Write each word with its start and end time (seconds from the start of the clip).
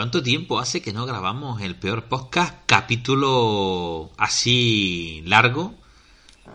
¿Cuánto 0.00 0.22
tiempo 0.22 0.58
hace 0.58 0.80
que 0.80 0.94
no 0.94 1.04
grabamos 1.04 1.60
el 1.60 1.76
peor 1.76 2.04
podcast 2.04 2.54
capítulo 2.64 4.10
así 4.16 5.20
largo? 5.26 5.74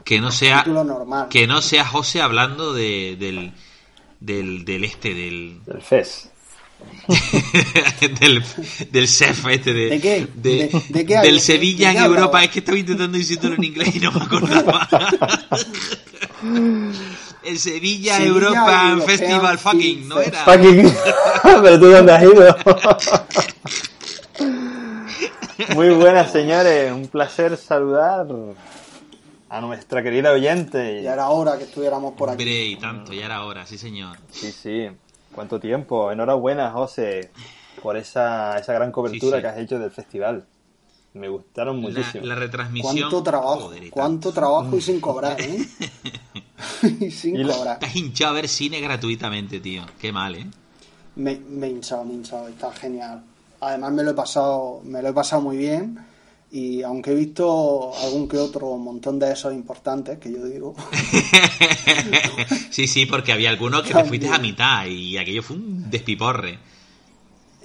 Que 0.03 0.19
no 0.19 0.31
sea 0.31 0.63
normal. 0.65 1.27
que 1.29 1.45
no 1.45 1.61
sea 1.61 1.85
José 1.85 2.23
hablando 2.23 2.73
de, 2.73 3.15
del, 3.19 3.53
del, 4.19 4.65
del 4.65 4.83
este 4.83 5.13
del 5.13 5.59
del 5.63 5.79
FES. 5.83 6.31
del, 8.19 8.43
del 8.91 9.07
CEF 9.07 9.45
este 9.49 9.73
de, 9.75 9.89
¿De 9.91 10.01
qué? 10.01 10.27
de- 10.33 10.49
¿De- 10.67 10.83
de 10.89 11.05
qué 11.05 11.17
del 11.19 11.39
Sevilla 11.39 11.89
¿De 11.91 11.97
en 11.97 12.01
qué 12.01 12.07
Europa 12.09 12.43
es 12.43 12.49
que 12.49 12.59
estaba 12.59 12.79
intentando 12.79 13.15
decirlo 13.15 13.53
en 13.53 13.63
inglés 13.63 13.95
y 13.95 13.99
no 13.99 14.11
me 14.11 14.21
acordaba 14.23 14.89
el 17.45 17.59
Sevilla, 17.59 18.15
Sevilla 18.17 18.29
Europa 18.29 18.57
European 18.89 19.01
Festival 19.03 19.57
fucking 19.57 20.07
no 20.07 20.19
era 20.21 20.45
Fucking- 20.45 20.93
Pero 21.61 21.79
tú 21.79 21.85
dónde 21.91 22.11
has 22.13 22.23
ido. 22.23 22.55
Muy 25.75 25.89
buenas, 25.91 26.31
señores. 26.31 26.91
Un 26.91 27.07
placer 27.07 27.55
saludar 27.57 28.27
a 29.49 29.61
nuestra 29.61 30.03
querida 30.03 30.31
oyente. 30.31 31.01
Ya 31.01 31.13
era 31.13 31.29
hora 31.29 31.57
que 31.57 31.63
estuviéramos 31.65 32.13
por 32.13 32.29
aquí. 32.29 32.43
hombre 32.43 32.65
y 32.65 32.75
tanto 32.77 33.13
ya 33.13 33.25
era 33.25 33.43
hora 33.45 33.65
sí 33.65 33.77
señor 33.77 34.17
Sí, 34.31 34.51
sí. 34.51 34.89
¿Cuánto 35.33 35.59
tiempo? 35.59 36.11
Enhorabuena, 36.11 36.71
José, 36.71 37.29
por 37.81 37.97
esa, 37.97 38.57
esa 38.57 38.73
gran 38.73 38.91
cobertura 38.91 39.37
Sí, 39.37 39.37
sí. 39.37 39.41
que 39.41 39.47
has 39.47 39.57
hecho 39.57 39.79
del 39.79 39.91
festival. 39.91 40.45
Me 41.15 41.27
gustaron 41.29 41.81
la, 41.81 41.89
muchísimo. 41.89 42.25
la 42.25 42.35
retransmisión 42.35 42.95
Cuánto 43.09 43.23
trabajo, 43.23 43.59
joder, 43.61 43.89
cuánto 43.89 44.31
trabajo 44.33 44.75
y 44.77 44.81
sin 44.81 44.99
cobrar, 44.99 45.39
¿eh? 45.41 45.65
y 46.99 47.09
sin 47.11 47.35
Y 47.37 47.43
la- 47.43 47.55
cobrar. 47.55 47.79
te 47.79 47.85
has 47.87 47.95
hinchado 47.95 48.31
a 48.31 48.35
ver 48.35 48.47
cine 48.47 48.79
gratuitamente 48.81 49.59
tío 49.59 49.83
qué 49.99 50.11
mal 50.11 50.35
eh 50.35 50.45
Me, 51.15 51.35
me 51.37 51.67
he 51.67 51.69
hinchado, 51.71 52.03
me 52.05 52.11
he 52.11 52.15
hinchado, 52.15 52.47
está 52.49 52.71
genial. 52.73 53.23
Además 53.61 53.93
me 53.93 54.03
lo 54.03 54.11
he 54.11 54.13
pasado, 54.13 54.81
me 54.83 55.01
lo 55.01 55.09
he 55.09 55.13
pasado 55.13 55.41
muy 55.41 55.57
bien 55.57 55.97
y 56.51 56.83
aunque 56.83 57.11
he 57.11 57.15
visto 57.15 57.93
algún 58.03 58.27
que 58.27 58.37
otro 58.37 58.77
montón 58.77 59.17
de 59.17 59.31
esos 59.31 59.53
importantes 59.53 60.19
que 60.19 60.31
yo 60.31 60.43
digo, 60.45 60.75
sí, 62.69 62.87
sí, 62.87 63.05
porque 63.05 63.31
había 63.31 63.49
algunos 63.49 63.81
que 63.81 63.87
te 63.89 63.93
También. 63.93 64.09
fuiste 64.21 64.27
a 64.35 64.39
mitad 64.39 64.85
y 64.85 65.17
aquello 65.17 65.41
fue 65.43 65.55
un 65.55 65.89
despiporre. 65.89 66.59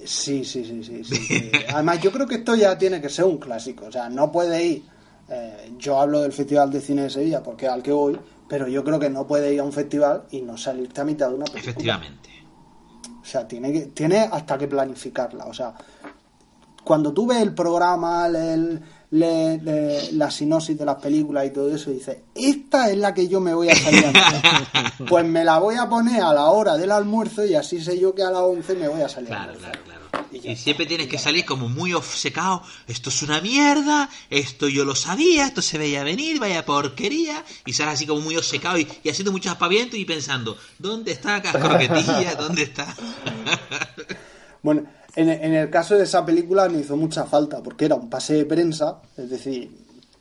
Sí, 0.05 0.43
sí, 0.45 0.63
sí, 0.65 0.83
sí, 0.83 1.03
sí. 1.03 1.51
Además 1.73 2.01
yo 2.01 2.11
creo 2.11 2.27
que 2.27 2.35
esto 2.35 2.55
ya 2.55 2.77
tiene 2.77 3.01
que 3.01 3.09
ser 3.09 3.25
un 3.25 3.37
clásico, 3.37 3.85
o 3.85 3.91
sea, 3.91 4.09
no 4.09 4.31
puede 4.31 4.63
ir. 4.63 4.83
eh, 5.29 5.71
yo 5.77 5.99
hablo 5.99 6.21
del 6.21 6.33
Festival 6.33 6.71
de 6.71 6.81
Cine 6.81 7.03
de 7.03 7.09
Sevilla 7.09 7.41
porque 7.43 7.65
es 7.65 7.71
al 7.71 7.83
que 7.83 7.91
voy, 7.91 8.19
pero 8.47 8.67
yo 8.67 8.83
creo 8.83 8.99
que 8.99 9.09
no 9.09 9.25
puede 9.25 9.53
ir 9.53 9.59
a 9.61 9.63
un 9.63 9.71
festival 9.71 10.23
y 10.31 10.41
no 10.41 10.57
salirte 10.57 11.01
a 11.01 11.05
mitad 11.05 11.29
de 11.29 11.35
una 11.35 11.45
película. 11.45 11.71
Efectivamente. 11.71 12.29
O 13.21 13.25
sea, 13.25 13.47
tiene, 13.47 13.71
que, 13.71 13.79
tiene 13.87 14.19
hasta 14.19 14.57
que 14.57 14.67
planificarla. 14.67 15.45
O 15.45 15.53
sea, 15.53 15.73
cuando 16.83 17.13
tú 17.13 17.27
ves 17.27 17.41
el 17.41 17.53
programa, 17.53 18.27
el, 18.27 18.81
le- 19.11 19.57
le- 19.59 20.11
la 20.13 20.31
sinopsis 20.31 20.77
de 20.77 20.85
las 20.85 20.95
películas 20.95 21.45
y 21.45 21.49
todo 21.51 21.73
eso, 21.75 21.91
dices, 21.91 22.17
esta 22.33 22.89
es 22.89 22.97
la 22.97 23.13
que 23.13 23.27
yo 23.27 23.39
me 23.39 23.53
voy 23.53 23.69
a 23.69 23.75
salir 23.75 24.05
a 24.05 24.11
mirar". 24.11 24.93
Pues 25.07 25.25
me 25.25 25.43
la 25.43 25.59
voy 25.59 25.75
a 25.75 25.89
poner 25.89 26.21
a 26.21 26.33
la 26.33 26.45
hora 26.45 26.77
del 26.77 26.91
almuerzo 26.91 27.45
y 27.45 27.55
así 27.55 27.81
sé 27.83 27.99
yo 27.99 28.13
que 28.15 28.23
a 28.23 28.29
las 28.31 28.41
11 28.41 28.75
me 28.75 28.87
voy 28.87 29.01
a 29.01 29.09
salir 29.09 29.33
a 29.33 29.35
Claro, 29.37 29.51
almorzar. 29.53 29.71
claro, 29.83 29.83
claro. 30.09 30.27
Y 30.31 30.49
Y 30.51 30.55
siempre 30.55 30.85
tienes 30.85 31.07
y 31.07 31.09
que 31.09 31.17
salir 31.17 31.43
como 31.43 31.67
muy 31.67 31.91
obcecado. 31.93 32.63
Esto 32.87 33.09
es 33.09 33.21
una 33.21 33.41
mierda, 33.41 34.09
esto 34.29 34.69
yo 34.69 34.85
lo 34.85 34.95
sabía, 34.95 35.45
esto 35.47 35.61
se 35.61 35.77
veía 35.77 36.03
venir, 36.05 36.39
vaya 36.39 36.65
porquería. 36.65 37.43
Y 37.65 37.73
sales 37.73 37.95
así 37.95 38.05
como 38.05 38.21
muy 38.21 38.37
obcecado 38.37 38.77
y, 38.77 38.87
y 39.03 39.09
haciendo 39.09 39.33
mucho 39.33 39.49
aspaviento 39.51 39.97
y 39.97 40.05
pensando, 40.05 40.55
¿dónde 40.79 41.11
está 41.11 41.41
Cascroquetilla? 41.41 42.35
¿Dónde 42.35 42.63
está? 42.63 42.95
Bueno, 44.63 44.83
en, 45.15 45.29
en 45.29 45.53
el 45.53 45.69
caso 45.69 45.95
de 45.97 46.03
esa 46.03 46.25
película 46.25 46.67
no 46.69 46.79
hizo 46.79 46.95
mucha 46.97 47.25
falta 47.25 47.61
porque 47.61 47.85
era 47.85 47.95
un 47.95 48.09
pase 48.09 48.33
de 48.35 48.45
prensa, 48.45 49.01
es 49.17 49.29
decir, 49.29 49.69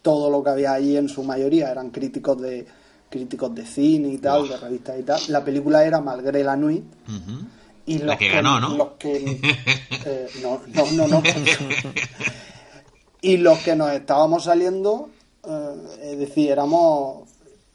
todo 0.02 0.30
lo 0.30 0.42
que 0.42 0.50
había 0.50 0.72
allí 0.72 0.96
en 0.96 1.08
su 1.08 1.22
mayoría 1.22 1.70
eran 1.70 1.90
críticos 1.90 2.40
de 2.40 2.66
críticos 3.10 3.52
de 3.54 3.66
cine 3.66 4.08
y 4.08 4.18
tal, 4.18 4.48
de 4.48 4.56
revistas 4.56 4.98
y 4.98 5.02
tal. 5.02 5.20
La 5.28 5.44
película 5.44 5.84
era 5.84 6.00
Malgré 6.00 6.44
la 6.44 6.54
Nuit 6.56 6.84
y 7.86 7.98
La 7.98 8.04
los 8.06 8.16
que 8.16 8.28
ganó, 8.28 8.60
¿no? 8.60 8.76
los 8.76 8.88
que- 8.98 9.40
eh, 10.06 10.28
no, 10.42 10.60
no, 10.74 10.90
no, 10.92 11.06
no. 11.08 11.22
y 13.20 13.36
los 13.36 13.58
que 13.58 13.74
nos 13.76 13.92
estábamos 13.92 14.44
saliendo, 14.44 15.10
eh, 15.44 15.74
es 16.12 16.18
decir, 16.18 16.50
éramos, 16.50 17.28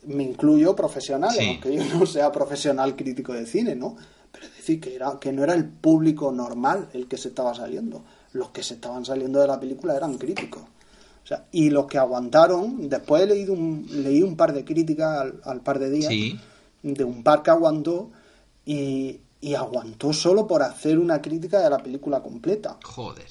me 0.08 0.24
incluyo, 0.24 0.76
profesionales, 0.76 1.38
Sí. 1.38 1.48
aunque 1.50 1.76
yo 1.76 1.84
no 2.00 2.06
sea 2.06 2.32
profesional 2.32 2.96
crítico 2.96 3.34
de 3.34 3.46
cine, 3.46 3.76
¿no? 3.76 3.96
Pero 4.36 4.48
es 4.48 4.58
decir, 4.58 4.82
que, 4.82 4.94
era, 4.96 5.18
que 5.20 5.32
no 5.32 5.44
era 5.44 5.54
el 5.54 5.66
público 5.66 6.30
normal 6.32 6.90
el 6.94 7.08
que 7.08 7.16
se 7.18 7.30
estaba 7.30 7.56
saliendo. 7.56 8.04
Los 8.34 8.50
que 8.50 8.64
se 8.64 8.74
estaban 8.74 9.06
saliendo 9.06 9.40
de 9.40 9.48
la 9.48 9.58
película 9.60 9.96
eran 9.96 10.18
críticos. 10.18 10.62
O 10.62 11.28
sea, 11.28 11.46
y 11.52 11.70
los 11.70 11.86
que 11.88 11.98
aguantaron, 11.98 12.90
después 12.90 13.24
he 13.24 13.28
leído 13.28 13.54
un, 13.54 13.88
leí 13.90 14.22
un 14.22 14.36
par 14.36 14.54
de 14.54 14.66
críticas 14.66 15.22
al, 15.22 15.42
al 15.46 15.62
par 15.62 15.80
de 15.80 15.90
días 15.90 16.10
Sí. 16.10 16.38
de 16.84 17.04
un 17.06 17.24
par 17.24 17.42
que 17.44 17.52
aguantó 17.52 18.12
y, 18.66 19.22
y 19.40 19.54
aguantó 19.56 20.12
solo 20.12 20.46
por 20.48 20.62
hacer 20.64 21.00
una 21.00 21.22
crítica 21.22 21.62
de 21.62 21.70
la 21.70 21.78
película 21.80 22.22
completa. 22.22 22.78
Joder. 22.84 23.26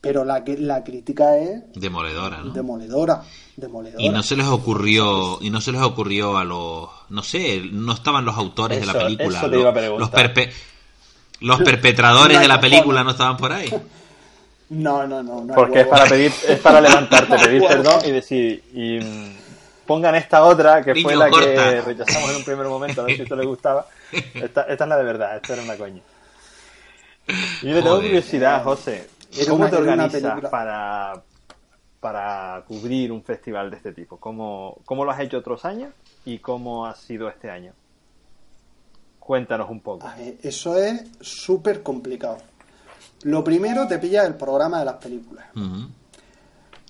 Pero 0.00 0.24
la, 0.24 0.42
que- 0.44 0.56
la 0.56 0.82
crítica 0.82 1.36
es 1.36 1.62
Demoledora, 1.74 2.38
¿no? 2.38 2.52
demoledora. 2.52 3.22
Demoledora. 3.56 4.02
Y 4.02 4.08
no 4.08 4.22
se 4.22 4.34
les 4.36 4.46
ocurrió, 4.46 5.38
y 5.42 5.50
no 5.50 5.60
se 5.60 5.72
les 5.72 5.82
ocurrió 5.82 6.38
a 6.38 6.44
los, 6.44 6.88
no 7.10 7.22
sé, 7.22 7.60
no 7.70 7.92
estaban 7.92 8.24
los 8.24 8.36
autores 8.36 8.80
de 8.80 8.86
la 8.86 8.94
película, 8.94 9.38
eso 9.38 9.50
te 9.50 9.56
los, 9.56 9.60
iba 9.60 9.70
a 9.70 9.74
preguntar. 9.74 10.00
los, 10.00 10.10
perpe- 10.10 10.50
los 11.40 11.60
perpetradores 11.60 12.36
No 12.36 12.42
de 12.42 12.48
la 12.48 12.60
película 12.60 13.04
no 13.04 13.10
estaban 13.10 13.36
por 13.36 13.52
ahí. 13.52 13.70
No, 14.70 15.04
no, 15.04 15.20
no. 15.20 15.40
no 15.44 15.52
Porque 15.54 15.80
es 15.80 15.86
para 15.88 16.06
pedir, 16.06 16.32
es 16.46 16.60
para 16.60 16.80
levantarte, 16.88 17.36
pedir 17.38 17.60
perdón 17.66 18.02
y 18.04 18.12
decir, 18.12 18.62
y 18.72 19.00
mm, 19.00 19.32
pongan 19.84 20.14
esta 20.14 20.44
otra, 20.44 20.80
que 20.80 20.94
fue 21.02 21.16
la 21.16 21.28
que 21.28 21.80
rechazamos 21.82 22.30
en 22.30 22.36
un 22.36 22.44
primer 22.44 22.66
momento, 22.68 23.00
a 23.00 23.04
ver 23.06 23.16
si 23.16 23.22
esto 23.22 23.34
le 23.34 23.44
gustaba. 23.46 23.88
Esta, 24.12 24.62
esta 24.62 24.84
es 24.84 24.88
la 24.88 24.96
de 24.96 25.02
verdad, 25.02 25.36
esta 25.36 25.54
era 25.54 25.62
una 25.64 25.76
coña. 25.76 26.00
Y 27.62 27.68
yo 27.68 27.74
le 27.74 27.82
tengo 27.82 27.96
curiosidad, 28.00 28.62
José. 28.62 29.08
¿Cómo 29.48 29.56
una- 29.62 29.70
te 29.70 29.76
organizas 29.76 30.20
película. 30.22 30.50
para, 30.50 31.22
para 32.00 32.64
cubrir 32.66 33.12
un 33.12 33.22
festival 33.22 33.70
de 33.70 33.76
este 33.76 33.92
tipo? 33.92 34.16
¿Cómo, 34.18 34.78
¿Cómo 34.84 35.04
lo 35.04 35.10
has 35.10 35.20
hecho 35.20 35.38
otros 35.38 35.64
años 35.64 35.92
y 36.24 36.38
cómo 36.38 36.86
ha 36.86 36.94
sido 36.94 37.28
este 37.28 37.50
año? 37.50 37.72
Cuéntanos 39.18 39.70
un 39.70 39.80
poco. 39.80 40.06
A 40.06 40.14
ver, 40.16 40.38
Eso 40.42 40.76
es 40.76 41.02
súper 41.20 41.82
complicado. 41.82 42.38
Lo 43.22 43.44
primero 43.44 43.86
te 43.86 43.98
pillas 43.98 44.26
el 44.26 44.34
programa 44.34 44.78
de 44.80 44.84
las 44.86 44.94
películas. 44.94 45.46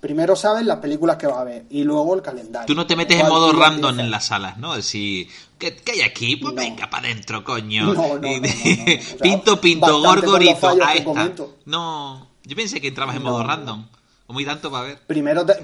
Primero 0.00 0.34
sabes 0.34 0.64
las 0.64 0.78
películas 0.78 1.16
que 1.18 1.26
va 1.26 1.38
a 1.38 1.40
haber 1.42 1.66
y 1.68 1.82
luego 1.84 2.14
el 2.14 2.22
calendario. 2.22 2.66
Tú 2.66 2.74
no 2.74 2.86
te 2.86 2.96
metes 2.96 3.20
en 3.20 3.28
modo 3.28 3.52
random 3.52 4.00
en 4.00 4.10
las 4.10 4.26
salas, 4.26 4.56
¿no? 4.56 4.74
Decir, 4.74 5.28
¿qué, 5.58 5.76
qué 5.76 5.92
hay 5.92 6.00
aquí? 6.00 6.36
Pues 6.36 6.54
No. 6.54 6.62
venga, 6.62 6.88
para 6.88 7.08
adentro, 7.08 7.44
coño. 7.44 7.92
No, 7.92 7.94
no, 7.94 8.08
no, 8.08 8.14
no, 8.14 8.18
no, 8.18 8.38
no. 8.38 8.38
O 8.38 9.02
sea, 9.02 9.18
pinto, 9.20 9.60
pinto, 9.60 10.00
gorgorito, 10.00 10.68
ahí 10.82 10.98
está. 11.00 11.30
No, 11.66 12.29
yo 12.44 12.56
pensé 12.56 12.80
que 12.80 12.88
entrabas 12.88 13.16
en 13.16 13.22
No, 13.22 13.30
modo 13.30 13.44
random. 13.44 13.86
O 14.26 14.32
muy 14.32 14.44
tanto 14.44 14.70
para 14.70 14.84
ver. 14.84 14.98
Primero 15.06 15.44
te, 15.44 15.54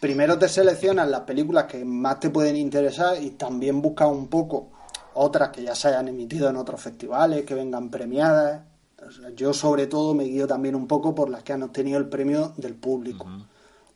primero 0.00 0.38
te 0.38 0.48
seleccionas 0.48 1.08
las 1.08 1.20
películas 1.20 1.64
que 1.64 1.84
más 1.84 2.20
te 2.20 2.30
pueden 2.30 2.56
interesar 2.56 3.22
y 3.22 3.30
también 3.30 3.80
buscas 3.80 4.08
un 4.08 4.28
poco 4.28 4.70
otras 5.14 5.50
que 5.50 5.62
ya 5.62 5.74
se 5.74 5.88
hayan 5.88 6.08
emitido 6.08 6.48
en 6.48 6.56
otros 6.56 6.80
festivales, 6.80 7.44
que 7.44 7.54
vengan 7.54 7.90
premiadas. 7.90 8.62
O 9.06 9.10
sea, 9.10 9.30
yo 9.30 9.52
sobre 9.54 9.86
todo 9.86 10.14
me 10.14 10.24
guío 10.24 10.46
también 10.46 10.74
un 10.74 10.86
poco 10.86 11.14
por 11.14 11.30
las 11.30 11.42
que 11.42 11.52
han 11.52 11.62
obtenido 11.62 11.98
el 11.98 12.08
premio 12.08 12.52
del 12.56 12.74
público. 12.74 13.26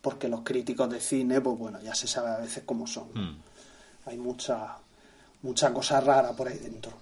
Porque 0.01 0.29
los 0.29 0.43
críticos 0.43 0.91
de 0.91 1.01
cine, 1.01 1.41
pues 1.41 1.59
bueno, 1.59 1.81
ya 1.83 1.95
se 1.95 2.07
sabe 2.07 2.31
a 2.31 2.39
veces 2.39 2.63
cómo 2.67 2.87
son. 2.87 3.09
Mm. 3.15 3.37
Hay 4.07 4.19
mucha, 4.19 4.77
mucha 5.43 5.73
cosa 5.73 6.01
rara 6.01 6.33
por 6.33 6.49
ahí 6.49 6.59
dentro. 6.59 6.93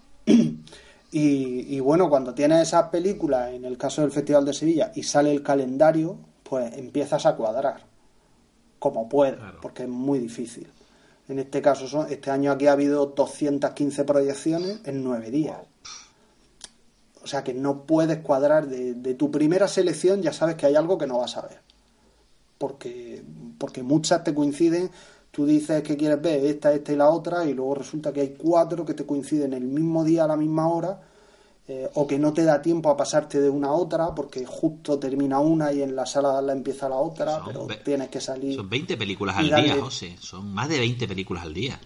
Y, 1.13 1.77
y 1.77 1.79
bueno, 1.81 2.09
cuando 2.11 2.35
tienes 2.35 2.67
esas 2.69 2.89
películas, 2.89 3.53
en 3.53 3.65
el 3.65 3.79
caso 3.79 4.01
del 4.03 4.11
Festival 4.11 4.45
de 4.45 4.53
Sevilla, 4.55 4.91
y 4.95 5.05
sale 5.05 5.31
el 5.31 5.43
calendario, 5.45 6.17
pues 6.43 6.77
empiezas 6.77 7.25
a 7.27 7.37
cuadrar. 7.37 7.85
Como 8.81 9.09
puedes, 9.09 9.37
Claro. 9.37 9.59
porque 9.63 9.85
es 9.85 9.89
muy 9.89 10.19
difícil. 10.19 10.67
En 11.29 11.39
este 11.39 11.63
caso, 11.63 11.87
son, 11.87 12.11
este 12.11 12.31
año 12.33 12.51
aquí 12.51 12.67
ha 12.67 12.73
habido 12.73 13.07
215 13.07 14.05
proyecciones 14.05 14.81
en 14.85 15.05
nueve 15.05 15.31
días. 15.31 15.59
O 17.23 17.27
sea 17.29 17.45
que 17.45 17.55
no 17.55 17.83
puedes 17.87 18.19
cuadrar 18.19 18.67
de, 18.67 18.95
de 18.95 19.15
tu 19.15 19.31
primera 19.31 19.69
selección, 19.69 20.23
ya 20.23 20.33
sabes 20.33 20.57
que 20.57 20.67
hay 20.67 20.75
algo 20.75 20.99
que 20.99 21.07
no 21.07 21.19
vas 21.19 21.37
a 21.37 21.43
ver 21.43 21.61
porque, 22.59 23.25
porque 23.59 23.83
muchas 23.83 24.23
te 24.23 24.33
coinciden, 24.33 24.89
tú 25.33 25.47
dices 25.47 25.83
que 25.83 25.97
quieres 25.97 26.23
ver 26.23 26.45
esta, 26.45 26.73
esta 26.73 26.93
y 26.93 26.97
la 26.97 27.09
otra, 27.09 27.45
y 27.45 27.55
luego 27.55 27.75
resulta 27.75 28.13
que 28.13 28.21
hay 28.21 28.35
cuatro 28.39 28.85
que 28.85 28.95
te 28.95 29.05
coinciden 29.05 29.55
el 29.55 29.65
mismo 29.65 30.05
día 30.05 30.25
a 30.25 30.29
la 30.29 30.37
misma 30.37 30.69
hora, 30.69 31.01
eh, 31.67 31.89
o 31.95 32.07
que 32.07 32.19
no 32.19 32.33
te 32.33 32.45
da 32.45 32.61
tiempo 32.61 32.91
a 32.91 32.97
pasarte 32.97 33.41
de 33.41 33.49
una 33.49 33.69
a 33.69 33.73
otra, 33.73 34.15
porque 34.15 34.45
justo 34.45 34.99
termina 34.99 35.41
una 35.41 35.73
y 35.73 35.83
en 35.83 35.97
la 35.97 36.05
sala 36.05 36.43
la 36.43 36.53
empieza 36.53 36.89
la 36.89 36.97
otra, 36.97 37.37
Son 37.37 37.47
pero 37.47 37.67
tienes 37.83 38.09
que 38.09 38.21
salir. 38.21 38.57
Son 38.57 38.69
20 38.69 38.97
películas 38.97 39.37
al 39.37 39.47
día, 39.47 39.77
José. 39.81 40.17
Son 40.21 40.53
más 40.53 40.69
de 40.69 40.79
20 40.79 41.09
películas 41.09 41.45
al 41.45 41.55
día. 41.55 41.81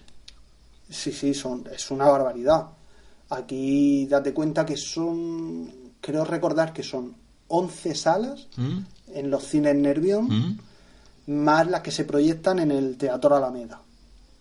Sí, 0.89 1.11
sí, 1.11 1.33
son, 1.33 1.63
es 1.73 1.89
una 1.89 2.05
barbaridad. 2.05 2.67
Aquí 3.29 4.07
date 4.07 4.33
cuenta 4.33 4.65
que 4.65 4.75
son, 4.75 5.71
creo 6.01 6.25
recordar 6.25 6.73
que 6.73 6.83
son 6.83 7.15
11 7.47 7.95
salas 7.95 8.47
¿Mm? 8.57 8.79
en 9.13 9.29
los 9.29 9.43
cines 9.43 9.75
Nervión, 9.75 10.25
¿Mm? 10.25 10.59
Más 11.27 11.67
las 11.67 11.81
que 11.81 11.91
se 11.91 12.05
proyectan 12.05 12.59
en 12.59 12.71
el 12.71 12.97
Teatro 12.97 13.35
Alameda. 13.35 13.81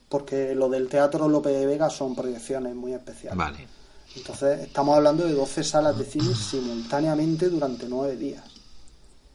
Porque 0.09 0.55
lo 0.55 0.69
del 0.69 0.89
Teatro 0.89 1.29
López 1.29 1.53
de 1.53 1.67
Vega 1.67 1.91
son 1.91 2.15
proyecciones 2.15 2.75
muy 2.75 2.93
especiales. 2.93 3.37
Vale. 3.37 3.67
Entonces, 4.15 4.61
estamos 4.61 4.97
hablando 4.97 5.25
de 5.25 5.33
12 5.33 5.65
salas 5.65 5.99
de 5.99 6.05
cine 6.05 6.35
simultáneamente 6.35 7.49
durante 7.49 7.87
9 7.89 8.17
días. 8.17 8.45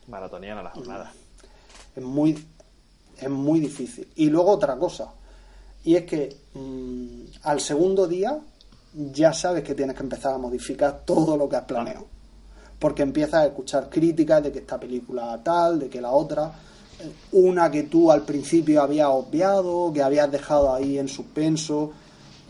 Maratoniana 0.07 0.63
la 0.63 0.71
jornada. 0.71 1.11
Es 1.95 2.03
muy, 2.03 2.43
es 3.17 3.29
muy 3.29 3.59
difícil. 3.59 4.07
Y 4.15 4.29
luego 4.29 4.51
otra 4.51 4.77
cosa, 4.77 5.11
y 5.83 5.95
es 5.95 6.05
que 6.05 6.35
mm, 6.53 7.23
al 7.43 7.59
segundo 7.59 8.07
día 8.07 8.39
ya 8.93 9.33
sabes 9.33 9.63
que 9.63 9.75
tienes 9.75 9.95
que 9.95 10.03
empezar 10.03 10.33
a 10.33 10.37
modificar 10.37 11.01
todo 11.05 11.37
lo 11.37 11.47
que 11.47 11.57
has 11.57 11.65
planeado. 11.65 12.07
Porque 12.79 13.03
empiezas 13.03 13.35
a 13.35 13.45
escuchar 13.45 13.89
críticas 13.89 14.41
de 14.43 14.51
que 14.51 14.59
esta 14.59 14.79
película 14.79 15.39
tal, 15.43 15.79
de 15.79 15.89
que 15.89 16.01
la 16.01 16.11
otra, 16.11 16.51
una 17.31 17.69
que 17.71 17.83
tú 17.83 18.11
al 18.11 18.23
principio 18.23 18.81
habías 18.81 19.07
obviado, 19.09 19.91
que 19.93 20.01
habías 20.03 20.31
dejado 20.31 20.73
ahí 20.73 20.97
en 20.97 21.07
suspenso, 21.07 21.91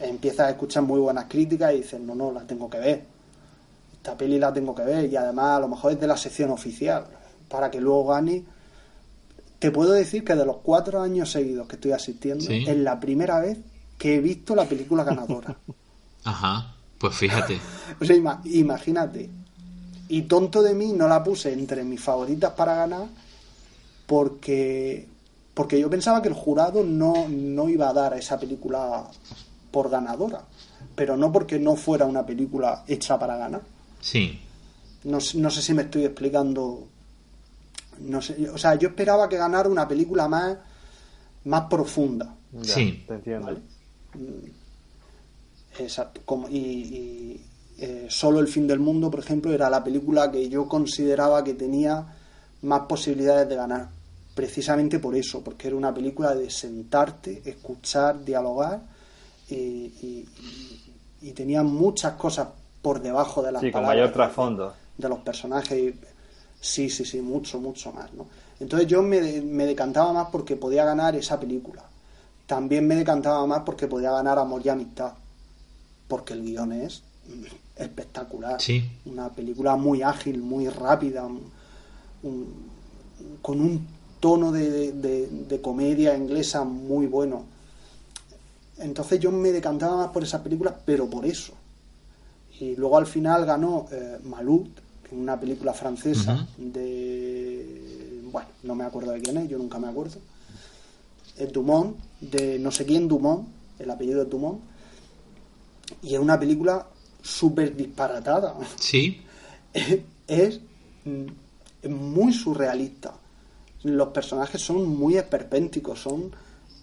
empiezas 0.01 0.47
a 0.47 0.49
escuchar 0.51 0.83
muy 0.83 0.99
buenas 0.99 1.25
críticas 1.25 1.73
y 1.73 1.77
dices, 1.77 1.99
no, 1.99 2.15
no, 2.15 2.31
la 2.31 2.41
tengo 2.41 2.69
que 2.69 2.79
ver. 2.79 3.03
Esta 3.97 4.17
peli 4.17 4.39
la 4.39 4.51
tengo 4.51 4.73
que 4.73 4.83
ver 4.83 5.05
y 5.11 5.15
además 5.15 5.57
a 5.57 5.59
lo 5.59 5.67
mejor 5.67 5.91
es 5.93 5.99
de 5.99 6.07
la 6.07 6.17
sección 6.17 6.49
oficial, 6.49 7.05
para 7.49 7.69
que 7.69 7.79
luego 7.79 8.07
gane. 8.07 8.43
Te 9.59 9.69
puedo 9.69 9.91
decir 9.91 10.23
que 10.23 10.35
de 10.35 10.45
los 10.45 10.57
cuatro 10.57 11.01
años 11.01 11.31
seguidos 11.31 11.67
que 11.67 11.75
estoy 11.75 11.91
asistiendo, 11.91 12.43
Sí. 12.45 12.65
es 12.67 12.77
la 12.77 12.99
primera 12.99 13.39
vez 13.39 13.59
que 13.99 14.15
he 14.15 14.19
visto 14.19 14.55
la 14.55 14.65
película 14.65 15.03
ganadora. 15.03 15.55
Ajá. 16.23 16.75
Pues 16.97 17.15
fíjate. 17.15 17.59
O 18.01 18.05
sea, 18.05 18.15
ima- 18.15 18.41
imagínate. 18.45 19.29
Y 20.07 20.23
tonto 20.23 20.61
de 20.63 20.73
mí 20.73 20.93
no 20.93 21.07
la 21.07 21.23
puse 21.23 21.53
entre 21.53 21.83
mis 21.83 22.01
favoritas 22.01 22.51
para 22.53 22.75
ganar 22.75 23.05
porque, 24.11 25.07
porque 25.53 25.79
yo 25.79 25.89
pensaba 25.89 26.21
que 26.21 26.27
el 26.27 26.33
jurado 26.33 26.83
no, 26.83 27.29
no 27.29 27.69
iba 27.69 27.87
a 27.87 27.93
dar 27.93 28.13
a 28.13 28.17
esa 28.17 28.37
película 28.37 29.05
por 29.71 29.89
ganadora. 29.89 30.41
Pero 30.95 31.15
no 31.15 31.31
porque 31.31 31.57
no 31.59 31.77
fuera 31.77 32.05
una 32.05 32.25
película 32.25 32.83
hecha 32.89 33.17
para 33.17 33.37
ganar. 33.37 33.61
Sí. 34.01 34.37
No, 35.05 35.21
sé- 35.21 35.37
no 35.37 35.49
sé 35.49 35.61
si 35.61 35.73
me 35.73 35.83
estoy 35.83 36.03
explicando. 36.03 36.87
No 38.01 38.21
sé, 38.21 38.49
o 38.49 38.57
sea, 38.57 38.75
yo 38.75 38.89
esperaba 38.89 39.29
que 39.29 39.37
ganara 39.37 39.69
una 39.69 39.87
película 39.87 40.27
más, 40.27 40.57
más 41.45 41.61
profunda. 41.69 42.35
Ya, 42.51 42.73
Sí. 42.75 43.05
Te 43.07 43.13
entiendo. 43.13 43.45
Vale. 43.45 43.59
Exacto. 45.79 46.19
Como, 46.25 46.49
y 46.49 46.57
y, 46.57 47.45
eh, 47.77 48.07
Solo 48.09 48.39
el 48.41 48.49
fin 48.49 48.67
del 48.67 48.79
mundo, 48.79 49.09
por 49.09 49.21
ejemplo, 49.21 49.53
era 49.53 49.69
la 49.69 49.81
película 49.83 50.29
que 50.29 50.49
yo 50.49 50.67
consideraba 50.67 51.43
que 51.45 51.53
tenía 51.53 52.05
más 52.63 52.81
posibilidades 52.81 53.47
de 53.49 53.55
ganar. 53.55 53.89
Precisamente 54.35 54.99
por 54.99 55.15
eso, 55.15 55.43
porque 55.43 55.67
era 55.67 55.75
una 55.75 55.93
película 55.93 56.33
de 56.33 56.49
sentarte, 56.49 57.41
escuchar, 57.45 58.23
dialogar 58.23 58.81
y, 59.49 59.55
y- 59.55 60.29
y- 61.21 61.27
y 61.29 61.31
tenía 61.33 61.63
muchas 61.63 62.13
cosas 62.13 62.47
por 62.81 63.01
debajo 63.01 63.41
de 63.41 63.51
las 63.51 63.61
Sí, 63.61 63.71
con 63.71 63.83
mayor 63.85 64.07
de- 64.07 64.13
trasfondo. 64.13 64.73
de 64.97 65.09
los 65.09 65.19
personajes. 65.19 65.77
y- 65.77 65.99
Sí, 66.63 66.89
sí, 66.91 67.03
sí, 67.05 67.19
mucho, 67.21 67.59
mucho 67.59 67.91
más. 67.91 68.13
¿no? 68.13 68.27
Entonces 68.59 68.87
yo 68.87 69.01
me, 69.01 69.19
de- 69.19 69.41
me 69.41 69.65
decantaba 69.65 70.13
más 70.13 70.27
porque 70.31 70.55
podía 70.55 70.85
ganar 70.85 71.15
esa 71.15 71.39
película. 71.39 71.83
También 72.45 72.85
me 72.87 72.95
decantaba 72.95 73.45
más 73.47 73.61
porque 73.65 73.87
podía 73.87 74.11
ganar 74.11 74.37
Amor 74.37 74.61
y 74.63 74.69
Amistad. 74.69 75.13
Porque 76.07 76.33
el 76.33 76.43
guion 76.43 76.71
es 76.73 77.01
espectacular. 77.75 78.61
Sí. 78.61 78.87
Una 79.05 79.29
película 79.29 79.75
muy 79.75 80.01
ágil, 80.03 80.41
muy 80.41 80.67
rápida, 80.69 81.25
un- 81.25 81.51
un- 82.23 82.69
con 83.41 83.59
un 83.59 83.87
tono 84.21 84.51
de, 84.53 84.69
de- 84.71 84.91
de- 84.93 85.27
de 85.27 85.61
comedia 85.61 86.15
inglesa 86.15 86.63
muy 86.63 87.07
bueno. 87.07 87.43
Entonces 88.77 89.19
yo 89.19 89.31
me 89.31 89.51
decantaba 89.51 89.97
más 89.97 90.07
por 90.11 90.23
esa 90.23 90.41
película, 90.41 90.73
pero 90.85 91.09
por 91.09 91.25
eso. 91.25 91.53
Y 92.59 92.75
luego 92.77 92.97
al 92.97 93.05
final 93.07 93.45
ganó 93.45 93.87
eh, 93.91 94.17
es 94.21 95.11
una 95.11 95.37
película 95.39 95.73
francesa 95.73 96.47
de... 96.57 98.21
Bueno, 98.31 98.47
no 98.63 98.75
me 98.75 98.83
acuerdo 98.85 99.11
de 99.11 99.21
quién 99.21 99.37
es, 99.37 99.49
yo 99.49 99.57
nunca 99.57 99.77
me 99.79 99.87
acuerdo. 99.89 100.17
Es 101.37 101.51
Dumont, 101.51 101.97
de 102.21 102.57
no 102.59 102.71
sé 102.71 102.85
quién 102.85 103.07
Dumont, 103.07 103.47
el 103.79 103.89
apellido 103.91 104.21
es 104.21 104.29
Dumont. 104.29 104.61
Y 106.03 106.13
es 106.13 106.19
una 106.19 106.39
película 106.39 106.87
súper 107.21 107.75
disparatada. 107.75 108.55
Sí. 108.77 109.21
es 110.27 110.59
mm, 111.05 111.89
muy 111.89 112.31
surrealista. 112.33 113.13
Los 113.83 114.09
personajes 114.09 114.61
son 114.61 114.87
muy 114.87 115.17
esperpénticos, 115.17 116.01
son 116.01 116.31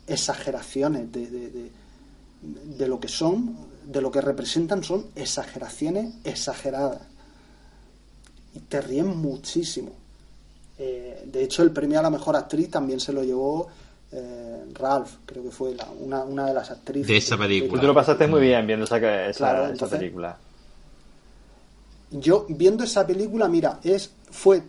exageraciones 0.07 1.13
de, 1.13 1.27
de, 1.31 1.51
de- 1.51 1.71
de 2.41 2.87
lo 2.89 3.01
que 3.01 3.09
son, 3.09 3.57
de 3.85 4.01
lo 4.01 4.11
que 4.13 4.21
representan, 4.21 4.83
son 4.85 5.07
exageraciones 5.17 6.15
exageradas. 6.25 7.01
Y 8.55 8.61
te 8.61 8.81
ríen 8.81 9.09
muchísimo. 9.17 9.91
Eh, 10.79 11.25
de 11.27 11.43
hecho, 11.43 11.63
el 11.65 11.73
premio 11.73 11.99
a 11.99 12.03
la 12.03 12.11
mejor 12.11 12.37
actriz 12.37 12.71
también 12.71 13.01
se 13.01 13.13
lo 13.13 13.23
llevó 13.25 13.67
eh, 14.13 14.65
Ralph, 14.75 15.17
creo 15.27 15.43
que 15.43 15.51
fue 15.51 15.75
la- 15.75 15.91
una, 16.01 16.23
una 16.23 16.47
de 16.47 16.55
las 16.55 16.71
actrices. 16.71 17.09
De 17.09 17.17
esa 17.19 17.37
película. 17.37 17.81
Tú 17.81 17.87
lo 17.89 17.95
pasaste 17.95 18.27
muy 18.27 18.41
bien 18.41 18.67
viendo 18.67 18.85
esa, 18.87 18.97
esa, 19.27 19.37
Claro, 19.39 19.63
esa 19.65 19.73
entonces- 19.73 19.99
película. 19.99 20.39
Yo, 22.11 22.47
viendo 22.49 22.85
esa 22.85 23.07
película, 23.07 23.49
mira, 23.49 23.81
es 23.83 24.11
fue 24.31 24.63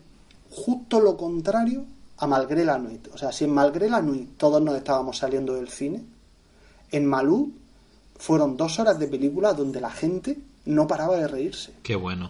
justo 0.51 0.99
lo 0.99 1.15
contrario 1.15 1.85
a 2.19 2.27
Malgré 2.27 2.65
la 2.65 2.77
Nuit. 2.77 3.07
O 3.13 3.17
sea, 3.17 3.31
si 3.31 3.45
en 3.45 3.51
Malgré 3.51 3.89
la 3.89 4.01
Nuit 4.01 4.37
todos 4.37 4.61
nos 4.61 4.75
estábamos 4.75 5.17
saliendo 5.17 5.55
del 5.55 5.69
cine, 5.69 6.03
en 6.91 7.05
Malú 7.05 7.53
fueron 8.17 8.57
dos 8.57 8.79
horas 8.79 8.99
de 8.99 9.07
película 9.07 9.53
donde 9.53 9.79
la 9.79 9.89
gente 9.89 10.37
no 10.65 10.87
paraba 10.87 11.15
de 11.17 11.27
reírse. 11.27 11.73
Qué 11.81 11.95
bueno. 11.95 12.29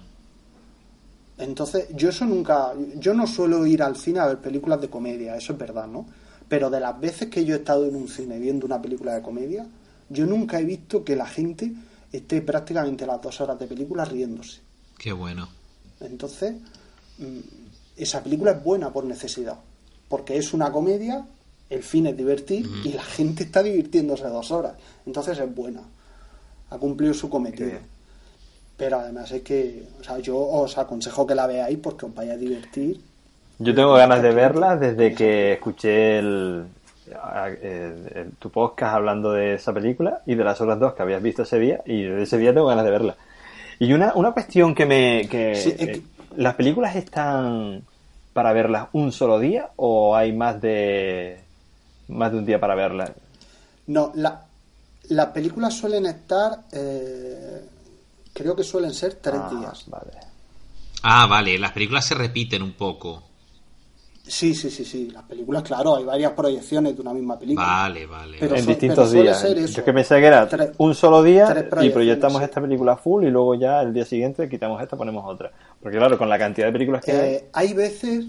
Entonces, 1.37 1.87
yo 1.95 2.09
eso 2.09 2.25
nunca. 2.25 2.73
Yo 2.95 3.13
no 3.13 3.25
suelo 3.25 3.65
ir 3.65 3.81
al 3.81 3.95
cine 3.95 4.19
a 4.19 4.27
ver 4.27 4.39
películas 4.39 4.81
de 4.81 4.89
comedia, 4.89 5.35
eso 5.35 5.53
es 5.53 5.59
verdad, 5.59 5.87
¿no? 5.87 6.05
Pero 6.47 6.69
de 6.69 6.79
las 6.79 6.99
veces 6.99 7.29
que 7.29 7.45
yo 7.45 7.55
he 7.55 7.59
estado 7.59 7.85
en 7.85 7.95
un 7.95 8.07
cine 8.07 8.37
viendo 8.39 8.65
una 8.65 8.81
película 8.81 9.13
de 9.13 9.21
comedia, 9.21 9.65
yo 10.09 10.25
nunca 10.25 10.59
he 10.59 10.65
visto 10.65 11.03
que 11.03 11.15
la 11.15 11.25
gente 11.25 11.73
esté 12.11 12.41
prácticamente 12.41 13.05
las 13.05 13.21
dos 13.21 13.39
horas 13.41 13.57
de 13.57 13.67
película 13.67 14.03
riéndose. 14.05 14.61
Qué 14.97 15.13
bueno. 15.13 15.47
Entonces, 16.01 16.55
mm, 17.17 17.39
esa 17.95 18.23
película 18.23 18.51
es 18.51 18.63
buena 18.63 18.91
por 18.91 19.05
necesidad, 19.05 19.59
porque 20.09 20.35
es 20.37 20.53
una 20.53 20.71
comedia, 20.71 21.25
el 21.69 21.83
fin 21.83 22.07
es 22.07 22.17
divertir 22.17 22.67
y 22.83 22.93
la 22.93 23.03
gente 23.03 23.43
está 23.43 23.63
divirtiéndose 23.63 24.25
dos 24.27 24.51
horas. 24.51 24.73
Entonces 25.05 25.39
es 25.39 25.55
buena, 25.55 25.81
ha 26.71 26.77
cumplido 26.77 27.13
su 27.13 27.29
cometido. 27.29 27.77
Pero 28.75 28.99
además 28.99 29.31
es 29.31 29.41
que, 29.43 29.83
o 29.99 30.03
sea, 30.03 30.19
yo 30.19 30.37
os 30.37 30.77
aconsejo 30.77 31.27
que 31.27 31.35
la 31.35 31.47
veáis 31.47 31.77
porque 31.77 32.05
os 32.05 32.15
vaya 32.15 32.33
a 32.33 32.37
divertir. 32.37 32.99
Yo 33.59 33.75
tengo 33.75 33.93
ganas 33.93 34.21
de 34.21 34.31
verla 34.31 34.77
desde 34.77 35.13
que 35.13 35.53
escuché 35.53 36.19
el, 36.19 36.63
el- 37.61 38.11
el- 38.15 38.31
tu 38.39 38.49
podcast 38.49 38.95
hablando 38.95 39.33
de 39.33 39.55
esa 39.55 39.73
película 39.73 40.21
y 40.25 40.35
de 40.35 40.43
las 40.45 40.61
otras 40.61 40.79
dos 40.79 40.93
que 40.93 41.01
habías 41.01 41.21
visto 41.21 41.43
ese 41.43 41.59
día 41.59 41.81
y 41.85 42.03
desde 42.03 42.23
ese 42.23 42.37
día 42.37 42.53
tengo 42.53 42.67
ganas 42.67 42.85
de 42.85 42.91
verla. 42.91 43.15
Y 43.79 43.91
una, 43.93 44.13
una 44.15 44.31
cuestión 44.31 44.73
que 44.73 44.85
me... 44.85 45.27
Que, 45.29 45.55
Sí, 45.55 45.69
es 45.71 45.75
que- 45.75 45.91
eh, 45.91 46.01
¿Las 46.37 46.55
películas 46.55 46.95
están 46.95 47.81
para 48.39 48.53
verlas 48.53 48.87
un 48.93 49.11
solo 49.11 49.37
día 49.37 49.71
o 49.75 50.15
hay 50.15 50.31
más 50.31 50.61
de 50.61 51.43
más 52.07 52.31
de 52.31 52.37
un 52.37 52.45
día 52.45 52.57
para 52.57 52.73
verlas? 52.73 53.11
No, 53.87 54.13
la, 54.15 54.45
las 55.09 55.27
películas 55.27 55.73
suelen 55.73 56.05
estar, 56.05 56.63
eh, 56.71 57.65
creo 58.33 58.55
que 58.55 58.63
suelen 58.63 58.93
ser 58.93 59.15
tres 59.15 59.43
Ah, 59.43 59.49
días. 59.49 59.83
Vale. 59.87 60.11
Ah, 61.03 61.25
vale. 61.27 61.57
Las 61.59 61.71
películas 61.73 62.05
se 62.05 62.15
repiten 62.15 62.61
un 62.63 62.73
poco. 62.73 63.28
Sí, 64.29 64.53
sí, 64.53 64.69
sí, 64.69 64.85
sí. 64.85 65.09
Las 65.11 65.23
películas, 65.23 65.63
claro, 65.63 65.95
hay 65.95 66.03
varias 66.05 66.31
proyecciones 66.33 66.95
de 66.95 67.01
una 67.01 67.13
misma 67.13 67.37
película. 67.39 67.65
Vale, 67.65 68.05
vale. 68.05 68.37
Pero 68.39 68.55
en 68.55 68.61
son- 68.63 68.67
distintos 68.67 69.09
pero 69.09 69.23
días. 69.23 69.41
Yo 69.41 69.47
eso. 69.49 69.79
es 69.79 69.85
que 69.85 69.91
pensé 69.93 70.19
que 70.19 70.25
era 70.27 70.47
Tres- 70.47 70.69
un 70.77 70.93
solo 70.93 71.23
día 71.23 71.67
y 71.81 71.89
proyectamos 71.89 72.37
sí. 72.37 72.43
esta 72.45 72.61
película 72.61 72.95
full 72.95 73.25
y 73.25 73.31
luego 73.31 73.55
ya 73.55 73.81
el 73.81 73.91
día 73.93 74.05
siguiente 74.05 74.47
quitamos 74.47 74.81
esta, 74.81 74.95
ponemos 74.95 75.23
otra. 75.27 75.51
Porque 75.81 75.97
claro, 75.97 76.17
con 76.17 76.29
la 76.29 76.37
cantidad 76.37 76.67
de 76.67 76.73
películas 76.73 77.03
que 77.03 77.11
hay... 77.11 77.17
Eh, 77.33 77.49
hay 77.53 77.73
veces, 77.73 78.25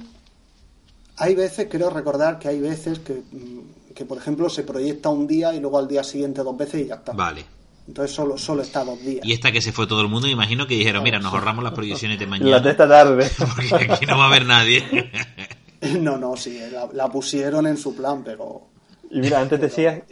hay 1.18 1.34
veces, 1.34 1.68
creo 1.70 1.90
recordar 1.90 2.38
que 2.38 2.48
hay 2.48 2.60
veces 2.60 2.98
que, 3.00 3.12
mm, 3.30 3.92
que, 3.94 4.04
por 4.06 4.16
ejemplo, 4.16 4.48
se 4.48 4.62
proyecta 4.62 5.10
un 5.10 5.26
día 5.26 5.52
y 5.54 5.60
luego 5.60 5.78
al 5.78 5.86
día 5.86 6.02
siguiente 6.02 6.42
dos 6.42 6.56
veces 6.56 6.82
y 6.82 6.86
ya 6.86 6.94
está. 6.94 7.12
Vale. 7.12 7.44
Entonces 7.88 8.14
solo, 8.14 8.38
solo 8.38 8.62
está 8.62 8.84
dos 8.84 9.00
días. 9.00 9.24
Y 9.26 9.32
esta 9.32 9.50
que 9.50 9.60
se 9.60 9.72
fue 9.72 9.86
todo 9.86 10.00
el 10.00 10.08
mundo, 10.08 10.28
me 10.28 10.32
imagino 10.32 10.66
que 10.66 10.74
dijeron, 10.76 11.02
mira, 11.02 11.18
nos 11.18 11.32
ahorramos 11.34 11.64
las 11.64 11.72
proyecciones 11.72 12.18
de 12.18 12.26
Las 12.26 12.38
de 12.38 12.44
mañana. 12.44 12.70
esta 12.70 12.88
tarde. 12.88 13.28
Porque 13.68 13.92
aquí 13.92 14.06
no 14.06 14.16
va 14.16 14.24
a 14.24 14.26
haber 14.28 14.46
nadie. 14.46 14.82
No, 16.00 16.16
no, 16.18 16.36
sí, 16.36 16.60
la, 16.70 16.88
la 16.92 17.08
pusieron 17.10 17.66
en 17.66 17.76
su 17.76 17.94
plan, 17.94 18.22
pero 18.24 18.68
Y 19.10 19.20
mira, 19.20 19.40
antes 19.40 19.60
decías... 19.60 20.02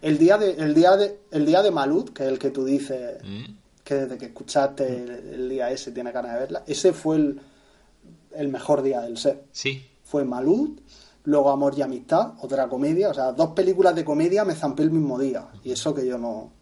el 0.00 0.18
día 0.18 0.38
de, 0.38 0.52
el 0.52 0.74
día 0.74 0.96
de, 0.96 1.20
el 1.30 1.44
día 1.44 1.62
de 1.62 1.70
Malud, 1.70 2.10
que 2.10 2.22
es 2.24 2.28
el 2.28 2.38
que 2.38 2.50
tú 2.50 2.64
dices 2.64 3.18
¿Eh? 3.24 3.46
que 3.84 3.94
desde 3.94 4.18
que 4.18 4.26
escuchaste 4.26 4.86
el, 4.86 5.10
el 5.10 5.48
día 5.48 5.70
ese 5.70 5.90
tiene 5.90 6.12
ganas 6.12 6.34
de 6.34 6.38
verla, 6.40 6.62
ese 6.66 6.92
fue 6.92 7.16
el, 7.16 7.40
el 8.34 8.48
mejor 8.48 8.82
día 8.82 9.00
del 9.00 9.18
set. 9.18 9.46
Sí. 9.50 9.84
Fue 10.04 10.24
Malud, 10.24 10.78
luego 11.24 11.50
Amor 11.50 11.74
y 11.76 11.82
Amistad, 11.82 12.34
otra 12.40 12.68
comedia, 12.68 13.10
o 13.10 13.14
sea, 13.14 13.32
dos 13.32 13.50
películas 13.50 13.94
de 13.94 14.04
comedia 14.04 14.44
me 14.44 14.54
zampé 14.54 14.82
el 14.82 14.90
mismo 14.90 15.18
día, 15.18 15.48
y 15.64 15.72
eso 15.72 15.94
que 15.94 16.06
yo 16.06 16.18
no... 16.18 16.52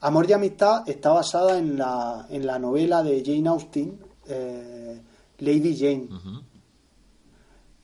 Amor 0.00 0.30
y 0.30 0.32
Amistad 0.32 0.88
está 0.88 1.10
basada 1.10 1.58
en 1.58 1.76
la, 1.76 2.26
en 2.30 2.46
la 2.46 2.58
novela 2.60 3.02
de 3.02 3.20
Jane 3.24 3.48
Austen, 3.48 3.98
eh, 4.28 5.00
Lady 5.38 5.76
Jane. 5.76 6.08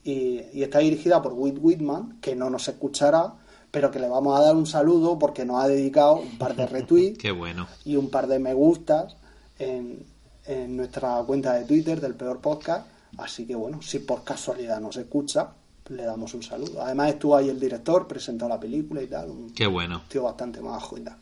Y, 0.05 0.41
y 0.53 0.63
está 0.63 0.79
dirigida 0.79 1.21
por 1.21 1.33
Whit 1.33 1.57
Whitman, 1.59 2.19
que 2.21 2.33
no 2.35 2.49
nos 2.49 2.67
escuchará, 2.69 3.33
pero 3.71 3.91
que 3.91 3.99
le 3.99 4.07
vamos 4.07 4.39
a 4.39 4.43
dar 4.43 4.55
un 4.55 4.65
saludo 4.65 5.19
porque 5.19 5.43
nos 5.43 5.61
ha 5.61 5.67
dedicado 5.67 6.15
un 6.15 6.37
par 6.37 6.55
de 6.55 6.65
retweets 6.65 7.17
Qué 7.21 7.31
bueno. 7.31 7.67
y 7.83 7.97
un 7.97 8.09
par 8.09 8.27
de 8.27 8.39
me 8.39 8.53
gustas 8.53 9.17
en, 9.59 10.05
en 10.45 10.77
nuestra 10.77 11.21
cuenta 11.27 11.53
de 11.55 11.65
Twitter 11.65 11.99
del 11.99 12.15
Peor 12.15 12.39
Podcast. 12.39 12.87
Así 13.17 13.45
que 13.45 13.55
bueno, 13.55 13.81
si 13.81 13.99
por 13.99 14.23
casualidad 14.23 14.79
nos 14.79 14.95
escucha, 14.95 15.49
le 15.89 16.03
damos 16.03 16.33
un 16.33 16.43
saludo. 16.43 16.81
Además 16.81 17.09
estuvo 17.09 17.35
ahí 17.35 17.49
el 17.49 17.59
director, 17.59 18.07
presentó 18.07 18.47
la 18.47 18.59
película 18.59 19.01
y 19.01 19.07
tal, 19.07 19.29
un 19.29 19.49
Qué 19.51 19.67
bueno. 19.67 20.03
tío 20.07 20.23
bastante 20.23 20.61
majo 20.61 20.97
y 20.97 21.01
tal. 21.01 21.17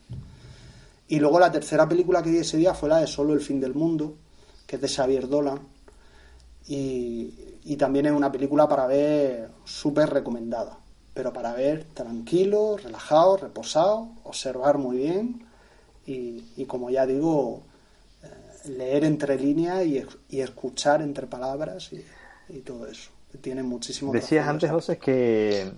Y 1.08 1.18
luego 1.18 1.38
la 1.38 1.52
tercera 1.52 1.88
película 1.88 2.22
que 2.22 2.30
vi 2.30 2.38
ese 2.38 2.56
día 2.56 2.72
fue 2.74 2.88
la 2.88 2.98
de 2.98 3.06
Solo 3.06 3.34
el 3.34 3.40
fin 3.40 3.60
del 3.60 3.74
mundo, 3.74 4.16
que 4.66 4.76
es 4.76 4.82
de 4.82 4.88
Xavier 4.88 5.28
Dolan. 5.28 5.60
Y, 6.66 7.34
y 7.64 7.76
también 7.76 8.06
es 8.06 8.12
una 8.12 8.30
película 8.32 8.68
para 8.68 8.86
ver 8.86 9.50
súper 9.64 10.10
recomendada. 10.10 10.78
Pero 11.14 11.32
para 11.32 11.54
ver 11.54 11.84
tranquilo, 11.94 12.76
relajado, 12.76 13.36
reposado, 13.36 14.08
observar 14.24 14.78
muy 14.78 14.98
bien 14.98 15.46
y, 16.06 16.44
y 16.56 16.64
como 16.66 16.90
ya 16.90 17.06
digo, 17.06 17.62
eh, 18.22 18.68
leer 18.70 19.04
entre 19.04 19.38
líneas 19.38 19.84
y, 19.86 20.04
y 20.30 20.40
escuchar 20.40 21.02
entre 21.02 21.26
palabras 21.26 21.92
y, 21.92 22.04
y 22.48 22.60
todo 22.60 22.86
eso. 22.86 23.10
Tiene 23.40 23.62
muchísimo 23.62 24.12
Decías 24.12 24.46
antes, 24.48 24.70
José, 24.70 24.98
que 24.98 25.72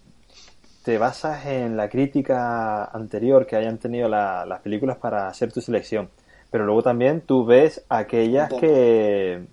te 0.84 0.98
basas 0.98 1.46
en 1.46 1.76
la 1.76 1.88
crítica 1.88 2.84
anterior 2.86 3.46
que 3.46 3.56
hayan 3.56 3.78
tenido 3.78 4.08
la- 4.08 4.46
las 4.46 4.60
películas 4.60 4.98
para 4.98 5.28
hacer 5.28 5.52
tu 5.52 5.60
selección, 5.60 6.10
pero 6.50 6.64
luego 6.64 6.82
también 6.82 7.20
tú 7.22 7.44
ves 7.44 7.84
aquellas 7.88 8.52
que, 8.54 9.46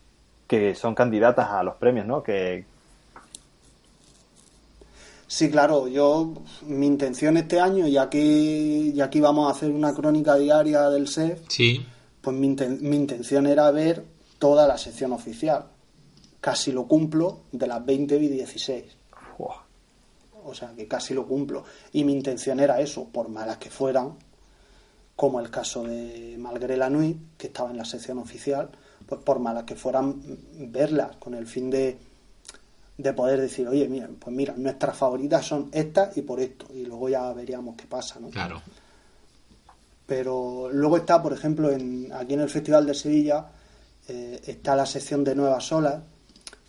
que 0.47 0.75
son 0.75 0.93
candidatas 0.95 1.50
a 1.50 1.63
los 1.63 1.75
premios, 1.75 2.05
¿no? 2.05 2.21
Que, 2.23 2.65
Sí, 5.27 5.50
claro, 5.50 5.88
yo, 5.88 6.31
mi 6.62 6.85
intención 6.85 7.38
este 7.38 7.59
año, 7.59 7.88
ya 7.88 8.07
que, 8.09 8.91
ya 8.93 9.09
que 9.09 9.17
íbamos 9.17 9.47
a 9.47 9.55
hacer 9.55 9.71
una 9.71 9.93
crónica 9.93 10.35
diaria 10.35 10.89
del 10.89 11.07
SEF, 11.07 11.41
Sí. 11.50 11.83
pues 12.21 12.35
mi, 12.38 12.47
inten- 12.55 12.79
mi 12.81 12.95
intención 12.95 13.47
era 13.47 13.71
ver 13.71 14.05
toda 14.38 14.67
la 14.67 14.77
sección 14.77 15.12
oficial. 15.12 15.65
Casi 16.39 16.71
lo 16.71 16.88
cumplo, 16.88 17.39
de 17.51 17.65
las 17.65 17.83
20 17.83 18.15
y 18.17 18.27
16. 18.27 18.83
¡buah! 19.39 19.55
O 20.45 20.53
sea, 20.53 20.73
que 20.75 20.88
casi 20.88 21.15
lo 21.15 21.25
cumplo. 21.25 21.63
Y 21.93 22.03
mi 22.03 22.13
intención 22.13 22.59
era 22.59 22.79
eso, 22.79 23.05
por 23.05 23.29
malas 23.29 23.57
que 23.57 23.71
fueran, 23.71 24.13
como 25.15 25.39
el 25.39 25.50
caso 25.50 25.83
de 25.83 26.35
Malgré 26.38 26.77
la 26.77 26.89
Nuit, 26.91 27.17
que 27.39 27.47
estaba 27.47 27.71
en 27.71 27.77
la 27.77 27.85
sección 27.85 28.19
oficial, 28.19 28.69
por 29.20 29.39
malas 29.39 29.63
que 29.63 29.75
fueran, 29.75 30.22
verlas, 30.58 31.15
con 31.17 31.34
el 31.34 31.48
fin 31.48 31.70
de, 31.70 31.98
de 32.98 33.13
poder 33.13 33.41
decir, 33.41 33.67
oye, 33.67 33.88
mira, 33.88 34.10
pues 34.20 34.36
mira, 34.36 34.53
nuestras 34.58 34.96
favoritas 34.96 35.46
son 35.46 35.70
estas 35.72 36.15
y 36.17 36.22
por 36.22 36.39
esto, 36.39 36.67
y 36.74 36.86
luego 36.86 37.10
ya 37.10 37.32
veríamos 37.34 37.75
qué 37.75 37.86
pasa, 37.86 38.20
¿no? 38.20 38.29
Claro. 38.29 38.62
Pero 40.05 40.70
luego 40.72 40.98
está, 40.98 41.22
por 41.22 41.34
ejemplo, 41.34 41.72
en, 41.72 42.12
aquí 42.13 42.34
en 42.34 42.41
el 42.41 42.50
Festival 42.50 42.86
de 42.86 42.93
Sevilla, 42.93 43.46
eh, 44.08 44.41
está 44.46 44.75
la 44.75 44.86
sección 44.86 45.24
de 45.24 45.36
Nuevas 45.36 45.72
Olas, 45.72 46.01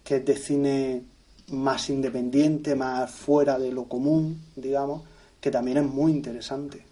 que 0.03 0.17
es 0.17 0.25
de 0.25 0.37
cine 0.37 1.03
más 1.49 1.91
independiente, 1.91 2.75
más 2.75 3.11
fuera 3.11 3.59
de 3.59 3.73
lo 3.73 3.85
común, 3.85 4.41
digamos, 4.57 5.03
que 5.41 5.51
también 5.51 5.79
es 5.79 5.85
muy 5.85 6.13
interesante. 6.13 6.85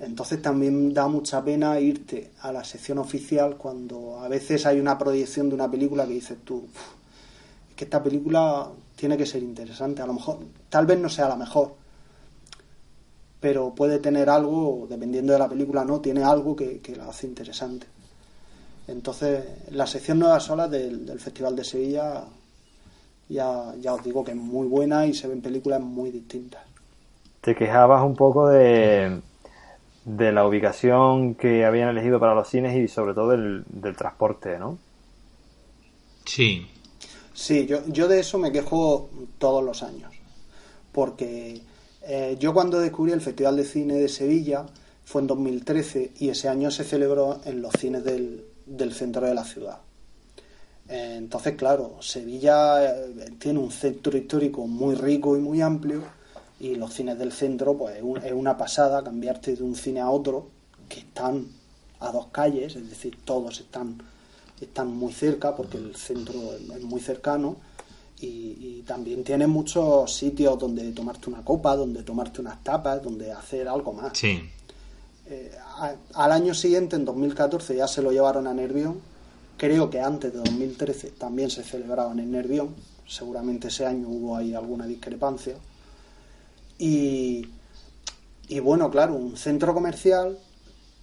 Entonces 0.00 0.40
también 0.40 0.94
da 0.94 1.08
mucha 1.08 1.44
pena 1.44 1.78
irte 1.78 2.30
a 2.40 2.52
la 2.52 2.64
sección 2.64 2.98
oficial 2.98 3.56
cuando 3.56 4.18
a 4.18 4.28
veces 4.28 4.64
hay 4.64 4.80
una 4.80 4.96
proyección 4.96 5.48
de 5.50 5.54
una 5.54 5.70
película 5.70 6.06
que 6.06 6.14
dices 6.14 6.38
tú, 6.42 6.56
"Uf, 6.56 6.80
es 7.70 7.76
que 7.76 7.84
esta 7.84 8.02
película 8.02 8.68
tiene 8.96 9.16
que 9.16 9.26
ser 9.26 9.42
interesante, 9.42 10.00
a 10.02 10.06
lo 10.06 10.14
mejor, 10.14 10.38
tal 10.70 10.86
vez 10.86 10.98
no 10.98 11.08
sea 11.08 11.28
la 11.28 11.36
mejor, 11.36 11.74
pero 13.40 13.74
puede 13.74 13.98
tener 13.98 14.28
algo, 14.30 14.86
dependiendo 14.88 15.32
de 15.32 15.38
la 15.38 15.48
película, 15.48 15.84
no, 15.84 16.00
tiene 16.00 16.22
algo 16.22 16.54
que, 16.56 16.80
que 16.80 16.96
la 16.96 17.08
hace 17.08 17.26
interesante. 17.26 17.86
Entonces, 18.88 19.44
la 19.70 19.86
sección 19.86 20.18
Nuevas 20.18 20.50
Olas 20.50 20.70
del, 20.70 21.06
del 21.06 21.20
Festival 21.20 21.56
de 21.56 21.64
Sevilla, 21.64 22.24
ya, 23.28 23.74
ya 23.80 23.94
os 23.94 24.02
digo 24.02 24.24
que 24.24 24.32
es 24.32 24.36
muy 24.36 24.66
buena 24.66 25.06
y 25.06 25.14
se 25.14 25.28
ven 25.28 25.40
películas 25.40 25.80
muy 25.80 26.10
distintas. 26.10 26.62
Te 27.40 27.54
quejabas 27.54 28.02
un 28.02 28.14
poco 28.14 28.48
de, 28.48 29.20
de 30.04 30.32
la 30.32 30.46
ubicación 30.46 31.34
que 31.34 31.64
habían 31.64 31.90
elegido 31.90 32.18
para 32.18 32.34
los 32.34 32.48
cines 32.48 32.76
y 32.76 32.88
sobre 32.88 33.14
todo 33.14 33.30
del, 33.30 33.64
del 33.68 33.96
transporte, 33.96 34.58
¿no? 34.58 34.78
Sí. 36.24 36.66
Sí, 37.34 37.66
yo, 37.66 37.86
yo 37.86 38.08
de 38.08 38.20
eso 38.20 38.38
me 38.38 38.52
quejo 38.52 39.10
todos 39.38 39.64
los 39.64 39.82
años, 39.82 40.12
porque 40.92 41.62
eh, 42.02 42.36
yo 42.38 42.52
cuando 42.52 42.80
descubrí 42.80 43.12
el 43.12 43.20
Festival 43.20 43.56
de 43.56 43.64
Cine 43.64 43.94
de 43.94 44.08
Sevilla 44.08 44.66
fue 45.04 45.22
en 45.22 45.26
2013 45.26 46.12
y 46.18 46.28
ese 46.28 46.48
año 46.48 46.70
se 46.70 46.84
celebró 46.84 47.40
en 47.44 47.62
los 47.62 47.72
cines 47.72 48.04
del, 48.04 48.44
del 48.66 48.92
centro 48.92 49.26
de 49.26 49.34
la 49.34 49.44
ciudad. 49.44 49.78
Entonces, 50.88 51.54
claro, 51.54 51.98
Sevilla 52.00 52.84
eh, 52.84 53.32
tiene 53.38 53.60
un 53.60 53.70
centro 53.70 54.16
histórico 54.16 54.66
muy 54.66 54.96
rico 54.96 55.36
y 55.36 55.40
muy 55.40 55.60
amplio 55.60 56.02
y 56.60 56.74
los 56.76 56.92
cines 56.94 57.18
del 57.18 57.32
centro, 57.32 57.76
pues 57.76 57.96
es 57.96 58.02
un- 58.02 58.18
es 58.18 58.32
una 58.32 58.56
pasada 58.58 59.02
cambiarte 59.02 59.56
de 59.56 59.62
un 59.62 59.74
cine 59.74 60.00
a 60.00 60.10
otro 60.10 60.48
que 60.88 61.00
están 61.00 61.46
a 62.00 62.12
dos 62.12 62.26
calles, 62.32 62.76
es 62.76 62.88
decir, 62.88 63.18
todos 63.24 63.60
están, 63.60 63.98
están 64.60 64.88
muy 64.94 65.12
cerca 65.12 65.56
porque 65.56 65.78
el 65.78 65.96
centro 65.96 66.34
es 66.54 66.82
muy 66.82 67.00
cercano 67.00 67.56
y, 68.20 68.26
y 68.60 68.84
también 68.86 69.24
tiene 69.24 69.46
muchos 69.46 70.12
sitios 70.14 70.58
donde 70.58 70.92
tomarte 70.92 71.30
una 71.30 71.42
copa, 71.42 71.74
donde 71.76 72.02
tomarte 72.02 72.40
unas 72.42 72.62
tapas, 72.62 73.02
donde 73.02 73.32
hacer 73.32 73.66
algo 73.68 73.92
más. 73.94 74.16
Sí. 74.18 74.40
Eh, 75.28 75.52
a- 75.78 75.94
al 76.14 76.32
año 76.32 76.54
siguiente, 76.54 76.96
en 76.96 77.04
2014, 77.04 77.76
ya 77.76 77.86
se 77.88 78.02
lo 78.02 78.10
llevaron 78.12 78.46
a 78.46 78.52
Nervión. 78.54 79.00
Creo 79.56 79.88
que 79.90 80.00
antes 80.00 80.32
de 80.32 80.38
2013 80.40 81.10
también 81.10 81.50
se 81.50 81.62
celebraban 81.62 82.18
en 82.18 82.30
Nervión. 82.32 82.74
Seguramente 83.06 83.68
ese 83.68 83.86
año 83.86 84.08
hubo 84.08 84.36
ahí 84.36 84.54
alguna 84.54 84.86
discrepancia. 84.86 85.54
Y, 86.80 87.46
y 88.48 88.58
bueno, 88.58 88.90
claro, 88.90 89.14
un 89.14 89.36
centro 89.36 89.74
comercial 89.74 90.38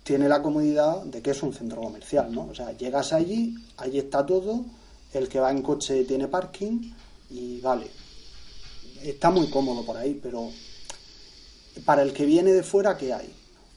tiene 0.03 0.27
la 0.27 0.41
comodidad 0.41 1.03
de 1.03 1.21
que 1.21 1.31
es 1.31 1.43
un 1.43 1.53
centro 1.53 1.81
comercial, 1.81 2.33
¿no? 2.33 2.47
O 2.49 2.55
sea, 2.55 2.71
llegas 2.71 3.13
allí, 3.13 3.55
allí 3.77 3.99
está 3.99 4.25
todo, 4.25 4.65
el 5.13 5.29
que 5.29 5.39
va 5.39 5.51
en 5.51 5.61
coche 5.61 6.03
tiene 6.05 6.27
parking 6.27 6.91
y 7.29 7.61
vale. 7.61 7.85
Está 9.03 9.29
muy 9.29 9.51
cómodo 9.51 9.85
por 9.85 9.97
ahí, 9.97 10.19
pero 10.21 10.49
para 11.85 12.01
el 12.01 12.11
que 12.11 12.25
viene 12.25 12.53
de 12.53 12.63
fuera, 12.63 12.97
¿qué 12.97 13.13
hay? 13.13 13.31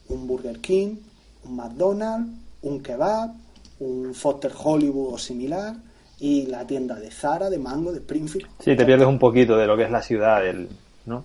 Un 0.08 0.26
Burger 0.26 0.58
King, 0.60 0.96
un 1.44 1.56
McDonald's, 1.56 2.32
un 2.62 2.82
kebab, 2.82 3.34
un 3.80 4.14
Foster 4.14 4.52
Hollywood 4.56 5.14
o 5.14 5.18
similar, 5.18 5.76
y 6.18 6.46
la 6.46 6.66
tienda 6.66 6.94
de 6.94 7.10
Zara, 7.10 7.50
de 7.50 7.58
Mango, 7.58 7.92
de 7.92 7.98
Springfield. 7.98 8.48
Sí, 8.58 8.74
te 8.74 8.86
pierdes 8.86 9.06
un 9.06 9.18
poquito 9.18 9.58
de 9.58 9.66
lo 9.66 9.76
que 9.76 9.82
es 9.82 9.90
la 9.90 10.02
ciudad, 10.02 10.42
del, 10.42 10.66
¿no? 11.04 11.24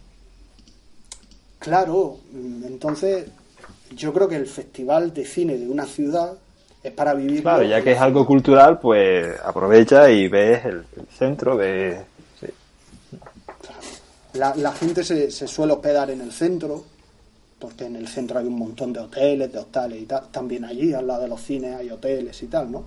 Claro, 1.66 2.20
mm, 2.32 2.64
entonces 2.66 3.26
yo 3.96 4.14
creo 4.14 4.28
que 4.28 4.36
el 4.36 4.46
festival 4.48 5.14
de 5.14 5.26
cine 5.26 5.58
de 5.58 5.68
una 5.68 5.86
ciudad 5.86 6.34
es 6.84 6.92
para 6.94 7.14
vivir. 7.16 7.42
Claro, 7.42 7.64
ya 7.64 7.82
que 7.82 7.94
es 7.94 8.00
algo 8.00 8.26
cultural, 8.26 8.80
pues 8.80 9.36
aprovecha 9.44 10.10
y 10.12 10.28
ves 10.28 10.64
el, 10.66 10.86
el 10.96 11.08
centro, 11.18 11.58
ves... 11.58 11.98
sí. 12.40 12.48
La, 14.34 14.54
la 14.56 14.72
gente 14.74 15.04
se, 15.04 15.32
se 15.32 15.48
suele 15.48 15.74
hospedar 15.74 16.12
en 16.12 16.22
el 16.22 16.32
centro, 16.32 16.84
porque 17.58 17.86
en 17.86 17.96
el 17.96 18.08
centro 18.08 18.38
hay 18.38 18.46
un 18.46 18.60
montón 18.60 18.94
de 18.94 19.00
hoteles, 19.00 19.52
de 19.52 19.58
hostales 19.60 20.02
y 20.02 20.06
tal. 20.06 20.28
También 20.30 20.66
allí, 20.66 20.94
al 20.94 21.08
lado 21.08 21.24
de 21.24 21.28
los 21.30 21.42
cines, 21.42 21.76
hay 21.76 21.90
hoteles 21.90 22.42
y 22.44 22.48
tal, 22.48 22.72
¿no? 22.72 22.84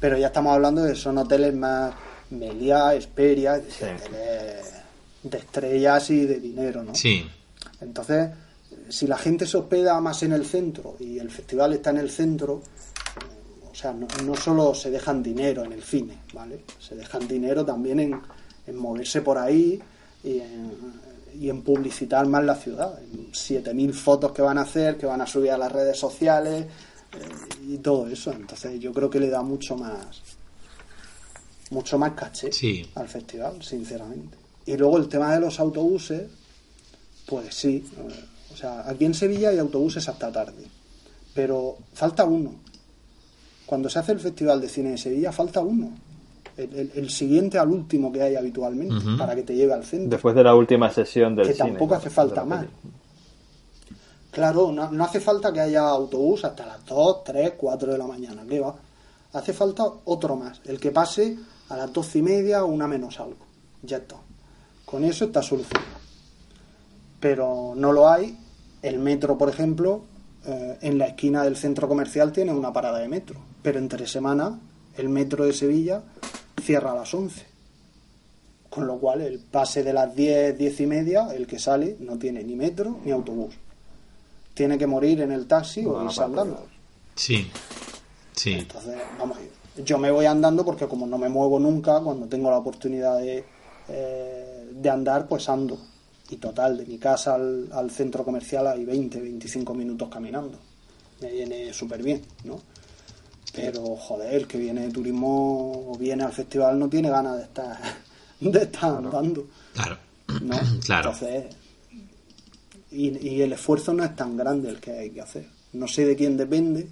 Pero 0.00 0.16
ya 0.16 0.28
estamos 0.28 0.54
hablando 0.54 0.82
de 0.82 0.94
son 0.94 1.18
hoteles 1.18 1.52
más 1.54 1.92
Meliá, 2.30 2.94
Esperia, 2.94 3.56
es 3.56 3.66
decir, 3.66 3.88
Sí. 3.88 4.06
hoteles 4.06 4.72
de 5.24 5.38
estrellas 5.38 6.10
y 6.10 6.24
de 6.26 6.40
dinero, 6.40 6.82
¿no? 6.82 6.94
Sí. 6.94 7.28
Entonces, 7.82 8.30
si 8.88 9.06
la 9.06 9.18
gente 9.18 9.46
se 9.46 9.56
hospeda 9.58 10.00
más 10.00 10.22
en 10.22 10.32
el 10.32 10.46
centro 10.46 10.96
y 11.00 11.18
el 11.18 11.30
festival 11.30 11.72
está 11.74 11.90
en 11.90 11.98
el 11.98 12.10
centro, 12.10 12.62
o 13.70 13.74
sea, 13.74 13.92
no, 13.92 14.06
no 14.24 14.34
solo 14.36 14.74
se 14.74 14.90
dejan 14.90 15.22
dinero 15.22 15.64
en 15.64 15.72
el 15.72 15.82
cine, 15.82 16.18
¿vale? 16.32 16.60
Se 16.78 16.94
dejan 16.94 17.26
dinero 17.26 17.64
también 17.64 18.00
en, 18.00 18.20
en 18.66 18.76
moverse 18.76 19.22
por 19.22 19.38
ahí 19.38 19.80
y 20.22 20.38
en, 20.40 20.72
y 21.40 21.48
en 21.48 21.62
publicitar 21.62 22.26
más 22.26 22.44
la 22.44 22.54
ciudad. 22.54 22.98
En 23.12 23.32
7.000 23.32 23.92
fotos 23.92 24.32
que 24.32 24.42
van 24.42 24.58
a 24.58 24.62
hacer, 24.62 24.96
que 24.98 25.06
van 25.06 25.20
a 25.22 25.26
subir 25.26 25.50
a 25.52 25.58
las 25.58 25.72
redes 25.72 25.98
sociales 25.98 26.66
eh, 26.66 27.64
y 27.66 27.78
todo 27.78 28.06
eso. 28.08 28.30
Entonces, 28.32 28.78
yo 28.78 28.92
creo 28.92 29.08
que 29.08 29.18
le 29.20 29.30
da 29.30 29.42
mucho 29.42 29.76
más 29.76 30.06
mucho 31.70 31.96
más 31.98 32.12
caché 32.12 32.52
Sí. 32.52 32.86
al 32.96 33.08
festival, 33.08 33.62
sinceramente. 33.62 34.36
Y 34.66 34.76
luego 34.76 34.98
el 34.98 35.08
tema 35.08 35.32
de 35.32 35.40
los 35.40 35.58
autobuses, 35.58 36.24
pues 37.32 37.54
sí. 37.54 37.82
O 38.52 38.56
sea, 38.56 38.86
aquí 38.86 39.06
en 39.06 39.14
Sevilla 39.14 39.48
hay 39.48 39.58
autobuses 39.58 40.06
hasta 40.06 40.30
tarde. 40.30 40.66
Pero 41.34 41.78
falta 41.94 42.24
uno. 42.26 42.52
Cuando 43.64 43.88
se 43.88 43.98
hace 43.98 44.12
el 44.12 44.20
Festival 44.20 44.60
de 44.60 44.68
Cine 44.68 44.90
de 44.90 44.98
Sevilla, 44.98 45.32
falta 45.32 45.60
uno. 45.60 45.90
El, 46.58 46.74
el- 46.74 46.92
el 46.94 47.08
siguiente 47.08 47.58
al 47.58 47.70
último 47.70 48.12
que 48.12 48.20
hay 48.22 48.36
habitualmente, 48.36 48.94
para 49.16 49.34
que 49.34 49.42
te 49.44 49.54
lleve 49.54 49.72
al 49.72 49.82
centro. 49.84 50.10
Después 50.10 50.34
de 50.34 50.44
la 50.44 50.54
última 50.54 50.90
sesión 50.90 51.34
del 51.34 51.46
Que 51.46 51.54
cine. 51.54 51.70
tampoco 51.70 51.94
hace 51.94 52.10
falta 52.10 52.44
más. 52.44 52.66
Claro, 54.30 54.70
no, 54.72 54.90
no 54.90 55.04
hace 55.04 55.20
falta 55.20 55.52
que 55.52 55.60
haya 55.60 55.80
autobús 55.88 56.44
hasta 56.44 56.66
las 56.66 56.84
2, 56.86 57.24
3, 57.24 57.54
4 57.56 57.92
de 57.92 57.98
la 57.98 58.06
mañana. 58.06 58.44
¿Qué 58.48 58.60
va? 58.60 58.74
Hace 59.32 59.54
falta 59.54 59.84
otro 60.04 60.36
más. 60.36 60.60
El 60.66 60.78
que 60.78 60.90
pase 60.90 61.38
a 61.70 61.76
las 61.78 61.90
12 61.92 62.18
y 62.18 62.22
media 62.22 62.64
o 62.64 62.66
una 62.68 62.86
menos 62.86 63.18
algo. 63.20 63.46
Ya 63.82 63.96
está. 63.96 64.16
Con 64.84 65.04
eso 65.04 65.24
está 65.24 65.42
solucionado. 65.42 66.01
Pero 67.22 67.74
no 67.76 67.92
lo 67.92 68.10
hay. 68.10 68.36
El 68.82 68.98
metro, 68.98 69.38
por 69.38 69.48
ejemplo, 69.48 70.02
eh, 70.44 70.76
en 70.80 70.98
la 70.98 71.06
esquina 71.06 71.44
del 71.44 71.56
centro 71.56 71.86
comercial 71.88 72.32
tiene 72.32 72.52
una 72.52 72.72
parada 72.72 72.98
de 72.98 73.06
metro. 73.06 73.40
Pero 73.62 73.78
entre 73.78 74.08
semana, 74.08 74.58
el 74.96 75.08
metro 75.08 75.46
de 75.46 75.52
Sevilla 75.52 76.02
cierra 76.60 76.90
a 76.90 76.96
las 76.96 77.14
11. 77.14 77.46
Con 78.68 78.88
lo 78.88 78.98
cual, 78.98 79.20
el 79.20 79.38
pase 79.38 79.84
de 79.84 79.92
las 79.92 80.16
10, 80.16 80.58
10 80.58 80.80
y 80.80 80.86
media, 80.86 81.28
el 81.32 81.46
que 81.46 81.60
sale, 81.60 81.96
no 82.00 82.18
tiene 82.18 82.42
ni 82.42 82.56
metro 82.56 82.98
ni 83.04 83.12
autobús. 83.12 83.54
Tiene 84.52 84.76
que 84.76 84.88
morir 84.88 85.20
en 85.20 85.30
el 85.30 85.46
taxi 85.46 85.86
o 85.86 86.02
irse 86.04 86.24
andando. 86.24 86.66
Sí. 87.14 87.48
Sí. 88.34 88.54
Entonces, 88.54 88.96
vamos, 89.16 89.38
yo 89.84 89.96
me 89.96 90.10
voy 90.10 90.26
andando 90.26 90.64
porque 90.64 90.88
como 90.88 91.06
no 91.06 91.18
me 91.18 91.28
muevo 91.28 91.60
nunca, 91.60 92.00
cuando 92.00 92.26
tengo 92.26 92.50
la 92.50 92.58
oportunidad 92.58 93.18
de, 93.18 93.44
eh, 93.88 94.70
de 94.72 94.90
andar, 94.90 95.28
pues 95.28 95.48
ando. 95.48 95.78
Y 96.32 96.36
total, 96.38 96.78
de 96.78 96.86
mi 96.86 96.96
casa 96.98 97.34
al, 97.34 97.68
al 97.72 97.90
centro 97.90 98.24
comercial 98.24 98.66
hay 98.66 98.86
20, 98.86 99.20
25 99.20 99.74
minutos 99.74 100.08
caminando. 100.08 100.58
Me 101.20 101.30
viene 101.30 101.74
súper 101.74 102.02
bien, 102.02 102.22
¿no? 102.44 102.58
Pero, 103.54 103.96
joder, 103.96 104.32
el 104.34 104.46
que 104.46 104.56
viene 104.56 104.86
de 104.86 104.90
turismo 104.92 105.90
o 105.92 105.96
viene 105.98 106.24
al 106.24 106.32
festival 106.32 106.78
no 106.78 106.88
tiene 106.88 107.10
ganas 107.10 107.36
de 107.36 107.42
estar, 107.42 107.76
de 108.40 108.62
estar 108.62 108.96
andando, 108.96 109.46
Claro. 109.74 109.98
¿no? 110.42 110.56
Claro. 110.86 111.10
Entonces, 111.12 111.54
y, 112.90 113.28
y 113.28 113.42
el 113.42 113.52
esfuerzo 113.52 113.92
no 113.92 114.04
es 114.04 114.16
tan 114.16 114.36
grande 114.38 114.70
el 114.70 114.80
que 114.80 114.92
hay 114.92 115.10
que 115.10 115.20
hacer. 115.20 115.46
No 115.74 115.86
sé 115.86 116.06
de 116.06 116.16
quién 116.16 116.36
depende. 116.38 116.88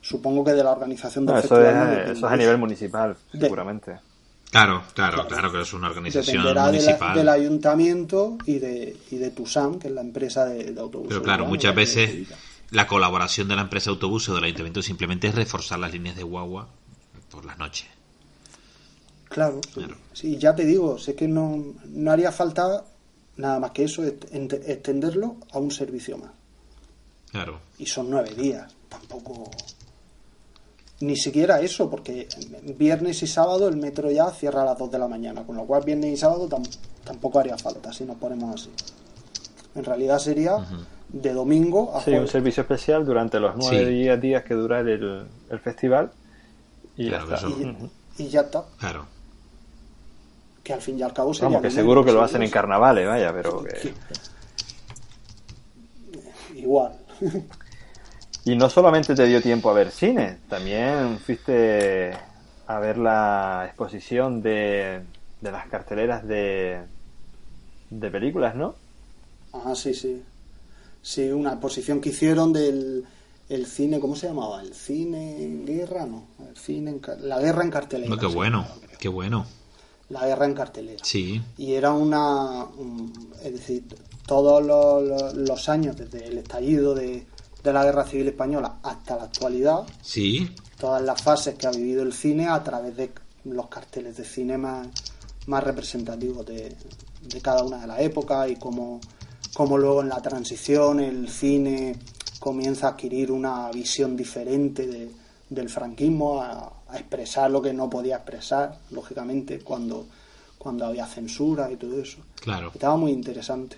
Supongo 0.00 0.44
que 0.44 0.52
de 0.52 0.62
la 0.62 0.70
organización 0.70 1.26
del 1.26 1.34
No, 1.34 1.40
eso, 1.40 1.56
festival. 1.56 1.98
es, 2.04 2.10
eso 2.16 2.26
es 2.28 2.32
a 2.32 2.36
nivel 2.36 2.58
municipal, 2.58 3.16
De- 3.32 3.40
seguramente. 3.40 3.98
Claro, 4.50 4.82
claro, 4.94 5.26
claro 5.28 5.52
que 5.52 5.60
es 5.60 5.72
una 5.74 5.88
organización 5.88 6.38
Dependerá 6.42 6.66
de 6.70 6.78
la- 6.78 6.82
municipal. 6.84 7.14
del 7.16 7.28
ayuntamiento 7.28 8.38
y 8.46 8.58
de, 8.58 8.96
y 9.10 9.16
de 9.16 9.30
Tusam, 9.30 9.78
que 9.78 9.88
es 9.88 9.92
la 9.94 10.00
empresa 10.00 10.46
de, 10.46 10.72
de 10.72 10.80
autobuses. 10.80 11.10
Pero 11.10 11.22
claro, 11.22 11.44
muchas 11.46 11.74
veces 11.74 12.26
la 12.70 12.86
colaboración 12.86 13.46
de 13.48 13.56
la 13.56 13.62
empresa 13.62 13.90
de 13.90 13.94
autobuses 13.96 14.30
o 14.30 14.34
del 14.36 14.44
ayuntamiento 14.44 14.80
simplemente 14.82 15.28
es 15.28 15.34
reforzar 15.34 15.78
las 15.78 15.92
líneas 15.92 16.16
de 16.16 16.22
guagua 16.22 16.66
por 17.30 17.44
las 17.44 17.58
noches. 17.58 17.88
Claro. 19.28 19.60
Claro. 19.74 19.96
Sí, 20.14 20.38
ya 20.38 20.54
te 20.56 20.64
digo, 20.64 20.98
sé 20.98 21.14
que 21.14 21.28
no, 21.28 21.62
no 21.84 22.10
haría 22.10 22.32
falta 22.32 22.84
nada 23.36 23.60
más 23.60 23.72
que 23.72 23.84
eso, 23.84 24.02
extenderlo 24.04 25.36
a 25.52 25.58
un 25.58 25.70
servicio 25.70 26.16
más. 26.16 26.30
Claro. 27.30 27.60
Y 27.78 27.84
son 27.84 28.08
nueve 28.10 28.30
días, 28.34 28.72
tampoco. 28.88 29.50
Ni 31.00 31.16
siquiera 31.16 31.60
eso, 31.60 31.88
porque 31.88 32.26
viernes 32.76 33.22
y 33.22 33.26
sábado 33.28 33.68
el 33.68 33.76
metro 33.76 34.10
ya 34.10 34.30
cierra 34.32 34.62
a 34.62 34.64
las 34.64 34.78
2 34.78 34.90
de 34.90 34.98
la 34.98 35.06
mañana, 35.06 35.44
con 35.46 35.56
lo 35.56 35.64
cual 35.64 35.84
viernes 35.84 36.12
y 36.12 36.16
sábado 36.16 36.48
tam- 36.48 36.68
tampoco 37.04 37.38
haría 37.38 37.56
falta 37.56 37.92
si 37.92 38.04
nos 38.04 38.16
ponemos 38.16 38.54
así. 38.60 38.70
En 39.76 39.84
realidad 39.84 40.18
sería 40.18 40.56
de 41.08 41.32
domingo 41.32 41.94
a 41.96 42.00
Sí, 42.02 42.10
un 42.12 42.26
servicio 42.26 42.62
especial 42.62 43.04
durante 43.06 43.38
los 43.38 43.54
nueve 43.56 43.84
Sí. 43.86 43.90
días, 43.92 44.20
días 44.20 44.42
que 44.42 44.54
dura 44.54 44.80
el, 44.80 45.24
el 45.48 45.60
festival. 45.60 46.10
Y 46.96 47.08
Claro, 47.08 47.28
ya 47.28 47.34
está. 47.36 47.46
eso. 47.48 47.56
y, 48.18 48.22
y 48.24 48.28
ya 48.28 48.40
está. 48.40 48.64
Claro. 48.80 49.06
Que 50.64 50.72
al 50.72 50.82
fin 50.82 50.98
y 50.98 51.02
al 51.02 51.12
cabo 51.12 51.32
sería 51.32 51.48
Vamos, 51.48 51.62
que 51.62 51.70
seguro 51.70 52.04
que 52.04 52.10
lo 52.10 52.22
hacen 52.22 52.42
en 52.42 52.50
carnavales, 52.50 53.06
vaya, 53.06 53.32
pero 53.32 53.62
que... 53.62 53.76
Sí. 53.78 53.94
Igual. 56.56 56.92
Y 58.48 58.56
no 58.56 58.70
solamente 58.70 59.14
te 59.14 59.26
dio 59.26 59.42
tiempo 59.42 59.68
a 59.70 59.74
ver 59.74 59.90
cine, 59.90 60.38
también 60.48 61.18
fuiste 61.18 62.12
a 62.66 62.78
ver 62.78 62.96
la 62.98 63.64
exposición 63.66 64.40
de, 64.42 65.00
de 65.40 65.52
las 65.52 65.66
carteleras 65.68 66.26
de, 66.26 66.80
de 67.90 68.10
películas, 68.10 68.54
¿no? 68.54 68.74
Ah, 69.52 69.74
sí, 69.74 69.92
sí. 69.94 70.22
Sí, 71.02 71.28
una 71.30 71.50
exposición 71.52 72.00
que 72.00 72.08
hicieron 72.10 72.52
del 72.52 73.04
el 73.50 73.66
cine, 73.66 73.98
¿cómo 73.98 74.14
se 74.14 74.28
llamaba? 74.28 74.60
El 74.62 74.74
cine 74.74 75.42
en 75.42 75.64
guerra, 75.66 76.04
no. 76.06 76.24
El 76.48 76.56
cine 76.56 76.90
en 76.90 77.00
la 77.28 77.38
guerra 77.40 77.62
en 77.64 77.70
cartelera. 77.70 78.10
No, 78.10 78.18
qué 78.18 78.26
bueno, 78.26 78.66
qué 78.98 79.08
bueno. 79.08 79.46
La 80.10 80.26
guerra 80.26 80.44
en 80.46 80.54
cartelera. 80.54 81.02
Sí. 81.04 81.40
Y 81.56 81.74
era 81.74 81.92
una. 81.92 82.64
un- 82.64 83.12
es 83.42 83.52
decir, 83.52 83.84
todos 84.26 84.62
los, 84.64 85.02
los- 85.02 85.34
los 85.34 85.68
años, 85.70 85.96
desde 85.96 86.26
el 86.26 86.36
estallido 86.38 86.94
de, 86.94 87.24
de 87.68 87.74
la 87.74 87.84
guerra 87.84 88.04
civil 88.04 88.28
española 88.28 88.76
hasta 88.82 89.16
la 89.16 89.24
actualidad, 89.24 89.84
Sí. 90.02 90.50
todas 90.78 91.02
las 91.02 91.20
fases 91.22 91.54
que 91.54 91.66
ha 91.66 91.70
vivido 91.70 92.02
el 92.02 92.12
cine 92.12 92.48
a 92.48 92.62
través 92.62 92.96
de 92.96 93.10
los 93.44 93.68
carteles 93.68 94.16
de 94.16 94.24
cine 94.24 94.58
más, 94.58 94.88
más 95.46 95.62
representativos 95.64 96.44
de, 96.46 96.74
de 97.22 97.40
cada 97.40 97.62
una 97.64 97.80
de 97.80 97.86
las 97.86 98.00
épocas 98.00 98.50
y 98.50 98.56
cómo, 98.56 99.00
cómo 99.54 99.78
luego 99.78 100.02
en 100.02 100.08
la 100.08 100.20
transición 100.20 101.00
el 101.00 101.28
cine 101.28 101.96
comienza 102.40 102.86
a 102.88 102.90
adquirir 102.90 103.32
una 103.32 103.70
visión 103.70 104.16
diferente 104.16 104.86
de- 104.86 105.10
del 105.50 105.68
franquismo, 105.70 106.42
a, 106.42 106.72
a 106.88 106.98
expresar 106.98 107.50
lo 107.50 107.62
que 107.62 107.72
no 107.72 107.88
podía 107.88 108.16
expresar, 108.16 108.78
lógicamente, 108.90 109.60
cuando, 109.60 110.06
cuando 110.58 110.84
había 110.84 111.06
censura 111.06 111.70
y 111.72 111.76
todo 111.76 111.98
eso. 112.00 112.18
Claro. 112.40 112.70
Estaba 112.74 112.96
muy 112.98 113.12
interesante. 113.12 113.76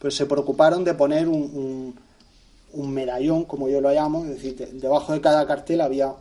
Pues 0.00 0.16
se 0.16 0.26
preocuparon 0.26 0.82
de 0.82 0.94
poner 0.94 1.28
un, 1.28 1.36
un, 1.42 1.94
un 2.72 2.90
medallón, 2.92 3.44
como 3.44 3.68
yo 3.68 3.80
lo 3.80 3.90
llamo, 3.90 4.24
es 4.24 4.30
decir, 4.30 4.56
de- 4.56 4.72
debajo 4.72 5.12
de 5.12 5.20
cada 5.20 5.46
cartel 5.46 5.80
había 5.80 6.12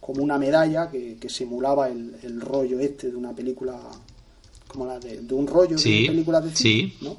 como 0.00 0.22
una 0.22 0.36
medalla 0.38 0.90
que, 0.90 1.16
que 1.16 1.28
simulaba 1.28 1.88
el, 1.88 2.16
el 2.22 2.40
rollo 2.40 2.78
este 2.80 3.10
de 3.10 3.16
una 3.16 3.32
película, 3.34 3.78
como 4.68 4.86
la 4.86 4.98
de, 4.98 5.20
de 5.22 5.34
un 5.34 5.46
rollo 5.46 5.78
Sí, 5.78 6.02
de 6.02 6.08
películas 6.08 6.44
de 6.44 6.54
cine, 6.54 6.92
sí. 6.98 7.04
¿no? 7.04 7.16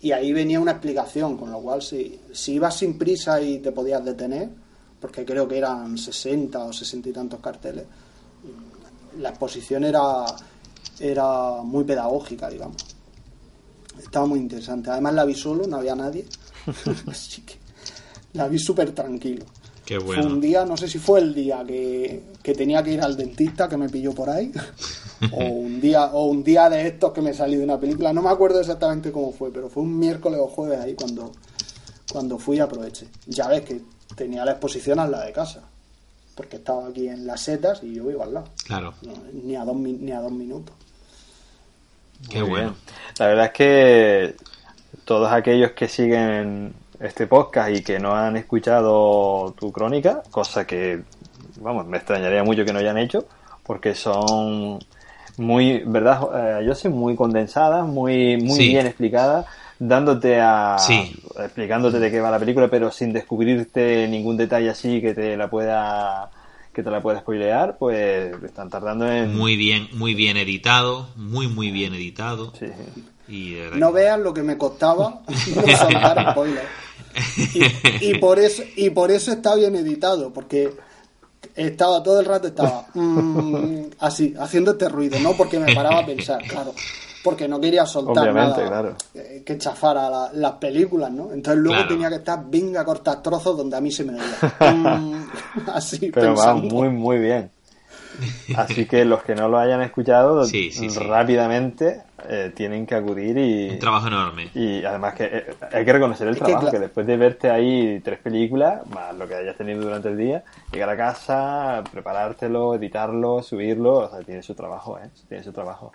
Y 0.00 0.12
ahí 0.12 0.32
venía 0.32 0.60
una 0.60 0.72
explicación, 0.72 1.36
con 1.36 1.50
lo 1.50 1.60
cual 1.60 1.80
si, 1.82 2.20
si 2.32 2.52
ibas 2.54 2.76
sin 2.76 2.98
prisa 2.98 3.40
y 3.40 3.58
te 3.58 3.72
podías 3.72 4.04
detener, 4.04 4.48
porque 5.00 5.24
creo 5.24 5.48
que 5.48 5.58
eran 5.58 5.96
60 5.98 6.62
o 6.64 6.72
60 6.72 7.08
y 7.08 7.12
tantos 7.12 7.40
carteles, 7.40 7.84
la 9.18 9.30
exposición 9.30 9.84
era, 9.84 10.24
era 11.00 11.62
muy 11.62 11.84
pedagógica, 11.84 12.48
digamos. 12.50 12.76
Estaba 13.98 14.26
muy 14.26 14.38
interesante. 14.40 14.90
Además 14.90 15.14
la 15.14 15.24
vi 15.24 15.34
solo, 15.34 15.66
no 15.66 15.76
había 15.78 15.94
nadie. 15.94 16.26
Así 17.06 17.42
que 17.42 17.54
la 18.34 18.48
vi 18.48 18.58
súper 18.58 18.92
tranquilo. 18.92 19.44
Qué 19.84 20.00
Fue 20.00 20.16
un 20.16 20.22
bueno. 20.22 20.36
día, 20.40 20.64
no 20.64 20.76
sé 20.78 20.88
si 20.88 20.98
fue 20.98 21.20
el 21.20 21.34
día 21.34 21.62
que, 21.66 22.22
que 22.42 22.54
tenía 22.54 22.82
que 22.82 22.92
ir 22.92 23.02
al 23.02 23.16
dentista 23.16 23.68
que 23.68 23.76
me 23.76 23.88
pilló 23.90 24.14
por 24.14 24.30
ahí, 24.30 24.50
o 25.32 25.44
un 25.44 25.78
día 25.80 26.06
o 26.06 26.24
un 26.26 26.42
día 26.42 26.70
de 26.70 26.86
estos 26.86 27.12
que 27.12 27.20
me 27.20 27.34
salí 27.34 27.56
de 27.56 27.64
una 27.64 27.78
película. 27.78 28.12
No 28.12 28.22
me 28.22 28.30
acuerdo 28.30 28.60
exactamente 28.60 29.12
cómo 29.12 29.30
fue, 29.32 29.52
pero 29.52 29.68
fue 29.68 29.82
un 29.82 29.98
miércoles 29.98 30.40
o 30.42 30.46
jueves 30.46 30.80
ahí 30.80 30.94
cuando, 30.94 31.32
cuando 32.10 32.38
fui 32.38 32.56
y 32.56 32.60
aproveché. 32.60 33.08
Ya 33.26 33.46
ves 33.48 33.60
que 33.62 33.82
tenía 34.16 34.44
la 34.46 34.52
exposición 34.52 34.98
al 35.00 35.10
lado 35.10 35.26
de 35.26 35.32
casa, 35.32 35.62
porque 36.34 36.56
estaba 36.56 36.86
aquí 36.88 37.06
en 37.08 37.26
las 37.26 37.42
setas 37.42 37.82
y 37.82 37.92
yo 37.94 38.04
vivo 38.04 38.22
al 38.22 38.32
lado. 38.32 38.48
Claro. 38.64 38.94
No, 39.02 39.12
ni, 39.34 39.54
a 39.54 39.64
dos, 39.66 39.76
ni 39.76 40.12
a 40.12 40.20
dos 40.20 40.32
minutos. 40.32 40.74
Qué 42.30 42.40
Muy 42.40 42.48
bueno. 42.48 42.70
bien. 42.70 42.82
La 43.18 43.26
verdad 43.26 43.44
es 43.46 43.52
que 43.52 44.36
todos 45.04 45.30
aquellos 45.30 45.72
que 45.72 45.88
siguen 45.88 46.72
este 47.04 47.26
podcast 47.26 47.70
y 47.76 47.82
que 47.82 47.98
no 47.98 48.14
han 48.14 48.36
escuchado 48.36 49.52
tu 49.58 49.70
crónica, 49.72 50.22
cosa 50.30 50.66
que, 50.66 51.02
vamos, 51.60 51.86
me 51.86 51.98
extrañaría 51.98 52.42
mucho 52.44 52.64
que 52.64 52.72
no 52.72 52.78
hayan 52.78 52.98
hecho, 52.98 53.26
porque 53.62 53.94
son 53.94 54.78
muy, 55.36 55.82
¿verdad? 55.86 56.60
Eh, 56.60 56.64
yo 56.66 56.74
sé, 56.74 56.88
muy 56.88 57.16
condensadas, 57.16 57.86
muy, 57.86 58.36
muy 58.38 58.56
Sí. 58.58 58.68
bien 58.68 58.86
explicadas, 58.86 59.46
dándote 59.78 60.40
a, 60.40 60.76
Sí. 60.78 61.14
explicándote 61.38 61.98
de 61.98 62.10
qué 62.10 62.20
va 62.20 62.30
la 62.30 62.38
película, 62.38 62.68
pero 62.68 62.90
sin 62.90 63.12
descubrirte 63.12 64.06
ningún 64.08 64.36
detalle 64.36 64.70
así 64.70 65.00
que 65.00 65.12
te 65.14 65.36
la 65.36 65.50
pueda, 65.50 66.30
que 66.72 66.82
te 66.82 66.90
la 66.90 67.00
pueda 67.00 67.20
spoilear, 67.20 67.76
pues 67.78 68.32
están 68.44 68.70
tardando 68.70 69.10
en... 69.10 69.36
Muy 69.36 69.56
bien, 69.56 69.88
muy 69.92 70.14
bien 70.14 70.36
editado, 70.36 71.08
muy 71.16 71.48
muy 71.48 71.70
bien 71.70 71.94
editado. 71.94 72.52
Sí. 72.58 72.66
Y 73.26 73.56
No 73.76 73.90
veas 73.90 74.20
lo 74.20 74.32
que 74.34 74.42
me 74.42 74.56
costaba 74.58 75.22
no 75.56 75.76
soltar 75.76 76.30
spoilers. 76.32 76.68
Y, 77.52 77.68
y 78.00 78.14
por 78.20 78.38
eso, 78.38 78.62
y 78.76 78.90
por 78.90 79.10
eso 79.10 79.32
está 79.32 79.54
bien 79.54 79.76
editado, 79.76 80.32
porque 80.32 80.70
estaba 81.54 82.02
todo 82.02 82.20
el 82.20 82.26
rato, 82.26 82.48
estaba 82.48 82.86
mm, 82.94 83.90
así, 84.00 84.34
haciendo 84.38 84.72
este 84.72 84.88
ruido, 84.88 85.18
¿no? 85.20 85.36
Porque 85.36 85.58
me 85.58 85.70
paraba 85.72 86.00
a 86.00 86.06
pensar, 86.06 86.46
claro. 86.46 86.74
Porque 87.22 87.48
no 87.48 87.58
quería 87.60 87.86
soltar 87.86 88.28
Obviamente, 88.28 88.60
nada 88.60 88.68
claro. 88.68 88.96
eh, 89.14 89.42
que 89.46 89.56
chafara 89.56 90.10
la- 90.10 90.30
las 90.34 90.52
películas, 90.52 91.10
¿no? 91.10 91.32
Entonces 91.32 91.62
luego 91.62 91.76
Claro. 91.76 91.88
tenía 91.88 92.08
que 92.10 92.16
estar, 92.16 92.44
venga, 92.50 92.82
a 92.82 92.84
cortar 92.84 93.22
trozos 93.22 93.56
donde 93.56 93.76
a 93.76 93.80
mí 93.80 93.90
se 93.90 94.04
me 94.04 94.12
oía. 94.14 94.22
Mm, 94.74 95.68
así, 95.70 96.10
Pero 96.12 96.34
va 96.36 96.54
muy, 96.54 96.88
muy 96.90 97.18
bien. 97.18 97.50
Así 98.56 98.86
que 98.86 99.04
los 99.04 99.22
que 99.22 99.34
no 99.34 99.48
lo 99.48 99.58
hayan 99.58 99.82
escuchado, 99.82 100.44
Sí, 100.44 100.70
sí, 100.70 100.88
sí. 100.90 100.98
Eh, 102.28 102.52
tienen 102.54 102.86
que 102.86 102.94
acudir 102.94 103.36
y, 103.36 103.70
Un 103.70 103.78
trabajo 103.78 104.06
enorme. 104.08 104.50
y 104.54 104.84
además 104.84 105.14
que 105.14 105.24
eh, 105.24 105.54
hay 105.72 105.84
que 105.84 105.92
reconocer 105.92 106.28
el 106.28 106.34
Es 106.34 106.40
que 106.40 106.46
trabajo, 106.46 106.70
que 106.70 106.78
después 106.78 107.06
de 107.06 107.16
verte 107.16 107.50
ahí 107.50 108.00
tres 108.00 108.18
películas, 108.18 108.86
más 108.90 109.14
lo 109.14 109.28
que 109.28 109.34
hayas 109.34 109.56
tenido 109.56 109.82
durante 109.82 110.08
el 110.08 110.16
día, 110.16 110.44
llegar 110.72 110.90
a 110.90 110.96
casa, 110.96 111.84
preparártelo, 111.90 112.74
editarlo, 112.74 113.42
subirlo, 113.42 113.98
o 113.98 114.10
sea, 114.10 114.20
tiene 114.20 114.42
su 114.42 114.54
trabajo, 114.54 114.98
¿eh? 114.98 115.10
Tiene 115.28 115.44
su 115.44 115.52
trabajo. 115.52 115.92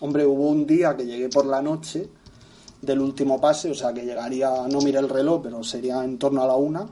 Hombre, 0.00 0.26
hubo 0.26 0.48
un 0.48 0.66
día 0.66 0.96
que 0.96 1.06
llegué 1.06 1.28
por 1.28 1.46
la 1.46 1.62
noche 1.62 2.08
del 2.82 3.00
último 3.00 3.40
pase, 3.40 3.70
o 3.70 3.74
sea 3.74 3.92
que 3.92 4.04
llegaría, 4.04 4.50
no 4.68 4.80
miré 4.80 4.98
el 4.98 5.08
reloj, 5.08 5.42
pero 5.42 5.62
sería 5.62 6.04
en 6.04 6.18
torno 6.18 6.42
a 6.42 6.46
la 6.46 6.54
una, 6.54 6.86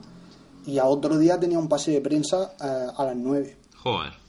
y 0.66 0.78
a 0.78 0.84
otro 0.84 1.18
día 1.18 1.38
tenía 1.38 1.58
un 1.58 1.68
pase 1.68 1.90
de 1.90 2.00
prensa 2.00 2.52
eh, 2.60 2.86
a 2.96 3.04
las 3.04 3.16
nueve. 3.16 3.56
Joder. 3.76 4.21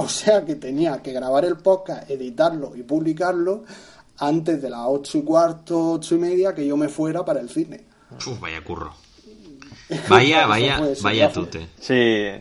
O 0.00 0.08
sea 0.08 0.46
que 0.46 0.54
tenía 0.54 1.02
que 1.02 1.12
grabar 1.12 1.44
el 1.44 1.58
podcast, 1.58 2.08
editarlo 2.10 2.74
y 2.74 2.82
publicarlo 2.82 3.64
antes 4.16 4.62
de 4.62 4.70
las 4.70 4.80
ocho 4.86 5.18
y 5.18 5.22
cuarto, 5.22 5.92
ocho 5.92 6.14
y 6.14 6.18
media 6.18 6.54
que 6.54 6.66
yo 6.66 6.74
me 6.78 6.88
fuera 6.88 7.22
para 7.22 7.40
el 7.40 7.50
cine. 7.50 7.84
Uf, 8.26 8.40
vaya 8.40 8.64
curro. 8.64 8.94
Vaya, 10.08 10.46
vaya, 10.46 10.80
vaya 11.02 11.32
tute. 11.32 11.68
Sí, 11.80 12.40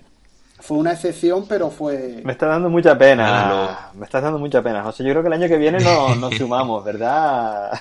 Fue 0.62 0.78
una 0.78 0.92
excepción, 0.92 1.46
pero 1.48 1.70
fue... 1.72 2.22
me 2.26 2.34
está 2.34 2.48
dando 2.48 2.70
mucha 2.70 2.98
pena. 2.98 3.26
Claro. 3.26 3.78
Me 3.94 4.06
estás 4.06 4.22
dando 4.22 4.38
mucha 4.40 4.62
pena, 4.62 4.84
José. 4.84 5.04
Yo 5.06 5.12
creo 5.12 5.22
que 5.24 5.28
el 5.28 5.34
año 5.34 5.48
que 5.48 5.58
viene 5.58 5.80
no- 5.80 6.16
nos 6.16 6.36
sumamos, 6.38 6.84
¿verdad? 6.84 7.72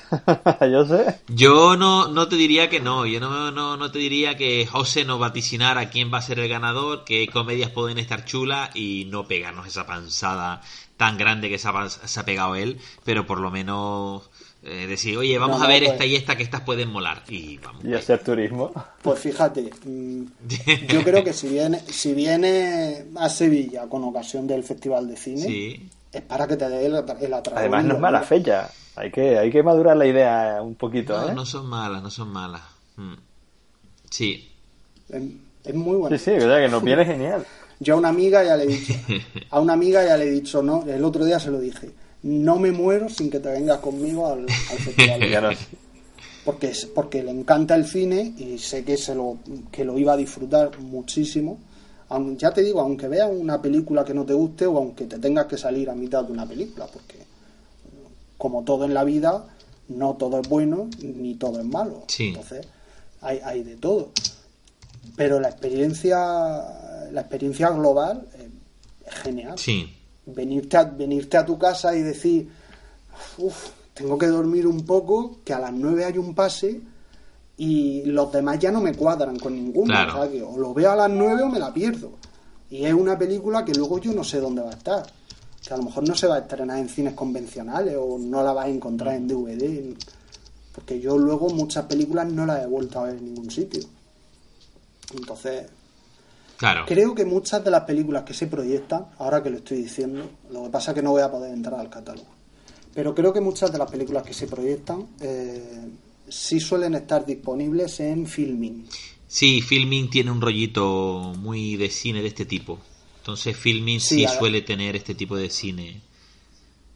Yo 0.60 0.84
sé. 0.86 1.20
Yo 1.28 1.76
no, 1.76 2.08
no 2.08 2.28
te 2.28 2.36
diría 2.36 2.68
que 2.70 2.78
no, 2.80 3.04
yo 3.04 3.18
no, 3.20 3.50
no, 3.50 3.76
no 3.76 3.90
te 3.90 3.98
diría 3.98 4.36
que 4.36 4.64
José 4.66 5.04
nos 5.04 5.18
vaticinara 5.18 5.90
quién 5.90 6.12
va 6.12 6.18
a 6.18 6.22
ser 6.22 6.38
el 6.38 6.48
ganador, 6.48 7.04
qué 7.04 7.26
comedias 7.28 7.70
pueden 7.70 7.98
estar 7.98 8.24
chulas 8.24 8.70
y 8.74 9.06
no 9.10 9.26
pegarnos 9.26 9.66
esa 9.66 9.84
panzada 9.86 10.60
tan 10.96 11.18
grande 11.18 11.48
que 11.48 11.58
se 11.58 11.68
ha, 11.68 11.72
pas- 11.72 12.00
se 12.04 12.20
ha 12.20 12.24
pegado 12.24 12.54
él, 12.56 12.78
pero 13.04 13.26
por 13.26 13.40
lo 13.40 13.50
menos 13.50 14.30
eh, 14.62 14.86
decir, 14.86 15.16
oye, 15.16 15.38
vamos 15.38 15.58
No, 15.58 15.64
a 15.64 15.68
ver 15.68 15.80
pues- 15.82 15.92
esta 15.92 16.04
y 16.06 16.16
esta 16.16 16.36
que 16.36 16.42
estas 16.42 16.62
pueden 16.62 16.90
molar. 16.90 17.22
Y 17.28 17.58
vamos. 17.58 17.84
Y 17.84 17.94
hacer 17.94 18.22
turismo. 18.22 18.72
Pues 19.02 19.18
fíjate, 19.20 19.70
mm, 19.84 20.22
yo 20.88 21.02
creo 21.04 21.22
que 21.24 21.32
si 21.32 21.48
viene, 21.48 21.78
si 21.80 22.12
viene 22.14 23.04
a 23.16 23.28
Sevilla 23.28 23.86
con 23.88 24.04
ocasión 24.04 24.46
del 24.46 24.64
Festival 24.64 25.08
de 25.08 25.16
Cine, 25.16 25.42
Sí, 25.46 25.88
es 26.12 26.22
para 26.22 26.46
que 26.46 26.56
te 26.56 26.68
dé 26.68 26.86
el, 26.86 26.94
el 27.20 27.32
atraco. 27.34 27.58
Además, 27.58 27.84
no 27.84 27.94
es 27.94 28.00
mala 28.00 28.20
fe 28.22 28.36
fecha. 28.38 28.70
Hay 28.96 29.12
que, 29.12 29.38
hay 29.38 29.50
que 29.50 29.62
madurar 29.62 29.96
la 29.96 30.06
idea 30.06 30.58
un 30.60 30.74
poquito, 30.74 31.16
no, 31.20 31.28
¿eh? 31.28 31.34
no 31.34 31.46
son 31.46 31.66
malas, 31.66 32.02
no 32.02 32.10
son 32.10 32.28
malas. 32.30 32.62
Mm. 32.96 33.14
Sí, 34.10 34.50
Es, 35.08 35.22
es 35.64 35.74
muy 35.74 35.96
bueno. 35.96 36.16
Sí, 36.18 36.24
sí, 36.24 36.30
o 36.32 36.40
sea 36.40 36.58
que 36.60 36.68
nos 36.68 36.82
viene 36.82 37.04
genial. 37.04 37.46
Yo 37.80 37.94
a 37.94 37.98
una 37.98 38.08
amiga 38.08 38.42
ya 38.42 38.56
le 38.56 38.64
he 38.64 38.66
dicho, 38.66 38.94
a 39.50 39.60
una 39.60 39.74
amiga 39.74 40.04
ya 40.04 40.16
le 40.16 40.24
he 40.24 40.30
dicho, 40.30 40.62
no, 40.62 40.82
el 40.84 41.04
otro 41.04 41.24
día 41.24 41.38
se 41.38 41.50
lo 41.52 41.60
dije, 41.60 41.90
no 42.28 42.58
me 42.58 42.72
muero 42.72 43.08
sin 43.08 43.30
que 43.30 43.40
te 43.40 43.48
vengas 43.50 43.78
conmigo 43.78 44.26
al, 44.26 44.40
al 44.40 44.78
Festival. 44.78 45.56
Porque 46.44 46.68
es- 46.68 46.86
porque 46.86 47.22
le 47.22 47.30
encanta 47.30 47.74
el 47.74 47.86
cine 47.86 48.32
y 48.38 48.58
sé 48.58 48.82
que 48.84 48.96
se 48.96 49.14
lo 49.14 49.36
que 49.70 49.84
lo 49.84 49.98
iba 49.98 50.14
a 50.14 50.16
disfrutar 50.16 50.78
muchísimo. 50.80 51.58
Aun- 52.08 52.38
ya 52.38 52.52
te 52.52 52.62
digo 52.62 52.80
aunque 52.80 53.06
veas 53.06 53.28
una 53.30 53.60
película 53.60 54.02
que 54.04 54.14
no 54.14 54.24
te 54.24 54.32
guste 54.32 54.64
o 54.66 54.78
aunque 54.78 55.04
te 55.04 55.18
tengas 55.18 55.44
que 55.46 55.58
salir 55.58 55.90
a 55.90 55.94
mitad 55.94 56.24
de 56.24 56.32
una 56.32 56.46
película 56.46 56.86
porque 56.86 57.18
como 58.38 58.62
todo 58.64 58.84
en 58.86 58.94
la 58.94 59.04
vida 59.04 59.44
no 59.88 60.14
todo 60.14 60.40
es 60.40 60.48
bueno 60.48 60.88
ni 61.02 61.34
todo 61.34 61.60
es 61.60 61.66
malo. 61.66 62.04
Sí. 62.08 62.28
entonces 62.28 62.66
hay, 63.20 63.40
hay 63.44 63.62
de 63.62 63.76
todo. 63.76 64.10
Pero 65.16 65.40
la 65.40 65.48
experiencia 65.50 66.16
la 67.12 67.20
experiencia 67.20 67.68
global 67.70 68.26
eh, 68.38 68.48
es 69.06 69.14
genial. 69.16 69.58
Sí. 69.58 69.92
Venirte 70.34 70.76
a, 70.76 70.84
venirte 70.84 71.36
a 71.36 71.44
tu 71.44 71.58
casa 71.58 71.94
y 71.96 72.02
decir, 72.02 72.48
uff, 73.38 73.70
tengo 73.94 74.16
que 74.16 74.26
dormir 74.26 74.66
un 74.66 74.84
poco, 74.84 75.38
que 75.44 75.52
a 75.52 75.58
las 75.58 75.72
9 75.72 76.04
hay 76.04 76.18
un 76.18 76.34
pase 76.34 76.80
y 77.56 78.04
los 78.04 78.30
demás 78.32 78.58
ya 78.58 78.70
no 78.70 78.80
me 78.80 78.94
cuadran 78.94 79.38
con 79.38 79.54
ninguno. 79.54 79.86
Claro. 79.86 80.12
o 80.20 80.22
sea, 80.22 80.30
que 80.30 80.42
o 80.42 80.56
lo 80.56 80.72
veo 80.72 80.92
a 80.92 80.96
las 80.96 81.10
9 81.10 81.42
o 81.42 81.48
me 81.48 81.58
la 81.58 81.74
pierdo. 81.74 82.12
Y 82.70 82.84
es 82.84 82.94
una 82.94 83.18
película 83.18 83.64
que 83.64 83.74
luego 83.74 83.98
yo 83.98 84.12
no 84.12 84.22
sé 84.22 84.40
dónde 84.40 84.62
va 84.62 84.70
a 84.70 84.74
estar. 84.74 85.04
Que 85.66 85.74
a 85.74 85.76
lo 85.76 85.84
mejor 85.84 86.06
no 86.06 86.14
se 86.14 86.26
va 86.26 86.36
a 86.36 86.38
estrenar 86.40 86.78
en 86.78 86.88
cines 86.88 87.14
convencionales 87.14 87.96
o 87.98 88.18
no 88.18 88.42
la 88.42 88.52
vas 88.52 88.66
a 88.66 88.68
encontrar 88.68 89.16
en 89.16 89.26
DVD. 89.26 89.96
Porque 90.72 91.00
yo 91.00 91.18
luego 91.18 91.48
muchas 91.50 91.86
películas 91.86 92.30
no 92.30 92.46
las 92.46 92.62
he 92.62 92.66
vuelto 92.66 93.00
a 93.00 93.04
ver 93.04 93.16
en 93.16 93.24
ningún 93.24 93.50
sitio. 93.50 93.82
Entonces, 95.12 95.66
Claro. 96.58 96.84
Creo 96.86 97.14
que 97.14 97.24
muchas 97.24 97.64
de 97.64 97.70
las 97.70 97.84
películas 97.84 98.24
que 98.24 98.34
se 98.34 98.48
proyectan, 98.48 99.06
ahora 99.18 99.42
que 99.42 99.48
lo 99.48 99.58
estoy 99.58 99.78
diciendo, 99.78 100.28
lo 100.50 100.64
que 100.64 100.70
pasa 100.70 100.90
es 100.90 100.96
que 100.96 101.02
no 101.02 101.12
voy 101.12 101.22
a 101.22 101.30
poder 101.30 101.54
entrar 101.54 101.78
al 101.78 101.88
catálogo, 101.88 102.26
pero 102.92 103.14
creo 103.14 103.32
que 103.32 103.40
muchas 103.40 103.70
de 103.70 103.78
las 103.78 103.88
películas 103.88 104.24
que 104.24 104.34
se 104.34 104.48
proyectan 104.48 105.06
eh, 105.20 105.88
sí 106.28 106.58
suelen 106.58 106.96
estar 106.96 107.24
disponibles 107.24 108.00
en 108.00 108.26
Filming. 108.26 108.86
Sí, 109.28 109.60
Filming 109.62 110.10
tiene 110.10 110.32
un 110.32 110.40
rollito 110.40 111.32
muy 111.38 111.76
de 111.76 111.90
cine 111.90 112.22
de 112.22 112.28
este 112.28 112.44
tipo. 112.44 112.80
Entonces 113.18 113.56
Filming 113.56 114.00
sí, 114.00 114.26
suele 114.26 114.62
tener 114.62 114.96
este 114.96 115.14
tipo 115.14 115.36
de 115.36 115.50
cine. 115.50 116.00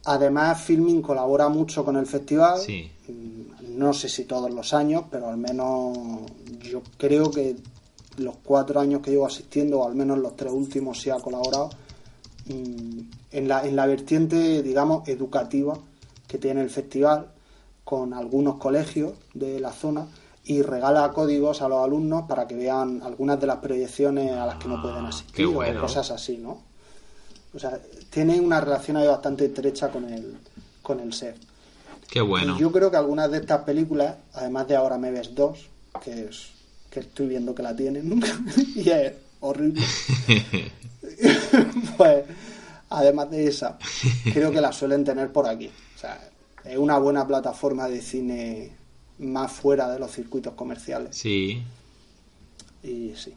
Además, 0.05 0.61
Filming 0.61 1.01
colabora 1.01 1.47
mucho 1.47 1.85
con 1.85 1.95
el 1.95 2.05
festival. 2.05 2.59
Sí. 2.59 2.91
Mm, 3.07 3.77
No 3.77 3.93
sé 3.93 4.09
si 4.09 4.25
todos 4.25 4.51
los 4.51 4.73
años, 4.73 5.05
pero 5.09 5.29
al 5.29 5.37
menos 5.37 5.97
yo 6.59 6.81
creo 6.97 7.31
que 7.31 7.55
los 8.17 8.35
cuatro 8.43 8.79
años 8.79 9.01
que 9.01 9.11
llevo 9.11 9.25
asistiendo, 9.25 9.79
o 9.81 9.87
al 9.87 9.95
menos 9.95 10.17
los 10.19 10.35
tres 10.35 10.51
últimos, 10.53 11.01
sí 11.01 11.09
ha 11.09 11.15
colaborado 11.19 11.69
mm, 12.47 12.99
en 13.31 13.47
la, 13.47 13.65
en 13.65 13.75
la 13.75 13.85
vertiente, 13.87 14.61
digamos, 14.63 15.07
educativa 15.07 15.77
que 16.27 16.37
tiene 16.37 16.61
el 16.61 16.69
festival 16.69 17.27
con 17.83 18.13
algunos 18.13 18.55
colegios 18.55 19.13
de 19.33 19.59
la 19.59 19.71
zona 19.71 20.07
y 20.45 20.61
regala 20.61 21.11
códigos 21.11 21.61
a 21.61 21.69
los 21.69 21.83
alumnos 21.83 22.23
para 22.27 22.47
que 22.47 22.55
vean 22.55 23.01
algunas 23.03 23.39
de 23.39 23.47
las 23.47 23.57
proyecciones 23.57 24.31
a 24.31 24.45
las 24.45 24.55
que 24.55 24.67
no 24.67 24.81
pueden 24.81 25.05
Ah, 25.05 25.09
asistir 25.09 25.47
bueno. 25.47 25.79
o 25.79 25.81
cosas 25.83 26.11
así, 26.11 26.37
¿no? 26.37 26.61
O 27.53 27.59
sea, 27.59 27.79
tiene 28.09 28.39
una 28.41 28.59
relación 28.59 28.97
ahí 28.97 29.07
bastante 29.07 29.45
estrecha 29.45 29.89
con 29.89 30.05
el, 30.11 30.37
con 30.81 30.99
el 30.99 31.13
SEF. 31.13 31.37
Qué 32.09 32.19
bueno. 32.21 32.55
Y 32.55 32.59
yo 32.59 32.71
creo 32.71 32.89
que 32.91 32.97
algunas 32.97 33.29
de 33.31 33.37
estas 33.37 33.61
películas, 33.63 34.15
además 34.33 34.67
de 34.67 34.75
Ahora 34.75 34.97
me 34.97 35.11
ves 35.11 35.33
2, 35.35 35.69
que 36.03 36.25
es 36.25 36.49
que 36.93 36.99
estoy 36.99 37.27
viendo 37.27 37.55
que 37.55 37.63
la 37.63 37.75
tienen, 37.75 38.21
y 38.75 38.87
es 38.87 39.13
horrible, 39.39 39.81
pues 41.97 42.23
además 42.89 43.31
de 43.31 43.47
esa, 43.47 43.79
creo 44.31 44.51
que 44.51 44.61
la 44.61 44.71
suelen 44.71 45.03
tener 45.03 45.31
por 45.31 45.47
aquí. 45.47 45.71
O 45.95 45.97
sea, 45.97 46.29
es 46.63 46.77
una 46.77 46.99
buena 46.99 47.25
plataforma 47.25 47.87
de 47.89 47.99
cine 47.99 48.71
más 49.17 49.51
fuera 49.51 49.89
de 49.89 49.97
los 49.97 50.11
circuitos 50.11 50.53
comerciales. 50.53 51.15
Sí. 51.15 51.63
Y 52.83 53.13
sí. 53.15 53.33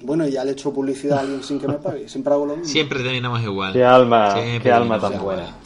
Bueno, 0.00 0.26
y 0.26 0.32
ya 0.32 0.44
le 0.44 0.50
he 0.50 0.52
hecho 0.52 0.72
publicidad 0.72 1.18
a 1.18 1.20
alguien 1.22 1.42
sin 1.42 1.58
que 1.58 1.66
me 1.66 1.74
pague. 1.74 2.08
Siempre 2.08 2.32
hago 2.32 2.46
lo 2.46 2.56
mismo. 2.56 2.72
Siempre 2.72 3.02
terminamos 3.02 3.42
igual. 3.42 3.72
Qué 3.72 3.84
alma, 3.84 4.34
Siempre 4.34 4.60
qué 4.60 4.72
alma 4.72 5.00
tan 5.00 5.14
igual. 5.14 5.36
buena. 5.36 5.56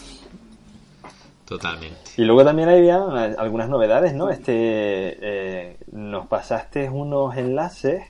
Totalmente. 1.45 1.99
Y 2.17 2.23
luego 2.23 2.45
también 2.45 2.69
había 2.69 2.97
algunas 3.39 3.69
novedades, 3.69 4.15
¿no? 4.15 4.31
Este, 4.31 4.53
eh, 4.57 5.76
nos 5.93 6.27
pasaste 6.27 6.89
unos 6.89 7.37
enlaces. 7.37 8.03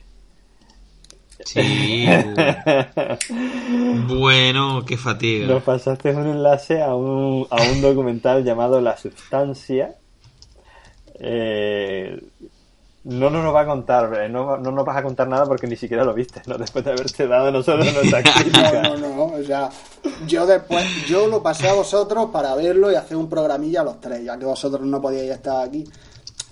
Sí. 1.45 2.07
bueno, 4.07 4.83
qué 4.85 4.97
fatiga. 4.97 5.47
Nos 5.47 5.63
pasaste 5.63 6.11
un 6.11 6.27
enlace 6.27 6.81
a 6.81 6.95
un, 6.95 7.47
a 7.49 7.61
un 7.61 7.81
documental 7.81 8.43
llamado 8.43 8.81
La 8.81 8.97
Sustancia. 8.97 9.95
Eh, 11.19 12.19
no 13.07 13.29
nos 13.29 13.41
lo 13.41 13.53
va 13.53 13.61
a 13.61 13.65
contar, 13.65 14.13
eh, 14.21 14.27
no, 14.27 14.57
no 14.57 14.71
nos 14.71 14.85
vas 14.85 14.97
a 14.97 15.03
contar 15.03 15.29
nada 15.29 15.45
porque 15.45 15.65
ni 15.65 15.77
siquiera 15.77 16.03
lo 16.03 16.13
viste, 16.13 16.41
¿no? 16.45 16.57
Después 16.57 16.83
de 16.83 16.91
haberte 16.91 17.25
dado 17.25 17.51
nosotros 17.51 17.93
nuestra 17.93 18.21
crítica. 18.33 18.81
No, 18.81 18.97
no, 18.97 19.15
no. 19.15 19.25
O 19.25 19.43
sea, 19.43 19.69
yo 20.27 20.45
después, 20.45 20.85
yo 21.07 21.27
lo 21.27 21.41
pasé 21.41 21.69
a 21.69 21.73
vosotros 21.73 22.29
para 22.31 22.53
verlo 22.55 22.91
y 22.91 22.95
hacer 22.95 23.15
un 23.15 23.29
programilla 23.29 23.81
a 23.81 23.83
los 23.85 24.01
tres, 24.01 24.25
ya 24.25 24.37
que 24.37 24.45
vosotros 24.45 24.85
no 24.85 25.01
podíais 25.01 25.31
estar 25.31 25.65
aquí. 25.65 25.85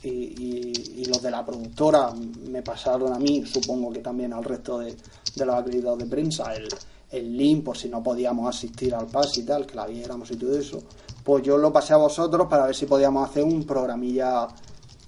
Y, 0.05 0.09
y- 0.09 1.01
y 1.01 1.05
los 1.05 1.21
de 1.21 1.31
la 1.31 1.45
productora 1.45 2.11
me 2.49 2.61
pasaron 2.61 3.11
a 3.13 3.17
mí, 3.19 3.43
supongo 3.45 3.91
que 3.91 3.99
también 3.99 4.33
al 4.33 4.43
resto 4.43 4.77
de, 4.79 4.95
de 5.35 5.45
los 5.45 5.55
acreditados 5.55 5.97
de 5.99 6.05
prensa, 6.05 6.53
el, 6.53 6.67
el 7.11 7.35
link 7.37 7.63
por 7.63 7.75
si 7.77 7.89
no 7.89 8.01
podíamos 8.03 8.47
asistir 8.55 8.93
al 8.93 9.07
PAS 9.07 9.37
y 9.39 9.43
tal, 9.43 9.65
que 9.65 9.75
la 9.75 9.87
viéramos 9.87 10.29
y 10.31 10.35
todo 10.35 10.57
eso. 10.57 10.81
Pues 11.23 11.43
yo 11.43 11.57
lo 11.57 11.73
pasé 11.73 11.93
a 11.93 11.97
vosotros 11.97 12.47
para 12.47 12.65
ver 12.67 12.75
si 12.75 12.85
podíamos 12.85 13.27
hacer 13.29 13.43
un 13.43 13.63
programilla 13.65 14.47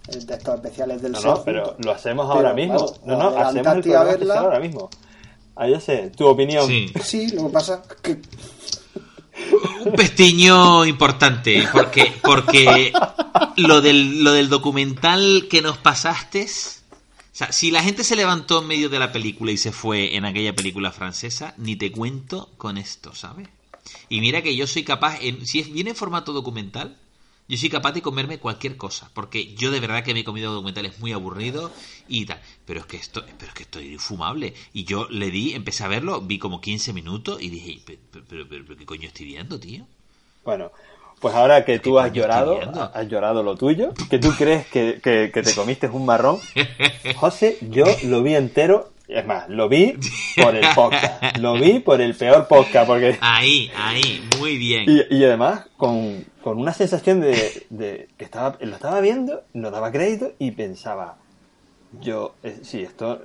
eh, 0.07 0.17
de 0.17 0.33
estos 0.33 0.55
especiales 0.55 1.01
del 1.01 1.11
No, 1.11 1.21
SEO 1.21 1.35
no, 1.35 1.43
pero 1.43 1.65
juntos. 1.65 1.85
lo 1.85 1.91
hacemos 1.91 2.25
Pero, 2.25 2.35
ahora 2.37 2.53
mismo. 2.53 2.77
claro, 2.77 2.93
no, 3.05 3.17
no, 3.31 3.37
hacemos 3.37 3.73
el 3.75 3.81
programa 3.81 4.03
verla. 4.05 4.13
especial 4.23 4.45
ahora 4.45 4.59
mismo. 4.59 4.89
Ah, 5.55 5.67
ya 5.69 5.79
sé, 5.79 6.11
tu 6.15 6.25
opinión. 6.27 6.65
Sí. 6.67 6.87
Sí, 7.03 7.27
lo 7.29 7.47
que 7.47 7.49
pasa 7.53 7.83
es 7.87 7.95
que 8.01 8.21
Un 9.85 9.93
pestiño 9.93 10.85
importante, 10.85 11.67
porque, 11.71 12.11
porque 12.23 12.91
lo 13.57 13.81
del, 13.81 14.23
lo 14.23 14.33
del 14.33 14.49
documental 14.49 15.47
que 15.49 15.61
nos 15.61 15.77
pasaste, 15.77 16.43
o 16.45 17.35
sea, 17.37 17.51
si 17.51 17.71
la 17.71 17.83
gente 17.83 18.03
se 18.03 18.15
levantó 18.15 18.61
en 18.61 18.67
medio 18.67 18.89
de 18.89 18.99
la 18.99 19.11
película 19.11 19.51
y 19.51 19.57
se 19.57 19.71
fue 19.71 20.15
en 20.15 20.25
aquella 20.25 20.55
película 20.55 20.91
francesa, 20.91 21.53
ni 21.57 21.75
te 21.75 21.91
cuento 21.91 22.49
con 22.57 22.77
esto, 22.77 23.13
¿sabes? 23.13 23.47
Y 24.09 24.19
mira 24.21 24.41
que 24.41 24.55
yo 24.55 24.67
soy 24.67 24.83
capaz, 24.83 25.19
en, 25.21 25.45
si 25.45 25.59
es- 25.59 25.71
viene 25.71 25.91
en 25.91 25.95
formato 25.95 26.33
documental, 26.33 26.97
yo 27.47 27.57
soy 27.57 27.69
capaz 27.69 27.93
de 27.93 28.01
comerme 28.01 28.39
cualquier 28.39 28.75
cosa, 28.77 29.09
porque 29.13 29.53
yo 29.55 29.71
de 29.71 29.79
verdad 29.79 30.03
que 30.03 30.13
me 30.13 30.19
he 30.21 30.23
comido 30.23 30.51
documentales 30.53 30.99
muy 30.99 31.13
aburridos 31.13 31.71
y 32.09 32.25
tal, 32.25 32.39
pero 32.65 32.81
es 32.81 32.85
que 32.85 32.97
esto, 32.97 33.23
pero 33.37 33.49
es 33.49 33.53
que 33.55 33.63
esto 33.63 33.79
es 33.79 33.85
infumable. 33.85 34.53
Y 34.73 34.83
yo 34.83 35.07
le 35.09 35.31
di, 35.31 35.53
empecé 35.53 35.83
a 35.83 35.87
verlo, 35.87 36.21
vi 36.21 36.39
como 36.39 36.59
15 36.61 36.91
minutos 36.93 37.41
y 37.41 37.49
dije, 37.49 37.79
pero, 37.85 37.99
pero, 38.29 38.45
pero- 38.49 38.63
pero 38.65 38.77
¿qué 38.77 38.85
coño 38.85 39.07
estoy 39.07 39.25
viendo, 39.27 39.59
tío? 39.59 39.85
Bueno, 40.43 40.71
pues 41.19 41.33
ahora 41.35 41.63
que 41.65 41.79
tú 41.79 41.95
¿Qué 41.95 42.01
has 42.01 42.13
llorado, 42.13 42.61
estoy 42.61 42.81
has 42.93 43.07
llorado 43.09 43.43
lo 43.43 43.55
tuyo, 43.55 43.93
que 44.09 44.19
tú 44.19 44.31
crees 44.37 44.67
que, 44.67 44.99
que- 45.01 45.31
que 45.33 45.41
te 45.41 45.55
comiste 45.55 45.87
un 45.87 46.05
marrón, 46.05 46.39
José, 47.15 47.57
yo 47.61 47.85
lo 48.03 48.21
vi 48.23 48.35
entero, 48.35 48.91
es 49.07 49.25
más, 49.25 49.47
lo 49.49 49.69
vi 49.69 49.93
por 50.35 50.53
el 50.55 50.65
podcast, 50.75 51.37
lo 51.37 51.53
vi 51.53 51.79
por 51.79 52.01
el 52.01 52.13
peor 52.15 52.47
podcast, 52.47 52.87
porque... 52.87 53.17
Ahí, 53.21 53.71
ahí, 53.75 54.21
muy 54.37 54.57
bien. 54.57 54.83
Y, 54.87 55.15
y 55.15 55.23
además 55.23 55.65
con, 55.77 56.25
con 56.47 56.59
una 56.59 56.71
sensación 56.71 57.19
de, 57.19 57.65
de 57.69 58.07
que 58.15 58.23
estaba, 58.23 58.55
lo 58.61 58.73
estaba 58.73 59.01
viendo, 59.01 59.43
no 59.53 59.69
daba 59.69 59.91
crédito 59.91 60.31
y 60.39 60.51
pensaba, 60.51 61.17
yo, 61.99 62.35
eh, 62.41 62.59
sí, 62.61 62.81
esto, 62.83 63.19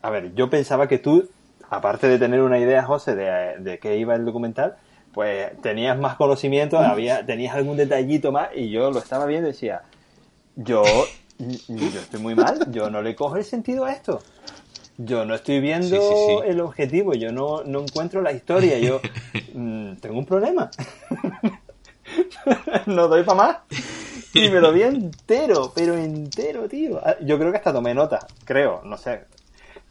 a 0.00 0.08
ver, 0.08 0.34
yo 0.34 0.48
pensaba 0.48 0.88
que 0.88 0.96
tú, 0.96 1.28
aparte 1.68 2.08
de 2.08 2.18
tener 2.18 2.40
una 2.40 2.58
idea, 2.58 2.82
José, 2.82 3.14
de, 3.14 3.56
de 3.58 3.78
qué 3.78 3.98
iba 3.98 4.14
el 4.14 4.24
documental, 4.24 4.76
pues 5.12 5.60
tenías 5.60 5.98
más 5.98 6.16
conocimiento, 6.16 6.78
había, 6.78 7.26
tenías 7.26 7.54
algún 7.56 7.76
detallito 7.76 8.32
más 8.32 8.48
y 8.56 8.70
yo 8.70 8.90
lo 8.90 9.00
estaba 9.00 9.26
viendo 9.26 9.50
y 9.50 9.52
decía, 9.52 9.82
yo, 10.56 10.82
yo 11.38 12.00
estoy 12.00 12.20
muy 12.20 12.34
mal, 12.34 12.72
yo 12.72 12.88
no 12.88 13.02
le 13.02 13.14
cojo 13.14 13.36
el 13.36 13.44
sentido 13.44 13.84
a 13.84 13.92
esto. 13.92 14.22
Yo 14.96 15.26
no 15.26 15.34
estoy 15.34 15.60
viendo 15.60 15.88
Sí, 15.88 15.92
sí, 16.00 16.14
sí. 16.28 16.36
el 16.46 16.60
objetivo, 16.60 17.12
yo 17.12 17.32
no, 17.32 17.64
no 17.64 17.80
encuentro 17.80 18.22
la 18.22 18.32
historia, 18.32 18.78
yo 18.78 19.02
mm, 19.52 19.96
tengo 19.96 20.18
un 20.18 20.24
problema. 20.24 20.70
no 22.86 23.08
doy 23.08 23.22
para 23.24 23.36
más. 23.36 23.56
Y 24.32 24.48
me 24.50 24.60
lo 24.60 24.72
vi 24.72 24.82
entero, 24.82 25.72
pero 25.74 25.94
entero, 25.96 26.68
tío. 26.68 27.00
Ah, 27.04 27.14
Yo 27.22 27.38
creo 27.38 27.50
que 27.52 27.58
hasta 27.58 27.72
tomé 27.72 27.94
nota, 27.94 28.26
creo, 28.44 28.82
no 28.84 28.96
sé. 28.98 29.24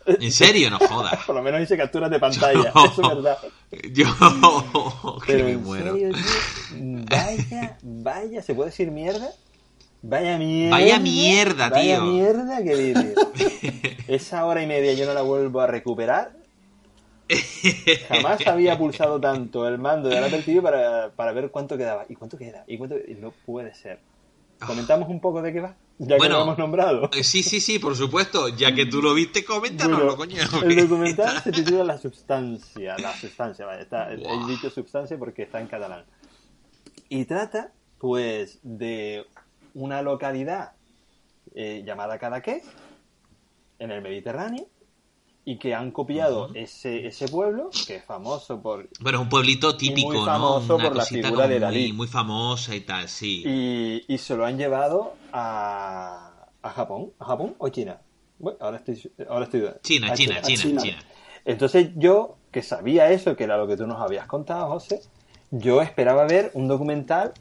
En 0.05 0.31
serio, 0.33 0.69
no 0.69 0.79
jodas. 0.79 1.23
Por 1.25 1.35
lo 1.35 1.41
menos 1.41 1.61
hice 1.61 1.77
capturas 1.77 2.11
de 2.11 2.19
pantalla, 2.19 2.73
eso 2.85 3.01
es 3.01 3.07
verdad. 3.07 3.37
Yo 3.93 4.05
que 5.25 5.31
Pero 5.31 5.45
me 5.45 5.51
en 5.53 5.63
muero. 5.63 5.93
serio, 5.93 6.09
tío, 6.11 7.05
vaya, 7.09 7.77
vaya, 7.81 8.41
¿se 8.41 8.53
puede 8.53 8.69
decir 8.71 8.91
mierda? 8.91 9.29
Vaya 10.01 10.37
mierda. 10.37 10.75
Vaya 10.75 10.99
mierda, 10.99 11.69
Vaya 11.69 11.95
tío. 11.99 12.05
mierda 12.05 12.61
que 12.61 12.75
dices. 12.75 13.15
Esa 14.09 14.45
hora 14.45 14.61
y 14.61 14.67
media 14.67 14.91
yo 14.93 15.05
no 15.05 15.13
la 15.13 15.21
vuelvo 15.21 15.61
a 15.61 15.67
recuperar. 15.67 16.33
Jamás 18.09 18.45
había 18.47 18.77
pulsado 18.77 19.19
tanto 19.19 19.67
el 19.67 19.77
mando 19.79 20.09
del 20.09 20.23
Apple 20.23 20.41
TV 20.43 20.61
para, 20.61 21.11
para 21.11 21.31
ver 21.31 21.49
cuánto 21.51 21.77
quedaba. 21.77 22.05
¿Y 22.09 22.15
cuánto 22.15 22.37
queda? 22.37 22.63
¿Y 22.67 22.77
cuánto? 22.77 22.95
y 22.97 23.15
No 23.15 23.31
puede 23.45 23.73
ser. 23.73 23.99
¿Comentamos 24.65 25.09
un 25.09 25.19
poco 25.19 25.41
de 25.41 25.51
qué 25.51 25.59
va? 25.61 25.75
Ya 25.99 26.17
que 26.17 26.29
lo 26.29 26.41
hemos 26.41 26.57
nombrado. 26.57 27.09
Eh, 27.13 27.23
Sí, 27.23 27.43
sí, 27.43 27.59
sí, 27.59 27.79
por 27.79 27.95
supuesto. 27.95 28.49
Ya 28.49 28.73
que 28.73 28.85
tú 28.85 29.01
lo 29.01 29.13
viste, 29.13 29.43
coméntanoslo, 29.45 30.15
Bueno, 30.15 30.33
coño. 30.51 30.63
el 30.63 30.87
documental 30.87 31.41
se 31.41 31.51
titula 31.51 31.83
La 31.83 31.97
Substancia. 31.97 32.95
La 32.97 33.13
Substancia, 33.15 33.65
vale, 33.65 33.83
está, 33.83 34.09
Buah. 34.15 34.45
he 34.45 34.51
dicho 34.51 34.69
substancia 34.69 35.17
porque 35.17 35.43
está 35.43 35.59
en 35.59 35.67
catalán. 35.67 36.05
Y 37.09 37.25
trata, 37.25 37.71
pues, 37.99 38.59
de 38.63 39.25
una 39.75 40.01
localidad 40.01 40.73
eh, 41.55 41.83
llamada 41.85 42.17
Cadaqués, 42.17 42.63
en 43.79 43.91
el 43.91 44.01
Mediterráneo, 44.01 44.65
y 45.45 45.57
que 45.57 45.75
han 45.75 45.91
copiado 45.91 46.49
ese, 46.53 47.05
ese 47.05 47.27
pueblo, 47.27 47.69
que 47.85 47.97
es 47.97 48.05
famoso 48.05 48.61
por... 48.61 48.87
Bueno, 49.01 49.21
un 49.21 49.29
pueblito 49.29 49.75
típico, 49.75 50.09
muy 50.09 50.17
¿no? 50.19 50.25
famoso 50.25 50.75
Una 50.75 50.83
por 50.85 50.95
la 50.95 51.05
figura 51.05 51.47
de 51.47 51.59
Dalí. 51.59 51.87
muy, 51.89 51.93
muy 51.97 52.07
famosa 52.07 52.73
y 52.75 52.81
tal, 52.81 53.09
sí. 53.09 53.43
Y, 53.45 54.05
y 54.07 54.17
se 54.17 54.35
lo 54.37 54.45
han 54.45 54.57
llevado 54.57 55.15
a, 55.33 56.47
a 56.61 56.69
Japón. 56.69 57.11
¿A 57.19 57.25
Japón 57.25 57.55
o 57.57 57.67
China? 57.69 57.99
Bueno, 58.39 58.57
ahora 58.61 58.77
estoy... 58.77 59.11
Ahora 59.29 59.45
estoy 59.45 59.67
China, 59.81 60.11
a 60.11 60.13
China, 60.13 60.37
a 60.37 60.41
China, 60.41 60.61
China. 60.61 60.81
China. 60.81 60.99
Entonces 61.45 61.89
yo, 61.95 62.37
que 62.51 62.63
sabía 62.63 63.11
eso, 63.11 63.35
que 63.35 63.43
era 63.43 63.57
lo 63.57 63.67
que 63.67 63.75
tú 63.75 63.85
nos 63.85 63.99
habías 63.99 64.27
contado, 64.27 64.67
José, 64.69 65.01
yo 65.51 65.81
esperaba 65.81 66.23
ver 66.25 66.51
un 66.53 66.69
documental 66.69 67.33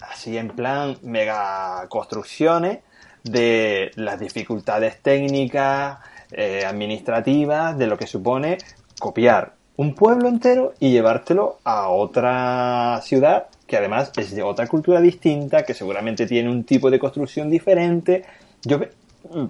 así 0.00 0.38
en 0.38 0.48
plan 0.48 0.96
mega 1.02 1.86
construcciones 1.90 2.78
de 3.22 3.90
las 3.96 4.18
dificultades 4.18 5.02
técnicas, 5.02 5.98
eh, 6.32 6.64
administrativas, 6.66 7.76
de 7.78 7.86
lo 7.86 7.96
que 7.98 8.06
supone 8.06 8.58
copiar 8.98 9.54
un 9.76 9.94
pueblo 9.94 10.28
entero 10.28 10.74
y 10.78 10.90
llevártelo 10.90 11.58
a 11.64 11.88
otra 11.88 13.00
ciudad 13.02 13.46
que 13.66 13.76
además 13.76 14.10
es 14.16 14.34
de 14.34 14.42
otra 14.42 14.66
cultura 14.66 15.00
distinta, 15.00 15.62
que 15.64 15.74
seguramente 15.74 16.26
tiene 16.26 16.50
un 16.50 16.64
tipo 16.64 16.90
de 16.90 16.98
construcción 16.98 17.48
diferente. 17.48 18.24
Yo 18.62 18.80
pe- 18.80 18.90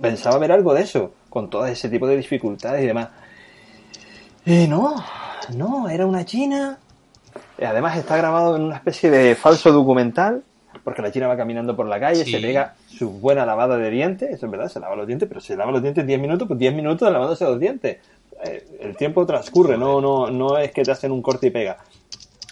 pensaba 0.01 0.37
ver 0.39 0.53
algo 0.53 0.75
de 0.75 0.83
eso, 0.83 1.13
con 1.31 1.49
todo 1.49 1.67
ese 1.67 1.89
tipo 1.89 2.07
de 2.07 2.19
dificultades 2.19 2.85
y 2.85 2.87
demás. 2.87 3.09
Eh, 4.45 4.67
no, 4.69 4.95
no, 5.55 5.89
era 5.89 6.05
una 6.07 6.25
china. 6.27 6.79
Además 7.67 7.97
está 7.97 8.17
grabado 8.19 8.57
en 8.57 8.63
una 8.63 8.77
especie 8.77 9.11
de 9.11 9.35
falso 9.35 9.73
documental, 9.73 10.43
porque 10.85 11.03
la 11.03 11.11
china 11.13 11.27
va 11.29 11.37
caminando 11.37 11.77
por 11.77 11.87
la 11.87 12.01
calle, 12.01 12.25
Sí. 12.25 12.33
se 12.33 12.41
pega 12.41 12.75
su 12.89 13.11
buena 13.11 13.45
lavada 13.47 13.77
de 13.77 13.91
dientes, 13.91 14.31
eso 14.31 14.47
es 14.47 14.53
verdad, 14.53 14.69
se 14.69 14.81
lava 14.81 14.97
los 14.97 15.07
dientes, 15.07 15.29
pero 15.29 15.41
se 15.41 15.57
lava 15.57 15.73
los 15.73 15.83
dientes 15.83 16.07
10 16.07 16.21
minutos, 16.21 16.47
pues 16.49 16.59
10 16.59 16.75
minutos 16.75 17.11
lavándose 17.13 17.45
los 17.45 17.59
dientes. 17.61 17.99
Eh, 18.45 18.67
el 18.81 18.97
tiempo 18.97 19.27
transcurre, 19.27 19.77
no, 19.77 20.01
no, 20.01 20.31
no 20.31 20.57
es 20.59 20.73
que 20.73 20.83
te 20.83 20.91
hacen 20.91 21.13
un 21.13 21.21
corte 21.23 21.49
y 21.49 21.51
pega. 21.51 21.77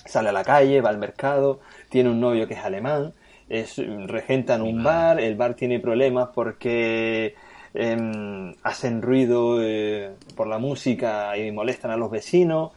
Sale 0.05 0.29
a 0.29 0.33
la 0.33 0.45
calle, 0.45 0.81
va 0.81 0.91
al 0.91 0.99
mercado, 0.99 1.61
tiene 1.89 2.11
un 2.11 2.21
novio 2.21 2.47
que 2.47 2.55
es 2.55 2.61
alemán, 2.61 3.13
es, 3.49 3.77
regenta 4.07 4.55
en 4.57 4.63
un 4.63 4.83
bar, 4.83 5.21
el 5.21 5.35
bar 5.37 5.55
tiene 5.55 5.81
problemas 5.81 6.29
porque 6.35 7.35
em, 7.75 8.55
hacen 8.63 9.03
ruido 9.03 9.59
eh, 9.63 10.11
por 10.37 10.47
la 10.47 10.59
música 10.59 11.37
y 11.37 11.51
molestan 11.53 11.91
a 11.91 11.97
los 11.97 12.11
vecinos 12.11 12.73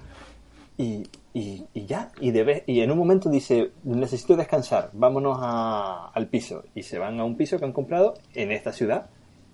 y, 0.82 1.08
y- 1.34 1.66
y 1.74 1.86
ya, 1.86 2.12
y, 2.20 2.32
y 2.68 2.82
en 2.82 2.92
un 2.92 2.98
momento 2.98 3.30
dice, 3.30 3.72
necesito 3.84 4.36
descansar, 4.36 4.90
vámonos 4.94 5.38
a- 5.42 6.10
al 6.14 6.28
piso. 6.28 6.64
Y 6.76 6.84
se 6.84 6.98
van 7.00 7.20
a 7.20 7.24
un 7.24 7.36
piso 7.38 7.58
que 7.60 7.66
han 7.66 7.72
comprado 7.74 8.16
en 8.34 8.52
esta 8.52 8.74
ciudad, 8.74 9.06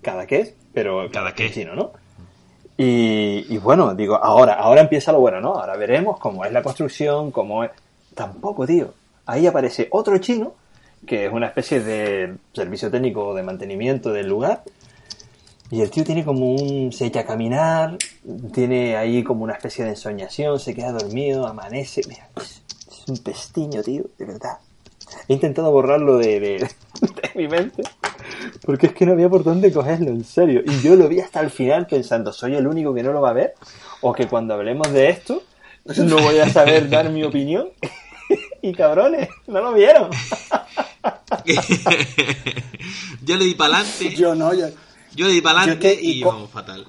cada 0.02 0.26
que 0.26 0.40
es, 0.40 0.56
pero 0.74 1.10
Cadaqués. 1.12 1.54
chino, 1.54 1.76
¿no? 1.76 1.92
Y, 2.78 3.46
y 3.50 3.58
bueno, 3.58 3.96
digo, 3.96 4.16
ahora, 4.16 4.54
ahora 4.54 4.82
empieza 4.82 5.12
lo 5.12 5.20
bueno, 5.20 5.42
¿no? 5.42 5.56
Ahora 5.56 5.76
veremos 5.78 6.20
cómo 6.20 6.46
es 6.46 6.52
la 6.52 6.62
construcción, 6.62 7.32
cómo 7.32 7.64
es... 7.64 7.72
Tampoco, 8.14 8.66
tío. 8.68 8.94
Ahí 9.26 9.46
aparece 9.48 9.88
otro 9.92 10.18
chino, 10.20 10.54
que 11.06 11.26
es 11.26 11.32
una 11.34 11.48
especie 11.48 11.80
de 11.82 12.36
servicio 12.54 12.90
técnico 12.92 13.34
de 13.36 13.44
mantenimiento 13.44 14.12
del 14.12 14.28
lugar, 14.28 14.64
y 15.70 15.82
el 15.82 15.90
tío 15.90 16.04
tiene 16.04 16.24
como 16.24 16.54
un... 16.54 16.92
se 16.92 17.06
echa 17.06 17.22
a 17.22 17.26
caminar, 17.26 17.98
tiene 18.54 18.96
ahí 18.96 19.24
como 19.24 19.44
una 19.44 19.54
especie 19.54 19.84
de 19.84 19.92
ensoñación, 19.92 20.60
se 20.60 20.74
queda 20.74 20.92
dormido, 20.92 21.48
amanece... 21.48 22.02
Mira, 22.08 22.30
es, 22.38 22.62
es 22.90 23.08
un 23.08 23.18
pestiño, 23.18 23.82
tío, 23.82 24.06
de 24.18 24.26
verdad. 24.26 24.58
He 25.28 25.34
intentado 25.34 25.72
borrarlo 25.72 26.18
de, 26.18 26.40
de, 26.40 26.58
de 27.02 27.32
mi 27.36 27.48
mente, 27.48 27.84
porque 28.66 28.88
es 28.88 28.94
que 28.94 29.06
no 29.06 29.14
había 29.14 29.30
por 29.30 29.44
dónde 29.44 29.72
cogerlo, 29.72 30.10
en 30.10 30.24
serio. 30.24 30.62
Y 30.66 30.82
yo 30.82 30.96
lo 30.96 31.08
vi 31.08 31.20
hasta 31.20 31.40
el 31.40 31.50
final 31.50 31.88
pensando, 31.88 32.34
¿soy 32.34 32.56
el 32.56 32.68
único 32.68 32.94
que 32.94 33.04
no 33.04 33.12
lo 33.12 33.22
va 33.22 33.32
a 33.32 33.34
ver? 33.34 33.54
¿O 34.02 34.14
que 34.14 34.28
cuando 34.28 34.54
hablemos 34.54 34.92
de 34.92 35.10
esto 35.10 35.44
no 35.98 36.18
voy 36.18 36.40
a 36.40 36.50
saber 36.50 36.90
dar 36.90 37.10
mi 37.10 37.24
opinión? 37.24 37.70
y 38.62 38.74
cabrones, 38.74 39.30
no 39.48 39.62
lo 39.62 39.74
vieron. 39.74 40.10
yo 43.24 43.38
le 43.38 43.46
di 43.46 43.54
para 43.54 43.78
adelante, 43.78 44.10
yo, 44.10 44.16
Yo 44.18 44.36
no, 44.36 44.54
yo, 44.54 44.68
le 45.16 45.32
di 45.32 45.42
para 45.42 45.60
yo 45.60 45.60
adelante 45.64 45.92
es 45.94 45.98
que- 46.00 46.06
y 46.06 46.24
vamos 46.24 46.50
fatal. 46.50 46.86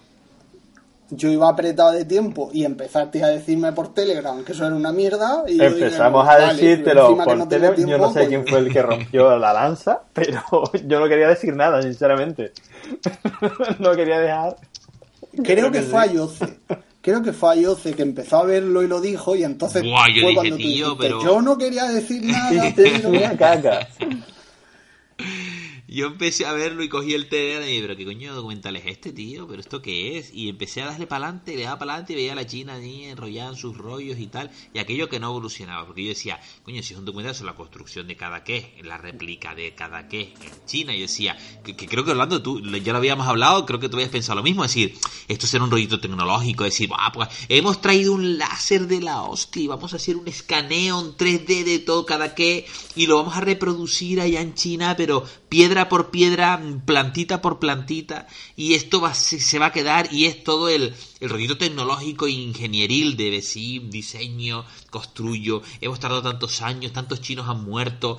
yo 1.10 1.30
iba 1.30 1.48
apretado 1.48 1.92
de 1.92 2.04
tiempo 2.04 2.50
y 2.52 2.64
empezaste 2.64 3.22
a 3.24 3.28
decirme 3.28 3.72
por 3.72 3.94
Telegram 3.94 4.44
que 4.44 4.52
eso 4.52 4.66
era 4.66 4.74
una 4.76 4.92
mierda. 4.92 5.42
Y 5.46 5.56
yo 5.56 5.64
dije, 5.70 5.84
Empezamos 5.86 6.24
no, 6.24 6.30
a 6.30 6.34
vale, 6.38 6.52
decírtelo 6.54 7.16
que 7.16 7.24
por 7.24 7.36
no 7.38 7.48
tengo 7.48 7.48
tele. 7.48 7.66
Yo 7.68 7.74
tiempo, 7.86 8.06
no 8.06 8.12
sé 8.12 8.18
pues- 8.20 8.28
quién 8.28 8.46
fue 8.46 8.58
el 8.58 8.72
que 8.72 8.82
rompió 8.82 9.38
la 9.38 9.52
lanza, 9.54 10.02
pero 10.12 10.42
yo 10.86 11.00
no 11.00 11.08
quería 11.08 11.28
decir 11.28 11.54
nada, 11.56 11.80
sinceramente. 11.82 12.52
no 13.78 13.92
quería 13.92 14.18
dejar. 14.20 14.56
Creo 15.42 15.70
que 15.70 15.82
fue 15.82 16.00
a 16.02 16.06
Yoce. 16.06 16.58
Creo 17.00 17.22
que 17.22 17.32
fue 17.32 17.52
a 17.52 17.54
Yoce 17.54 17.94
que 17.94 18.02
empezó 18.02 18.38
a 18.38 18.44
verlo 18.44 18.82
y 18.82 18.88
lo 18.88 19.00
dijo 19.00 19.34
y 19.36 19.44
entonces 19.44 19.82
Buah, 19.82 20.08
yo 20.08 20.22
fue 20.22 20.30
dije, 20.30 20.34
cuando 20.34 20.56
tú 20.56 20.62
tío, 20.62 20.86
dijiste, 20.90 20.96
pero- 21.08 21.22
yo 21.22 21.42
no 21.42 21.56
quería 21.56 21.84
decir 21.84 22.22
nada, 22.24 22.72
pero... 22.76 23.08
"Mira, 23.08 23.36
caca. 23.36 23.88
Yo 25.98 26.06
empecé 26.06 26.46
a 26.46 26.52
verlo 26.52 26.84
y 26.84 26.88
cogí 26.88 27.12
el 27.12 27.22
y 27.24 27.26
dije, 27.26 27.80
pero 27.80 27.96
qué 27.96 28.04
coño 28.04 28.32
documental 28.32 28.76
es 28.76 28.86
este, 28.86 29.12
tío, 29.12 29.48
pero 29.48 29.60
esto 29.60 29.82
qué 29.82 30.16
es. 30.16 30.32
Y 30.32 30.48
empecé 30.48 30.80
a 30.82 30.86
darle 30.86 31.08
para 31.08 31.26
adelante, 31.26 31.56
le 31.56 31.64
daba 31.64 31.80
para 31.80 31.94
adelante 31.94 32.12
y 32.12 32.16
veía 32.16 32.34
a 32.34 32.36
la 32.36 32.46
China 32.46 32.74
ahí 32.74 33.06
enrollada 33.06 33.50
en 33.50 33.56
sus 33.56 33.76
rollos 33.76 34.16
y 34.20 34.28
tal. 34.28 34.48
Y 34.72 34.78
aquello 34.78 35.08
que 35.08 35.18
no 35.18 35.26
evolucionaba, 35.30 35.84
porque 35.86 36.04
yo 36.04 36.10
decía, 36.10 36.40
coño, 36.62 36.84
si 36.84 36.92
es 36.92 37.00
un 37.00 37.04
documental 37.04 37.34
sobre 37.34 37.50
la 37.50 37.56
construcción 37.56 38.06
de 38.06 38.16
cada 38.16 38.44
qué, 38.44 38.78
la 38.84 38.96
réplica 38.96 39.56
de 39.56 39.74
cada 39.74 40.06
qué 40.06 40.34
en 40.40 40.66
China. 40.66 40.94
Y 40.94 41.00
yo 41.00 41.06
decía, 41.06 41.36
que, 41.64 41.74
creo 41.74 42.04
que 42.04 42.12
Orlando, 42.12 42.40
tú 42.42 42.60
ya 42.60 42.92
lo 42.92 42.98
habíamos 42.98 43.26
hablado, 43.26 43.66
creo 43.66 43.80
que 43.80 43.88
tú 43.88 43.96
habías 43.96 44.12
pensado 44.12 44.36
lo 44.36 44.44
mismo, 44.44 44.64
es 44.64 44.70
decir, 44.72 44.96
esto 45.26 45.48
será 45.48 45.64
un 45.64 45.70
rollito 45.72 45.98
tecnológico, 45.98 46.62
decir, 46.62 46.90
ah, 46.96 47.10
pues 47.10 47.28
hemos 47.48 47.80
traído 47.80 48.12
un 48.12 48.38
láser 48.38 48.86
de 48.86 49.00
la 49.00 49.22
hostia 49.22 49.68
vamos 49.68 49.92
a 49.94 49.96
hacer 49.96 50.16
un 50.16 50.28
escaneo 50.28 51.00
en 51.00 51.16
3D 51.16 51.64
de 51.64 51.78
todo 51.80 52.06
cada 52.06 52.36
qué 52.36 52.66
y 52.94 53.06
lo 53.06 53.16
vamos 53.16 53.36
a 53.36 53.40
reproducir 53.40 54.20
allá 54.20 54.40
en 54.40 54.54
China, 54.54 54.94
pero 54.96 55.24
piedra 55.48 55.88
por 55.88 56.10
piedra, 56.10 56.60
plantita 56.84 57.40
por 57.40 57.58
plantita, 57.58 58.26
y 58.56 58.74
esto 58.74 59.00
va, 59.00 59.14
se, 59.14 59.40
se 59.40 59.58
va 59.58 59.66
a 59.66 59.72
quedar, 59.72 60.12
y 60.12 60.26
es 60.26 60.44
todo 60.44 60.68
el, 60.68 60.94
el 61.20 61.30
rollito 61.30 61.58
tecnológico 61.58 62.26
e 62.26 62.32
ingenieril 62.32 63.16
de 63.16 63.30
decir, 63.30 63.88
diseño, 63.88 64.64
construyo, 64.90 65.62
hemos 65.80 66.00
tardado 66.00 66.22
tantos 66.22 66.62
años, 66.62 66.92
tantos 66.92 67.20
chinos 67.20 67.48
han 67.48 67.64
muerto, 67.64 68.18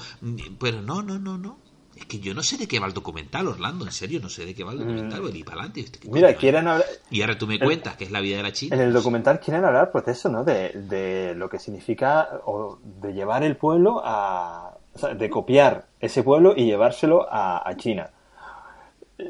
pero 0.60 0.82
no, 0.82 1.02
no, 1.02 1.20
no, 1.20 1.38
no. 1.38 1.70
Es 1.96 2.06
que 2.06 2.20
yo 2.22 2.34
no 2.34 2.44
sé 2.44 2.58
de 2.58 2.65
qué 2.65 2.80
va 2.80 2.88
el 2.88 2.94
documental, 2.94 3.46
Orlando, 3.50 3.86
en 3.86 3.92
serio, 3.92 4.22
no 4.22 4.30
sé 4.30 4.46
de 4.46 4.56
qué 4.56 4.63
va 4.63 4.72
el 4.72 4.80
documental, 4.80 5.22
mm. 5.22 5.44
para 5.44 5.63
adelante. 5.63 6.00
Mira, 6.10 6.34
quieren 6.34 6.65
hablar... 6.65 6.86
Y 7.12 7.20
ahora 7.20 7.38
tú 7.38 7.46
me 7.46 7.60
cuentas 7.60 7.98
que 7.98 8.06
es 8.06 8.12
la 8.12 8.22
vida 8.22 8.38
de 8.38 8.44
la 8.44 8.54
China. 8.54 8.78
En 8.78 8.82
el 8.82 8.94
documental 8.94 9.42
quieren 9.42 9.65
hablar, 9.65 9.92
pues 9.92 10.08
eso, 10.08 10.30
¿no? 10.30 10.46
De, 10.46 10.70
de 10.70 11.36
lo 11.36 11.50
que 11.50 11.60
significa, 11.60 12.39
o 12.46 12.80
de 13.02 13.12
llevar 13.12 13.44
el 13.44 13.58
pueblo 13.58 14.02
a... 14.02 14.68
O 14.93 14.99
sea, 14.99 15.13
de 15.13 15.30
copiar 15.30 15.86
ese 15.99 16.23
pueblo 16.23 16.54
y 16.56 16.65
llevárselo 16.65 17.28
a, 17.30 17.67
a 17.67 17.78
China. 17.78 18.10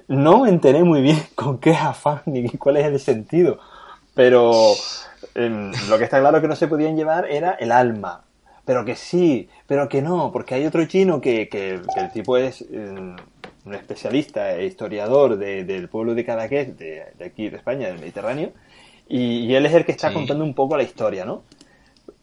No 0.07 0.41
me 0.41 0.49
enteré 0.49 0.83
muy 0.83 1.01
bien 1.01 1.19
con 1.35 1.59
qué 1.59 1.73
afán 1.73 2.21
ni 2.25 2.49
cuál 2.49 2.77
es 2.77 2.85
el 2.85 2.99
sentido, 2.99 3.59
pero 4.13 4.73
eh, 5.35 5.71
lo 5.89 5.97
que 5.97 6.03
está 6.03 6.19
claro 6.19 6.41
que 6.41 6.47
no 6.47 6.55
se 6.55 6.67
podían 6.67 6.95
llevar 6.95 7.29
era 7.29 7.51
el 7.51 7.71
alma, 7.71 8.23
pero 8.65 8.85
que 8.85 8.95
sí, 8.95 9.49
pero 9.67 9.89
que 9.89 10.01
no, 10.01 10.31
porque 10.31 10.55
hay 10.55 10.65
otro 10.65 10.85
chino 10.85 11.21
que, 11.21 11.49
que, 11.49 11.81
que 11.93 11.99
el 11.99 12.11
tipo 12.11 12.37
es 12.37 12.61
eh, 12.61 13.15
un 13.65 13.73
especialista 13.73 14.55
e 14.55 14.65
historiador 14.65 15.37
de, 15.37 15.63
del 15.63 15.89
pueblo 15.89 16.15
de 16.15 16.25
Cadaqués, 16.25 16.77
de, 16.77 17.05
de, 17.17 17.25
aquí 17.25 17.49
de 17.49 17.57
España, 17.57 17.87
del 17.87 17.99
Mediterráneo, 17.99 18.51
y, 19.07 19.39
y, 19.45 19.55
él 19.55 19.65
es 19.65 19.73
el 19.73 19.85
que 19.85 19.91
está 19.91 20.09
sí. 20.09 20.13
contando 20.13 20.43
un 20.43 20.53
poco 20.53 20.77
la 20.77 20.83
historia, 20.83 21.25
¿no? 21.25 21.43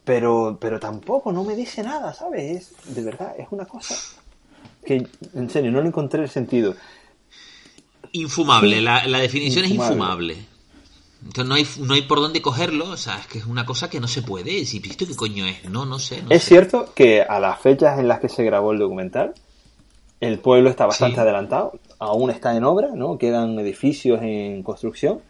Pero, 0.06 0.56
pero 0.60 0.78
tampoco, 0.78 1.32
no 1.32 1.42
me 1.42 1.56
dice 1.56 1.82
nada, 1.82 2.14
¿sabes? 2.14 2.72
Es, 2.86 2.94
de 2.94 3.02
verdad, 3.02 3.34
es 3.36 3.48
una 3.50 3.66
cosa 3.66 3.96
que, 4.84 5.04
en 5.34 5.50
serio, 5.50 5.72
no 5.72 5.80
le 5.80 5.88
encontré 5.88 6.22
el 6.22 6.30
sentido. 6.30 6.76
Infumable, 8.12 8.80
la, 8.80 9.04
la 9.08 9.18
definición 9.18 9.64
infumable. 9.64 10.34
es 10.34 10.38
infumable. 10.38 10.56
Entonces 11.24 11.48
no 11.48 11.54
hay, 11.56 11.66
no 11.88 11.94
hay 11.94 12.02
por 12.02 12.20
dónde 12.20 12.40
cogerlo, 12.40 12.88
o 12.90 12.96
sea, 12.96 13.18
es 13.18 13.26
que 13.26 13.38
es 13.38 13.46
una 13.46 13.66
cosa 13.66 13.90
que 13.90 13.98
no 13.98 14.06
se 14.06 14.22
puede. 14.22 14.64
Si 14.64 14.78
visto 14.78 15.08
qué 15.08 15.16
coño 15.16 15.44
es, 15.44 15.68
no, 15.68 15.84
no 15.86 15.98
sé. 15.98 16.22
No 16.22 16.30
es 16.30 16.44
sé. 16.44 16.50
cierto 16.50 16.92
que 16.94 17.22
a 17.22 17.40
las 17.40 17.58
fechas 17.60 17.98
en 17.98 18.06
las 18.06 18.20
que 18.20 18.28
se 18.28 18.44
grabó 18.44 18.70
el 18.70 18.78
documental, 18.78 19.34
el 20.20 20.38
pueblo 20.38 20.70
está 20.70 20.86
bastante 20.86 21.16
sí. 21.16 21.20
adelantado, 21.20 21.80
aún 21.98 22.30
está 22.30 22.56
en 22.56 22.62
obra, 22.62 22.90
¿no? 22.94 23.18
Quedan 23.18 23.58
edificios 23.58 24.22
en 24.22 24.62
construcción. 24.62 25.20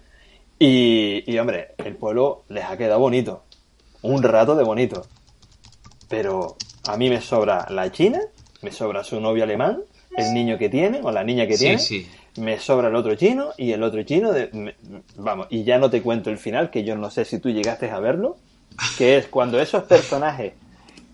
Y, 0.59 1.25
y, 1.27 1.39
hombre, 1.39 1.69
el 1.79 1.97
pueblo 1.97 2.45
les 2.49 2.65
ha 2.65 2.77
quedado 2.77 3.01
bonito. 3.01 3.46
Un 4.03 4.23
rato 4.23 4.55
de 4.55 4.65
bonito. 4.65 5.07
Pero 6.09 6.57
a 6.87 6.97
mí 6.97 7.11
me 7.11 7.21
sobra 7.21 7.67
la 7.71 7.91
China, 7.91 8.21
me 8.63 8.71
sobra 8.71 9.03
su 9.05 9.21
novio 9.21 9.45
alemán, 9.45 9.83
el 10.17 10.33
niño 10.33 10.57
que 10.59 10.69
tiene, 10.69 11.01
o 11.03 11.11
la 11.11 11.25
niña 11.25 11.47
que 11.47 11.57
sí, 11.57 11.65
tiene. 11.65 11.79
Sí 11.79 12.07
me 12.37 12.59
sobra 12.59 12.89
el 12.89 12.95
otro 12.95 13.15
chino 13.15 13.51
y 13.57 13.73
el 13.73 13.83
otro 13.83 14.03
chino 14.03 14.33
de, 14.33 14.51
me, 14.53 14.75
vamos 15.17 15.47
y 15.51 15.65
ya 15.65 15.79
no 15.79 15.91
te 15.91 16.03
cuento 16.03 16.31
el 16.31 16.39
final 16.39 16.71
que 16.71 16.85
yo 16.85 16.97
no 16.97 17.11
sé 17.11 17.25
si 17.25 17.39
tú 17.39 17.51
llegaste 17.51 17.91
a 17.91 17.99
verlo 17.99 18.37
que 18.99 19.17
es 19.17 19.27
cuando 19.27 19.61
esos 19.61 19.85
personajes 19.85 20.53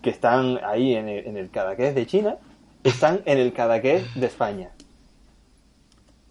que 0.01 0.09
están 0.09 0.59
ahí 0.63 0.95
en 0.95 1.07
el, 1.07 1.27
en 1.27 1.37
el 1.37 1.49
Cadaqués 1.49 1.95
de 1.95 2.05
China 2.05 2.35
están 2.83 3.21
en 3.25 3.37
el 3.37 3.53
Cadaqués 3.53 4.03
de 4.15 4.27
España 4.27 4.71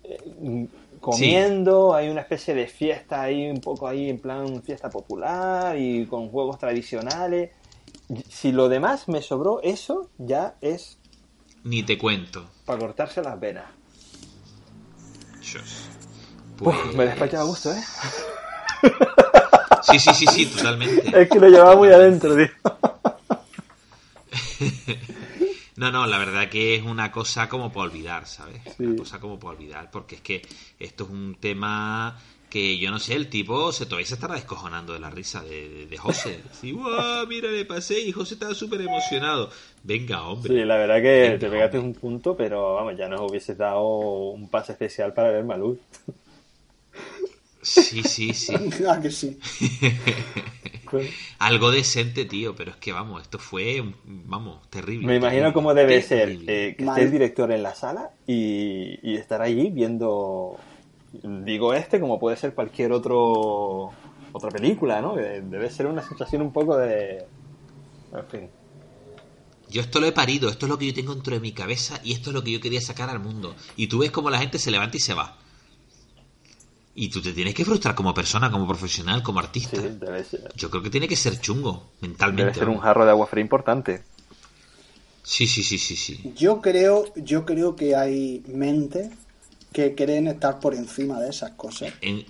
eh, 0.05 0.67
comiendo 1.03 1.91
sí. 1.91 1.99
hay 1.99 2.09
una 2.09 2.23
especie 2.23 2.55
de 2.55 2.67
fiesta 2.67 3.21
ahí 3.21 3.51
un 3.51 3.61
poco 3.61 3.87
ahí 3.87 4.09
en 4.09 4.19
plan 4.19 4.63
fiesta 4.63 4.89
popular 4.89 5.79
y 5.79 6.07
con 6.07 6.31
juegos 6.31 6.59
tradicionales 6.59 7.51
si 8.31 8.53
lo 8.53 8.71
demás 8.71 9.09
me 9.09 9.21
sobró 9.21 9.61
eso 9.63 10.09
ya 10.17 10.55
es 10.63 10.99
ni 11.65 11.83
te 11.83 11.99
cuento 11.99 12.49
para 12.65 12.79
cortarse 12.79 13.21
las 13.21 13.39
venas 13.39 13.67
pues... 16.57 16.77
Uf, 16.77 16.95
me 16.95 17.07
despacha 17.07 17.41
a 17.41 17.45
gusto, 17.45 17.73
¿eh? 17.73 17.83
Sí, 19.83 19.99
sí, 19.99 20.15
sí, 20.15 20.27
sí, 20.27 20.47
totalmente. 20.47 21.03
Es 21.23 21.29
que 21.29 21.41
lo 21.41 21.49
llevaba 21.49 21.77
muy 21.77 21.89
adentro, 21.89 22.37
tío. 22.37 22.49
No, 25.83 25.91
no, 25.91 26.07
la 26.07 26.17
verdad 26.19 26.49
que 26.49 26.77
es 26.77 26.83
una 26.85 27.11
cosa 27.11 27.49
como 27.49 27.73
para 27.73 27.91
olvidar, 27.91 28.27
¿sabes? 28.27 28.63
Sí. 28.77 28.85
Una 28.85 28.97
cosa 28.97 29.19
como 29.19 29.37
para 29.39 29.57
olvidar, 29.57 29.91
porque 29.91 30.15
es 30.15 30.21
que 30.21 30.43
esto 30.79 31.05
es 31.05 31.11
un 31.11 31.37
tema 31.41 32.17
que 32.49 32.79
yo 32.79 32.91
no 32.91 32.99
sé, 32.99 33.15
el 33.15 33.29
tipo 33.29 33.73
se 33.73 33.87
todavía 33.87 34.07
se 34.07 34.15
estará 34.15 34.35
descojonando 34.35 34.93
de 34.93 35.01
la 35.01 35.09
risa 35.11 35.43
de, 35.43 35.69
de, 35.71 35.87
de 35.87 35.97
José. 35.99 36.41
Sí, 36.53 36.71
wow, 36.71 37.27
mira, 37.27 37.51
le 37.51 37.65
pasé 37.65 37.99
y 38.01 38.13
José 38.13 38.35
estaba 38.35 38.55
súper 38.55 38.81
emocionado. 38.83 39.51
Venga, 39.83 40.23
hombre. 40.29 40.53
Sí, 40.55 40.65
la 40.65 40.77
verdad 40.77 40.97
que 41.03 41.21
Venga, 41.23 41.39
te 41.39 41.49
pegaste 41.49 41.79
hombre. 41.79 41.95
un 41.95 42.01
punto, 42.01 42.37
pero 42.37 42.75
vamos, 42.75 42.95
ya 42.97 43.09
nos 43.09 43.23
hubieses 43.23 43.57
dado 43.59 43.83
un 44.31 44.49
pase 44.51 44.73
especial 44.73 45.13
para 45.15 45.31
ver 45.33 45.43
Maluz. 45.45 45.79
Sí, 47.63 48.03
sí, 48.03 48.35
sí. 48.35 48.55
ah, 48.89 49.01
que 49.01 49.11
sí. 49.11 49.39
Algo 51.39 51.71
decente, 51.71 52.27
tío, 52.27 52.55
pero 52.55 52.73
es 52.73 52.77
que 52.77 52.93
vamos, 52.93 53.23
esto 53.23 53.39
fue, 53.39 53.83
vamos, 54.05 54.69
terrible. 54.69 55.07
Me 55.07 55.17
imagino 55.17 55.45
terrible, 55.45 55.55
cómo 55.55 55.75
debe 55.75 56.03
ser 56.03 56.39
eh, 56.47 56.75
que 56.77 56.85
esté 56.85 57.03
el 57.03 57.11
director 57.11 57.51
en 57.51 57.63
la 57.63 57.75
sala 57.75 58.11
y, 58.27 58.99
y 59.03 59.17
estar 59.17 59.41
allí 59.41 59.71
viendo 59.71 60.59
digo 61.23 61.75
este 61.75 62.01
como 62.01 62.19
puede 62.19 62.37
ser 62.37 62.55
cualquier 62.55 62.93
otro 62.93 63.93
otra 64.33 64.51
película, 64.51 65.01
¿no? 65.01 65.15
Debe 65.15 65.71
ser 65.71 65.87
una 65.87 66.03
sensación 66.03 66.43
un 66.43 66.53
poco 66.53 66.77
de... 66.77 67.27
En 68.13 68.27
fin. 68.31 68.51
Yo 69.69 69.81
esto 69.81 70.01
lo 70.01 70.07
he 70.07 70.13
parido, 70.13 70.49
esto 70.49 70.67
es 70.67 70.71
lo 70.71 70.79
que 70.79 70.87
yo 70.87 70.95
tengo 70.95 71.15
dentro 71.15 71.35
de 71.35 71.41
mi 71.41 71.53
cabeza 71.53 72.01
y 72.03 72.13
esto 72.13 72.31
es 72.31 72.35
lo 72.35 72.43
que 72.43 72.53
yo 72.53 72.61
quería 72.61 72.81
sacar 72.81 73.11
al 73.11 73.21
mundo. 73.21 73.55
Y 73.77 73.87
tú 73.87 73.99
ves 73.99 74.11
como 74.11 74.31
la 74.31 74.39
gente 74.39 74.59
se 74.59 74.71
levanta 74.71 74.97
y 74.97 75.01
se 75.01 75.15
va. 75.15 75.37
Y 76.95 77.09
tú 77.09 77.23
te 77.23 77.33
tienes 77.33 77.55
que 77.55 77.65
frustrar 77.65 77.95
como 77.95 78.13
persona, 78.13 78.51
como 78.51 78.67
profesional, 78.67 79.23
como 79.23 79.41
artista. 79.41 79.81
Sí, 79.81 79.89
debe 79.99 80.25
ser. 80.25 80.53
Yo 80.55 80.71
creo 80.71 80.83
que 80.83 80.91
tiene 80.91 81.09
que 81.09 81.17
ser 81.17 81.41
chungo, 81.41 81.91
mentalmente. 82.01 82.43
Debe 82.45 82.55
ser 82.55 82.69
un 82.69 82.79
jarro 82.79 83.05
de 83.05 83.11
agua 83.11 83.27
fría 83.27 83.43
importante. 83.43 84.03
Sí, 85.23 85.47
sí, 85.47 85.63
sí, 85.63 85.79
sí, 85.79 85.97
sí. 85.97 86.33
Yo 86.37 86.61
creo, 86.61 87.05
yo 87.15 87.47
creo 87.47 87.77
que 87.77 87.97
hay 87.97 88.43
mente 88.49 89.11
que 89.73 89.95
creen 89.95 90.29
estar 90.29 90.61
por 90.61 90.75
encima 90.75 91.19
de 91.21 91.31
esas 91.31 91.53
cosas. 91.53 91.93
En, 92.01 92.25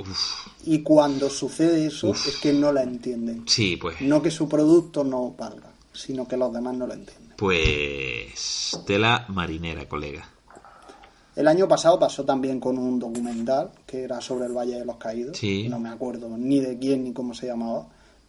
y 0.65 0.83
cuando 0.83 1.29
sucede 1.29 1.87
eso 1.87 2.11
uf. 2.11 2.29
es 2.29 2.37
que 2.37 2.53
no 2.53 2.73
la 2.73 2.83
entienden. 2.83 3.45
Sí, 3.49 3.77
pues. 3.77 4.01
No 4.01 4.23
que 4.23 4.31
su 4.31 4.49
producto 4.49 5.03
no 5.03 5.33
valga, 5.33 5.73
sino 5.93 6.29
que 6.29 6.37
los 6.37 6.53
demás 6.53 6.77
no 6.77 6.87
lo 6.87 6.95
entienden. 6.95 7.35
Pues 7.37 8.79
tela 8.87 9.25
marinera, 9.29 9.89
colega. 9.89 10.29
El 11.35 11.49
año 11.49 11.67
pasado 11.67 11.99
pasó 11.99 12.25
también 12.25 12.61
con 12.61 12.77
un 12.77 12.99
documental 12.99 13.71
que 13.87 14.03
era 14.05 14.21
sobre 14.21 14.47
el 14.47 14.53
Valle 14.53 14.79
de 14.79 14.85
los 14.85 14.97
Caídos. 14.97 15.39
Sí. 15.39 15.67
No 15.69 15.79
me 15.79 15.89
acuerdo 15.89 16.29
ni 16.37 16.61
de 16.61 16.79
quién 16.79 17.05
ni 17.05 17.13
cómo 17.13 17.35
se 17.35 17.47
llamaba. 17.47 17.87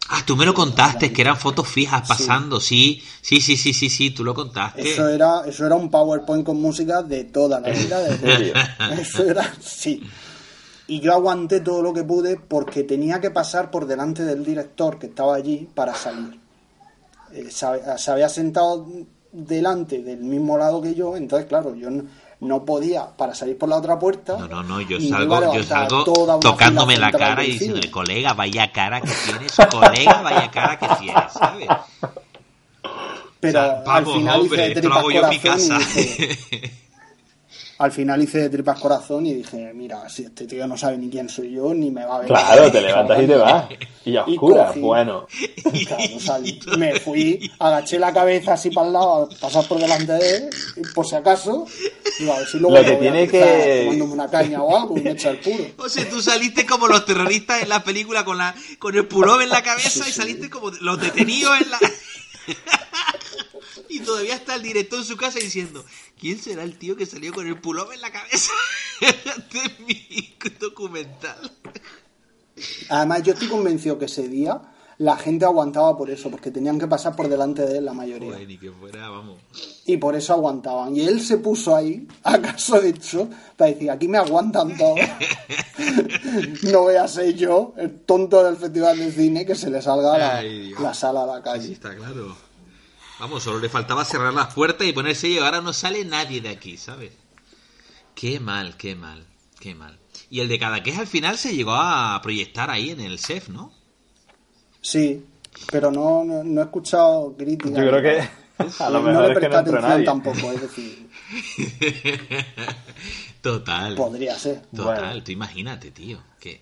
Ah, 0.09 0.21
tú 0.25 0.35
me 0.35 0.45
lo 0.45 0.53
contaste, 0.53 1.13
que 1.13 1.21
eran 1.21 1.37
fotos 1.37 1.67
fijas 1.67 2.05
pasando, 2.07 2.59
sí. 2.59 3.01
sí, 3.21 3.39
sí, 3.39 3.55
sí, 3.55 3.73
sí, 3.73 3.89
sí, 3.89 4.11
tú 4.11 4.23
lo 4.23 4.33
contaste. 4.33 4.81
Eso 4.81 5.07
era, 5.07 5.43
eso 5.45 5.65
era 5.65 5.75
un 5.75 5.89
PowerPoint 5.89 6.45
con 6.45 6.61
música 6.61 7.01
de 7.01 7.23
toda 7.25 7.61
la 7.61 7.69
vida. 7.69 7.99
De 8.01 8.53
eso 9.01 9.23
era, 9.23 9.53
sí. 9.61 10.03
Y 10.87 10.99
yo 10.99 11.13
aguanté 11.13 11.61
todo 11.61 11.81
lo 11.81 11.93
que 11.93 12.03
pude 12.03 12.37
porque 12.37 12.83
tenía 12.83 13.21
que 13.21 13.31
pasar 13.31 13.71
por 13.71 13.85
delante 13.85 14.23
del 14.23 14.43
director 14.43 14.99
que 14.99 15.07
estaba 15.07 15.35
allí 15.35 15.69
para 15.73 15.95
salir. 15.95 16.37
Eh, 17.31 17.49
se, 17.49 17.67
se 17.97 18.11
había 18.11 18.27
sentado 18.27 18.85
delante 19.31 20.03
del 20.03 20.19
mismo 20.19 20.57
lado 20.57 20.81
que 20.81 20.93
yo, 20.93 21.15
entonces 21.15 21.47
claro, 21.47 21.75
yo 21.75 21.89
no, 21.89 22.03
no 22.43 22.65
podía 22.65 23.07
para 23.07 23.33
salir 23.33 23.57
por 23.57 23.69
la 23.69 23.77
otra 23.77 23.97
puerta. 23.97 24.37
No, 24.37 24.47
no, 24.47 24.63
no, 24.63 24.81
yo 24.81 24.99
salgo, 24.99 25.53
yo 25.53 25.63
salgo 25.63 26.39
tocándome 26.39 26.97
la 26.97 27.11
cara 27.11 27.43
y 27.43 27.51
diciéndole, 27.51 27.89
colega, 27.89 28.33
vaya 28.33 28.71
cara 28.71 29.01
que 29.01 29.11
tienes, 29.25 29.55
colega, 29.71 30.21
vaya 30.21 30.51
cara 30.51 30.77
que 30.77 30.87
tienes, 30.99 31.33
¿sabes? 31.33 31.67
Pero 33.39 33.59
o 33.59 33.63
sea, 33.63 33.83
vamos, 33.85 34.13
al 34.13 34.19
final 34.19 34.39
hombre, 34.41 34.71
esto 34.71 34.89
lo 34.89 34.95
hago 34.95 35.11
yo 35.11 35.23
en 35.23 35.29
mi 35.29 35.39
casa. 35.39 35.79
al 37.83 37.91
final 37.91 38.21
hice 38.23 38.39
de 38.39 38.49
tripas 38.49 38.79
corazón 38.79 39.25
y 39.25 39.33
dije, 39.33 39.71
mira, 39.73 40.07
si 40.09 40.23
este 40.23 40.45
tío 40.47 40.67
no 40.67 40.77
sabe 40.77 40.97
ni 40.97 41.09
quién 41.09 41.29
soy 41.29 41.51
yo, 41.51 41.73
ni 41.73 41.91
me 41.91 42.05
va 42.05 42.15
a 42.15 42.19
ver. 42.19 42.27
Claro, 42.27 42.71
te 42.71 42.81
levantas 42.81 43.21
y 43.23 43.27
te 43.27 43.35
vas. 43.35 43.65
Y 44.05 44.17
a 44.17 44.23
Y 44.27 44.33
oscuras, 44.33 44.75
bueno. 44.79 45.27
Claro, 45.87 46.19
salí. 46.19 46.59
me 46.77 46.99
fui, 46.99 47.51
agaché 47.59 47.99
la 47.99 48.11
cabeza 48.13 48.53
así 48.53 48.69
para 48.69 48.87
el 48.87 48.93
lado, 48.93 49.29
pasar 49.39 49.65
por 49.67 49.79
delante 49.79 50.11
de 50.13 50.35
él, 50.37 50.49
y 50.77 50.81
por 50.93 51.05
si 51.07 51.15
acaso, 51.15 51.65
digo, 52.19 52.33
a 52.33 52.39
ver 52.39 52.47
si 52.47 52.59
luego 52.59 52.75
Lo 52.77 52.83
me 52.83 52.89
que 52.89 52.95
tiene 52.97 53.27
que- 53.27 53.81
tomándome 53.85 54.13
una 54.13 54.29
caña 54.29 54.61
o 54.61 54.75
algo 54.77 54.97
y 54.97 55.01
me 55.01 55.11
echa 55.11 55.29
el 55.29 55.39
puro. 55.39 55.63
O 55.77 55.89
sea, 55.89 56.09
tú 56.09 56.21
saliste 56.21 56.65
como 56.65 56.87
los 56.87 57.05
terroristas 57.05 57.61
en 57.63 57.69
la 57.69 57.83
película 57.83 58.23
con 58.25 58.37
la 58.37 58.53
con 58.79 58.95
el 58.95 59.05
pullover 59.07 59.43
en 59.43 59.49
la 59.49 59.61
cabeza 59.63 60.07
y 60.07 60.11
saliste 60.11 60.49
como 60.49 60.71
los 60.81 60.99
detenidos 60.99 61.59
en 61.61 61.71
la... 61.71 61.79
todavía 64.03 64.35
está 64.35 64.55
el 64.55 64.63
director 64.63 64.99
en 64.99 65.05
su 65.05 65.17
casa 65.17 65.39
diciendo, 65.39 65.83
¿quién 66.19 66.39
será 66.39 66.63
el 66.63 66.77
tío 66.77 66.95
que 66.95 67.05
salió 67.05 67.33
con 67.33 67.47
el 67.47 67.59
pullover 67.59 67.95
en 67.95 68.01
la 68.01 68.11
cabeza 68.11 68.51
de 69.01 69.83
mi 69.85 70.35
documental? 70.59 71.51
Además, 72.89 73.23
yo 73.23 73.33
estoy 73.33 73.47
convencido 73.47 73.97
que 73.97 74.05
ese 74.05 74.27
día 74.27 74.61
la 74.99 75.17
gente 75.17 75.43
aguantaba 75.43 75.97
por 75.97 76.09
eso, 76.11 76.29
porque 76.29 76.51
tenían 76.51 76.79
que 76.79 76.87
pasar 76.87 77.15
por 77.15 77.27
delante 77.27 77.65
de 77.65 77.79
él 77.79 77.85
la 77.85 77.93
mayoría. 77.93 78.31
Joder, 78.33 78.47
ni 78.47 78.57
que 78.59 78.71
fuera, 78.71 79.09
vamos. 79.09 79.39
Y 79.85 79.97
por 79.97 80.15
eso 80.15 80.33
aguantaban. 80.33 80.95
Y 80.95 81.01
él 81.01 81.19
se 81.19 81.37
puso 81.39 81.75
ahí, 81.75 82.07
acaso 82.23 82.81
hecho, 82.81 83.27
para 83.57 83.71
decir, 83.71 83.89
aquí 83.89 84.07
me 84.07 84.19
aguantan 84.19 84.77
todos. 84.77 84.99
no 86.71 86.81
voy 86.81 86.95
a 86.95 87.07
ser 87.07 87.33
yo, 87.35 87.73
el 87.77 88.01
tonto 88.01 88.43
del 88.43 88.55
festival 88.55 88.97
de 88.97 89.11
cine, 89.11 89.45
que 89.45 89.55
se 89.55 89.69
le 89.71 89.81
salga 89.81 90.17
la, 90.17 90.37
Ay, 90.37 90.73
la 90.79 90.93
sala 90.93 91.23
a 91.23 91.25
la 91.25 91.37
Sí, 91.37 91.43
calle. 91.43 91.73
está 91.73 91.95
claro. 91.95 92.35
Vamos, 93.19 93.43
solo 93.43 93.59
le 93.59 93.69
faltaba 93.69 94.03
cerrar 94.05 94.33
las 94.33 94.53
puertas 94.53 94.87
y 94.87 94.93
ponerse 94.93 95.29
y 95.29 95.37
ahora 95.37 95.61
no 95.61 95.71
sale 95.73 96.03
nadie 96.03 96.41
de 96.41 96.49
aquí, 96.49 96.77
¿sabes? 96.77 97.11
Qué 98.15 98.39
mal, 98.39 98.75
qué 98.77 98.95
mal, 98.95 99.25
qué 99.59 99.75
mal. 99.75 99.99
Y 100.29 100.39
el 100.39 100.47
de 100.47 100.59
Cadaqués 100.59 100.97
al 100.97 101.07
final 101.07 101.37
se 101.37 101.55
llegó 101.55 101.73
a 101.73 102.19
proyectar 102.21 102.69
ahí 102.69 102.89
en 102.91 102.99
el 103.01 103.19
CEF, 103.19 103.49
¿no? 103.49 103.73
Sí, 104.81 105.25
pero 105.71 105.91
no, 105.91 106.23
no, 106.23 106.43
no 106.43 106.61
he 106.61 106.63
escuchado 106.65 107.35
críticas. 107.37 107.83
Yo 107.83 107.89
creo 107.89 108.01
que 108.01 108.29
a 108.79 108.89
lo 108.89 109.01
no 109.01 109.07
mejor 109.07 109.27
le 109.27 109.33
es 109.33 109.39
que 109.39 109.49
no 109.49 109.57
entró 109.59 109.79
atención 109.79 109.81
nadie. 109.81 110.05
tampoco, 110.05 110.51
es 110.51 110.61
decir, 110.61 111.09
Total. 113.41 113.95
podría 113.95 114.37
ser. 114.37 114.61
Total, 114.75 115.05
Bueno. 115.09 115.23
tú 115.23 115.31
imagínate, 115.31 115.91
tío, 115.91 116.21
que, 116.39 116.61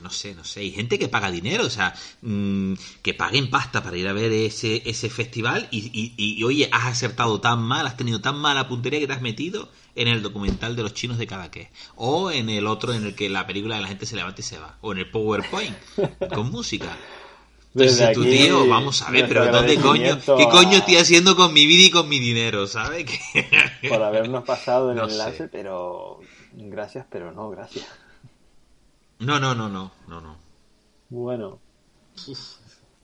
no 0.00 0.10
sé, 0.10 0.34
no 0.34 0.44
sé, 0.44 0.60
hay 0.60 0.70
gente 0.70 0.98
que 0.98 1.08
paga 1.08 1.30
dinero, 1.30 1.64
o 1.66 1.70
sea, 1.70 1.94
mm, 2.22 2.74
que 3.02 3.14
paguen 3.14 3.50
pasta 3.50 3.82
para 3.82 3.96
ir 3.96 4.06
a 4.08 4.12
ver 4.12 4.30
ese, 4.32 4.82
ese 4.88 5.10
festival 5.10 5.68
y, 5.70 5.78
y, 5.92 6.14
y, 6.16 6.44
oye, 6.44 6.68
has 6.72 6.86
acertado 6.86 7.40
tan 7.40 7.60
mal, 7.62 7.86
has 7.86 7.96
tenido 7.96 8.20
tan 8.20 8.36
mala 8.38 8.68
puntería 8.68 9.00
que 9.00 9.06
te 9.06 9.12
has 9.14 9.22
metido 9.22 9.68
en 9.96 10.06
el 10.08 10.22
documental 10.22 10.76
de 10.76 10.82
los 10.84 10.94
chinos 10.94 11.18
de 11.18 11.26
Cadaqués, 11.26 11.68
o 11.96 12.30
en 12.30 12.48
el 12.48 12.66
otro 12.66 12.92
en 12.94 13.04
el 13.04 13.14
que 13.14 13.28
la 13.28 13.46
película 13.46 13.76
de 13.76 13.82
la 13.82 13.88
gente 13.88 14.06
se 14.06 14.16
levanta 14.16 14.40
y 14.40 14.44
se 14.44 14.58
va, 14.58 14.76
o 14.80 14.92
en 14.92 14.98
el 14.98 15.10
PowerPoint, 15.10 15.76
con 16.32 16.50
música. 16.50 16.96
Entonces, 17.72 17.98
Desde 17.98 18.14
tu 18.14 18.22
aquí, 18.22 18.30
tío, 18.30 18.66
vamos 18.66 19.02
a 19.02 19.10
ver, 19.12 19.28
pero 19.28 19.46
¿dónde 19.46 19.76
coño? 19.76 20.18
¿Qué 20.36 20.48
coño 20.48 20.78
estoy 20.78 20.96
haciendo 20.96 21.36
con 21.36 21.52
mi 21.52 21.66
vida 21.66 21.84
y 21.86 21.90
con 21.90 22.08
mi 22.08 22.18
dinero, 22.18 22.66
¿sabes? 22.66 23.04
Que- 23.04 23.68
Por 23.88 24.02
habernos 24.02 24.44
pasado 24.44 24.90
el 24.90 24.96
No 24.96 25.04
enlace, 25.08 25.38
sé. 25.38 25.48
pero 25.48 26.20
gracias, 26.52 27.06
pero 27.10 27.32
no, 27.32 27.48
gracias. 27.50 27.86
No, 29.20 29.38
no, 29.40 29.54
no, 29.54 29.68
no, 29.68 29.90
no, 30.08 30.20
no. 30.20 30.36
Bueno, 31.10 31.58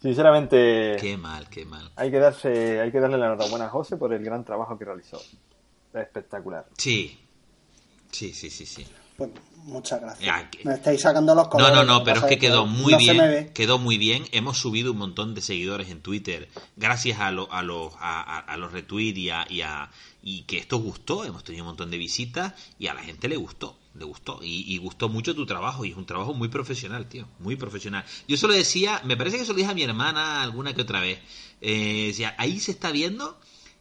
sinceramente, 0.01 0.97
Qué 1.01 1.17
mal, 1.17 1.49
qué 1.49 1.65
mal. 1.65 1.91
hay 1.97 2.11
que 2.11 2.19
darse, 2.19 2.81
hay 2.81 2.91
que 2.93 3.01
darle 3.01 3.19
la 3.19 3.27
enhorabuena 3.27 3.67
a 3.67 3.69
José 3.71 3.97
por 3.97 4.13
el 4.13 4.23
gran 4.25 4.45
trabajo 4.45 4.79
que 4.79 4.85
realizó. 4.85 5.21
Espectacular. 5.93 6.67
Sí, 6.77 7.19
sí, 8.13 8.33
sí, 8.33 8.51
sí, 8.51 8.67
sí. 8.67 8.87
Pues 9.17 9.31
muchas 9.65 10.01
gracias. 10.01 10.25
Ya, 10.27 10.51
que- 10.51 10.63
Me 10.69 10.75
estáis 10.75 11.01
sacando 11.01 11.35
los 11.35 11.45
No, 11.45 11.51
colores. 11.51 11.75
no, 11.75 11.85
no, 11.85 11.99
que 12.01 12.05
pero 12.05 12.21
es 12.21 12.27
que 12.27 12.39
quedó 12.39 12.67
muy 12.67 12.93
no 12.93 12.99
bien, 12.99 13.51
quedó 13.55 13.79
muy 13.79 13.97
bien. 13.97 14.25
Hemos 14.33 14.59
subido 14.59 14.93
un 14.93 14.99
montón 14.99 15.35
de 15.35 15.41
seguidores 15.41 15.89
en 15.89 16.03
Twitter 16.03 16.49
gracias 16.77 17.19
a, 17.21 17.31
lo- 17.31 17.51
a 17.51 17.63
los 17.63 17.95
a, 17.99 18.21
a- 18.21 18.41
a 18.41 18.57
los 18.59 18.73
retweets 18.73 19.19
y 19.19 19.31
a, 19.31 19.47
y 19.49 19.63
a- 19.63 19.91
y 20.23 20.43
que 20.43 20.59
esto 20.59 20.77
gustó. 20.79 21.25
Hemos 21.25 21.45
tenido 21.45 21.65
un 21.65 21.69
montón 21.69 21.91
de 21.91 21.97
visitas 21.97 22.53
y 22.79 22.89
a 22.89 22.95
la 22.95 23.03
gente 23.03 23.27
le 23.29 23.37
gustó, 23.37 23.79
le 23.99 24.05
gustó 24.05 24.41
y, 24.43 24.73
y 24.75 24.79
gustó 24.79 25.09
mucho 25.09 25.35
tu 25.35 25.47
trabajo 25.47 25.85
y 25.85 25.91
es 25.91 25.97
un 25.97 26.07
trabajo 26.07 26.35
muy 26.35 26.49
profesional, 26.49 27.09
tío, 27.09 27.27
muy 27.39 27.57
profesional. 27.57 28.05
Yo 28.29 28.37
solo 28.37 28.55
decía, 28.55 29.01
me 29.05 29.17
parece 29.17 29.39
que 29.39 29.45
se 29.45 29.53
lo 29.53 29.57
dije 29.59 29.71
a 29.71 29.75
mi 29.75 29.83
hermana 29.83 30.43
alguna 30.43 30.75
que 30.75 30.83
otra 30.83 31.01
vez. 31.01 31.19
Eh, 31.61 32.09
decía, 32.09 32.35
ahí 32.39 32.61
se 32.61 32.73
está 32.73 32.91
viendo 32.91 33.39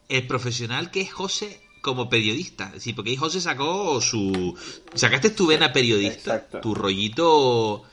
el 0.08 0.26
profesional 0.26 0.90
que 0.90 1.00
es 1.02 1.12
José 1.12 1.60
como 1.82 2.08
periodista. 2.08 2.72
Sí, 2.78 2.92
porque 2.94 3.10
ahí 3.10 3.16
José 3.16 3.40
sacó 3.40 4.00
su... 4.00 4.56
Sacaste 4.94 5.30
tu 5.30 5.46
vena 5.46 5.72
periodista, 5.72 6.34
Exacto. 6.36 6.60
tu 6.60 6.74
rollito... 6.74 7.84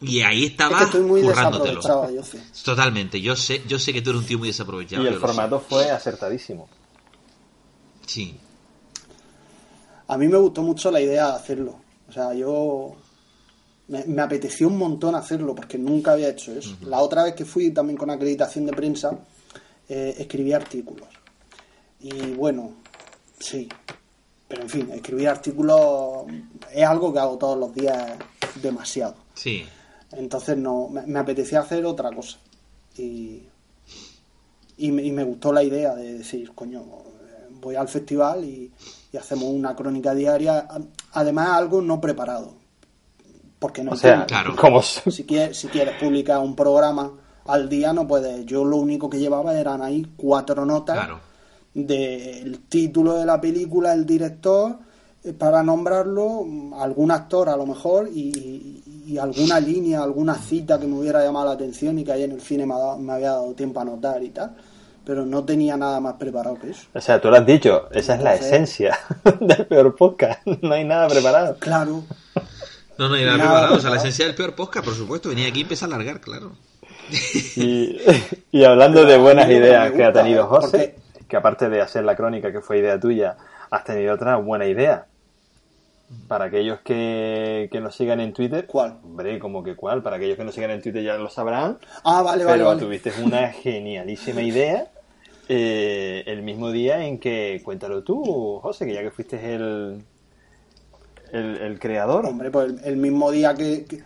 Y 0.00 0.20
ahí 0.20 0.44
Es 0.44 0.50
estaba 0.52 0.88
que 0.90 0.98
muy 1.00 1.22
currándotelo. 1.22 1.80
desaprovechado, 1.80 2.14
yo 2.14 2.22
sé. 2.22 2.62
Totalmente, 2.64 3.20
yo 3.20 3.34
sé, 3.34 3.62
yo 3.66 3.80
sé 3.80 3.92
que 3.92 4.00
tú 4.00 4.10
eres 4.10 4.22
un 4.22 4.28
tío 4.28 4.38
muy 4.38 4.46
desaprovechado. 4.46 5.02
y 5.02 5.08
el 5.08 5.18
formato 5.18 5.58
fue 5.58 5.90
acertadísimo. 5.90 6.68
Sí, 8.06 8.36
A 10.08 10.18
mí 10.18 10.26
me 10.28 10.38
gustó 10.38 10.62
mucho 10.62 10.90
la 10.90 11.00
idea 11.00 11.28
de 11.28 11.36
hacerlo. 11.36 11.76
O 12.08 12.12
sea, 12.12 12.34
yo. 12.34 12.96
Me, 13.88 14.04
me 14.04 14.20
apeteció 14.20 14.68
un 14.68 14.76
montón 14.76 15.14
hacerlo 15.14 15.54
porque 15.54 15.78
nunca 15.78 16.12
había 16.12 16.28
hecho 16.28 16.52
eso. 16.52 16.76
La 16.82 17.00
otra 17.00 17.24
vez 17.24 17.34
que 17.34 17.46
fui 17.46 17.70
también 17.70 17.96
con 17.96 18.10
acreditación 18.10 18.66
de 18.66 18.72
prensa, 18.72 19.18
eh, 19.88 20.14
escribí 20.18 20.52
artículos. 20.52 21.08
Y 22.00 22.32
bueno, 22.32 22.72
sí. 23.38 23.68
Pero 24.46 24.62
en 24.62 24.68
fin, 24.68 24.90
escribir 24.92 25.28
artículos 25.28 26.26
es 26.72 26.84
algo 26.84 27.12
que 27.12 27.18
hago 27.18 27.38
todos 27.38 27.58
los 27.58 27.74
días 27.74 28.12
demasiado. 28.62 29.14
sí. 29.34 29.64
Entonces 30.12 30.56
no, 30.56 30.88
me, 30.88 31.02
me 31.02 31.18
apetecía 31.18 31.60
hacer 31.60 31.84
otra 31.84 32.10
cosa. 32.10 32.38
Y, 32.96 33.42
y, 34.78 34.90
me, 34.90 35.02
y 35.02 35.12
me 35.12 35.22
gustó 35.22 35.52
la 35.52 35.62
idea 35.62 35.94
de 35.94 36.14
decir, 36.14 36.52
coño, 36.54 36.80
eh, 36.80 37.48
voy 37.60 37.74
al 37.74 37.88
festival 37.88 38.44
y, 38.44 38.72
y 39.18 39.20
hacemos 39.20 39.44
una 39.44 39.74
crónica 39.74 40.14
diaria. 40.14 40.68
Además, 41.12 41.48
algo 41.50 41.82
no 41.82 42.00
preparado. 42.00 42.52
Porque 43.58 43.82
no 43.82 43.92
O 43.92 43.96
sea. 43.96 44.24
Claro. 44.26 44.54
como 44.56 44.80
si 44.82 45.24
quieres, 45.24 45.58
si 45.58 45.66
quieres 45.68 45.96
publicar 46.00 46.38
un 46.38 46.54
programa 46.54 47.10
al 47.46 47.68
día, 47.68 47.92
no 47.92 48.06
puedes. 48.06 48.46
Yo 48.46 48.64
lo 48.64 48.76
único 48.76 49.10
que 49.10 49.18
llevaba 49.18 49.58
eran 49.58 49.82
ahí 49.82 50.06
cuatro 50.16 50.64
notas 50.64 50.96
Claro. 50.96 51.18
del 51.74 52.60
título 52.68 53.14
de 53.14 53.26
la 53.26 53.40
película, 53.40 53.92
el 53.92 54.06
director, 54.06 54.78
eh, 55.24 55.32
para 55.32 55.62
nombrarlo, 55.62 56.44
mm, 56.44 56.74
algún 56.74 57.10
actor 57.10 57.48
a 57.48 57.56
lo 57.56 57.66
mejor, 57.66 58.08
y, 58.12 59.16
alguna 59.20 59.58
línea, 59.58 60.02
alguna 60.02 60.34
cita 60.34 60.78
que 60.78 60.86
me 60.86 60.98
hubiera 60.98 61.24
llamado 61.24 61.46
la 61.46 61.52
atención 61.52 61.98
y 61.98 62.04
que 62.04 62.12
ahí 62.12 62.22
en 62.24 62.32
el 62.32 62.40
cine 62.42 62.66
me, 62.66 62.74
ha 62.74 62.78
dado- 62.78 62.98
me 62.98 63.12
había 63.14 63.30
dado 63.30 63.54
tiempo 63.54 63.80
a 63.80 63.84
notar 63.84 64.22
y 64.22 64.28
tal. 64.30 64.54
Pero 65.08 65.24
no 65.24 65.42
tenía 65.42 65.74
nada 65.78 66.00
más 66.00 66.16
preparado 66.16 66.58
que 66.60 66.68
eso. 66.68 66.82
O 66.92 67.00
sea, 67.00 67.18
tú 67.18 67.30
lo 67.30 67.36
has 67.38 67.46
dicho, 67.46 67.88
esa 67.92 68.16
es 68.16 68.22
la 68.22 68.34
Entonces- 68.34 68.52
esencia 68.52 68.98
del 69.40 69.66
peor 69.66 69.96
podcast. 69.96 70.46
No 70.46 70.74
hay 70.74 70.84
nada 70.84 71.08
preparado. 71.08 71.56
Claro, 71.58 72.04
No, 72.98 73.08
no, 73.08 73.16
y 73.16 73.24
la 73.24 73.38
Nada, 73.38 73.44
preparado. 73.50 73.74
O 73.76 73.80
sea, 73.80 73.88
la 73.88 73.96
esencia 73.96 74.26
del 74.26 74.34
peor 74.34 74.54
podcast, 74.54 74.84
por 74.84 74.94
supuesto. 74.94 75.30
Venía 75.30 75.48
aquí 75.48 75.60
y 75.60 75.62
empezó 75.62 75.86
a 75.86 75.88
largar, 75.88 76.20
claro. 76.20 76.52
Y, 77.56 77.96
y 78.52 78.64
hablando 78.64 79.06
de 79.06 79.16
buenas 79.16 79.48
ideas 79.48 79.92
que 79.92 80.04
ha 80.04 80.12
tenido 80.12 80.42
¿eh? 80.42 80.46
José, 80.46 80.96
que 81.26 81.36
aparte 81.38 81.70
de 81.70 81.80
hacer 81.80 82.04
la 82.04 82.14
crónica 82.14 82.52
que 82.52 82.60
fue 82.60 82.76
idea 82.76 83.00
tuya, 83.00 83.34
has 83.70 83.84
tenido 83.84 84.12
otra 84.14 84.36
buena 84.36 84.66
idea. 84.66 85.06
Para 86.26 86.44
aquellos 86.46 86.80
que, 86.80 87.70
que 87.72 87.80
nos 87.80 87.94
sigan 87.94 88.20
en 88.20 88.34
Twitter. 88.34 88.66
¿Cuál? 88.66 88.98
Hombre, 89.02 89.38
como 89.38 89.64
que 89.64 89.74
cuál. 89.74 90.02
Para 90.02 90.16
aquellos 90.16 90.36
que 90.36 90.44
nos 90.44 90.54
sigan 90.54 90.72
en 90.72 90.82
Twitter 90.82 91.02
ya 91.02 91.16
lo 91.16 91.30
sabrán. 91.30 91.78
Ah, 92.04 92.20
vale, 92.20 92.44
vale, 92.44 92.58
pero 92.58 92.66
vale. 92.68 92.80
tuviste 92.82 93.10
una 93.22 93.48
genialísima 93.52 94.42
idea 94.42 94.86
eh, 95.48 96.22
el 96.26 96.42
mismo 96.42 96.70
día 96.70 97.04
en 97.06 97.18
que, 97.18 97.60
cuéntalo 97.64 98.02
tú, 98.02 98.58
José, 98.62 98.86
que 98.86 98.94
ya 98.94 99.02
que 99.02 99.10
fuiste 99.10 99.54
el, 99.54 100.02
el, 101.32 101.56
el 101.56 101.78
creador. 101.78 102.26
Hombre, 102.26 102.50
pues 102.50 102.70
el, 102.70 102.80
el 102.84 102.96
mismo 102.96 103.30
día 103.30 103.54
que, 103.54 103.84
que- 103.84 104.02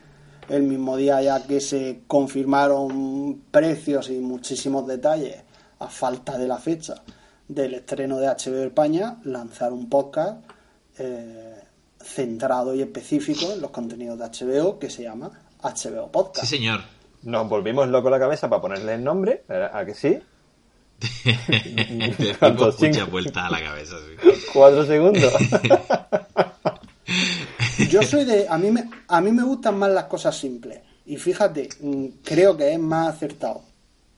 el 0.49 0.65
mismo 0.65 0.97
día 0.97 1.23
ya 1.23 1.47
que 1.47 1.61
se 1.61 2.01
confirmaron 2.09 3.43
precios 3.51 4.11
y 4.11 4.19
muchísimos 4.19 4.87
detalles 4.87 5.37
a 5.79 5.89
falta 5.89 6.37
de 6.37 6.49
la 6.49 6.59
fecha 6.59 6.95
del 7.49 7.75
estreno 7.75 8.19
de 8.19 8.27
HBO 8.27 8.65
España, 8.65 9.19
lanzar 9.25 9.73
un 9.73 9.89
podcast 9.89 10.45
eh, 10.99 11.55
centrado 12.01 12.75
y 12.75 12.83
específico 12.83 13.53
en 13.53 13.61
los 13.61 13.71
contenidos 13.71 14.19
de 14.19 14.25
HBO 14.27 14.79
que 14.79 14.91
se 14.91 15.05
llama 15.05 15.31
HBO 15.63 16.11
Podcast. 16.11 16.47
Sí, 16.47 16.57
señor. 16.57 16.81
Nos 17.23 17.49
volvimos 17.49 17.89
loco 17.89 18.11
la 18.11 18.19
cabeza 18.19 18.51
para 18.51 18.61
ponerle 18.61 18.95
el 18.95 19.05
nombre, 19.05 19.45
¿a 19.49 19.85
que 19.85 19.95
sí? 19.95 20.19
Te 21.23 22.37
¿Cuánto? 22.39 22.71
dimos 22.71 22.81
muchas 22.81 23.11
vueltas 23.11 23.45
a 23.45 23.51
la 23.51 23.63
cabeza, 23.63 23.97
sí. 24.07 24.31
Cuatro 24.53 24.87
segundos. 24.87 25.33
Yo 27.91 28.03
soy 28.03 28.25
de. 28.25 28.47
A 28.49 28.59
mí, 28.59 28.71
me, 28.71 28.89
a 29.09 29.21
mí 29.21 29.33
me 29.33 29.43
gustan 29.43 29.79
más 29.79 29.91
las 29.91 30.05
cosas 30.05 30.37
simples. 30.37 30.81
Y 31.07 31.17
fíjate, 31.17 31.69
mm, 31.81 32.07
creo 32.23 32.57
que 32.57 32.73
es 32.73 32.79
más 32.79 33.15
acertado. 33.15 33.63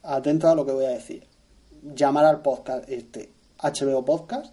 Atento 0.03 0.49
a 0.49 0.55
lo 0.55 0.67
que 0.67 0.73
voy 0.73 0.85
a 0.85 0.91
decir. 0.91 1.25
Llamar 1.95 2.25
al 2.27 2.41
podcast 2.41 2.89
este 2.89 3.31
HBO 3.63 4.05
Podcast 4.05 4.53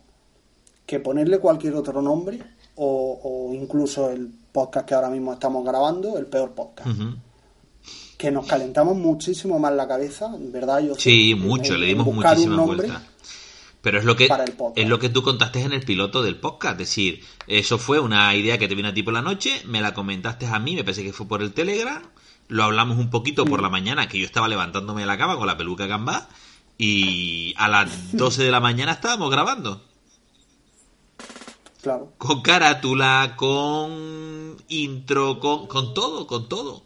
que 0.86 1.00
ponerle 1.00 1.40
cualquier 1.40 1.76
otro 1.76 2.02
nombre 2.02 2.40
o, 2.76 3.20
o 3.24 3.54
incluso 3.54 4.10
el 4.10 4.30
podcast 4.52 4.86
que 4.86 4.94
ahora 4.94 5.10
mismo 5.10 5.32
estamos 5.34 5.64
grabando, 5.64 6.18
el 6.18 6.26
peor 6.26 6.52
podcast. 6.52 6.90
Ujú. 6.90 7.16
Que 8.22 8.30
nos 8.30 8.46
calentamos 8.46 8.96
muchísimo 8.96 9.58
más 9.58 9.74
la 9.74 9.88
cabeza, 9.88 10.30
¿verdad? 10.38 10.80
Yo 10.82 10.94
Sí, 10.96 11.32
en- 11.32 11.40
mucho, 11.40 11.74
en 11.74 11.80
le 11.82 11.88
dimos 11.88 12.06
nombre. 12.06 12.76
vueltas. 12.78 13.02
Pero 13.82 13.98
es 13.98 14.06
lo 14.06 14.16
que 14.16 14.30
es 14.76 14.88
lo 14.88 15.00
que 15.00 15.10
tú 15.10 15.24
contaste 15.24 15.62
en 15.62 15.74
el 15.74 15.82
piloto 15.84 16.22
del 16.22 16.36
podcast, 16.36 16.74
es 16.74 16.88
decir, 16.88 17.24
eso 17.48 17.80
fue 17.80 18.00
una 18.00 18.36
idea 18.36 18.60
que 18.60 18.68
te 18.68 18.76
vino 18.76 18.90
a 18.90 18.94
ti 18.94 19.02
por 19.02 19.16
la 19.16 19.24
noche, 19.24 19.64
me 19.66 19.82
la 19.82 19.96
comentaste 19.96 20.46
a 20.46 20.60
mí, 20.60 20.76
me 20.76 20.84
parece 20.84 21.04
que 21.04 21.14
fue 21.14 21.28
por 21.28 21.42
el 21.42 21.52
Telegram, 21.52 22.04
lo 22.48 22.64
hablamos 22.64 23.00
un 23.00 23.10
poquito 23.10 23.44
Mm. 23.44 23.50
por 23.50 23.64
la 23.64 23.70
mañana, 23.70 24.08
que 24.08 24.20
yo 24.20 24.26
estaba 24.26 24.48
levantándome 24.48 25.02
de 25.02 25.08
la 25.08 25.18
cama 25.18 25.36
con 25.36 25.48
la 25.48 25.58
peluca 25.58 25.88
gambá 25.88 26.30
y 26.78 27.56
a 27.58 27.68
las 27.70 27.90
12 28.16 28.44
de 28.44 28.52
la 28.52 28.60
mañana 28.60 28.92
estábamos 28.92 29.32
grabando. 29.32 29.84
Claro. 31.82 32.14
Con 32.20 32.44
carátula, 32.44 33.34
con 33.36 34.58
intro, 34.70 35.40
con, 35.40 35.66
con 35.66 35.96
todo, 35.96 36.28
con 36.28 36.48
todo. 36.48 36.84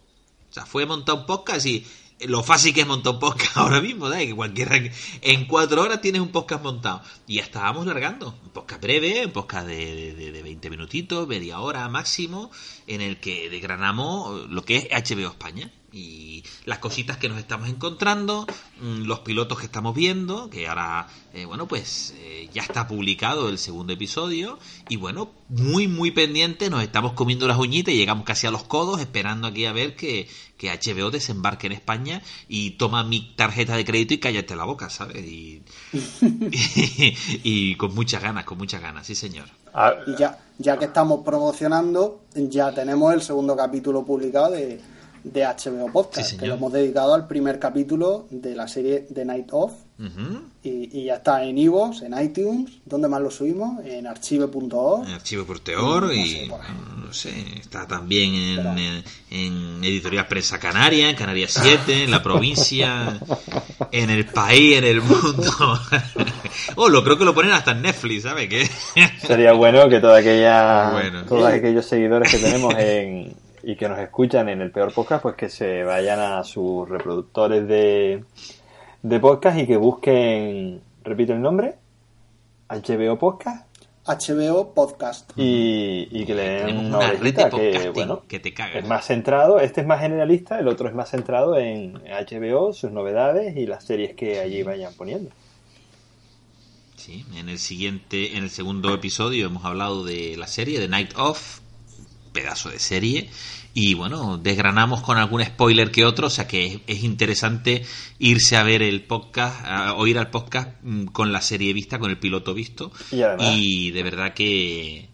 Sea, 0.55 0.65
fue 0.65 0.85
montar 0.85 1.15
un 1.15 1.25
podcast 1.25 1.65
y 1.65 1.85
lo 2.21 2.41
fácil 2.43 2.73
que 2.73 2.79
es 2.81 2.87
montar 2.87 3.13
un 3.15 3.19
podcast 3.19 3.57
ahora 3.57 3.81
mismo, 3.81 4.09
¿sabes? 4.09 4.27
Que 4.27 4.33
cualquiera, 4.35 4.79
en 5.21 5.45
cuatro 5.47 5.81
horas 5.81 5.99
tienes 5.99 6.21
un 6.21 6.29
podcast 6.29 6.63
montado. 6.63 7.01
Y 7.27 7.35
ya 7.35 7.43
estábamos 7.43 7.85
largando. 7.85 8.33
Un 8.41 8.51
podcast 8.51 8.81
breve, 8.81 9.25
un 9.25 9.33
podcast 9.33 9.67
de, 9.67 10.13
de- 10.15 10.31
de 10.31 10.41
20 10.41 10.69
minutitos, 10.69 11.27
media 11.27 11.59
hora 11.59 11.89
máximo, 11.89 12.51
en 12.87 13.01
el 13.01 13.19
que 13.19 13.49
desgranamos 13.49 14.49
lo 14.49 14.63
que 14.63 14.77
es 14.77 14.87
HBO 14.89 15.27
España. 15.27 15.69
Y 15.95 16.43
las 16.65 16.79
cositas 16.79 17.15
que 17.15 17.29
nos 17.29 17.37
estamos 17.37 17.69
encontrando, 17.69 18.45
mm, 18.81 19.03
los 19.03 19.19
pilotos 19.19 19.59
que 19.59 19.65
estamos 19.65 19.95
viendo, 19.95 20.49
que 20.49 20.67
ahora, 20.67 21.07
eh, 21.33 21.45
bueno, 21.45 21.69
pues 21.69 22.13
eh, 22.17 22.49
ya 22.53 22.63
está 22.63 22.85
publicado 22.85 23.47
el 23.47 23.57
segundo 23.57 23.93
episodio. 23.93 24.59
Y 24.89 24.97
bueno, 24.97 25.31
muy, 25.47 25.87
muy 25.87 26.11
pendiente, 26.11 26.69
nos 26.69 26.83
estamos 26.83 27.13
comiendo 27.13 27.47
las 27.47 27.57
uñitas 27.57 27.93
y 27.93 27.97
llegamos 27.97 28.25
casi 28.25 28.45
a 28.45 28.51
los 28.51 28.65
codos, 28.65 28.99
esperando 28.99 29.47
aquí 29.47 29.63
a 29.63 29.71
ver 29.71 29.95
que, 29.95 30.27
que 30.57 30.69
HBO 30.69 31.11
desembarque 31.11 31.67
en 31.67 31.73
España 31.73 32.21
y 32.49 32.71
toma 32.71 33.05
mi 33.05 33.33
tarjeta 33.37 33.77
de 33.77 33.85
crédito 33.85 34.15
y 34.15 34.19
cállate 34.19 34.53
la 34.57 34.65
boca, 34.65 34.89
¿sabes? 34.89 35.25
Y, 35.25 35.63
y, 35.93 37.15
y 37.41 37.75
con 37.77 37.95
muchas 37.95 38.21
ganas, 38.21 38.43
con 38.43 38.57
muchas 38.57 38.81
ganas, 38.81 39.07
sí 39.07 39.15
señor. 39.15 39.45
Y 40.07 40.15
ya, 40.17 40.39
ya 40.57 40.77
que 40.77 40.85
estamos 40.85 41.21
promocionando, 41.23 42.21
ya 42.33 42.73
tenemos 42.73 43.13
el 43.13 43.21
segundo 43.21 43.55
capítulo 43.55 44.03
publicado 44.03 44.51
de, 44.51 44.81
de 45.25 45.43
HBO 45.43 45.91
Podcast, 45.91 46.31
Sí, 46.31 46.37
que 46.37 46.47
lo 46.47 46.53
hemos 46.55 46.71
dedicado 46.71 47.13
al 47.13 47.27
primer 47.27 47.57
capítulo 47.59 48.27
de 48.29 48.55
la 48.55 48.67
serie 48.67 49.07
The 49.13 49.25
Night 49.25 49.47
Of. 49.51 49.73
Ujú. 49.97 50.41
Y, 50.61 50.89
y 50.99 51.05
ya 51.05 51.15
está 51.15 51.41
en 51.43 51.57
iVoox, 51.57 52.01
en 52.01 52.19
iTunes, 52.21 52.69
¿dónde 52.85 53.07
más 53.07 53.21
lo 53.21 53.31
subimos? 53.31 53.83
En 53.85 54.05
archive.org. 54.07 55.07
En 55.07 55.13
Archivo 55.13 55.45
Porteor 55.45 56.03
No 56.03 56.13
y 56.13 56.27
sé, 56.27 56.47
no 56.49 57.13
sé, 57.13 57.33
está 57.59 57.87
también 57.87 58.33
en, 58.35 58.55
Pero- 58.57 58.69
en, 58.77 59.03
en 59.31 59.83
Editorial 59.85 60.27
Prensa 60.27 60.59
Canaria, 60.59 61.09
en 61.09 61.15
Canarias 61.15 61.57
7, 61.61 62.03
en 62.03 62.11
la 62.11 62.21
provincia, 62.21 63.17
en 63.91 64.09
el 64.09 64.25
país, 64.25 64.77
en 64.79 64.83
el 64.83 65.01
mundo. 65.01 65.79
oh, 66.75 66.89
lo 66.89 67.03
creo 67.03 67.17
que 67.17 67.25
lo 67.25 67.33
ponen 67.33 67.51
hasta 67.53 67.71
en 67.71 67.81
Netflix, 67.83 68.23
¿sabes 68.23 68.49
qué? 68.49 68.69
Sería 69.25 69.53
bueno 69.53 69.87
que 69.87 69.99
toda 70.01 70.17
aquella, 70.19 70.91
Bueno. 70.91 71.23
todos 71.25 71.45
aquellos 71.45 71.85
seguidores 71.85 72.29
que 72.31 72.37
tenemos 72.39 72.73
en, 72.77 73.33
y 73.65 73.75
que 73.75 73.89
nos 73.89 73.99
escuchan 73.99 74.47
en 74.47 74.61
el 74.61 74.71
peor 74.71 74.93
podcast, 74.93 75.23
pues 75.23 75.35
que 75.35 75.49
se 75.49 75.83
vayan 75.83 76.19
a 76.19 76.43
sus 76.43 76.87
reproductores 76.87 77.67
de, 77.67 78.23
de 79.01 79.19
podcast 79.19 79.57
y 79.57 79.65
que 79.65 79.77
busquen, 79.77 80.81
repito 81.03 81.33
el 81.33 81.41
nombre, 81.41 81.75
HBO 82.69 83.17
Podcast 83.17 83.65
HBO 84.05 84.73
Podcast. 84.75 85.31
y, 85.35 86.07
y 86.11 86.25
que 86.25 86.35
le 86.35 86.49
den 86.65 86.77
una 86.77 86.97
una 86.99 87.11
red 87.11 87.33
de 87.33 87.43
orejita 87.43 87.49
que, 87.49 87.89
bueno, 87.89 88.23
que 88.27 88.39
te 88.39 88.53
cagas. 88.53 88.83
es 88.83 88.87
más 88.87 89.07
centrado, 89.07 89.59
este 89.59 89.81
es 89.81 89.87
más 89.87 89.99
generalista, 89.99 90.59
el 90.59 90.67
otro 90.67 90.87
es 90.87 90.93
más 90.93 91.09
centrado 91.09 91.57
en 91.57 91.95
HBO, 92.03 92.71
sus 92.71 92.91
novedades 92.91 93.57
y 93.57 93.65
las 93.65 93.83
series 93.83 94.15
que 94.15 94.39
allí 94.39 94.61
vayan 94.61 94.93
poniendo. 94.93 95.31
Sí, 96.97 97.25
en 97.35 97.49
el 97.49 97.57
siguiente, 97.57 98.37
en 98.37 98.43
el 98.43 98.49
segundo 98.51 98.93
episodio 98.93 99.47
hemos 99.47 99.65
hablado 99.65 100.03
de 100.03 100.35
la 100.37 100.47
serie 100.47 100.79
de 100.79 100.87
Night 100.87 101.13
Of, 101.17 101.61
pedazo 102.35 102.69
de 102.69 102.77
serie, 102.77 103.29
y 103.73 103.95
bueno, 103.95 104.37
desgranamos 104.37 105.01
con 105.01 105.17
algún 105.17 105.43
spoiler 105.43 105.89
que 105.89 106.05
otro, 106.05 106.27
o 106.27 106.29
sea 106.29 106.47
que 106.47 106.65
es, 106.65 106.79
es 106.85 107.03
interesante 107.03 107.83
irse 108.19 108.55
a 108.57 108.63
ver 108.63 108.83
el 108.83 109.01
podcast, 109.01 109.65
a 109.65 109.93
oír 109.95 110.19
al 110.19 110.29
podcast 110.29 110.69
mm, 110.83 111.05
con 111.07 111.31
la 111.33 111.41
serie 111.41 111.73
vista, 111.73 111.97
con 111.97 112.11
el 112.11 112.19
piloto 112.19 112.53
visto, 112.53 112.91
Y 113.11 113.21
además- 113.23 113.53
y 113.55 113.89
de 113.91 114.03
verdad 114.03 114.33
que 114.35 115.09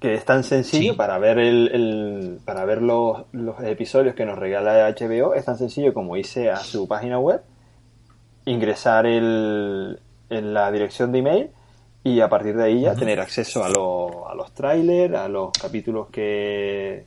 que 0.00 0.12
es 0.12 0.24
tan 0.26 0.44
sencillo 0.44 0.92
Sí. 0.92 0.98
para 0.98 1.16
ver 1.18 1.38
el, 1.38 1.70
el- 1.72 2.38
para 2.44 2.66
ver 2.66 2.82
los, 2.82 3.22
los 3.32 3.58
episodios 3.62 4.14
que 4.14 4.26
nos 4.26 4.38
regala 4.38 4.86
HBO 4.90 5.32
es 5.32 5.46
tan 5.46 5.56
sencillo 5.56 5.94
como 5.94 6.14
irse 6.18 6.50
a 6.50 6.58
su 6.58 6.86
página 6.86 7.18
web 7.18 7.40
ingresar 8.44 9.06
el, 9.06 9.98
en 10.28 10.52
la 10.54 10.70
dirección 10.70 11.10
de 11.12 11.18
email 11.20 11.46
y 12.04 12.20
a 12.20 12.28
partir 12.28 12.54
de 12.56 12.64
ahí 12.64 12.82
ya 12.82 12.94
tener 12.94 13.18
acceso 13.20 13.64
a, 13.64 13.68
lo- 13.70 14.28
a 14.28 14.34
los 14.34 14.52
trailers 14.52 15.14
a 15.14 15.28
los 15.28 15.50
capítulos 15.52 16.08
que, 16.12 17.06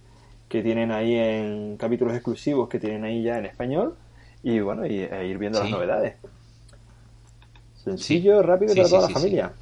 que 0.49 0.63
tienen 0.63 0.91
ahí 0.91 1.13
en 1.15 1.77
capítulos 1.77 2.13
exclusivos 2.15 2.67
que 2.67 2.79
tienen 2.79 3.03
ahí 3.05 3.23
ya 3.23 3.37
en 3.37 3.45
español 3.45 3.95
y 4.43 4.59
bueno 4.59 4.85
y, 4.85 4.99
e 5.01 5.27
ir 5.27 5.37
viendo 5.37 5.59
Sí. 5.59 5.63
las 5.65 5.71
novedades 5.71 6.15
sencillo 7.83 8.41
rápido 8.41 8.73
Sí, 8.73 8.79
para 8.79 8.89
toda 8.89 9.01
la 9.03 9.09
familia 9.09 9.53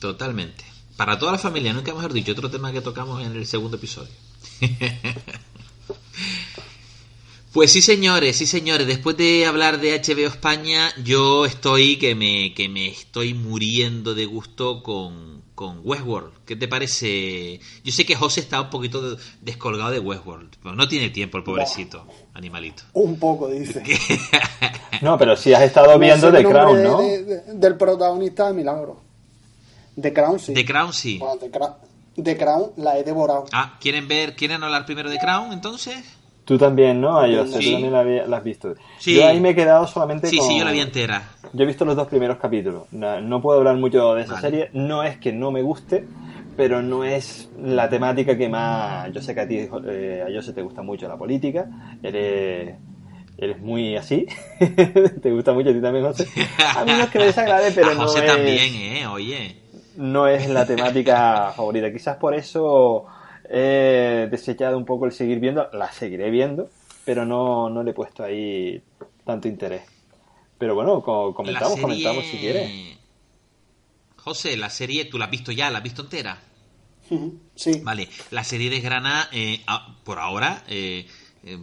totalmente. 0.00 0.64
Para 0.96 1.18
toda 1.18 1.32
la 1.32 1.38
familia, 1.38 1.72
nunca 1.72 1.94
mejor 1.94 2.12
dicho, 2.12 2.32
otro 2.32 2.50
tema 2.50 2.72
que 2.72 2.80
tocamos 2.80 3.24
en 3.24 3.32
el 3.32 3.46
segundo 3.46 3.76
episodio. 3.76 4.10
Pues 7.52 7.70
sí, 7.70 7.82
señores, 7.82 8.36
sí, 8.36 8.46
señores. 8.46 8.86
Después 8.86 9.16
de 9.18 9.44
hablar 9.44 9.78
de 9.78 9.92
HBO 10.00 10.26
España, 10.26 10.90
yo 11.04 11.44
estoy 11.44 11.98
que 11.98 12.14
me, 12.14 12.54
que 12.54 12.68
me 12.70 12.88
estoy 12.88 13.34
muriendo 13.34 14.14
de 14.14 14.24
gusto 14.24 14.82
con, 14.82 15.42
con 15.54 15.80
Westworld. 15.84 16.32
¿Qué 16.46 16.56
te 16.56 16.66
parece? 16.66 17.60
Yo 17.84 17.92
sé 17.92 18.06
que 18.06 18.16
José 18.16 18.40
está 18.40 18.58
un 18.62 18.70
poquito 18.70 19.18
descolgado 19.42 19.90
de 19.90 19.98
Westworld. 19.98 20.48
pero 20.62 20.74
no 20.74 20.88
tiene 20.88 21.10
tiempo 21.10 21.36
el 21.36 21.44
pobrecito 21.44 22.06
animalito. 22.32 22.84
Un 22.94 23.18
poco, 23.18 23.48
dice. 23.48 23.82
no 25.02 25.18
pero 25.18 25.36
si 25.36 25.52
has 25.52 25.62
estado 25.62 25.98
viendo 25.98 26.32
The 26.32 26.42
Crown 26.44 26.82
¿no? 26.82 27.02
de- 27.02 27.22
de- 27.24 27.40
del 27.54 27.76
protagonista 27.76 28.46
de 28.48 28.54
Milagro. 28.54 28.98
The 30.00 30.10
Crown, 30.10 30.40
sí. 30.40 30.54
The 30.54 30.64
Crown 30.64 30.94
sí. 30.94 31.18
Bueno, 31.18 31.36
The 31.36 31.50
Crown, 31.50 31.72
The 32.22 32.36
Crown 32.38 32.70
la 32.78 32.98
he 32.98 33.04
devorado. 33.04 33.44
Ah, 33.52 33.76
¿quieren 33.78 34.08
ver, 34.08 34.36
quieren 34.36 34.62
hablar 34.62 34.86
primero 34.86 35.10
de 35.10 35.18
Crown 35.18 35.52
entonces? 35.52 35.96
Tú 36.44 36.58
también, 36.58 37.00
¿no? 37.00 37.18
Ah, 37.20 37.28
yo 37.28 37.46
sé, 37.46 37.58
Sí. 37.60 37.66
tú 37.66 37.72
también 37.72 37.92
la, 37.92 38.00
había- 38.00 38.26
la 38.26 38.36
has 38.38 38.44
visto. 38.44 38.74
Sí. 38.98 39.14
Yo 39.14 39.26
ahí 39.26 39.40
me 39.40 39.50
he 39.50 39.54
quedado 39.54 39.86
solamente 39.86 40.26
Sí, 40.26 40.38
con... 40.38 40.48
sí, 40.48 40.58
yo 40.58 40.64
la 40.64 40.72
vi 40.72 40.80
entera. 40.80 41.22
Yo 41.52 41.62
he 41.62 41.66
visto 41.66 41.84
los 41.84 41.94
dos 41.94 42.08
primeros 42.08 42.38
capítulos. 42.38 42.84
No, 42.90 43.20
no 43.20 43.40
puedo 43.40 43.58
hablar 43.58 43.76
mucho 43.76 44.14
de 44.14 44.22
esa 44.22 44.34
Vale. 44.34 44.42
serie. 44.48 44.70
No 44.72 45.04
es 45.04 45.18
que 45.18 45.32
no 45.32 45.52
me 45.52 45.62
guste, 45.62 46.04
pero 46.56 46.82
no 46.82 47.04
es 47.04 47.48
la 47.62 47.88
temática 47.88 48.36
que 48.36 48.48
más... 48.48 49.12
Yo 49.12 49.20
sé 49.22 49.34
que 49.34 49.40
a 49.40 49.46
ti, 49.48 49.68
eh, 49.86 50.24
a 50.28 50.32
Jose 50.34 50.52
te 50.52 50.62
gusta 50.62 50.82
mucho 50.82 51.06
la 51.06 51.16
política. 51.16 51.66
Eres, 52.02 52.74
eres 53.38 53.58
muy 53.60 53.96
así. 53.96 54.26
te 55.22 55.30
gusta 55.30 55.52
mucho 55.52 55.70
a 55.70 55.72
ti 55.72 55.80
también, 55.80 56.04
José. 56.06 56.26
A 56.76 56.84
mí 56.84 56.90
no 56.92 57.04
es 57.04 57.10
que 57.10 57.18
me 57.20 57.26
desagrade, 57.26 57.70
pero 57.74 57.90
a 57.90 57.94
no 57.94 58.00
José 58.02 58.20
es... 58.20 58.26
también, 58.26 58.74
¿eh? 58.74 59.06
Oye. 59.06 59.56
no 59.96 60.26
es 60.26 60.48
la 60.48 60.66
temática 60.66 61.52
favorita. 61.54 61.92
Quizás 61.92 62.16
por 62.16 62.34
eso 62.34 63.04
he 63.52 64.26
desechado 64.30 64.76
un 64.78 64.84
poco 64.86 65.04
el 65.06 65.12
seguir 65.12 65.38
viendo. 65.38 65.68
La 65.72 65.92
seguiré 65.92 66.30
viendo, 66.30 66.70
pero 67.04 67.24
no, 67.26 67.68
no 67.70 67.82
le 67.82 67.90
he 67.90 67.94
puesto 67.94 68.24
ahí 68.24 68.82
tanto 69.24 69.46
interés. 69.46 69.82
Pero 70.58 70.74
bueno, 70.74 71.02
co- 71.02 71.34
comentamos, 71.34 71.70
La 71.70 71.74
serie- 71.76 71.82
comentamos 72.02 72.26
si 72.26 72.38
quieres. 72.38 72.70
José, 74.16 74.56
la 74.56 74.70
serie, 74.70 75.04
¿tú 75.06 75.18
la 75.18 75.26
has 75.26 75.30
visto 75.30 75.52
ya? 75.52 75.70
¿La 75.70 75.78
has 75.78 75.84
visto 75.84 76.02
entera? 76.02 76.38
Sí. 77.54 77.80
Vale, 77.82 78.08
la 78.30 78.42
serie 78.44 78.70
desgrana, 78.70 79.28
eh, 79.32 79.60
a- 79.66 79.96
por 80.04 80.18
ahora, 80.18 80.62
eh, 80.68 81.06
eh, 81.44 81.58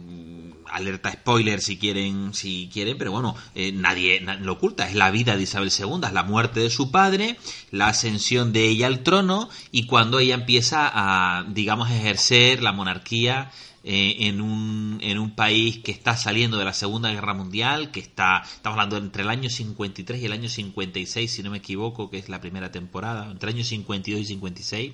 alerta 0.66 1.10
spoiler 1.12 1.60
si 1.60 1.78
quieren, 1.78 2.34
si 2.34 2.68
quieren, 2.72 2.96
pero 2.98 3.12
bueno, 3.12 3.34
eh, 3.54 3.72
nadie 3.72 4.20
na- 4.20 4.36
lo 4.36 4.52
oculta. 4.54 4.88
Es 4.88 4.94
la 4.94 5.10
vida 5.10 5.36
de 5.36 5.42
Isabel 5.44 5.70
II, 5.76 6.00
es 6.06 6.12
la 6.12 6.22
muerte 6.22 6.60
de 6.60 6.70
su 6.70 6.90
padre, 6.90 7.38
la 7.70 7.88
ascensión 7.88 8.52
de 8.52 8.68
ella 8.68 8.86
al 8.86 9.02
trono 9.02 9.48
y 9.72 9.86
cuando 9.86 10.18
ella 10.18 10.34
empieza 10.34 10.90
a, 10.92 11.44
digamos, 11.44 11.90
ejercer 11.90 12.62
la 12.62 12.72
monarquía 12.72 13.50
eh, 13.82 14.16
en, 14.28 14.42
un, 14.42 14.98
en 15.02 15.18
un 15.18 15.34
país 15.34 15.78
que 15.78 15.90
está 15.90 16.14
saliendo 16.14 16.58
de 16.58 16.66
la 16.66 16.74
Segunda 16.74 17.10
Guerra 17.10 17.32
Mundial, 17.32 17.90
que 17.90 18.00
está, 18.00 18.42
estamos 18.44 18.76
hablando 18.76 18.98
entre 18.98 19.22
el 19.22 19.30
año 19.30 19.48
53 19.48 20.20
y 20.20 20.26
el 20.26 20.32
año 20.32 20.50
56, 20.50 21.30
si 21.32 21.42
no 21.42 21.50
me 21.50 21.58
equivoco, 21.58 22.10
que 22.10 22.18
es 22.18 22.28
la 22.28 22.40
primera 22.42 22.70
temporada, 22.70 23.30
entre 23.30 23.50
el 23.50 23.56
año 23.56 23.64
52 23.64 24.20
y 24.20 24.26
56. 24.26 24.92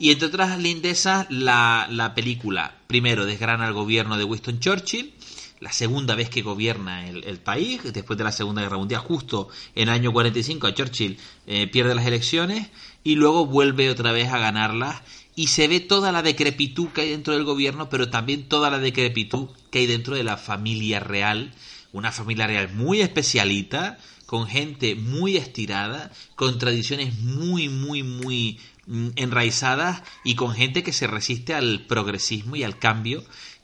Y 0.00 0.10
entre 0.10 0.28
otras 0.28 0.58
lindezas, 0.58 1.26
la, 1.28 1.86
la 1.90 2.14
película, 2.14 2.74
primero, 2.86 3.26
desgrana 3.26 3.68
el 3.68 3.74
gobierno 3.74 4.16
de 4.16 4.24
Winston 4.24 4.58
Churchill, 4.58 5.12
la 5.60 5.72
segunda 5.72 6.14
vez 6.14 6.30
que 6.30 6.40
gobierna 6.40 7.06
el, 7.06 7.38
país, 7.38 7.82
después 7.92 8.16
de 8.16 8.24
la 8.24 8.32
Segunda 8.32 8.62
Guerra 8.62 8.78
Mundial, 8.78 9.02
justo 9.02 9.48
en 9.74 9.88
el 9.88 9.94
año 9.94 10.10
45 10.10 10.70
Churchill 10.70 11.18
eh, 11.46 11.66
pierde 11.66 11.94
las 11.94 12.06
elecciones 12.06 12.70
y 13.04 13.16
luego 13.16 13.44
vuelve 13.44 13.90
otra 13.90 14.10
vez 14.12 14.32
a 14.32 14.38
ganarlas 14.38 15.02
y 15.36 15.48
se 15.48 15.68
ve 15.68 15.80
toda 15.80 16.12
la 16.12 16.22
decrepitud 16.22 16.88
que 16.88 17.02
hay 17.02 17.10
dentro 17.10 17.34
del 17.34 17.44
gobierno, 17.44 17.90
pero 17.90 18.08
también 18.08 18.48
toda 18.48 18.70
la 18.70 18.78
decrepitud 18.78 19.48
que 19.70 19.80
hay 19.80 19.86
dentro 19.86 20.14
de 20.14 20.24
la 20.24 20.38
familia 20.38 21.00
real, 21.00 21.52
una 21.92 22.10
familia 22.10 22.46
real 22.46 22.72
muy 22.72 23.02
especialita, 23.02 23.98
con 24.24 24.46
gente 24.46 24.94
muy 24.94 25.36
estirada, 25.36 26.10
con 26.36 26.58
tradiciones 26.58 27.18
muy, 27.18 27.68
muy, 27.68 28.02
muy 28.02 28.58
enraizadas 29.16 30.02
y 30.24 30.34
con 30.34 30.52
gente 30.52 30.82
que 30.82 30.92
se 30.92 31.06
resiste 31.06 31.54
al 31.54 31.86
progresismo 31.86 32.56
y 32.56 32.64
al 32.64 32.78
cambio, 32.78 33.22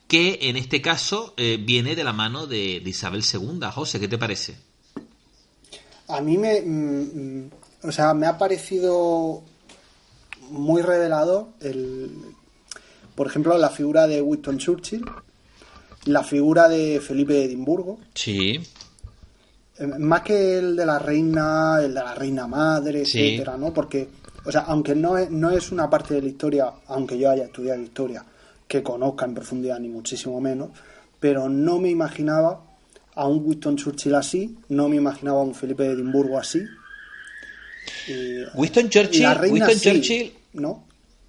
que 0.09 0.39
en 0.43 0.57
este 0.57 0.81
caso 0.81 1.35
eh, 1.37 1.59
viene 1.61 1.97
de 1.97 2.05
la 2.05 2.13
mano 2.13 2.47
de, 2.47 2.83
Isabel 2.85 3.23
II. 3.23 3.61
José, 3.73 3.99
¿qué 3.99 4.09
te 4.09 4.19
parece? 4.19 4.57
A 6.09 6.21
mí 6.21 6.39
me, 6.39 6.61
mm, 6.61 7.45
mm, 7.45 7.51
o 7.83 7.93
sea, 7.93 8.15
me 8.15 8.27
ha 8.27 8.39
parecido 8.39 9.43
muy 10.51 10.83
revelado 10.83 11.55
el, 11.61 12.11
por 13.17 13.27
ejemplo, 13.27 13.57
la 13.59 13.71
figura 13.71 14.07
de 14.07 14.21
Winston 14.23 14.59
Churchill, 14.59 15.05
la 16.05 16.23
figura 16.23 16.69
de 16.69 17.01
Felipe 17.01 17.33
de 17.33 17.45
Edimburgo. 17.45 17.99
Sí. 18.15 18.61
Eh, 19.79 19.87
más 19.87 20.23
que 20.23 20.59
el 20.59 20.77
de 20.77 20.87
la 20.87 20.99
reina, 20.99 21.79
el 21.81 21.95
de 21.95 22.01
la 22.01 22.15
reina 22.15 22.47
madre, 22.47 23.03
etcétera, 23.03 23.57
¿no? 23.57 23.73
Porque, 23.73 24.09
o 24.47 24.53
sea, 24.53 24.63
aunque 24.63 24.95
no 24.95 25.19
es, 25.19 25.31
no 25.31 25.51
es 25.51 25.73
una 25.73 25.91
parte 25.91 26.15
de 26.15 26.23
la 26.23 26.29
historia, 26.29 26.73
aunque 26.87 27.19
yo 27.19 27.31
haya 27.31 27.45
estudiado 27.45 27.81
historia, 27.81 28.25
que 28.69 28.83
conozca 28.83 29.25
en 29.25 29.35
profundidad, 29.35 29.79
ni 29.79 29.89
muchísimo 29.89 30.41
menos, 30.41 30.71
pero 31.21 31.49
no 31.49 31.79
me 31.79 31.91
imaginaba 31.91 32.63
a 33.15 33.27
un 33.27 33.45
Winston 33.45 33.77
Churchill 33.77 34.15
así, 34.15 34.57
no 34.69 34.89
me 34.89 34.97
imaginaba 34.97 35.41
a 35.41 35.45
un 35.45 35.55
Felipe 35.55 35.85
de 35.85 35.93
Edimburgo 35.93 36.39
así, 36.39 36.63
Winston 38.55 38.89
Churchill, 38.89 39.27
Winston 39.51 39.81
Churchill, 39.81 40.33
¿no? 40.55 40.85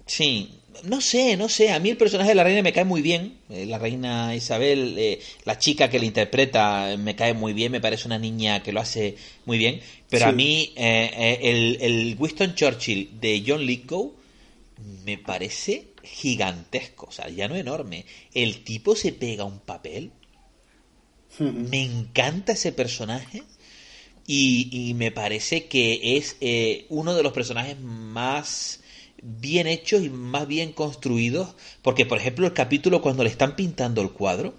Sí, 0.06 0.57
no 0.84 1.00
sé, 1.00 1.36
no 1.36 1.48
sé. 1.48 1.70
A 1.70 1.78
mí 1.78 1.90
el 1.90 1.96
personaje 1.96 2.30
de 2.30 2.34
la 2.34 2.44
reina 2.44 2.62
me 2.62 2.72
cae 2.72 2.84
muy 2.84 3.02
bien. 3.02 3.38
Eh, 3.50 3.66
la 3.66 3.78
reina 3.78 4.34
Isabel, 4.34 4.94
eh, 4.98 5.20
la 5.44 5.58
chica 5.58 5.88
que 5.88 5.98
la 5.98 6.04
interpreta, 6.04 6.96
me 6.98 7.16
cae 7.16 7.34
muy 7.34 7.52
bien. 7.52 7.72
Me 7.72 7.80
parece 7.80 8.06
una 8.06 8.18
niña 8.18 8.62
que 8.62 8.72
lo 8.72 8.80
hace 8.80 9.16
muy 9.44 9.58
bien. 9.58 9.80
Pero 10.08 10.26
a 10.26 10.32
mí, 10.32 10.72
eh, 10.76 11.38
el, 11.42 11.78
el, 11.80 12.16
Winston 12.18 12.54
Churchill 12.54 13.20
de 13.20 13.44
John 13.46 13.64
Lithgow 13.64 14.14
me 15.04 15.18
parece 15.18 15.88
gigantesco. 16.02 17.06
O 17.06 17.12
sea, 17.12 17.28
ya 17.28 17.48
no 17.48 17.56
enorme. 17.56 18.04
El 18.32 18.64
tipo 18.64 18.96
se 18.96 19.12
pega 19.12 19.44
un 19.44 19.60
papel. 19.60 20.12
me 21.38 21.82
encanta 21.82 22.52
ese 22.52 22.72
personaje. 22.72 23.42
Y, 24.30 24.92
me 24.96 25.10
parece 25.10 25.68
que 25.68 26.18
es 26.18 26.36
eh, 26.42 26.84
uno 26.90 27.14
de 27.14 27.22
los 27.22 27.32
personajes 27.32 27.80
más 27.80 28.80
bien 29.22 29.66
hechos 29.66 30.02
y 30.02 30.10
más 30.10 30.46
bien 30.46 30.72
construidos, 30.72 31.54
porque 31.82 32.06
por 32.06 32.18
ejemplo 32.18 32.46
el 32.46 32.52
capítulo 32.52 33.02
cuando 33.02 33.24
le 33.24 33.30
están 33.30 33.56
pintando 33.56 34.02
el 34.02 34.10
cuadro, 34.10 34.54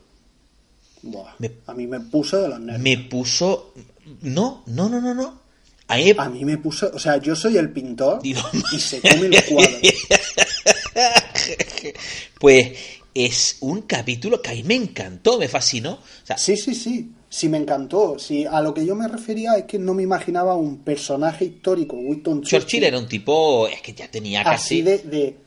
a 1.68 1.74
mí 1.74 1.88
me 1.88 2.00
puso 2.00 2.42
de 2.42 2.50
los 2.50 2.60
nervios. 2.60 2.82
Me 2.82 2.98
puso... 3.10 3.74
No, 4.22 4.64
no, 4.66 4.90
no, 4.90 5.00
no, 5.00 5.14
no. 5.14 5.40
A 5.88 5.98
mí, 5.98 6.46
me 6.46 6.58
puso... 6.58 6.92
O 6.94 7.00
sea, 7.00 7.18
yo 7.18 7.36
soy 7.36 7.58
el 7.58 7.72
pintor 7.72 8.20
y 8.24 8.36
se 8.80 9.02
come 9.02 9.28
el 9.28 9.44
cuadro. 9.46 9.80
pues 12.40 12.78
es 13.14 13.58
un 13.62 13.84
capítulo 13.84 14.42
que 14.42 14.50
a 14.50 14.54
mí 14.54 14.64
me 14.64 14.76
encantó, 14.76 15.40
me 15.40 15.48
fascinó. 15.48 16.00
sí, 16.38 16.58
sí, 16.58 16.76
sí 16.76 17.12
sí 17.30 17.48
me 17.48 17.58
encantó. 17.58 18.18
Sí, 18.20 18.46
a 18.46 18.60
lo 18.62 18.74
que 18.74 18.86
yo 18.86 18.96
me 18.96 19.08
refería 19.08 19.56
es 19.56 19.66
que 19.66 19.80
no 19.80 19.94
me 19.94 20.04
imaginaba 20.04 20.56
un 20.56 20.80
personaje 20.80 21.46
histórico, 21.46 21.96
Winston 21.96 22.42
Churchill. 22.42 22.60
Churchill 22.60 22.84
era 22.84 22.98
un 22.98 23.08
tipo, 23.08 23.68
es 23.68 23.82
que 23.82 23.94
ya 23.94 24.10
tenía 24.10 24.44
casi... 24.44 24.82
Así 24.82 25.08
de, 25.08 25.38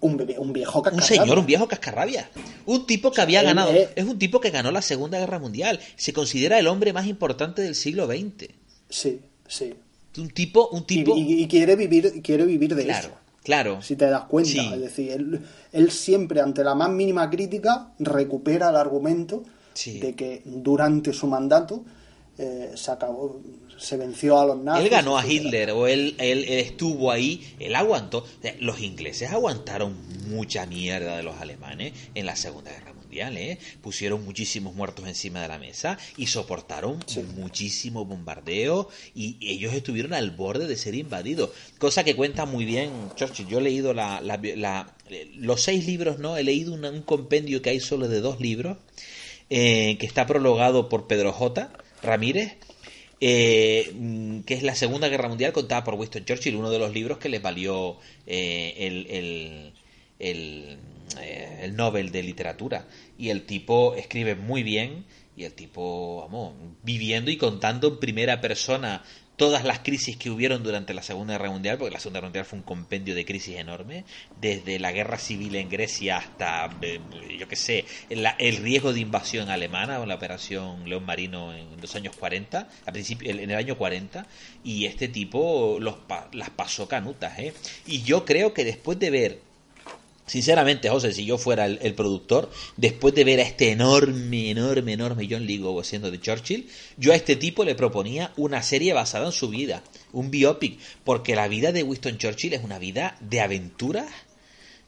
un, 0.00 0.16
bebé, 0.16 0.38
un 0.38 0.52
viejo 0.52 0.80
cascarrabia. 0.80 1.16
Un 1.16 1.24
señor, 1.24 1.38
un 1.38 1.46
viejo 1.46 1.68
cascarrabia. 1.68 2.30
Un 2.66 2.86
tipo 2.86 3.10
que 3.10 3.20
había 3.20 3.42
ganado. 3.42 3.72
Es 3.72 4.04
un 4.04 4.18
tipo 4.18 4.40
que 4.40 4.50
ganó 4.50 4.70
la 4.70 4.82
Segunda 4.82 5.18
Guerra 5.18 5.38
Mundial. 5.38 5.80
Se 5.96 6.12
considera 6.12 6.58
el 6.58 6.66
hombre 6.68 6.92
más 6.92 7.06
importante 7.06 7.62
del 7.62 7.74
siglo 7.74 8.06
XX. 8.06 8.48
Sí, 8.88 9.20
sí. 9.46 9.74
Un 10.16 10.30
tipo, 10.30 10.68
un 10.68 10.86
tipo. 10.86 11.14
Y, 11.16 11.46
quiere 11.48 11.76
vivir, 11.76 12.22
quiere 12.22 12.44
vivir 12.44 12.74
de 12.74 12.84
claro, 12.84 13.08
eso. 13.08 13.16
Claro. 13.42 13.82
Si 13.82 13.96
te 13.96 14.06
das 14.06 14.24
cuenta. 14.24 14.74
Es 14.74 14.80
decir, 14.80 15.10
él, 15.10 15.40
él, 15.72 15.90
siempre, 15.90 16.40
ante 16.40 16.62
la 16.62 16.74
más 16.74 16.90
mínima 16.90 17.28
crítica, 17.28 17.92
recupera 17.98 18.70
el 18.70 18.76
argumento 18.76 19.42
de 19.86 20.14
que 20.14 20.42
durante 20.44 21.12
su 21.12 21.26
mandato 21.26 21.84
eh, 22.38 22.70
se 22.76 22.92
acabó, 22.92 23.40
se 23.78 23.96
venció 23.96 24.38
a 24.38 24.46
los 24.46 24.58
nazis. 24.58 24.84
Él 24.84 24.90
ganó 24.90 25.18
a 25.18 25.26
Hitler 25.26 25.72
o 25.72 25.88
él, 25.88 26.14
él, 26.18 26.44
estuvo 26.44 27.10
ahí, 27.10 27.54
él 27.58 27.74
aguantó. 27.74 28.24
Los 28.60 28.80
ingleses 28.80 29.32
aguantaron 29.32 29.96
mucha 30.28 30.64
mierda 30.66 31.16
de 31.16 31.24
los 31.24 31.40
alemanes 31.40 31.94
en 32.14 32.26
la 32.26 32.36
Segunda 32.36 32.70
Guerra 32.70 32.92
Mundial, 32.92 33.36
¿eh? 33.38 33.58
pusieron 33.80 34.24
muchísimos 34.24 34.74
muertos 34.74 35.08
encima 35.08 35.40
de 35.42 35.48
la 35.48 35.58
mesa 35.58 35.98
y 36.16 36.26
soportaron 36.26 37.02
muchísimo 37.36 38.04
bombardeo 38.04 38.88
y 39.14 39.38
ellos 39.40 39.72
estuvieron 39.72 40.12
al 40.12 40.30
borde 40.30 40.68
de 40.68 40.76
ser 40.76 40.94
invadidos. 40.94 41.50
Cosa 41.78 42.04
que 42.04 42.14
cuenta 42.14 42.46
muy 42.46 42.66
bien 42.66 42.90
Churchill. 43.16 43.48
Yo 43.48 43.58
he 43.58 43.62
leído 43.62 43.94
la, 43.94 44.20
los 45.34 45.62
seis 45.62 45.86
libros, 45.86 46.18
¿no? 46.18 46.36
He 46.36 46.44
leído 46.44 46.74
un 46.74 47.02
compendio 47.02 47.62
que 47.62 47.70
hay 47.70 47.80
solo 47.80 48.06
de 48.06 48.20
dos 48.20 48.40
libros 48.40 48.76
eh, 49.50 49.96
que 49.98 50.06
está 50.06 50.26
prologado 50.26 50.88
por 50.88 51.06
Pedro 51.06 51.32
J. 51.32 51.70
Ramírez, 52.02 52.56
eh, 53.20 53.92
mm, 53.94 54.40
que 54.40 54.54
es 54.54 54.62
la 54.62 54.74
Segunda 54.74 55.08
Guerra 55.08 55.28
Mundial 55.28 55.52
contada 55.52 55.84
por 55.84 55.94
Winston 55.94 56.24
Churchill, 56.24 56.56
uno 56.56 56.70
de 56.70 56.78
los 56.78 56.92
libros 56.92 57.18
que 57.18 57.28
les 57.28 57.42
valió 57.42 57.96
eh, 58.26 58.74
el, 58.78 59.06
el, 59.10 59.72
el, 60.18 60.78
el, 61.62 61.76
Nobel 61.76 62.12
de 62.12 62.22
Literatura. 62.22 62.86
Y 63.18 63.30
el 63.30 63.44
tipo 63.44 63.94
escribe 63.94 64.34
muy 64.34 64.62
bien 64.62 65.04
y 65.36 65.44
el 65.44 65.52
tipo, 65.52 66.20
vamos, 66.22 66.54
viviendo 66.82 67.30
y 67.30 67.36
contando 67.36 67.88
en 67.88 67.98
primera 68.00 68.40
persona 68.40 69.02
todas 69.38 69.64
las 69.64 69.78
crisis 69.78 70.16
que 70.16 70.30
hubieron 70.30 70.64
durante 70.64 70.92
la 70.92 71.02
Segunda 71.02 71.34
Guerra 71.34 71.50
Mundial, 71.50 71.78
porque 71.78 71.94
la 71.94 72.00
Segunda 72.00 72.18
Guerra 72.18 72.26
Mundial 72.26 72.44
fue 72.44 72.58
un 72.58 72.64
compendio 72.64 73.14
de 73.14 73.24
crisis 73.24 73.56
enorme, 73.56 74.04
desde 74.40 74.80
la 74.80 74.90
guerra 74.90 75.16
civil 75.16 75.54
en 75.54 75.70
Grecia 75.70 76.18
hasta, 76.18 76.68
eh, 76.82 77.00
yo 77.38 77.46
qué 77.46 77.56
sé, 77.56 77.84
el 78.10 78.56
riesgo 78.56 78.92
de 78.92 79.00
invasión 79.00 79.48
alemana, 79.48 80.00
o 80.00 80.06
la 80.06 80.16
operación 80.16 80.88
León 80.88 81.06
Marino 81.06 81.54
en 81.54 81.80
los 81.80 81.94
años 81.94 82.16
40, 82.16 82.58
a 82.58 82.92
en 82.92 83.50
el 83.50 83.56
año 83.56 83.78
40, 83.78 84.26
y 84.64 84.86
este 84.86 85.06
tipo 85.06 85.78
los, 85.80 85.94
las 86.32 86.50
pasó 86.50 86.88
canutas. 86.88 87.38
¿eh? 87.38 87.54
Y 87.86 88.02
yo 88.02 88.24
creo 88.24 88.52
que 88.52 88.64
después 88.64 88.98
de 88.98 89.10
ver 89.10 89.47
Sinceramente, 90.28 90.90
José, 90.90 91.14
si 91.14 91.24
yo 91.24 91.38
fuera 91.38 91.64
el, 91.64 91.94
productor, 91.94 92.50
después 92.76 93.14
de 93.14 93.24
ver 93.24 93.40
a 93.40 93.44
este 93.44 93.72
enorme, 93.72 94.50
enorme, 94.50 94.92
enorme 94.92 95.26
John 95.28 95.46
Lithgow 95.46 95.82
siendo 95.82 96.10
de 96.10 96.20
Churchill, 96.20 96.68
yo 96.98 97.12
a 97.12 97.16
este 97.16 97.34
tipo 97.34 97.64
le 97.64 97.74
proponía 97.74 98.32
una 98.36 98.62
serie 98.62 98.92
basada 98.92 99.24
en 99.24 99.32
su 99.32 99.48
vida, 99.48 99.82
un 100.12 100.30
biopic, 100.30 100.78
porque 101.02 101.34
la 101.34 101.48
vida 101.48 101.72
de 101.72 101.82
Winston 101.82 102.18
Churchill 102.18 102.52
es 102.52 102.62
una 102.62 102.78
vida 102.78 103.16
de 103.20 103.40
aventuras, 103.40 104.06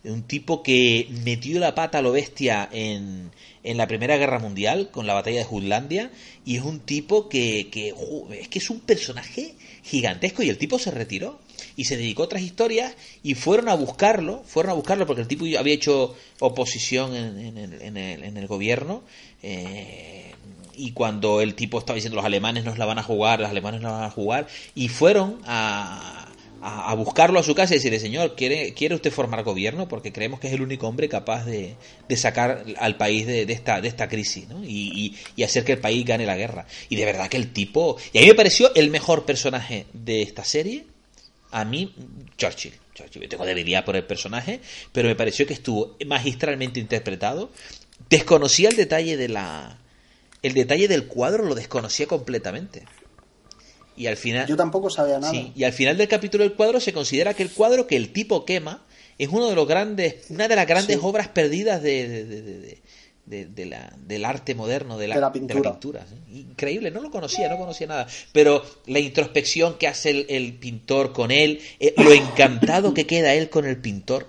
un 0.04 0.24
tipo 0.24 0.62
que 0.62 1.08
metió 1.24 1.58
la 1.58 1.74
pata 1.74 1.98
a 1.98 2.02
lo 2.02 2.12
bestia 2.12 2.68
en, 2.70 3.30
en 3.62 3.76
la 3.78 3.86
Primera 3.86 4.18
Guerra 4.18 4.38
Mundial, 4.38 4.90
con 4.90 5.06
la 5.06 5.14
batalla 5.14 5.38
de 5.38 5.44
Jutlandia, 5.44 6.10
y 6.44 6.56
es 6.56 6.62
un 6.62 6.80
tipo 6.80 7.30
que, 7.30 7.68
que 7.70 7.94
es 8.38 8.48
que 8.48 8.58
es 8.58 8.68
un 8.68 8.80
personaje 8.80 9.54
gigantesco 9.82 10.42
y 10.42 10.50
el 10.50 10.58
tipo 10.58 10.78
se 10.78 10.90
retiró 10.90 11.40
y 11.80 11.84
se 11.84 11.96
dedicó 11.96 12.20
a 12.20 12.26
otras 12.26 12.42
historias 12.42 12.94
y 13.22 13.34
fueron 13.34 13.70
a 13.70 13.74
buscarlo, 13.74 14.42
fueron 14.44 14.72
a 14.72 14.74
buscarlo 14.74 15.06
porque 15.06 15.22
el 15.22 15.28
tipo 15.28 15.46
había 15.58 15.72
hecho 15.72 16.14
oposición 16.38 17.16
en, 17.16 17.96
el, 17.96 18.46
gobierno 18.46 19.02
eh, 19.42 20.34
y 20.76 20.92
cuando 20.92 21.40
el 21.40 21.54
tipo 21.54 21.78
estaba 21.78 21.94
diciendo 21.94 22.16
los 22.16 22.24
alemanes 22.26 22.66
nos 22.66 22.76
la 22.76 22.84
van 22.84 22.98
a 22.98 23.02
jugar, 23.02 23.40
los 23.40 23.48
alemanes 23.48 23.80
no 23.80 23.88
la 23.88 23.94
van 23.94 24.04
a 24.04 24.10
jugar 24.10 24.46
y 24.74 24.88
fueron 24.88 25.40
a, 25.46 26.28
a, 26.60 26.92
buscarlo 26.96 27.40
a 27.40 27.42
su 27.42 27.54
casa 27.54 27.72
y 27.72 27.78
decirle, 27.78 27.98
señor, 27.98 28.36
¿quiere, 28.36 28.74
¿quiere 28.74 28.94
usted 28.94 29.10
formar 29.10 29.42
gobierno? 29.42 29.88
Porque 29.88 30.12
creemos 30.12 30.38
que 30.38 30.48
es 30.48 30.52
el 30.52 30.60
único 30.60 30.86
hombre 30.86 31.08
capaz 31.08 31.46
de, 31.46 31.76
de 32.06 32.16
sacar 32.18 32.62
al 32.76 32.98
país 32.98 33.26
de, 33.26 33.50
esta, 33.50 33.80
de 33.80 33.88
esta 33.88 34.06
crisis 34.06 34.46
¿no? 34.50 34.62
y, 34.62 35.16
y, 35.34 35.42
hacer 35.44 35.64
que 35.64 35.72
el 35.72 35.78
país 35.78 36.04
gane 36.04 36.26
la 36.26 36.36
guerra. 36.36 36.66
Y 36.90 36.96
de 36.96 37.06
verdad 37.06 37.30
que 37.30 37.38
el 37.38 37.54
tipo... 37.54 37.96
Y 38.12 38.18
a 38.18 38.20
mí 38.20 38.26
me 38.26 38.34
pareció 38.34 38.70
el 38.74 38.90
mejor 38.90 39.24
personaje 39.24 39.86
de 39.94 40.20
esta 40.20 40.44
serie 40.44 40.84
a 41.50 41.64
mí, 41.64 41.94
Churchill. 42.36 42.74
Churchill. 42.94 43.28
Tengo 43.28 43.44
debilidad 43.44 43.84
por 43.84 43.96
el 43.96 44.04
personaje, 44.04 44.60
pero 44.92 45.08
me 45.08 45.16
pareció 45.16 45.46
que 45.46 45.54
estuvo 45.54 45.96
magistralmente 46.06 46.80
interpretado. 46.80 47.50
Desconocía 48.08 48.68
el 48.68 48.76
detalle 48.76 49.16
de 49.16 49.28
la. 49.28 49.78
El 50.42 50.54
detalle 50.54 50.88
del 50.88 51.06
cuadro 51.06 51.44
lo 51.44 51.54
desconocía 51.54 52.06
completamente. 52.06 52.84
Y 53.96 54.06
al 54.06 54.16
final. 54.16 54.46
Yo 54.46 54.56
tampoco 54.56 54.88
sabía 54.88 55.18
nada. 55.18 55.34
y 55.54 55.64
al 55.64 55.72
final 55.72 55.96
del 55.98 56.08
capítulo 56.08 56.44
del 56.44 56.54
cuadro 56.54 56.80
se 56.80 56.92
considera 56.92 57.34
que 57.34 57.42
el 57.42 57.50
cuadro 57.50 57.86
que 57.86 57.96
el 57.96 58.12
tipo 58.12 58.44
quema 58.44 58.84
es 59.18 59.28
uno 59.28 59.50
de 59.50 59.54
los 59.54 59.68
grandes, 59.68 60.30
una 60.30 60.48
de 60.48 60.56
las 60.56 60.66
grandes 60.66 60.98
obras 61.02 61.28
perdidas 61.28 61.82
de, 61.82 62.08
de, 62.24 62.78
la, 63.26 63.92
del 64.06 64.24
arte 64.24 64.54
moderno, 64.54 64.98
de 64.98 65.08
la, 65.08 65.14
de 65.14 65.20
la 65.20 65.32
pintura. 65.32 66.06
Increíble, 66.32 66.90
no 66.90 67.00
lo 67.00 67.10
conocía, 67.10 67.48
no 67.48 67.58
conocía 67.58 67.86
nada. 67.86 68.06
Pero 68.32 68.64
la 68.86 68.98
introspección 68.98 69.74
que 69.78 69.88
hace 69.88 70.26
el, 70.28 70.54
pintor 70.54 71.12
con 71.12 71.30
él, 71.30 71.60
eh, 71.78 71.94
lo 71.96 72.12
encantado 72.12 72.94
que 72.94 73.06
queda 73.06 73.34
él 73.34 73.48
con 73.48 73.66
el 73.66 73.76
pintor. 73.76 74.26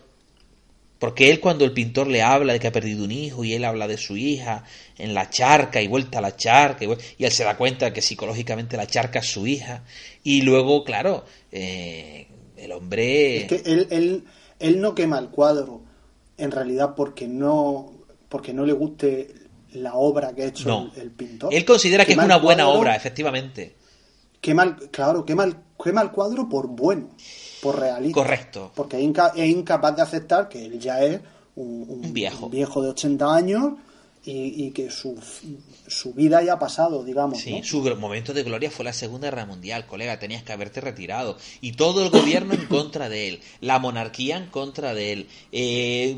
Porque 1.00 1.32
él 1.32 1.40
cuando 1.40 1.66
el 1.66 1.74
pintor 1.74 2.06
le 2.06 2.22
habla 2.22 2.54
de 2.54 2.60
que 2.60 2.68
ha 2.68 2.72
perdido 2.72 3.04
un 3.04 3.12
hijo 3.12 3.44
y 3.44 3.54
él 3.54 3.66
habla 3.66 3.88
de 3.88 3.98
su 3.98 4.18
hija 4.18 4.66
en 5.00 5.16
la 5.16 5.32
charca 5.32 5.82
y 5.82 5.88
vuelta 5.88 6.20
a 6.20 6.22
la 6.22 6.36
charca 6.36 6.86
y, 6.86 7.24
él 7.24 7.32
se 7.32 7.44
da 7.44 7.58
cuenta 7.58 7.86
de 7.86 7.94
que 7.94 8.04
psicológicamente 8.04 8.78
la 8.78 8.86
charca 8.86 9.18
es 9.18 9.26
su 9.26 9.48
hija 9.48 9.84
y 10.24 10.44
luego, 10.44 10.84
claro, 10.84 11.26
eh, 11.52 12.28
el 12.56 12.72
hombre... 12.72 13.38
Es 13.38 13.48
que 13.48 13.62
él, 13.66 13.88
él, 13.90 14.26
él 14.60 14.80
no 14.80 14.94
quema 14.94 15.18
el 15.18 15.30
cuadro 15.30 15.82
en 16.38 16.52
realidad 16.52 16.94
porque 16.96 17.28
no 17.28 18.01
porque 18.32 18.54
no 18.54 18.66
le 18.66 18.72
guste 18.72 19.36
la 19.74 19.96
obra 19.96 20.34
que 20.34 20.44
ha 20.44 20.46
hecho 20.46 20.90
el, 20.96 21.12
pintor. 21.12 21.54
Él 21.54 21.66
considera 21.66 22.06
que 22.06 22.14
es 22.14 22.18
una 22.18 22.38
buena 22.38 22.70
obra, 22.70 22.96
efectivamente. 22.96 23.76
Quema 24.40 24.78
claro, 24.90 25.26
quema 25.26 25.44
el, 25.44 25.56
quema 25.82 26.02
el 26.02 26.12
cuadro 26.12 26.48
por 26.48 26.68
bueno, 26.68 27.10
por 27.62 27.78
realista. 27.78 28.16
Correcto. 28.16 28.72
Porque 28.74 28.98
es, 28.98 29.50
incapaz 29.50 29.96
de 29.98 30.02
aceptar 30.02 30.48
que 30.48 30.66
él 30.66 30.80
ya 30.80 31.04
es 31.04 31.20
un, 31.56 32.14
viejo. 32.14 32.46
un 32.46 32.52
viejo 32.52 32.82
de 32.82 32.90
80 32.90 33.36
años 33.36 33.74
y, 34.24 34.72
que 34.72 34.90
su, 34.90 35.20
su, 35.88 36.14
vida 36.14 36.42
ya 36.42 36.54
ha 36.54 36.60
pasado, 36.60 37.04
digamos. 37.04 37.40
Sí, 37.40 37.62
su 37.64 37.82
momento 37.98 38.34
de 38.34 38.44
gloria 38.44 38.72
fue 38.72 38.86
la 38.86 38.94
Segunda 38.94 39.28
Guerra 39.28 39.46
Mundial, 39.46 39.88
colega, 39.88 40.20
tenías 40.20 40.44
que 40.44 40.54
haberte 40.54 40.80
retirado. 40.80 41.38
Y 41.60 41.74
todo 41.74 42.04
el 42.04 42.12
gobierno 42.12 42.54
en 42.54 42.66
contra 42.68 43.10
de 43.10 43.28
él, 43.28 43.40
la 43.60 43.80
monarquía 43.80 44.38
en 44.38 44.48
contra 44.48 44.94
de 44.94 45.14
él, 45.14 45.28
eh, 45.52 46.16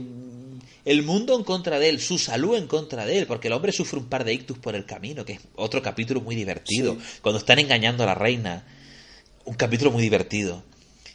el 0.85 1.03
mundo 1.03 1.37
en 1.37 1.43
contra 1.43 1.79
de 1.79 1.89
él, 1.89 1.99
su 1.99 2.17
salud 2.17 2.55
en 2.55 2.67
contra 2.67 3.05
de 3.05 3.19
él, 3.19 3.27
porque 3.27 3.47
el 3.47 3.53
hombre 3.53 3.71
sufre 3.71 3.99
un 3.99 4.05
par 4.05 4.23
de 4.23 4.33
ictus 4.33 4.57
por 4.57 4.75
el 4.75 4.85
camino, 4.85 5.25
que 5.25 5.33
es 5.33 5.39
otro 5.55 5.81
capítulo 5.81 6.21
muy 6.21 6.35
divertido, 6.35 6.97
cuando 7.21 7.39
están 7.39 7.59
engañando 7.59 8.03
a 8.03 8.07
la 8.07 8.15
reina. 8.15 8.65
Un 9.45 9.55
capítulo 9.55 9.91
muy 9.91 10.03
divertido. 10.03 10.63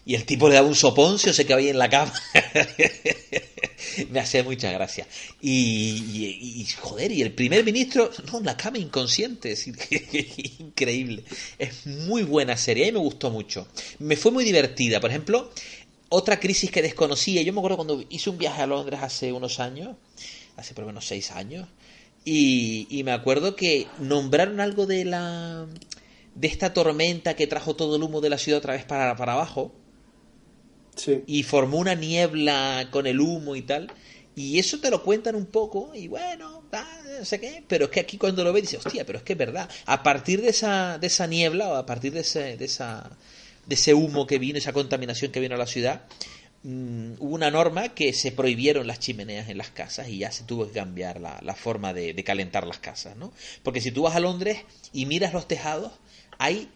Y 0.09 0.15
el 0.15 0.25
tipo 0.25 0.49
le 0.49 0.55
da 0.55 0.63
un 0.63 0.75
soponcio, 0.75 1.35
se 1.35 1.45
queda 1.45 1.59
ahí 1.59 1.69
en 1.69 1.77
la 1.77 1.91
cama. 1.91 2.15
Me 4.11 4.21
hace 4.21 4.43
mucha 4.43 4.73
gracia. 4.73 5.07
Y, 5.43 6.67
joder, 6.81 7.13
y 7.13 7.21
el 7.21 7.33
primer 7.33 7.63
ministro, 7.63 8.11
no, 8.33 8.39
en 8.39 8.47
la 8.47 8.57
cama 8.57 8.79
inconsciente. 8.79 9.53
Es 9.53 9.67
increíble. 10.61 11.25
Es 11.59 11.87
muy 11.87 12.23
buena 12.23 12.57
serie, 12.57 12.85
a 12.85 12.87
mí 12.87 12.93
me 12.93 13.01
gustó 13.01 13.31
mucho. 13.31 13.69
Me 13.99 14.17
fue 14.17 14.33
muy 14.33 14.45
divertida. 14.45 14.99
Por 14.99 15.11
ejemplo, 15.11 15.51
otra 16.09 16.41
crisis 16.41 16.71
que 16.71 16.83
desconocía. 16.83 17.43
Yo 17.43 17.53
me 17.53 17.61
acuerdo 17.61 17.77
cuando 17.77 18.05
hice 18.09 18.31
un 18.31 18.39
viaje 18.39 18.63
a 18.63 18.67
Londres 18.67 19.01
hace 19.03 19.33
unos 19.33 19.61
años, 19.61 19.97
hace 20.57 20.75
por 20.75 20.83
lo 20.83 20.89
menos 20.89 21.07
seis 21.07 21.31
años, 21.31 21.69
y, 22.25 23.03
me 23.05 23.13
acuerdo 23.13 23.57
que 23.57 23.87
nombraron 23.99 24.61
algo 24.61 24.85
de 24.85 25.05
la 25.07 25.67
de 26.35 26.47
esta 26.47 26.75
tormenta 26.75 27.35
que 27.35 27.47
trajo 27.47 27.75
todo 27.75 27.97
el 27.97 28.03
humo 28.03 28.21
de 28.21 28.29
la 28.29 28.39
ciudad 28.39 28.59
otra 28.59 28.75
vez 28.75 28.85
para, 28.85 29.17
para 29.17 29.33
abajo. 29.33 29.73
Sí. 30.95 31.23
Y 31.27 31.43
formó 31.43 31.79
una 31.79 31.95
niebla 31.95 32.89
con 32.91 33.07
el 33.07 33.21
humo 33.21 33.57
y 33.57 33.63
tal. 33.63 33.91
Y 34.37 34.59
eso 34.59 34.79
te 34.79 34.91
lo 34.91 35.03
cuentan 35.03 35.37
un 35.37 35.47
poco, 35.47 35.93
y 35.95 36.07
bueno, 36.07 36.63
no 37.19 37.25
sé 37.25 37.41
qué, 37.41 37.65
pero 37.67 37.87
es 37.87 37.91
que 37.91 38.01
aquí 38.01 38.19
cuando 38.19 38.45
lo 38.45 38.53
ves 38.53 38.65
dices, 38.65 38.85
hostia, 38.85 39.05
pero 39.05 39.19
es 39.19 39.25
que 39.25 39.33
es 39.33 39.39
verdad. 39.39 39.69
A 39.87 40.03
partir 40.03 40.41
de 40.41 40.51
esa, 40.51 40.99
de 40.99 41.07
esa 41.07 41.27
niebla 41.27 41.69
o 41.69 41.75
a 41.75 41.87
partir 41.87 42.13
de, 42.13 42.21
ese, 42.21 42.57
de 42.57 42.65
esa 42.65 43.11
de 43.69 43.75
ese 43.75 43.95
humo 43.95 44.27
que 44.27 44.39
vino, 44.39 44.59
esa 44.59 44.73
contaminación 44.73 45.31
que 45.31 45.41
vino 45.41 45.55
a 45.55 45.59
la 45.59 45.67
ciudad, 45.67 46.07
mm, 46.63 47.13
hubo 47.19 47.35
una 47.35 47.51
norma 47.51 47.91
que 47.91 48.13
se 48.15 48.33
prohibieron 48.33 48.87
las 48.87 48.99
chimeneas 48.99 49.49
en 49.51 49.59
las 49.59 49.71
casas 49.71 50.09
y 50.09 50.19
ya 50.19 50.33
se 50.33 50.45
tuvo 50.45 50.67
que 50.67 50.73
cambiar 50.73 51.21
la, 51.21 51.39
la 51.43 51.55
forma 51.55 51.93
de, 51.93 52.15
de, 52.15 52.25
calentar 52.25 52.67
las 52.67 52.79
casas, 52.79 53.17
¿no? 53.17 53.33
Porque 53.63 53.83
si 53.83 53.93
tú 53.93 54.03
vas 54.03 54.17
a 54.17 54.21
Londres 54.21 54.59
y 54.93 55.05
miras 55.05 55.35
los 55.35 55.47
tejados, 55.47 55.93
hay 56.39 56.71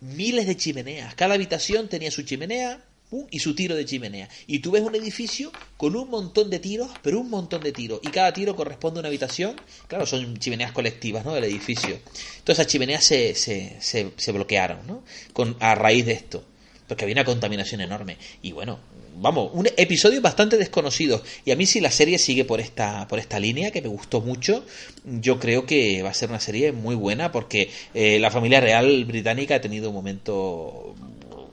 miles 0.00 0.46
de 0.46 0.56
chimeneas. 0.56 1.14
Cada 1.14 1.34
habitación 1.34 1.88
tenía 1.88 2.10
su 2.10 2.22
chimenea, 2.22 2.82
y 3.30 3.38
su 3.40 3.54
tiro 3.54 3.74
de 3.74 3.84
chimenea. 3.84 4.28
Y 4.46 4.60
tú 4.60 4.70
ves 4.70 4.82
un 4.82 4.94
edificio 4.94 5.50
con 5.76 5.96
un 5.96 6.10
montón 6.10 6.50
de 6.50 6.58
tiros, 6.58 6.90
pero 7.02 7.20
un 7.20 7.30
montón 7.30 7.62
de 7.62 7.72
tiros. 7.72 8.00
Y 8.02 8.08
cada 8.08 8.32
tiro 8.32 8.54
corresponde 8.54 8.98
a 8.98 9.00
una 9.00 9.08
habitación. 9.08 9.60
Claro, 9.88 10.06
son 10.06 10.38
chimeneas 10.38 10.72
colectivas, 10.72 11.24
¿no? 11.24 11.34
Del 11.34 11.44
edificio. 11.44 11.90
Entonces 11.90 12.60
esas 12.60 12.66
chimeneas 12.66 13.04
se, 13.04 13.34
se, 13.34 13.78
se, 13.80 14.32
bloquearon, 14.32 14.86
¿no? 14.86 15.02
Con, 15.32 15.56
a 15.60 15.74
raíz 15.74 16.06
de 16.06 16.12
esto. 16.12 16.44
Porque 16.86 17.04
había 17.04 17.14
una 17.14 17.24
contaminación 17.24 17.80
enorme. 17.80 18.16
Y 18.42 18.52
bueno, 18.52 18.80
vamos, 19.16 19.50
un 19.54 19.68
episodio 19.76 20.20
bastante 20.20 20.56
desconocido. 20.56 21.22
Y 21.44 21.50
a 21.50 21.56
mí 21.56 21.66
si 21.66 21.80
la 21.80 21.90
serie 21.90 22.18
sigue 22.18 22.44
por 22.44 22.60
esta, 22.60 23.06
por 23.08 23.18
esta 23.18 23.38
línea, 23.38 23.70
que 23.70 23.82
me 23.82 23.88
gustó 23.88 24.20
mucho, 24.20 24.64
yo 25.04 25.38
creo 25.38 25.66
que 25.66 26.02
va 26.02 26.10
a 26.10 26.14
ser 26.14 26.30
una 26.30 26.40
serie 26.40 26.72
muy 26.72 26.94
buena 26.94 27.30
porque 27.30 27.70
eh, 27.94 28.18
la 28.18 28.30
familia 28.30 28.60
real 28.60 29.04
británica 29.04 29.56
ha 29.56 29.60
tenido 29.60 29.90
un 29.90 29.94
momento 29.94 30.94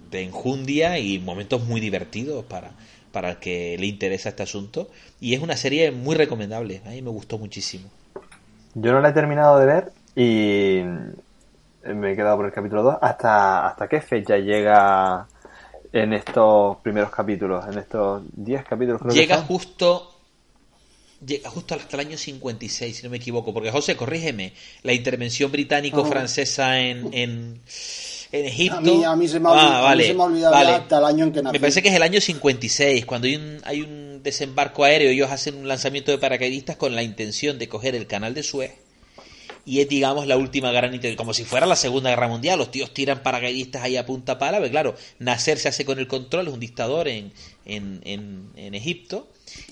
de 0.09 0.23
enjundia 0.23 0.99
y 0.99 1.19
momentos 1.19 1.63
muy 1.63 1.79
divertidos 1.81 2.45
para, 2.45 2.71
para 3.11 3.31
el 3.31 3.37
que 3.37 3.77
le 3.79 3.87
interesa 3.87 4.29
este 4.29 4.43
asunto. 4.43 4.89
Y 5.19 5.33
es 5.33 5.41
una 5.41 5.57
serie 5.57 5.91
muy 5.91 6.15
recomendable, 6.15 6.81
a 6.85 6.89
mí 6.89 7.01
me 7.01 7.09
gustó 7.09 7.37
muchísimo. 7.37 7.89
Yo 8.75 8.91
no 8.91 9.01
la 9.01 9.09
he 9.09 9.13
terminado 9.13 9.59
de 9.59 9.65
ver 9.65 9.91
y 10.15 10.81
me 11.93 12.11
he 12.11 12.15
quedado 12.15 12.37
por 12.37 12.45
el 12.45 12.51
capítulo 12.51 12.83
2. 12.83 12.97
¿Hasta, 13.01 13.67
hasta 13.67 13.87
qué 13.87 14.01
fecha 14.01 14.37
llega 14.37 15.27
en 15.91 16.13
estos 16.13 16.77
primeros 16.77 17.09
capítulos? 17.09 17.65
En 17.67 17.79
estos 17.79 18.23
10 18.35 18.63
capítulos 18.65 19.01
Llega 19.13 19.37
justo 19.37 20.13
llega 21.25 21.49
justo 21.49 21.75
hasta 21.75 21.97
el 21.97 22.07
año 22.07 22.17
56, 22.17 22.97
si 22.97 23.03
no 23.03 23.09
me 23.09 23.17
equivoco, 23.17 23.53
porque 23.53 23.71
José, 23.71 23.95
corrígeme, 23.95 24.53
la 24.83 24.93
intervención 24.93 25.51
británico-francesa 25.51 26.79
en, 26.79 27.09
en, 27.13 27.61
en 28.31 28.45
Egipto. 28.45 28.77
A 29.05 29.15
mí, 29.15 29.27
se 29.27 29.39
me 29.39 29.49
ha, 29.49 29.93
olvidado 30.23 30.55
hasta 30.55 30.97
el 30.99 31.05
año 31.05 31.25
en 31.25 31.31
que 31.31 31.41
nací. 31.41 31.53
Me 31.53 31.59
parece 31.59 31.81
que 31.81 31.89
es 31.89 31.95
el 31.95 32.03
año 32.03 32.21
56, 32.21 33.05
cuando 33.05 33.27
hay 33.27 33.35
un, 33.35 33.61
hay 33.63 33.81
un 33.81 34.21
desembarco 34.23 34.83
aéreo, 34.83 35.09
ellos 35.09 35.31
hacen 35.31 35.55
un 35.55 35.67
lanzamiento 35.67 36.11
de 36.11 36.17
paracaidistas 36.17 36.75
con 36.75 36.95
la 36.95 37.03
intención 37.03 37.57
de 37.59 37.67
coger 37.67 37.95
el 37.95 38.07
canal 38.07 38.33
de 38.33 38.43
Suez. 38.43 38.71
Y 39.65 39.81
es, 39.81 39.89
digamos, 39.89 40.27
la 40.27 40.37
última 40.37 40.71
gran 40.71 40.97
como 41.17 41.33
si 41.33 41.43
fuera 41.43 41.65
la 41.65 41.75
Segunda 41.75 42.09
Guerra 42.09 42.29
Mundial. 42.29 42.57
Los 42.57 42.71
tíos 42.71 42.93
tiran 42.93 43.21
paracaidistas 43.21 43.83
ahí 43.83 43.97
a 43.97 44.05
punta 44.05 44.39
pala. 44.39 44.59
Pero 44.59 44.71
claro, 44.71 44.95
Nasser 45.19 45.57
se 45.57 45.67
hace 45.67 45.83
con 45.83 45.99
el 45.99 46.07
control, 46.07 46.47
es 46.47 46.53
un 46.53 46.61
dictador 46.61 47.09
en, 47.09 47.33
en, 47.65 47.99
en, 48.05 48.49
en 48.55 48.75
Egipto. 48.75 49.27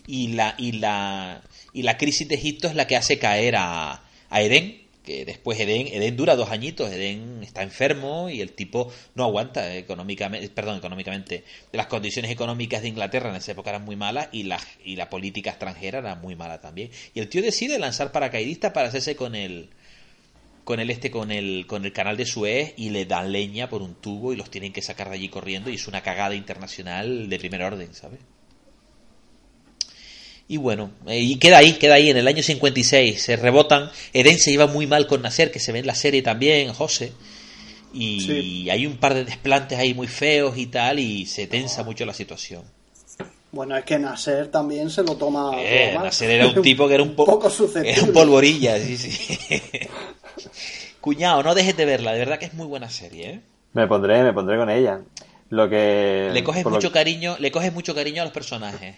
Y 0.05 0.33
la, 0.33 0.53
y, 0.57 0.73
la, 0.73 1.41
y 1.71 1.83
la 1.83 1.97
crisis 1.97 2.27
de 2.27 2.35
Egipto 2.35 2.67
es 2.67 2.75
la 2.75 2.87
que 2.87 2.97
hace 2.97 3.19
caer 3.19 3.55
a, 3.55 4.03
a 4.29 4.41
Edén, 4.41 4.84
que 5.05 5.23
después 5.23 5.59
Eden, 5.59 5.87
Eden 5.87 6.17
dura 6.17 6.35
dos 6.35 6.51
añitos, 6.51 6.91
Eden 6.91 7.41
está 7.43 7.63
enfermo 7.63 8.29
y 8.29 8.41
el 8.41 8.51
tipo 8.51 8.91
no 9.13 9.23
aguanta 9.23 9.75
económicamente, 9.75 10.49
perdón, 10.49 10.77
económicamente. 10.77 11.43
Las 11.71 11.87
condiciones 11.87 12.31
económicas 12.31 12.81
de 12.81 12.89
Inglaterra 12.89 13.29
en 13.29 13.37
esa 13.37 13.53
época 13.53 13.69
eran 13.69 13.85
muy 13.85 13.95
malas 13.95 14.27
y 14.31 14.43
la, 14.43 14.59
y 14.83 14.95
la 14.95 15.09
política 15.09 15.51
extranjera 15.51 15.99
era 15.99 16.15
muy 16.15 16.35
mala 16.35 16.59
también. 16.59 16.89
Y 17.13 17.19
el 17.19 17.29
tío 17.29 17.41
decide 17.41 17.79
lanzar 17.79 18.11
paracaidistas 18.11 18.73
para 18.73 18.89
hacerse 18.89 19.15
con 19.15 19.35
el 19.35 19.69
con 20.65 20.79
el 20.79 20.89
este 20.89 21.11
con 21.11 21.31
el 21.31 21.67
con 21.67 21.85
el 21.85 21.93
canal 21.93 22.17
de 22.17 22.25
Suez 22.25 22.73
y 22.75 22.89
le 22.89 23.05
dan 23.05 23.31
leña 23.31 23.69
por 23.69 23.83
un 23.83 23.93
tubo 23.95 24.33
y 24.33 24.35
los 24.35 24.49
tienen 24.49 24.73
que 24.73 24.81
sacar 24.81 25.09
de 25.09 25.15
allí 25.15 25.29
corriendo 25.29 25.69
y 25.69 25.75
es 25.75 25.87
una 25.87 26.01
cagada 26.01 26.33
internacional 26.33 27.29
de 27.29 27.39
primer 27.39 27.61
orden, 27.61 27.93
¿sabes? 27.93 28.19
Y 30.47 30.57
bueno, 30.57 30.91
eh, 31.07 31.19
y 31.19 31.37
queda 31.37 31.57
ahí, 31.57 31.73
queda 31.73 31.95
ahí, 31.95 32.09
en 32.09 32.17
el 32.17 32.27
año 32.27 32.43
56 32.43 33.21
se 33.21 33.35
rebotan. 33.35 33.89
Eden 34.13 34.37
se 34.37 34.51
lleva 34.51 34.67
muy 34.67 34.85
mal 34.85 35.07
con 35.07 35.21
Nacer, 35.21 35.51
que 35.51 35.59
se 35.59 35.71
ve 35.71 35.79
en 35.79 35.87
la 35.87 35.95
serie 35.95 36.21
también, 36.21 36.71
José. 36.73 37.13
Y 37.93 38.69
hay 38.69 38.85
un 38.85 38.97
par 38.97 39.13
de 39.13 39.23
desplantes 39.23 39.79
ahí 39.79 39.93
muy 39.93 40.07
feos 40.07 40.57
y 40.57 40.67
tal, 40.67 40.99
y 40.99 41.25
se 41.25 41.47
tensa 41.47 41.83
mucho 41.83 42.05
la 42.05 42.13
situación. 42.13 42.63
Bueno, 43.51 43.77
es 43.77 43.85
que 43.85 43.97
Nasser 43.97 44.49
también 44.49 44.89
se 44.89 45.01
lo 45.01 45.15
toma. 45.15 45.53
Eh, 45.57 45.93
Nasser 45.97 46.29
era 46.29 46.47
un 46.47 46.61
tipo 46.61 46.89
que 46.89 46.95
era 46.95 47.03
un, 47.03 47.15
poco 47.15 47.49
Era 47.73 48.03
un 48.03 48.11
polvorilla, 48.11 48.77
sí, 48.77 48.97
sí. 48.97 49.39
Cuñado, 51.01 51.41
no 51.41 51.55
dejes 51.55 51.77
de 51.77 51.85
verla, 51.85 52.11
de 52.11 52.19
verdad 52.19 52.37
que 52.37 52.45
es 52.45 52.53
muy 52.53 52.67
buena 52.67 52.89
serie, 52.89 53.29
¿eh? 53.29 53.41
Me 53.71 53.87
pondré, 53.87 54.23
me 54.23 54.33
pondré 54.33 54.57
con 54.57 54.69
ella. 54.69 54.99
Lo 55.49 55.69
que. 55.69 56.31
Le 56.33 56.43
coges 56.43 56.65
mucho 56.65 56.91
cariño, 56.91 57.37
le 57.39 57.49
coges 57.49 57.71
mucho 57.71 57.95
cariño 57.95 58.23
a 58.23 58.25
los 58.25 58.33
personajes 58.33 58.95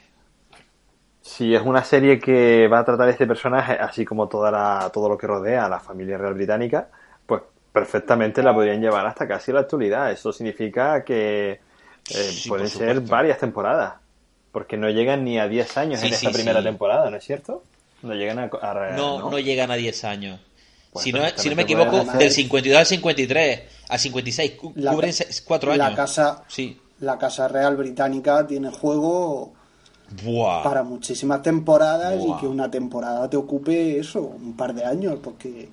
si 1.27 1.53
es 1.53 1.61
una 1.61 1.83
serie 1.83 2.19
que 2.19 2.69
va 2.69 2.79
a 2.79 2.85
tratar 2.85 3.09
este 3.09 3.27
personaje, 3.27 3.73
así 3.73 4.05
como 4.05 4.29
toda 4.29 4.49
la, 4.49 4.89
todo 4.93 5.09
lo 5.09 5.17
que 5.17 5.27
rodea 5.27 5.65
a 5.65 5.69
la 5.69 5.79
familia 5.79 6.17
real 6.17 6.33
británica, 6.33 6.87
pues 7.25 7.41
perfectamente 7.73 8.41
la 8.41 8.53
podrían 8.53 8.79
llevar 8.79 9.05
hasta 9.05 9.27
casi 9.27 9.51
la 9.51 9.59
actualidad. 9.59 10.09
Eso 10.09 10.31
significa 10.31 11.03
que 11.03 11.51
eh, 11.51 12.31
pueden 12.47 12.69
ser 12.69 13.01
varias 13.01 13.39
temporadas, 13.39 13.95
porque 14.53 14.77
no 14.77 14.89
llegan 14.89 15.25
ni 15.25 15.37
a 15.37 15.49
10 15.49 15.77
años 15.77 16.01
en 16.01 16.13
esta 16.13 16.31
primera 16.31 16.63
temporada, 16.63 17.09
¿no 17.09 17.17
es 17.17 17.25
cierto? 17.25 17.61
No 18.03 18.13
llegan 18.13 18.39
a... 18.39 18.49
no, 18.95 19.29
no, 19.29 19.37
llegan 19.37 19.69
a 19.69 19.75
10 19.75 20.03
años. 20.05 20.39
Pues 20.93 21.03
si, 21.03 21.11
no, 21.11 21.19
si 21.35 21.49
no 21.49 21.57
me 21.57 21.63
equivoco, 21.63 22.05
del 22.05 22.31
52 22.31 22.79
al 22.79 22.85
53, 22.85 23.61
al 23.89 23.99
56, 23.99 24.51
cubren 24.53 25.13
4 25.45 25.71
años. 25.73 25.89
La 25.89 25.93
casa, 25.93 26.43
sí. 26.47 26.79
la 27.01 27.17
casa 27.17 27.49
real 27.49 27.75
británica 27.75 28.47
tiene 28.47 28.71
juego 28.71 29.56
Buah. 30.23 30.63
para 30.63 30.83
muchísimas 30.83 31.41
temporadas 31.41 32.17
Buah. 32.17 32.37
y 32.37 32.39
que 32.41 32.47
una 32.47 32.69
temporada 32.71 33.29
te 33.29 33.37
ocupe 33.37 33.99
eso, 33.99 34.21
un 34.21 34.55
par 34.55 34.73
de 34.73 34.85
años, 34.85 35.19
porque 35.21 35.69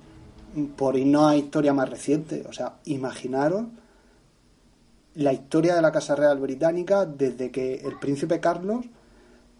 por 0.75 0.97
irnos 0.97 1.31
a 1.31 1.35
historia 1.37 1.73
más 1.73 1.89
reciente, 1.89 2.43
o 2.47 2.53
sea, 2.53 2.75
imaginaros 2.85 3.65
la 5.15 5.31
historia 5.33 5.75
de 5.75 5.81
la 5.81 5.91
Casa 5.91 6.15
Real 6.15 6.37
Británica 6.39 7.05
desde 7.05 7.49
que 7.51 7.75
el 7.75 7.97
príncipe 7.99 8.39
Carlos 8.39 8.85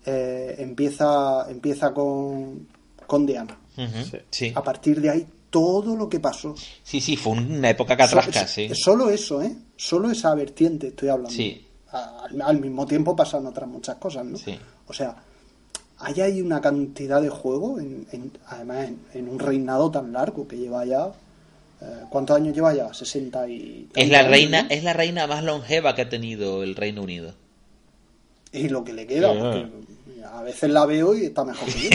eh, 0.06 0.56
empieza, 0.60 1.50
empieza 1.50 1.94
con, 1.94 2.68
con 3.08 3.26
Diana. 3.26 3.58
Sí. 4.30 4.52
A 4.56 4.62
partir 4.64 5.00
de 5.02 5.10
ahí, 5.10 5.28
todo 5.50 5.96
lo 5.96 6.10
que 6.10 6.20
pasó. 6.20 6.54
sí, 6.84 7.00
sí, 7.00 7.16
fue 7.16 7.34
una 7.34 7.70
época 7.70 7.96
catrasca, 7.96 8.42
So- 8.42 8.48
sí. 8.48 8.70
Solo 8.74 9.10
eso, 9.10 9.42
¿eh? 9.42 9.56
Solo 9.78 10.12
esa 10.12 10.34
vertiente 10.36 10.88
estoy 10.88 11.08
hablando. 11.10 11.32
Sí. 11.32 11.66
Al, 11.92 12.42
al 12.42 12.60
mismo 12.60 12.86
tiempo 12.86 13.16
pasan 13.16 13.46
otras 13.46 13.70
muchas 13.70 13.96
cosas, 13.98 14.26
¿no? 14.26 14.38
Sí. 14.38 14.58
O 14.88 14.94
sea, 14.94 15.16
hay 16.00 16.20
ahí 16.22 16.42
una 16.42 16.60
cantidad 16.62 17.22
de 17.22 17.30
juego, 17.30 17.80
en, 17.80 18.06
en- 18.12 18.32
además 18.48 18.88
en, 18.90 19.00
en 19.14 19.30
un 19.30 19.40
reinado 19.40 19.90
tan 19.92 20.12
largo 20.12 20.48
que 20.48 20.58
lleva 20.58 20.84
ya... 20.86 21.12
eh, 21.82 21.86
¿Cuántos 22.10 22.36
años 22.36 22.54
lleva 22.54 22.74
ya? 22.74 22.94
60 22.94 23.48
y... 23.50 23.88
Es 23.96 24.10
la 24.10 24.24
reina, 24.28 24.68
es 24.70 24.84
la 24.84 24.94
reina 24.94 25.26
más 25.28 25.44
longeva 25.44 25.96
que 25.96 26.02
ha 26.02 26.10
tenido 26.10 26.64
el 26.64 26.76
Reino 26.76 27.02
Unido. 27.04 27.34
Y 28.52 28.70
lo 28.70 28.84
que 28.84 28.94
le 28.94 29.06
queda, 29.08 29.32
Sí. 29.32 29.40
porque 29.40 29.58
a 29.60 29.95
veces 30.46 30.70
la 30.70 30.86
veo 30.86 31.16
y 31.16 31.26
está 31.26 31.44
mejor 31.44 31.68
que 31.68 31.90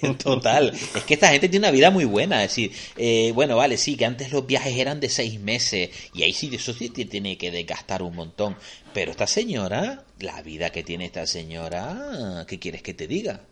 yo. 0.00 0.16
Total. 0.18 0.70
Es 0.70 1.04
que 1.04 1.14
esta 1.14 1.28
gente 1.28 1.48
tiene 1.48 1.66
una 1.66 1.72
vida 1.72 1.90
muy 1.90 2.04
buena. 2.04 2.42
Es 2.42 2.50
decir, 2.50 2.72
eh, 2.96 3.32
bueno, 3.34 3.56
vale, 3.56 3.76
sí, 3.76 3.96
que 3.96 4.04
antes 4.04 4.32
los 4.32 4.46
viajes 4.46 4.76
eran 4.76 4.98
de 4.98 5.08
seis 5.08 5.38
meses. 5.38 5.90
Y 6.12 6.22
ahí 6.22 6.32
sí, 6.32 6.50
eso 6.52 6.72
sí 6.72 6.88
tiene 6.90 7.38
que 7.38 7.50
desgastar 7.50 8.02
un 8.02 8.16
montón. 8.16 8.56
Pero 8.92 9.12
esta 9.12 9.26
señora, 9.26 10.04
la 10.18 10.42
vida 10.42 10.70
que 10.70 10.82
tiene 10.82 11.04
esta 11.04 11.26
señora, 11.26 12.44
¿qué 12.48 12.58
quieres 12.58 12.82
que 12.82 12.94
te 12.94 13.06
diga? 13.06 13.42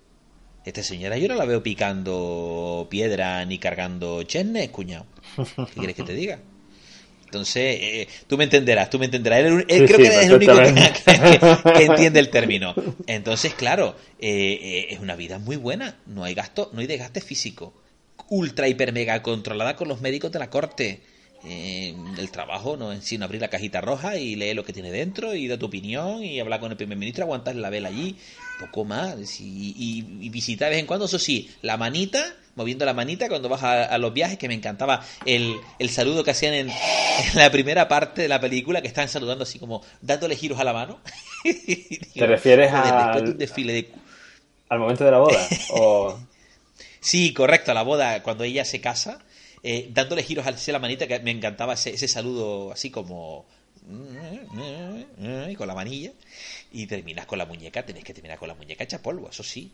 Esta 0.65 0.83
señora 0.83 1.17
yo 1.17 1.29
no 1.29 1.35
la 1.35 1.45
veo 1.45 1.63
picando 1.63 2.89
piedra 2.91 3.45
ni 3.45 3.59
cargando 3.59 4.23
chesnes, 4.25 4.69
cuñado. 4.71 5.07
¿Qué 5.37 5.75
quieres 5.75 5.97
que 5.97 6.03
te 6.03 6.15
diga? 6.15 6.41
Entonces, 7.29 7.77
eh, 7.81 8.09
tú 8.27 8.39
me 8.39 8.45
entenderás, 8.45 8.89
tú 8.89 8.99
me 8.99 9.05
entenderás. 9.05 9.41
Él, 9.41 9.65
él 9.69 9.81
Sí, 9.81 9.85
creo 9.85 9.97
sí, 9.99 10.03
que 10.03 10.07
eres 10.09 10.27
el 10.27 10.33
único 10.35 10.53
que, 10.55 10.59
perfectamente. 10.73 11.39
que- 11.63 11.73
que 11.75 11.85
entiende 11.85 12.21
el 12.21 12.31
término. 12.31 12.75
Entonces, 13.07 13.53
claro, 13.55 13.95
eh, 14.19 14.59
eh, 14.63 14.87
es 14.91 14.99
una 15.01 15.15
vida 15.15 15.39
muy 15.39 15.57
buena. 15.57 15.97
No 16.07 16.25
hay 16.25 16.33
gasto, 16.35 16.71
no 16.73 16.81
hay 16.81 16.87
desgaste 16.87 17.21
físico. 17.21 17.75
Ultra, 18.31 18.67
hiper, 18.67 18.93
mega 18.93 19.23
controlada 19.23 19.77
con 19.77 19.89
los 19.89 20.01
médicos 20.01 20.33
de 20.33 20.39
la 20.39 20.49
corte. 20.49 21.01
Eh, 21.45 21.95
el 22.19 22.31
trabajo 22.31 22.77
no 22.77 22.91
es 22.93 23.05
sino 23.05 23.25
abrir 23.25 23.41
la 23.41 23.49
cajita 23.49 23.81
roja 23.81 24.17
y 24.17 24.35
leer 24.35 24.57
lo 24.57 24.65
que 24.65 24.73
tiene 24.73 24.91
dentro 24.91 25.35
y 25.37 25.47
dar 25.47 25.57
tu 25.59 25.67
opinión 25.67 26.25
y 26.25 26.41
hablar 26.41 26.59
con 26.61 26.73
el 26.73 26.77
primer 26.77 26.99
ministro, 26.99 27.25
aguantar 27.25 27.55
la 27.57 27.71
vela 27.71 27.91
allí, 27.91 28.17
poco 28.59 28.85
más. 28.85 29.39
Y, 29.41 29.45
y- 29.77 30.25
y 30.27 30.29
visitar 30.31 30.69
de 30.69 30.77
vez 30.77 30.81
en 30.81 30.87
cuando, 30.87 31.05
eso 31.07 31.19
sí, 31.19 31.49
la 31.63 31.77
manita, 31.77 32.25
moviendo 32.59 32.85
la 32.85 32.93
manita 32.93 33.29
cuando 33.29 33.49
vas 33.49 33.63
a, 33.63 33.85
a 33.85 33.97
los 33.97 34.13
viajes, 34.13 34.37
que 34.37 34.49
me 34.49 34.55
encantaba 34.55 35.03
el, 35.25 35.57
el 35.79 35.89
saludo 35.89 36.25
que 36.25 36.33
hacían 36.33 36.53
en, 36.53 36.69
en 36.69 37.37
la 37.37 37.51
primera 37.51 37.89
parte 37.89 38.23
de 38.23 38.29
la 38.29 38.41
película, 38.41 38.83
que 38.83 38.89
están 38.89 39.09
saludando 39.09 39.45
así 39.45 39.59
como 39.59 39.83
dándole 40.03 40.37
giros 40.37 40.59
a 40.61 40.65
la 40.65 40.75
mano. 40.75 41.01
¿Te 42.15 42.27
refieres 42.27 42.71
Joder, 42.71 42.95
después 42.95 43.25
de 43.25 43.31
un 43.31 43.39
desfile 43.39 43.73
de 43.73 43.93
¿Al 44.69 44.81
momento 44.81 45.05
de 45.05 45.11
la 45.11 45.19
boda? 45.19 45.49
O... 45.71 46.19
Sí, 47.01 47.33
correcto, 47.33 47.71
a 47.71 47.75
la 47.75 47.83
boda, 47.83 48.25
cuando 48.25 48.43
ella 48.43 48.65
se 48.65 48.81
casa, 48.81 49.21
eh, 49.63 49.89
dándole 49.93 50.25
giros 50.25 50.45
hacia 50.45 50.73
la 50.73 50.81
manita, 50.81 51.07
que 51.07 51.21
me 51.21 51.31
encantaba 51.31 51.75
ese, 51.75 51.95
ese 51.95 52.09
saludo 52.09 52.73
así 52.73 52.91
como... 52.91 53.47
y 55.49 55.55
con 55.55 55.69
la 55.69 55.75
manilla, 55.75 56.11
y 56.73 56.87
terminas 56.89 57.25
con 57.27 57.39
la 57.39 57.47
muñeca, 57.47 57.87
tenés 57.87 58.03
que 58.03 58.13
terminar 58.13 58.37
con 58.37 58.49
la 58.49 58.55
muñeca 58.55 58.83
hecha 58.83 59.01
polvo, 59.01 59.31
eso 59.31 59.45
sí, 59.45 59.71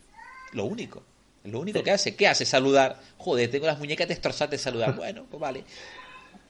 lo 0.53 0.67
único. 0.67 1.03
Lo 1.45 1.61
único 1.61 1.83
que 1.83 1.91
hace, 1.91 2.17
¿qué 2.17 2.27
hace? 2.27 2.45
Saludar. 2.45 2.97
Joder, 3.19 3.51
tengo 3.51 3.67
las 3.67 3.79
muñecas 3.79 4.09
destrozadas 4.09 4.51
de 4.53 4.59
saludar. 4.59 4.95
Bueno, 4.97 5.27
pues 5.31 5.41
vale. 5.41 5.65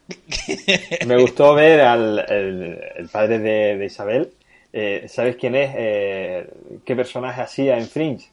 Me 1.07 1.20
gustó 1.20 1.55
ver 1.55 1.80
al 1.80 2.18
el, 2.28 2.80
el 2.97 3.09
padre 3.09 3.38
de, 3.38 3.76
de 3.76 3.86
Isabel. 3.86 4.32
Eh, 4.72 5.07
¿Sabes 5.09 5.36
quién 5.36 5.55
es? 5.55 5.70
Eh, 5.76 6.51
¿Qué 6.84 6.97
personaje 6.97 7.40
hacía 7.40 7.78
en 7.78 7.88
Fringe? 7.88 8.28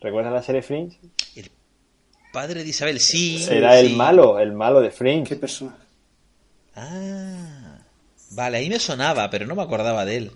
¿Recuerdas 0.00 0.32
la 0.32 0.42
serie 0.42 0.62
Fringe? 0.62 0.98
Padre 2.32 2.64
de 2.64 2.70
Isabel, 2.70 2.98
sí. 2.98 3.44
Era 3.48 3.78
el 3.78 3.94
malo, 3.94 4.38
el 4.40 4.52
malo 4.52 4.80
de 4.80 4.90
Fringe. 4.90 5.28
¿Qué 5.28 5.36
personaje? 5.36 5.76
Ah, 6.74 7.78
vale, 8.30 8.56
ahí 8.56 8.68
me 8.70 8.78
sonaba, 8.78 9.28
pero 9.30 9.46
no 9.46 9.54
me 9.54 9.62
acordaba 9.62 10.04
de 10.04 10.16
él. 10.16 10.32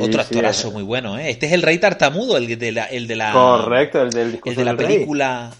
Otro 0.00 0.20
actorazo 0.20 0.68
es- 0.68 0.74
muy 0.74 0.82
bueno, 0.82 1.18
¿eh? 1.18 1.30
Este 1.30 1.46
es 1.46 1.52
el 1.52 1.62
rey 1.62 1.78
tartamudo, 1.78 2.36
el 2.36 2.58
de 2.58 2.72
la, 2.72 2.84
el 2.86 3.06
de 3.06 3.16
la, 3.16 3.32
Correcto, 3.32 4.02
el 4.02 4.10
del 4.10 4.26
el 4.26 4.32
discurso 4.32 4.60
de 4.60 4.64
la 4.64 4.72
del 4.72 4.78
rey. 4.78 4.86
película 4.94 5.54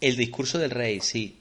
El 0.00 0.16
discurso 0.16 0.58
del 0.58 0.70
rey, 0.70 1.00
sí. 1.00 1.34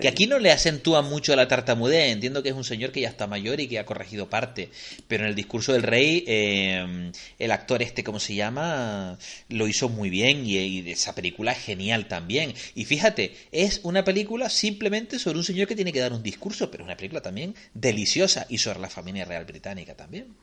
Que 0.00 0.08
aquí 0.08 0.26
no 0.26 0.40
le 0.40 0.50
acentúan 0.50 1.04
mucho 1.04 1.36
la 1.36 1.46
tartamudez, 1.46 2.10
entiendo 2.10 2.42
que 2.42 2.48
es 2.48 2.56
un 2.56 2.64
señor 2.64 2.90
que 2.90 3.00
ya 3.02 3.08
está 3.08 3.28
mayor 3.28 3.60
y 3.60 3.68
que 3.68 3.78
ha 3.78 3.86
corregido 3.86 4.28
parte, 4.28 4.70
pero 5.06 5.22
en 5.22 5.28
el 5.28 5.36
discurso 5.36 5.72
del 5.72 5.84
rey, 5.84 6.24
eh, 6.26 7.12
el 7.38 7.50
actor 7.52 7.80
este, 7.80 8.02
¿cómo 8.02 8.18
se 8.18 8.34
llama? 8.34 9.16
Lo 9.48 9.68
hizo 9.68 9.88
muy 9.88 10.10
bien 10.10 10.44
y, 10.44 10.56
y 10.58 10.90
esa 10.90 11.14
película 11.14 11.52
es 11.52 11.58
genial 11.58 12.06
también. 12.08 12.52
Y 12.74 12.84
fíjate, 12.84 13.36
es 13.52 13.78
una 13.84 14.02
película 14.02 14.50
simplemente 14.50 15.20
sobre 15.20 15.38
un 15.38 15.44
señor 15.44 15.68
que 15.68 15.76
tiene 15.76 15.92
que 15.92 16.00
dar 16.00 16.12
un 16.12 16.24
discurso, 16.24 16.68
pero 16.72 16.82
es 16.82 16.86
una 16.86 16.96
película 16.96 17.20
también 17.20 17.54
deliciosa 17.74 18.46
y 18.48 18.58
sobre 18.58 18.80
la 18.80 18.90
familia 18.90 19.24
real 19.24 19.44
británica 19.44 19.94
también. 19.94 20.34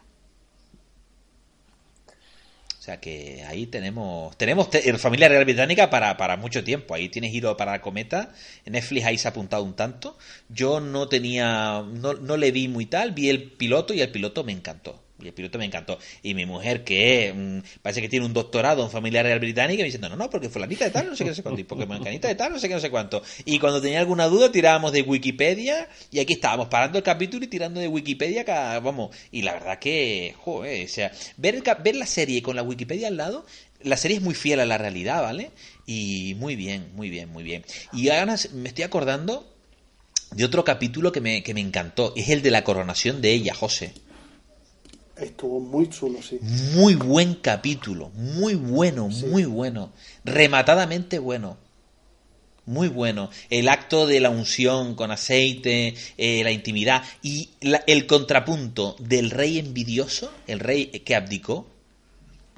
O 2.81 2.83
sea 2.83 2.99
que 2.99 3.43
ahí 3.47 3.67
tenemos 3.67 4.35
tenemos 4.37 4.69
te- 4.71 4.97
familia 4.97 5.29
real 5.29 5.45
británica 5.45 5.89
para, 5.91 6.17
para 6.17 6.35
mucho 6.37 6.63
tiempo. 6.63 6.95
Ahí 6.95 7.09
tienes 7.09 7.31
ido 7.33 7.55
para 7.55 7.73
la 7.73 7.81
cometa. 7.81 8.33
En 8.65 8.73
Netflix 8.73 9.05
ahí 9.05 9.17
se 9.19 9.27
ha 9.27 9.31
apuntado 9.31 9.63
un 9.63 9.75
tanto. 9.75 10.17
Yo 10.49 10.79
no 10.79 11.07
tenía, 11.07 11.83
no, 11.87 12.13
no 12.15 12.37
le 12.37 12.51
vi 12.51 12.67
muy 12.67 12.87
tal. 12.87 13.11
Vi 13.11 13.29
el 13.29 13.43
piloto 13.51 13.93
y 13.93 14.01
el 14.01 14.09
piloto 14.11 14.43
me 14.43 14.51
encantó. 14.51 14.99
Y 15.25 15.27
el 15.29 15.33
piloto 15.33 15.57
me 15.57 15.65
encantó. 15.65 15.97
Y 16.23 16.33
mi 16.33 16.45
mujer, 16.45 16.83
que 16.83 17.33
mm, 17.33 17.81
parece 17.81 18.01
que 18.01 18.09
tiene 18.09 18.25
un 18.25 18.33
doctorado 18.33 18.83
en 18.83 18.89
familia 18.89 19.23
real 19.23 19.39
británica, 19.39 19.81
me 19.81 19.85
diciendo, 19.85 20.09
no, 20.09 20.15
no, 20.15 20.29
porque 20.29 20.49
fulanita 20.49 20.85
de 20.85 20.91
tal, 20.91 21.09
no 21.09 21.15
sé 21.15 21.23
qué, 21.23 21.29
no 21.29 21.35
sé 21.35 21.43
cuánto. 21.43 21.61
Y 21.61 21.63
porque 21.63 21.85
de 21.85 22.35
tal, 22.35 22.51
no 22.51 22.59
sé 22.59 22.67
qué, 22.67 22.73
no 22.73 22.79
sé 22.79 22.89
cuánto. 22.89 23.21
Y 23.45 23.59
cuando 23.59 23.81
tenía 23.81 23.99
alguna 23.99 24.27
duda, 24.27 24.51
tirábamos 24.51 24.91
de 24.91 25.01
Wikipedia. 25.01 25.87
Y 26.11 26.19
aquí 26.19 26.33
estábamos 26.33 26.67
parando 26.67 26.97
el 26.97 27.03
capítulo 27.03 27.45
y 27.45 27.47
tirando 27.47 27.79
de 27.79 27.87
Wikipedia, 27.87 28.43
vamos. 28.79 29.15
Y 29.31 29.41
la 29.41 29.53
verdad 29.53 29.79
que, 29.79 30.35
joder, 30.37 30.85
o 30.85 30.89
sea, 30.89 31.11
ver, 31.37 31.55
el 31.55 31.63
ver 31.83 31.95
la 31.95 32.05
serie 32.05 32.41
con 32.41 32.55
la 32.55 32.63
Wikipedia 32.63 33.07
al 33.07 33.17
lado, 33.17 33.45
la 33.83 33.97
serie 33.97 34.17
es 34.17 34.23
muy 34.23 34.35
fiel 34.35 34.59
a 34.59 34.65
la 34.65 34.77
realidad, 34.77 35.21
¿vale? 35.21 35.51
Y 35.85 36.35
muy 36.37 36.55
bien, 36.55 36.91
muy 36.93 37.09
bien, 37.09 37.29
muy 37.29 37.43
bien. 37.43 37.65
Y 37.93 38.09
ahora 38.09 38.35
me 38.53 38.69
estoy 38.69 38.83
acordando 38.83 39.47
de 40.31 40.45
otro 40.45 40.63
capítulo 40.63 41.11
que 41.11 41.21
me, 41.21 41.43
que 41.43 41.53
me 41.53 41.61
encantó. 41.61 42.13
Es 42.15 42.29
el 42.29 42.41
de 42.41 42.51
la 42.51 42.63
coronación 42.63 43.21
de 43.21 43.31
ella, 43.31 43.53
José. 43.53 43.93
Estuvo 45.21 45.59
muy 45.59 45.87
chulo, 45.89 46.21
sí. 46.21 46.39
Muy 46.75 46.95
buen 46.95 47.35
capítulo, 47.35 48.09
muy 48.15 48.55
bueno, 48.55 49.07
muy 49.07 49.45
bueno, 49.45 49.91
rematadamente 50.25 51.19
bueno. 51.19 51.57
Muy 52.65 52.87
bueno. 52.87 53.29
El 53.49 53.69
acto 53.69 54.05
de 54.07 54.19
la 54.19 54.29
unción 54.29 54.95
con 54.95 55.11
aceite, 55.11 55.95
eh, 56.17 56.43
la 56.43 56.51
intimidad 56.51 57.03
y 57.21 57.49
la- 57.61 57.83
el 57.87 58.05
contrapunto 58.07 58.95
del 58.99 59.29
rey 59.31 59.57
envidioso, 59.59 60.31
el 60.47 60.59
rey 60.59 60.85
que 60.87 61.15
abdicó, 61.15 61.67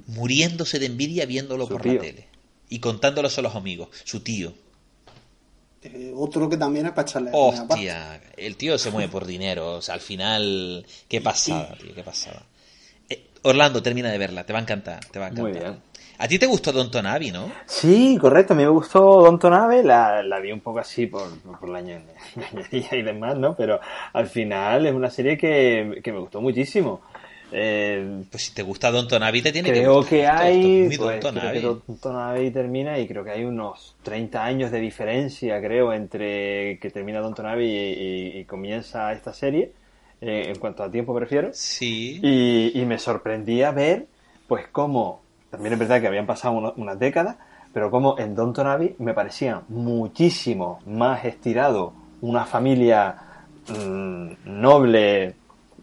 muriéndose 0.07 0.79
de 0.79 0.85
envidia 0.87 1.25
viéndolo 1.25 1.65
Su 1.65 1.73
por 1.73 1.81
tío. 1.81 1.93
la 1.95 2.01
tele 2.01 2.27
y 2.69 2.79
contándolo 2.79 3.29
a 3.35 3.41
los 3.41 3.55
amigos, 3.55 3.89
su 4.03 4.19
tío. 4.21 4.53
Eh, 5.83 6.13
otro 6.15 6.49
que 6.49 6.57
también 6.57 6.85
es 6.85 6.91
para 6.93 7.07
echarle. 7.07 7.31
Hostia, 7.33 8.21
el 8.37 8.55
tío 8.55 8.77
se 8.77 8.89
mueve 8.91 9.09
por 9.11 9.25
dinero. 9.25 9.75
O 9.75 9.81
sea, 9.81 9.95
al 9.95 10.01
final, 10.01 10.85
qué 11.09 11.19
pasada, 11.21 11.75
tío, 11.81 11.93
qué 11.93 12.03
pasada. 12.03 12.45
Orlando, 13.43 13.81
termina 13.83 14.09
de 14.11 14.17
verla, 14.17 14.43
te 14.45 14.53
va 14.53 14.59
a 14.59 14.61
encantar, 14.63 15.03
te 15.05 15.19
va 15.19 15.25
a 15.25 15.29
encantar. 15.29 15.51
Muy 15.53 15.59
bien. 15.61 15.77
A 16.19 16.27
ti 16.27 16.39
te 16.39 16.45
gustó 16.45 16.71
Don 16.71 16.89
Tonavi, 16.91 17.31
¿no? 17.31 17.51
Sí, 17.65 18.17
correcto. 18.21 18.53
A 18.53 18.55
mí 18.55 18.63
me 18.63 18.69
gustó 18.69 19.21
Don 19.23 19.39
Tonave. 19.39 19.83
La, 19.83 20.21
la 20.23 20.39
vi 20.39 20.51
un 20.51 20.61
poco 20.61 20.79
así 20.79 21.07
por, 21.07 21.27
por 21.59 21.67
la 21.69 21.81
ñañería 21.81 22.07
y 22.91 23.01
demás, 23.01 23.35
¿no? 23.37 23.55
Pero 23.55 23.79
al 24.13 24.27
final 24.27 24.85
es 24.85 24.93
una 24.93 25.09
serie 25.09 25.37
que, 25.37 25.99
que 26.03 26.11
me 26.13 26.19
gustó 26.19 26.39
muchísimo. 26.39 27.01
Eh, 27.51 28.23
Pues 28.31 28.43
si 28.45 28.53
te 28.53 28.63
gusta 28.63 28.89
Don 28.89 29.07
Tonavi, 29.07 29.41
te 29.41 29.51
tiene 29.51 29.71
que 29.71 29.79
creo 29.79 30.03
que 30.03 30.21
esto, 30.23 30.33
esto 30.43 30.47
es 30.47 30.63
hay, 30.63 30.97
pues, 30.97 31.21
creo 31.21 31.51
que 31.51 31.59
Don 31.87 31.97
Tonavi 31.99 32.51
termina 32.51 32.97
y 32.99 33.07
creo 33.07 33.23
que 33.23 33.31
hay 33.31 33.43
unos 33.43 33.95
30 34.03 34.43
años 34.43 34.71
de 34.71 34.79
diferencia, 34.79 35.59
creo, 35.61 35.93
entre 35.93 36.79
que 36.79 36.89
termina 36.91 37.19
Don 37.19 37.35
Tonavi 37.35 37.65
y, 37.65 37.77
y- 37.77 38.39
y 38.39 38.45
comienza 38.45 39.11
esta 39.13 39.33
serie, 39.33 39.71
eh, 40.25 40.49
en 40.49 40.59
cuanto 40.59 40.83
a 40.83 40.89
tiempo 40.89 41.13
prefiero. 41.13 41.49
Sí. 41.53 42.19
Y, 42.23 42.79
y 42.79 42.85
me 42.85 42.97
sorprendía 42.97 43.71
ver, 43.71 44.07
pues, 44.47 44.67
cómo, 44.71 45.21
también 45.49 45.73
es 45.73 45.79
verdad 45.79 45.99
que 45.99 46.07
habían 46.07 46.25
pasado 46.25 46.73
unas 46.77 46.97
décadas, 46.97 47.35
pero 47.73 47.91
como 47.91 48.17
en 48.17 48.33
Don 48.33 48.53
Tonavi 48.53 48.95
me 48.99 49.13
parecía 49.13 49.61
muchísimo 49.67 50.79
más 50.85 51.25
estirado 51.25 51.93
una 52.21 52.45
familia 52.45 53.15
mm, 53.67 54.31
noble, 54.45 55.23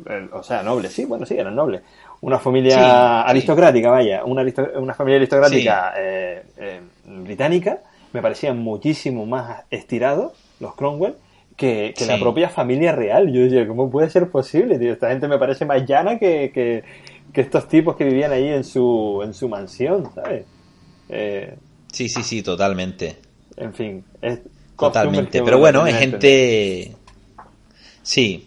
eh, 0.07 0.29
o 0.33 0.43
sea, 0.43 0.63
noble, 0.63 0.89
sí, 0.89 1.05
bueno, 1.05 1.27
sí, 1.27 1.35
eran 1.37 1.55
nobles, 1.55 1.83
una 2.23 2.39
familia 2.39 2.77
Sí, 2.77 2.81
sí. 2.81 3.31
aristocrática, 3.31 3.91
vaya, 3.91 4.25
una, 4.25 4.43
una 4.77 4.95
familia 4.95 5.17
aristocrática 5.17 5.93
eh, 5.99 6.43
eh, 6.57 6.81
británica, 7.05 7.81
me 8.13 8.23
parecían 8.23 8.59
muchísimo 8.59 9.27
más 9.27 9.65
estirados 9.71 10.33
los 10.61 10.75
Cromwell 10.75 11.15
que, 11.61 11.93
que 11.95 12.07
la 12.07 12.19
propia 12.19 12.49
familia 12.49 12.93
real. 12.93 13.31
Yo 13.31 13.43
decía, 13.43 13.69
¿cómo 13.69 13.91
puede 13.91 14.09
ser 14.09 14.31
posible? 14.31 14.79
tío? 14.79 14.95
Esta 14.95 15.11
gente 15.11 15.29
me 15.29 15.39
parece 15.39 15.67
más 15.67 15.87
llana 15.87 16.19
que, 16.19 16.51
que, 16.55 16.83
que 17.35 17.41
estos 17.43 17.69
tipos 17.69 17.97
que 17.97 18.05
vivían 18.05 18.33
ahí 18.33 18.49
en 18.49 18.65
su, 18.65 19.21
en 19.23 19.35
su 19.35 19.47
mansión, 19.47 20.11
¿sabes? 20.15 20.47
Eh, 21.11 21.55
Sí, 21.93 22.09
sí, 22.09 22.23
sí, 22.23 22.43
totalmente. 22.43 23.17
en 23.57 23.75
fin, 23.75 24.05
es 24.23 24.39
Totalmente. 24.79 25.43
Pero 25.43 25.59
bueno, 25.59 25.83
no 25.83 25.87
es 25.89 25.97
gente. 25.97 26.95
Sí. 28.03 28.47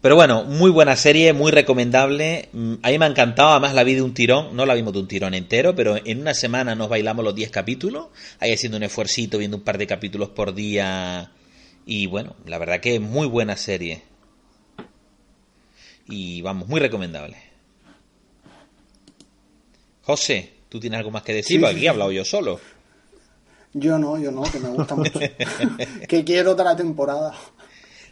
Pero 0.00 0.14
bueno, 0.14 0.44
muy 0.44 0.70
buena 0.70 0.94
serie, 0.94 1.32
muy 1.32 1.50
recomendable. 1.50 2.50
Mm, 2.52 2.74
A 2.82 2.90
mí 2.90 2.98
me 2.98 3.06
ha 3.06 3.08
encantado, 3.08 3.48
además 3.50 3.74
la 3.74 3.82
vi 3.82 3.94
de 3.94 4.02
un 4.02 4.14
tirón, 4.14 4.54
no 4.54 4.66
la 4.66 4.74
vimos 4.74 4.92
de 4.92 5.00
un 5.00 5.08
tirón 5.08 5.34
entero, 5.34 5.74
pero 5.74 5.96
en 6.04 6.20
una 6.20 6.34
semana 6.34 6.74
nos 6.76 6.88
bailamos 6.88 7.24
los 7.24 7.34
10 7.34 7.50
capítulos, 7.50 8.08
ahí 8.38 8.52
haciendo 8.52 8.76
un 8.76 8.84
esfuercito, 8.84 9.38
viendo 9.38 9.56
un 9.56 9.64
par 9.64 9.78
de 9.78 9.86
capítulos 9.88 10.28
por 10.28 10.54
día. 10.54 11.32
Y 11.86 12.06
bueno, 12.06 12.34
la 12.46 12.58
verdad 12.58 12.80
que 12.80 12.94
es 12.96 13.00
muy 13.00 13.26
buena 13.26 13.56
serie. 13.56 14.02
Y 16.06 16.42
vamos, 16.42 16.68
muy 16.68 16.80
recomendable. 16.80 17.36
José, 20.02 20.52
¿tú 20.68 20.80
tienes 20.80 20.98
algo 20.98 21.10
más 21.10 21.22
que 21.22 21.32
decir? 21.34 21.60
Sí, 21.60 21.66
aquí 21.66 21.80
sí. 21.80 21.86
he 21.86 21.88
hablado 21.88 22.12
yo 22.12 22.24
solo. 22.24 22.60
Yo 23.72 23.98
no, 23.98 24.18
yo 24.18 24.30
no, 24.30 24.42
que 24.42 24.58
me 24.60 24.68
gusta 24.68 24.94
mucho. 24.94 25.18
que 26.08 26.24
quiero 26.24 26.52
otra 26.52 26.76
temporada. 26.76 27.34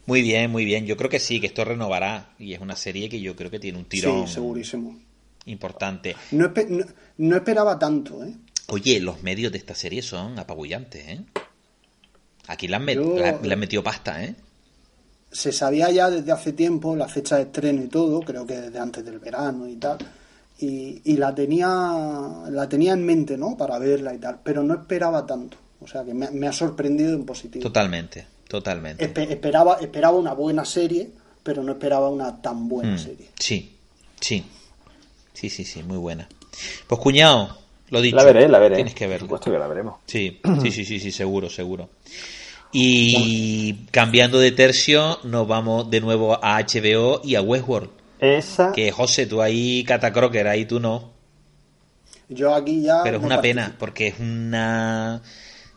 Muy 0.07 0.23
bien, 0.23 0.51
muy 0.51 0.65
bien. 0.65 0.87
Yo 0.87 0.97
creo 0.97 1.09
que 1.09 1.21
sí, 1.21 1.41
que 1.41 1.47
esto 1.47 1.65
renovará. 1.65 2.35
Y 2.39 2.55
es 2.55 2.61
una 2.61 2.75
serie 2.77 3.09
que 3.09 3.21
yo 3.21 3.37
creo 3.37 3.51
que 3.51 3.61
tiene 3.61 3.79
un 3.79 3.85
tirón 3.85 4.27
Sí, 4.27 4.35
segurísimo. 4.35 4.99
importante. 5.47 6.17
No, 6.33 6.49
no- 6.69 6.85
no 7.19 7.37
esperaba 7.37 7.79
tanto, 7.79 8.25
¿eh? 8.25 8.35
Oye, 8.69 9.01
los 9.01 9.23
medios 9.23 9.53
de 9.53 9.59
esta 9.59 9.75
serie 9.75 10.03
son 10.03 10.39
apabullantes, 10.39 11.07
¿eh? 11.07 11.21
Aquí 12.49 12.69
le 12.69 12.77
han, 12.77 12.85
met- 12.85 12.95
Yo- 12.95 13.19
la- 13.19 13.39
le 13.41 13.53
han 13.55 13.61
metido 13.61 13.83
pasta, 13.83 14.23
¿eh? 14.25 14.35
Se 15.31 15.53
sabía 15.53 15.91
ya 15.91 16.11
desde 16.11 16.31
hace 16.33 16.53
tiempo 16.53 16.95
la 16.95 17.09
fecha 17.09 17.37
de 17.37 17.43
estreno 17.43 17.83
y 17.83 17.89
todo, 17.89 18.21
creo 18.21 18.47
que 18.47 18.61
desde 18.61 18.79
antes 18.79 19.05
del 19.05 19.19
verano 19.19 19.67
y 19.69 19.77
tal. 19.77 19.99
Y, 20.59 21.01
y 21.05 21.17
la 21.17 21.35
tenía 21.35 21.67
la 22.51 22.69
tenía 22.69 22.93
en 22.93 23.05
mente, 23.05 23.37
¿no? 23.37 23.57
Para 23.57 23.79
verla 23.79 24.15
y 24.15 24.19
tal, 24.19 24.41
pero 24.45 24.63
no 24.63 24.75
esperaba 24.75 25.27
tanto. 25.27 25.57
O 25.81 25.89
sea 25.89 26.05
que 26.05 26.13
me, 26.15 26.31
me 26.31 26.47
ha 26.47 26.53
sorprendido 26.53 27.15
en 27.15 27.25
positivo. 27.25 27.63
Totalmente, 27.63 28.27
totalmente. 28.47 29.13
Espe- 29.13 29.31
esperaba, 29.31 29.79
esperaba 29.81 30.17
una 30.19 30.35
buena 30.35 30.65
serie, 30.65 31.11
pero 31.43 31.63
no 31.65 31.73
esperaba 31.73 32.09
una 32.11 32.41
tan 32.43 32.69
buena 32.69 32.95
Mm, 32.95 32.99
serie. 32.99 33.29
sí, 33.39 33.75
sí. 34.21 34.45
Sí, 35.33 35.49
sí, 35.51 35.65
sí, 35.65 35.83
muy 35.83 35.97
buena. 35.97 36.29
Pues 36.87 37.01
cuñado, 37.01 37.59
lo 37.93 38.01
dicho. 38.01 38.17
La 38.17 38.25
veré, 38.25 38.49
la 38.49 38.59
veré. 38.59 38.75
Tienes 38.75 38.95
que 38.95 39.05
Por 39.05 39.11
verla. 39.11 39.25
supuesto 39.27 39.53
que 39.53 39.59
la 39.59 39.67
veremos. 39.69 39.95
Sí, 40.07 40.41
sí, 40.63 40.73
sí, 40.73 40.85
sí, 40.85 40.99
sí, 40.99 41.13
seguro, 41.13 41.49
seguro. 41.49 41.89
Y 42.73 43.75
cambiando 43.91 44.39
de 44.39 44.51
tercio, 44.53 45.19
nos 45.25 45.47
vamos 45.47 45.91
de 45.91 46.01
nuevo 46.01 46.39
a 46.43 46.59
HBO 46.59 47.21
y 47.23 47.35
a 47.35 47.43
Westworld. 47.43 47.91
Esa, 48.19 48.73
Que 48.73 48.91
José, 48.93 49.27
tú 49.27 49.43
ahí 49.43 49.85
Catacroker, 49.85 50.47
ahí 50.49 50.65
tú 50.65 50.81
no. 50.81 51.11
Yo 52.29 52.55
aquí 52.55 52.83
ya. 52.83 53.03
Pero 53.03 53.19
es 53.19 53.25
una 53.25 53.41
pena, 53.41 53.75
porque 53.79 54.07
es 54.09 54.15
una 54.21 55.21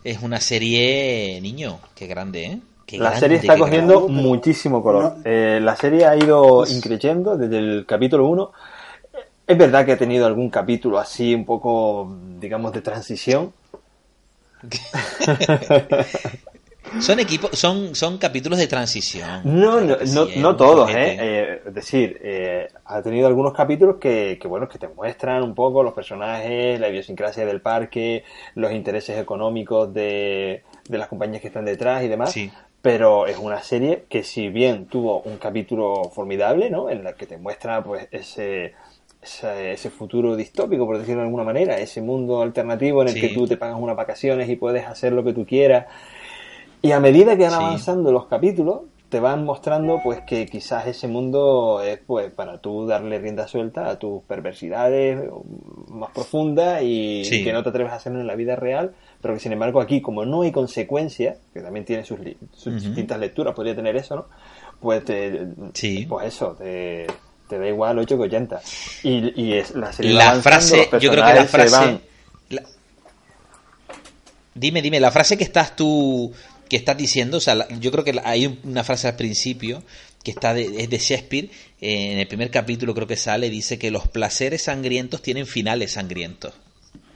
es 0.04 0.22
una 0.22 0.40
serie, 0.40 1.40
niño, 1.42 1.80
qué 1.96 2.06
grande, 2.08 2.46
¿eh? 2.46 2.60
Qué 2.86 2.98
la 3.00 3.06
grande, 3.06 3.20
serie 3.20 3.38
está 3.38 3.58
cogiendo 3.58 4.06
grande. 4.06 4.22
Muchísimo 4.22 4.84
color. 4.84 5.16
no- 5.18 5.22
Eh, 5.26 5.60
la 5.60 5.76
serie 5.76 6.06
ha 6.06 6.16
ido 6.16 6.58
Pues- 6.60 6.72
increyendo 6.76 7.36
desde 7.36 7.58
el 7.58 7.86
capítulo 7.88 8.28
1. 8.28 8.52
Es 9.48 9.58
verdad 9.58 9.86
que 9.86 9.92
ha 9.92 9.98
tenido 9.98 10.26
algún 10.26 10.50
capítulo 10.50 10.98
así 10.98 11.36
un 11.36 11.46
poco, 11.46 12.16
digamos, 12.40 12.74
de 12.74 12.82
transición. 12.82 13.54
Son 17.00 17.20
equipos, 17.20 17.52
son, 17.60 17.94
son 17.94 18.18
capítulos 18.18 18.58
de 18.58 18.68
transición. 18.68 19.42
No, 19.44 19.82
no, 19.82 19.98
no, 20.14 20.28
no 20.38 20.56
todos. 20.56 20.90
¿eh? 20.92 21.18
Eh, 21.20 21.62
Es 21.66 21.74
decir, 21.74 22.20
eh, 22.24 22.68
ha 22.86 23.02
tenido 23.02 23.28
algunos 23.28 23.54
capítulos 23.54 23.98
que, 24.00 24.38
que, 24.40 24.48
bueno, 24.48 24.70
que 24.70 24.78
te 24.78 24.88
muestran 24.88 25.44
un 25.44 25.56
poco 25.56 25.84
los 25.84 25.94
personajes, 25.94 26.80
la 26.80 26.88
idiosincrasia 26.90 27.46
del 27.46 27.60
parque, 27.60 28.24
los 28.54 28.72
intereses 28.72 29.18
económicos 29.18 29.94
de, 29.94 30.64
de 30.88 30.98
las 30.98 31.08
compañías 31.08 31.42
que 31.42 31.48
están 31.48 31.66
detrás 31.66 32.04
y 32.04 32.08
demás. 32.08 32.32
Sí. 32.32 32.52
Pero 32.82 33.26
es 33.26 33.40
una 33.40 33.62
serie 33.62 34.06
que 34.08 34.24
si 34.24 34.50
bien 34.50 34.86
tuvo 34.86 35.22
un 35.22 35.38
capítulo 35.38 36.12
formidable, 36.14 36.70
¿no? 36.70 36.90
En 36.90 37.04
la 37.04 37.14
que 37.14 37.26
te 37.26 37.38
muestra, 37.38 37.84
pues, 37.84 38.08
ese, 38.12 38.74
ese, 39.26 39.72
ese 39.74 39.90
futuro 39.90 40.36
distópico, 40.36 40.86
por 40.86 40.98
decirlo 40.98 41.22
de 41.22 41.28
alguna 41.28 41.44
manera, 41.44 41.78
ese 41.78 42.02
mundo 42.02 42.42
alternativo 42.42 43.02
en 43.02 43.10
el 43.10 43.14
Sí. 43.16 43.22
que 43.22 43.30
tú 43.30 43.46
te 43.48 43.58
pagas 43.58 43.78
unas 43.80 43.96
vacaciones 43.96 44.48
y 44.50 44.56
puedes 44.56 44.86
hacer 44.88 45.12
lo 45.14 45.24
que 45.24 45.34
tú 45.34 45.46
quieras. 45.46 45.88
Y 46.82 46.92
a 46.92 47.00
medida 47.00 47.36
que 47.36 47.44
van 47.44 47.52
Sí. 47.52 47.58
avanzando 47.58 48.12
los 48.12 48.28
capítulos, 48.28 48.82
te 49.10 49.20
van 49.20 49.46
mostrando 49.46 50.00
pues 50.04 50.22
que 50.22 50.46
quizás 50.46 50.88
ese 50.88 51.08
mundo 51.08 51.82
es 51.82 52.00
pues 52.06 52.32
para 52.32 52.58
tú 52.60 52.86
darle 52.86 53.18
rienda 53.20 53.48
suelta 53.48 53.88
a 53.90 53.98
tus 54.00 54.24
perversidades 54.24 55.30
más 55.90 56.12
profundas 56.12 56.82
y 56.84 57.24
Sí. 57.24 57.44
que 57.44 57.54
no 57.54 57.64
te 57.64 57.70
atreves 57.70 57.94
a 57.94 57.96
hacerlo 57.98 58.20
en 58.20 58.28
la 58.28 58.36
vida 58.36 58.56
real, 58.56 58.94
pero 59.22 59.34
que 59.36 59.40
sin 59.40 59.54
embargo 59.54 59.80
aquí 59.80 60.02
como 60.02 60.26
no 60.26 60.42
hay 60.42 60.52
consecuencias, 60.52 61.38
que 61.54 61.62
también 61.62 61.86
tiene 61.86 62.04
sus, 62.04 62.20
sus 62.52 62.68
Ujú. 62.76 62.84
distintas 62.88 63.20
lecturas, 63.20 63.54
podría 63.56 63.76
tener 63.76 63.96
eso, 63.96 64.16
¿no? 64.16 64.26
Pues 64.82 65.06
te, 65.06 65.48
Sí. 65.74 66.06
pues 66.10 66.28
eso, 66.28 66.56
te, 66.58 67.06
te 67.48 67.58
da 67.60 67.68
igual 67.68 68.00
8 68.00 68.18
que 68.18 68.24
80. 68.24 68.62
Y, 69.04 69.42
y 69.42 69.54
es 69.54 69.72
la 69.76 69.92
serie 69.94 70.14
La 70.14 70.42
frase, 70.42 70.90
los 70.92 71.02
yo 71.02 71.12
creo 71.12 71.26
que 71.26 71.34
la 71.34 71.46
frase. 71.46 71.76
van- 71.76 72.02
la- 72.50 72.64
Dime, 74.54 74.82
dime, 74.82 75.00
la 75.00 75.12
frase 75.12 75.38
que 75.38 75.44
estás 75.44 75.76
tú, 75.76 76.32
que 76.70 76.78
estás 76.78 76.96
diciendo, 76.98 77.38
o 77.38 77.42
sea, 77.42 77.56
la- 77.56 77.68
yo 77.80 77.92
creo 77.92 78.04
que 78.04 78.20
hay 78.24 78.46
un- 78.48 78.60
una 78.64 78.84
frase 78.84 79.08
al 79.08 79.16
principio 79.16 79.84
que 80.24 80.32
está 80.32 80.54
de, 80.54 80.64
es 80.82 80.90
de 80.90 80.98
Shakespeare, 80.98 81.50
eh, 81.82 82.14
en 82.14 82.20
el 82.20 82.28
primer 82.28 82.50
capítulo 82.52 82.94
creo 82.96 83.06
que 83.06 83.18
sale, 83.18 83.50
dice 83.50 83.78
que 83.78 83.92
los 83.92 84.08
placeres 84.08 84.64
sangrientos 84.64 85.22
tienen 85.22 85.46
finales 85.46 85.92
sangrientos. 85.92 86.54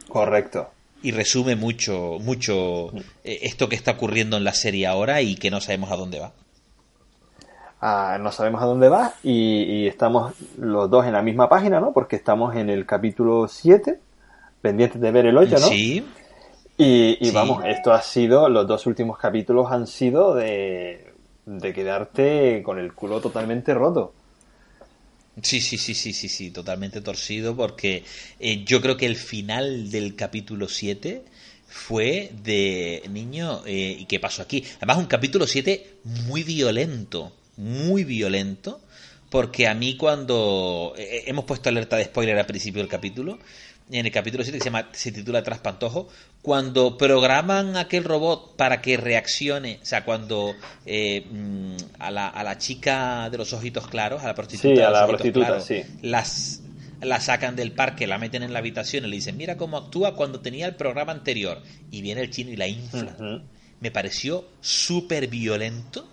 Correcto. 0.07 0.69
Y 1.01 1.11
resume 1.11 1.55
mucho, 1.55 2.17
mucho 2.19 2.91
eh, 3.23 3.39
esto 3.43 3.69
que 3.69 3.75
está 3.77 3.91
ocurriendo 3.91 4.35
en 4.37 4.43
la 4.43 4.53
serie 4.53 4.85
ahora 4.85 5.21
y 5.21 5.35
que 5.35 5.49
no 5.49 5.61
sabemos 5.61 5.91
a 5.91 5.95
dónde 5.95 6.19
va. 6.19 6.33
No 7.81 8.31
sabemos 8.31 8.61
a 8.61 8.65
dónde 8.65 8.89
va 8.89 9.19
y, 9.23 9.63
y 9.83 9.87
estamos 9.87 10.33
los 10.57 10.89
dos 10.89 11.05
en 11.05 11.13
la 11.13 11.21
misma 11.21 11.47
página, 11.49 11.79
¿no? 11.79 11.93
Porque 11.93 12.15
estamos 12.17 12.55
en 12.55 12.69
el 12.69 12.85
capítulo 12.85 13.47
7, 13.47 14.01
pendientes 14.61 14.99
de 15.01 15.11
ver 15.11 15.25
el 15.27 15.37
8, 15.37 15.59
¿no? 15.59 15.81
Sí, 15.81 16.03
Y, 16.77 17.17
y 17.25 17.31
Sí. 17.31 17.31
vamos, 17.31 17.63
esto 17.65 17.93
ha 17.93 18.01
sido, 18.01 18.49
los 18.49 18.67
dos 18.67 18.85
últimos 18.87 19.17
capítulos 19.19 19.71
han 19.71 19.87
sido 19.87 20.33
de, 20.35 21.13
de 21.45 21.73
quedarte 21.73 22.63
con 22.63 22.79
el 22.79 22.93
culo 22.95 23.21
totalmente 23.21 23.73
roto. 23.73 24.15
Sí, 25.41 25.61
sí, 25.61 25.77
sí, 25.77 25.93
sí, 25.95 26.11
sí, 26.13 26.27
sí, 26.27 26.51
totalmente 26.51 26.99
torcido 27.01 27.55
porque 27.55 28.03
eh, 28.39 28.65
yo 28.65 28.81
creo 28.81 28.97
que 28.97 29.05
el 29.05 29.15
final 29.15 29.89
del 29.89 30.15
capítulo 30.15 30.67
7 30.67 31.23
fue 31.65 32.31
de 32.43 33.03
niño, 33.09 33.61
eh, 33.65 33.95
¿y 33.99 34.05
qué 34.05 34.19
pasó 34.19 34.41
aquí? 34.41 34.65
Además 34.77 34.97
un 34.97 35.05
capítulo 35.05 35.47
7 35.47 35.99
muy 36.03 36.43
violento, 36.43 37.31
muy 37.59 38.03
violento, 38.03 38.81
porque 39.29 39.67
a 39.67 39.75
mí 39.75 39.97
cuando 39.97 40.95
eh, 40.97 41.25
hemos 41.27 41.45
puesto 41.45 41.69
alerta 41.69 41.97
de 41.97 42.05
spoiler 42.05 42.37
al 42.39 42.45
principio 42.45 42.81
del 42.81 42.89
capítulo, 42.89 43.37
en 43.91 44.05
el 44.05 44.11
capítulo 44.11 44.43
7 44.43 44.57
que 44.57 44.63
se, 44.63 44.69
llama, 44.69 44.89
se 44.91 45.11
titula 45.11 45.43
Traspantojo, 45.43 46.09
cuando 46.41 46.97
programan 46.97 47.75
aquel 47.75 48.03
robot 48.03 48.55
para 48.55 48.81
que 48.81 48.97
reaccione, 48.97 49.79
o 49.81 49.85
sea, 49.85 50.05
cuando 50.05 50.53
eh, 50.85 51.25
mm, 51.29 51.75
a, 51.99 52.11
la, 52.11 52.27
a 52.27 52.43
la 52.43 52.57
chica 52.57 53.29
de 53.29 53.37
los 53.37 53.51
ojitos 53.53 53.87
claros, 53.87 54.23
a 54.23 54.27
la 54.27 54.35
prostituta, 54.35 54.75
Sí, 54.75 54.81
a 54.81 54.89
los 54.89 54.99
la 54.99 55.07
prostituta, 55.07 55.45
claros, 55.47 55.65
sí. 55.65 55.83
las 56.01 56.61
la 57.01 57.21
sacan 57.21 57.55
del 57.55 57.71
parque, 57.71 58.07
la 58.07 58.17
meten 58.17 58.43
en 58.43 58.53
la 58.53 58.59
habitación 58.59 59.05
y 59.05 59.07
le 59.07 59.15
dicen, 59.15 59.37
mira 59.37 59.57
cómo 59.57 59.77
actúa 59.77 60.15
cuando 60.15 60.41
tenía 60.41 60.65
el 60.65 60.75
programa 60.75 61.11
anterior. 61.11 61.61
Y 61.91 62.01
viene 62.01 62.21
el 62.21 62.29
chino 62.29 62.51
y 62.51 62.57
la 62.57 62.67
infla. 62.67 63.15
Me 63.79 63.91
pareció 63.91 64.45
súper 64.59 65.27
violento, 65.27 66.07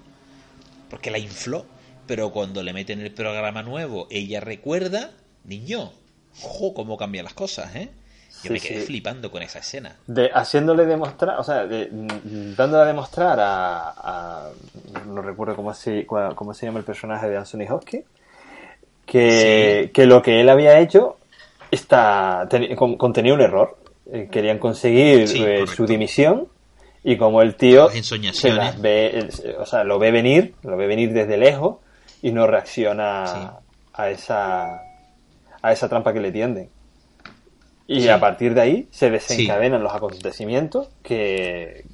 porque 0.91 1.11
la 1.11 1.19
infló, 1.19 1.65
pero 2.07 2.31
cuando 2.31 2.63
le 2.63 2.73
meten 2.73 3.01
el 3.01 3.13
programa 3.13 3.63
nuevo, 3.63 4.07
ella 4.11 4.41
recuerda, 4.41 5.11
niño, 5.45 5.93
ojo, 6.43 6.75
cómo 6.75 6.97
cambian 6.97 7.25
las 7.25 7.35
cosas, 7.35 7.75
¿eh? 7.77 7.91
Yo 8.43 8.49
Sí, 8.49 8.51
me 8.51 8.61
quedé 8.61 8.81
sí. 8.81 8.87
flipando 8.87 9.31
con 9.31 9.43
esa 9.43 9.61
escena. 9.61 9.97
De, 10.07 10.31
haciéndole 10.33 10.85
demostrar, 10.85 11.39
o 11.41 11.43
sea, 11.45 11.65
de- 11.67 11.89
mm, 11.91 12.55
dándole 12.55 12.83
a 12.83 12.87
demostrar 12.87 13.41
a, 13.41 13.89
a- 13.97 14.51
no 15.07 15.23
recuerdo 15.23 15.57
cómo 15.57 15.73
se, 15.73 16.05
cómo 16.07 16.53
se 16.53 16.67
llama 16.67 16.79
el 16.81 16.85
personaje 16.85 17.29
de 17.29 17.37
Anthony 17.39 17.65
Hopkins, 17.71 18.05
que, 19.07 19.85
Sí. 19.87 19.93
que 19.93 20.07
lo 20.07 20.21
que 20.23 20.41
él 20.41 20.49
había 20.49 20.79
hecho 20.81 21.17
está, 21.71 22.49
con- 22.77 22.97
contenía 22.97 23.35
un 23.35 23.41
error. 23.41 23.79
Eh, 24.13 24.29
Querían 24.31 24.59
conseguir 24.59 25.25
eh, 25.35 25.67
su 25.67 25.87
dimisión 25.87 26.49
y 27.09 27.17
como 27.17 27.41
el 27.41 27.55
tío 27.55 27.89
Las 27.89 28.37
se 28.37 28.53
las 28.53 28.81
ve, 28.81 29.19
eh, 29.45 29.57
o 29.61 29.65
sea, 29.65 29.85
lo 29.85 29.99
ve 30.01 30.11
venir, 30.11 30.55
lo 30.65 30.77
ve 30.77 30.89
venir 30.89 31.13
desde 31.13 31.37
lejos 31.37 31.77
y 32.21 32.33
no 32.33 32.47
reacciona 32.49 33.27
Sí. 33.27 33.67
a 33.95 34.11
esa 34.11 34.83
a 35.63 35.73
esa 35.73 35.89
trampa 35.89 36.13
que 36.13 36.21
le 36.21 36.33
tienden. 36.33 36.69
Y 37.87 38.01
Sí. 38.03 38.09
a 38.09 38.19
partir 38.19 38.55
de 38.55 38.61
ahí 38.61 38.89
se 38.91 39.09
desencadenan 39.11 39.83
los 39.83 39.95
acontecimientos 39.95 40.89
que, 41.05 41.85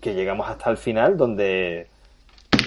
que 0.00 0.14
llegamos 0.14 0.48
hasta 0.48 0.70
el 0.70 0.76
final 0.78 1.16
donde 1.16 1.88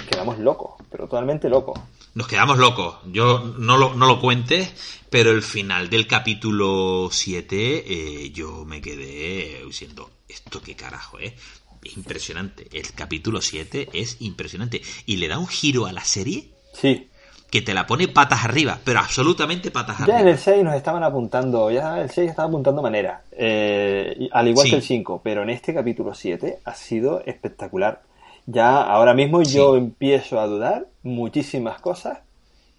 quedamos 0.10 0.39
locos, 0.39 0.74
pero 0.91 1.06
totalmente 1.08 1.47
locos. 1.49 1.80
Nos 2.16 2.28
quedamos 2.28 2.58
locos. 2.60 2.97
Yo 3.06 3.39
no 3.58 3.78
lo, 3.78 3.93
no 3.95 4.06
lo 4.06 4.20
cuentes, 4.20 5.01
pero 5.10 5.32
el 5.32 5.41
final 5.41 5.89
del 5.89 6.06
capítulo 6.06 7.10
7 7.12 7.84
eh, 8.26 8.32
yo 8.32 8.66
me 8.66 8.82
quedé 8.82 9.64
diciendo, 9.66 10.10
¿esto 10.28 10.62
qué 10.62 10.76
carajo 10.76 11.18
es? 11.20 11.34
Es 11.34 11.62
impresionante. 11.95 12.67
El 12.71 12.91
capítulo 12.93 13.41
7 13.41 13.89
es 13.93 14.17
impresionante. 14.21 14.81
Y 15.05 15.17
le 15.17 15.27
da 15.27 15.38
un 15.39 15.47
giro 15.47 15.86
a 15.86 15.91
la 15.93 16.03
serie 16.03 16.49
Sí, 16.73 17.07
que 17.51 17.61
te 17.61 17.73
la 17.75 17.86
pone 17.86 18.07
patas 18.07 18.45
arriba, 18.45 18.79
pero 18.84 18.99
absolutamente 18.99 19.69
patas 19.69 19.97
Ya 19.99 20.03
arriba. 20.05 20.19
en 20.21 20.27
el 20.29 20.38
6 20.39 20.63
nos 20.63 20.75
estaban 20.75 21.03
apuntando, 21.03 21.69
ya 21.69 22.01
el 22.01 22.09
6 22.09 22.31
estaba 22.31 22.47
apuntando 22.47 22.81
manera, 22.81 23.21
eh, 23.31 24.27
al 24.31 24.47
igual 24.47 24.65
Sí. 24.65 24.71
que 24.71 24.77
el 24.77 24.81
5, 24.84 25.21
pero 25.23 25.43
en 25.43 25.51
este 25.51 25.73
capítulo 25.73 26.15
7 26.15 26.59
ha 26.65 26.73
sido 26.73 27.21
espectacular. 27.25 28.01
Ya 28.47 28.81
ahora 28.81 29.13
mismo 29.13 29.43
Sí. 29.45 29.53
yo 29.55 29.77
empiezo 29.77 30.39
a 30.39 30.47
dudar 30.47 30.88
muchísimas 31.03 31.79
cosas 31.79 32.19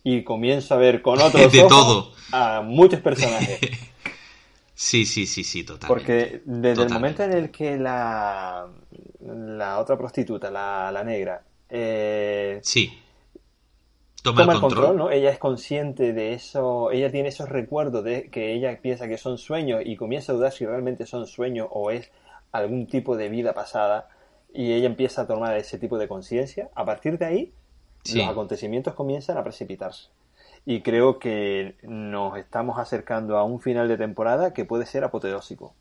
y 0.03 0.23
comienzo 0.25 0.75
a 0.75 0.79
ver 0.79 1.01
con 1.03 1.19
otros 1.23 1.53
De 1.53 1.63
ojos 1.63 1.69
todo. 1.71 2.13
a 2.33 2.61
muchos 2.63 3.01
personajes. 3.01 3.61
Sí, 4.75 5.07
sí, 5.07 5.27
sí, 5.27 5.45
sí, 5.45 5.65
totalmente. 5.65 5.87
Porque 5.89 6.43
desde 6.45 6.83
el 6.83 6.93
momento 6.93 7.23
en 7.23 7.33
el 7.33 7.51
que 7.51 7.77
la, 7.79 8.67
la 9.21 9.79
otra 9.79 9.97
prostituta, 9.97 10.51
la, 10.51 10.91
la 10.93 11.05
negra, 11.05 11.43
eh, 11.69 12.59
Sí. 12.63 12.93
Toma, 14.23 14.41
toma 14.41 14.53
el 14.55 14.61
control. 14.61 14.97
¿no? 14.97 15.11
Ella 15.11 15.31
es 15.31 15.39
consciente 15.39 16.13
de 16.15 16.33
eso, 16.33 16.91
ella 16.91 17.11
tiene 17.11 17.29
esos 17.29 17.49
recuerdos 17.49 18.03
de 18.05 18.31
que 18.31 18.55
ella 18.55 18.81
piensa 18.81 19.07
que 19.07 19.19
son 19.19 19.37
sueños 19.39 19.83
y 19.85 19.97
comienza 19.97 20.33
a 20.33 20.35
dudar 20.35 20.51
si 20.53 20.65
realmente 20.65 21.05
son 21.07 21.27
sueños 21.27 21.69
o 21.71 21.91
es 21.91 22.11
algún 22.51 22.87
tipo 22.87 23.17
de 23.17 23.29
vida 23.29 23.53
pasada 23.53 24.09
y 24.53 24.73
ella 24.73 24.87
empieza 24.87 25.23
a 25.23 25.27
tomar 25.27 25.57
ese 25.57 25.79
tipo 25.79 25.99
de 25.99 26.09
conciencia. 26.09 26.71
A 26.75 26.85
partir 26.85 27.19
de 27.19 27.25
ahí, 27.27 27.53
Sí. 28.03 28.19
los 28.19 28.29
acontecimientos 28.29 28.95
comienzan 28.95 29.37
a 29.39 29.43
precipitarse. 29.45 30.09
Y 30.67 30.81
creo 30.81 31.19
que 31.19 31.77
nos 31.83 32.39
estamos 32.39 32.79
acercando 32.79 33.37
a 33.37 33.45
un 33.45 33.61
final 33.61 33.87
de 33.89 33.97
temporada 33.99 34.55
que 34.55 34.65
puede 34.65 34.87
ser 34.87 35.05
apoteósico. 35.05 35.75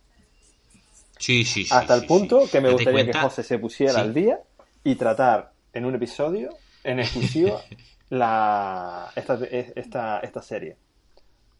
Sí, 1.17 1.45
sí, 1.45 1.63
sí. 1.63 1.69
Hasta 1.73 1.95
el 1.95 2.01
sí, 2.01 2.07
punto 2.07 2.41
sí. 2.45 2.51
que 2.51 2.61
me 2.61 2.69
gustaría 2.71 3.05
que 3.05 3.17
José 3.17 3.43
se 3.43 3.59
pusiera 3.59 3.93
Sí. 3.93 3.99
al 3.99 4.13
día 4.13 4.39
y 4.83 4.95
tratar 4.95 5.53
en 5.71 5.85
un 5.85 5.95
episodio, 5.95 6.49
en 6.83 6.99
exclusiva, 6.99 7.61
la, 8.09 9.09
esta, 9.15 9.39
esta, 9.45 10.19
esta 10.19 10.41
serie. 10.41 10.75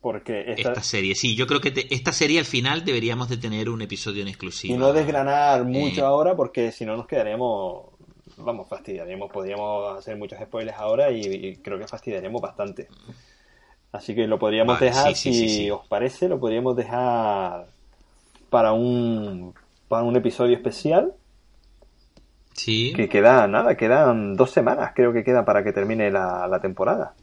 Porque 0.02 0.42
esta, 0.52 0.70
Esta 0.72 0.84
serie, 0.84 1.16
sí, 1.16 1.34
yo 1.34 1.48
creo 1.48 1.62
que 1.62 1.72
te- 1.72 1.94
esta 1.96 2.12
serie 2.12 2.38
al 2.40 2.46
final 2.46 2.84
deberíamos 2.84 3.30
de 3.30 3.38
tener 3.38 3.70
un 3.70 3.82
episodio 3.82 4.22
en 4.22 4.28
exclusiva. 4.28 4.76
y 4.76 4.78
no 4.78 4.92
desgranar 4.92 5.64
mucho 5.64 6.02
Eh. 6.02 6.06
ahora 6.06 6.36
porque 6.36 6.74
si 6.74 6.86
no 6.86 6.98
nos 6.98 7.08
quedaríamos, 7.08 7.86
vamos, 8.38 8.68
fastidiaríamos, 8.68 9.32
podríamos 9.32 9.98
hacer 9.98 10.18
muchos 10.18 10.40
spoilers 10.40 10.78
ahora 10.78 11.12
y, 11.12 11.22
y 11.22 11.56
creo 11.58 11.78
que 11.80 11.88
fastidiaríamos 11.88 12.42
bastante. 12.42 12.88
Así 13.92 14.16
que 14.16 14.28
lo 14.28 14.40
podríamos 14.40 14.80
Vale, 14.80 14.88
dejar, 14.88 15.16
sí, 15.16 15.34
sí, 15.34 15.48
si 15.50 15.50
sí, 15.50 15.72
os 15.72 15.86
parece, 15.88 16.28
lo 16.28 16.40
podríamos 16.40 16.76
dejar 16.76 17.68
para 18.50 18.74
un, 18.74 19.54
para 19.88 20.04
un 20.04 20.16
episodio 20.16 20.56
especial 20.56 21.14
Sí, 22.54 22.94
Que 22.96 23.10
queda 23.10 23.48
nada, 23.48 23.76
quedan 23.76 24.36
dos 24.36 24.52
semanas, 24.52 24.92
creo 24.96 25.12
que 25.12 25.24
queda 25.24 25.44
para 25.46 25.64
que 25.64 25.74
termine 25.74 26.12
la, 26.12 26.48
la 26.48 26.60
temporada. 26.62 27.16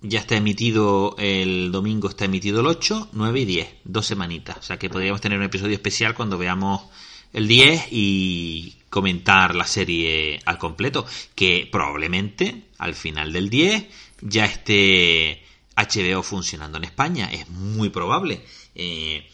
ya 0.00 0.20
está 0.20 0.36
emitido 0.36 1.14
el 1.18 1.72
domingo, 1.72 2.08
está 2.08 2.26
emitido 2.26 2.60
el 2.60 2.66
8, 2.66 3.08
9 3.12 3.40
y 3.40 3.44
10, 3.44 3.74
dos 3.84 4.06
semanitas. 4.06 4.58
O 4.58 4.62
sea 4.62 4.78
que 4.78 4.88
podríamos 4.90 5.20
tener 5.20 5.38
un 5.38 5.44
episodio 5.44 5.74
especial 5.74 6.14
cuando 6.14 6.38
veamos 6.38 6.88
el 7.32 7.48
10 7.48 7.88
y 7.92 8.75
comentar 8.90 9.54
la 9.54 9.66
serie 9.66 10.40
al 10.44 10.58
completo. 10.58 11.06
Que 11.34 11.68
probablemente 11.70 12.64
al 12.78 12.94
final 12.94 13.32
del 13.32 13.50
10 13.50 13.86
ya 14.20 14.44
esté 14.44 15.42
HBO 15.76 16.22
funcionando 16.22 16.78
en 16.78 16.84
España. 16.84 17.28
Es 17.32 17.48
muy 17.48 17.90
probable. 17.90 18.44
Eh, 18.74 19.28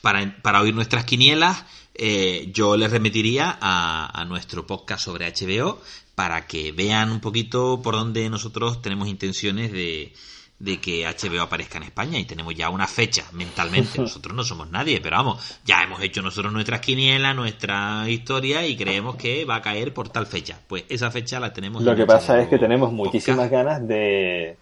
para, 0.00 0.40
para 0.42 0.60
oír 0.60 0.74
nuestras 0.74 1.04
quinielas, 1.04 1.64
eh, 1.94 2.50
yo 2.52 2.76
les 2.76 2.90
remitiría 2.90 3.56
a, 3.60 4.10
a 4.20 4.24
nuestro 4.24 4.66
podcast 4.66 5.04
sobre 5.04 5.30
HBO 5.32 5.80
para 6.14 6.46
que 6.46 6.72
vean 6.72 7.10
un 7.10 7.20
poquito 7.20 7.80
por 7.82 7.94
dónde 7.94 8.28
nosotros 8.30 8.80
tenemos 8.82 9.08
intenciones 9.08 9.72
de, 9.72 10.12
de 10.58 10.80
que 10.80 11.04
HBO 11.04 11.42
aparezca 11.42 11.78
en 11.78 11.84
España 11.84 12.18
y 12.18 12.24
tenemos 12.24 12.54
ya 12.54 12.70
una 12.70 12.86
fecha 12.86 13.24
mentalmente. 13.32 13.98
Nosotros 14.00 14.34
no 14.34 14.44
somos 14.44 14.70
nadie, 14.70 15.00
pero 15.00 15.16
vamos, 15.16 15.58
ya 15.64 15.82
hemos 15.82 16.00
hecho 16.02 16.22
nosotros 16.22 16.52
nuestras 16.52 16.80
quinielas, 16.80 17.34
nuestra 17.36 18.08
historia 18.08 18.66
y 18.66 18.76
creemos 18.76 19.16
que 19.16 19.44
va 19.44 19.56
a 19.56 19.62
caer 19.62 19.92
por 19.92 20.08
tal 20.08 20.26
fecha. 20.26 20.58
Pues 20.66 20.84
esa 20.88 21.10
fecha 21.10 21.40
la 21.40 21.52
tenemos. 21.52 21.82
Lo 21.82 21.94
que 21.96 22.06
pasa 22.06 22.40
es 22.40 22.48
que 22.48 22.58
tenemos 22.58 22.90
Podcast. 22.90 23.04
muchísimas 23.06 23.50
ganas 23.50 23.86
de, 23.86 24.56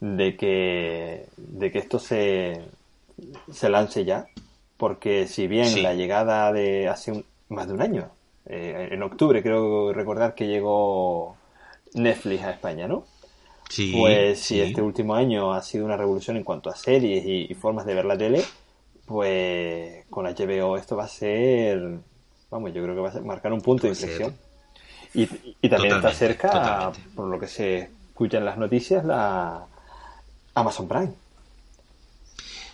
de, 0.00 0.36
que, 0.36 1.26
de 1.36 1.72
que 1.72 1.78
esto 1.78 1.98
se, 1.98 2.60
se 3.52 3.68
lance 3.68 4.04
ya. 4.04 4.26
Porque 4.76 5.26
si 5.26 5.48
bien 5.48 5.64
Sí. 5.66 5.80
la 5.82 5.94
llegada 5.94 6.52
de 6.52 6.86
hace 6.88 7.10
un- 7.10 7.24
más 7.48 7.66
de 7.66 7.74
un 7.74 7.82
año, 7.82 8.10
eh, 8.46 8.90
en 8.92 9.02
octubre 9.02 9.42
creo 9.42 9.92
recordar 9.92 10.36
que 10.36 10.46
llegó 10.46 11.36
Netflix 11.94 12.42
a 12.44 12.50
España, 12.52 12.86
¿no? 12.86 13.04
Sí, 13.68 13.86
Pues 13.90 14.40
si 14.40 14.60
sí. 14.60 14.60
este 14.60 14.82
último 14.82 15.14
año 15.14 15.52
ha 15.52 15.62
sido 15.62 15.84
una 15.86 15.96
revolución 15.96 16.36
en 16.36 16.44
cuanto 16.44 16.70
a 16.70 16.76
series 16.76 17.24
y, 17.26 17.46
y 17.50 17.54
formas 17.54 17.86
de 17.86 17.94
ver 17.94 18.04
la 18.04 18.18
tele, 18.18 18.44
pues 19.06 20.06
con 20.10 20.26
HBO 20.26 20.76
esto 20.76 20.96
va 20.96 21.04
a 21.04 21.08
ser, 21.08 22.00
vamos, 22.50 22.72
yo 22.74 22.82
creo 22.82 22.94
que 22.94 23.00
va 23.00 23.08
a 23.10 23.12
ser- 23.12 23.22
marcar 23.24 23.52
un 23.52 23.62
punto 23.62 23.86
de 23.86 23.92
inflexión. 23.92 24.36
Y, 25.14 25.28
y 25.62 25.68
también 25.70 25.94
está 25.94 26.12
cerca, 26.12 26.50
totalmente. 26.50 27.00
por 27.14 27.26
lo 27.28 27.38
que 27.40 27.48
se 27.48 27.78
escucha 28.10 28.38
en 28.38 28.44
las 28.46 28.58
noticias, 28.58 29.04
la 29.04 29.66
Amazon 30.54 30.88
Prime. 30.88 31.14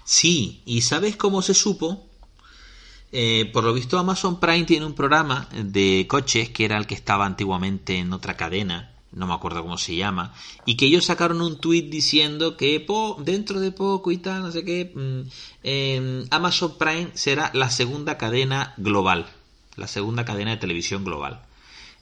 Sí, 0.04 0.62
y 0.66 0.82
¿sabes 0.82 1.16
cómo 1.16 1.42
se 1.42 1.54
supo? 1.54 2.06
Eh, 3.12 3.48
por 3.52 3.62
lo 3.64 3.72
visto 3.72 3.98
Amazon 3.98 4.40
Prime 4.40 4.64
tiene 4.64 4.86
un 4.86 4.94
programa 4.94 5.48
de 5.54 6.06
coches 6.08 6.50
que 6.50 6.64
era 6.64 6.76
el 6.78 6.86
que 6.86 6.94
estaba 6.94 7.26
antiguamente 7.26 7.98
en 7.98 8.12
otra 8.12 8.36
cadena, 8.36 8.93
no 9.14 9.26
me 9.26 9.34
acuerdo 9.34 9.62
cómo 9.62 9.78
se 9.78 9.96
llama, 9.96 10.34
y 10.66 10.76
que 10.76 10.86
ellos 10.86 11.06
sacaron 11.06 11.40
un 11.40 11.58
tuit 11.58 11.88
diciendo 11.90 12.56
que 12.56 12.80
po- 12.80 13.16
dentro 13.24 13.60
de 13.60 13.70
poco 13.72 14.10
y 14.12 14.18
tal, 14.18 14.42
no 14.42 14.52
sé 14.52 14.64
qué, 14.64 14.92
eh, 15.62 16.24
Amazon 16.30 16.76
Prime 16.78 17.10
será 17.14 17.50
la 17.54 17.70
segunda 17.70 18.18
cadena 18.18 18.74
global, 18.76 19.26
la 19.76 19.86
segunda 19.86 20.24
cadena 20.24 20.50
de 20.52 20.56
televisión 20.58 21.04
global. 21.04 21.40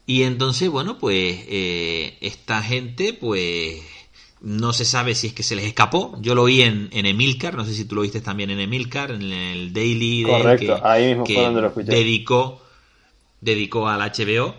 Y 0.07 0.23
entonces, 0.25 0.69
bueno, 0.69 0.99
pues 0.99 1.45
eh, 1.49 2.19
esta 2.21 2.61
gente, 2.63 3.13
pues 3.13 3.81
no 4.41 4.73
se 4.73 4.85
sabe 4.85 5.15
si 5.15 5.29
es 5.29 5.33
que 5.33 5.45
se 5.45 5.55
les 5.55 5.65
escapó. 5.67 6.19
Yo 6.21 6.35
lo 6.35 6.43
oí 6.43 6.63
en, 6.63 6.89
en 6.93 7.07
Emilcar, 7.07 7.55
no 7.55 7.65
sé 7.65 7.73
si 7.75 7.85
tú 7.85 7.95
lo 7.95 8.03
viste 8.03 8.21
también 8.21 8.51
en 8.51 8.59
Emilcar, 8.59 9.13
en 9.13 9.23
el 9.33 9.73
Daily 9.73 10.25
de 10.25 10.31
Correcto, 10.31 10.75
que, 10.75 10.81
ahí 10.83 11.09
mismo 11.11 11.25
fue 11.27 11.35
que 11.35 11.41
donde 11.45 11.61
lo 11.61 11.67
escuché. 11.69 11.93
dedicó, 11.93 12.61
dedicó 13.41 13.89
al 13.89 14.01
HBO. 14.03 14.55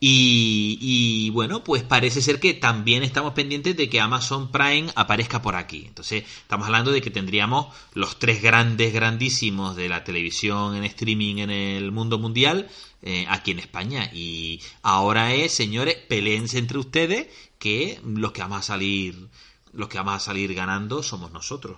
Y, 0.00 0.78
y, 0.80 1.30
bueno, 1.30 1.64
pues 1.64 1.82
parece 1.82 2.22
ser 2.22 2.38
que 2.38 2.54
también 2.54 3.02
estamos 3.02 3.32
pendientes 3.32 3.76
de 3.76 3.88
que 3.88 4.00
Amazon 4.00 4.52
Prime 4.52 4.90
aparezca 4.94 5.42
por 5.42 5.56
aquí. 5.56 5.84
Entonces, 5.88 6.22
estamos 6.42 6.66
hablando 6.66 6.92
de 6.92 7.00
que 7.00 7.10
tendríamos 7.10 7.74
los 7.94 8.18
tres 8.20 8.40
grandes, 8.40 8.92
grandísimos 8.92 9.74
de 9.74 9.88
la 9.88 10.04
televisión 10.04 10.76
en 10.76 10.84
streaming 10.84 11.38
en 11.38 11.50
el 11.50 11.90
mundo 11.90 12.18
mundial 12.18 12.68
eh, 13.02 13.26
aquí 13.28 13.50
en 13.50 13.58
España. 13.58 14.08
Y 14.12 14.60
ahora 14.82 15.34
es, 15.34 15.52
señores, 15.52 15.96
peleense 15.96 16.58
entre 16.58 16.78
ustedes 16.78 17.26
que 17.58 18.00
los 18.04 18.32
que 18.32 18.42
vamos 18.42 18.58
a 18.60 18.62
salir, 18.62 19.28
los 19.72 19.88
que 19.88 19.98
vamos 19.98 20.14
a 20.14 20.20
salir 20.20 20.54
ganando 20.54 21.02
somos 21.02 21.32
nosotros. 21.32 21.76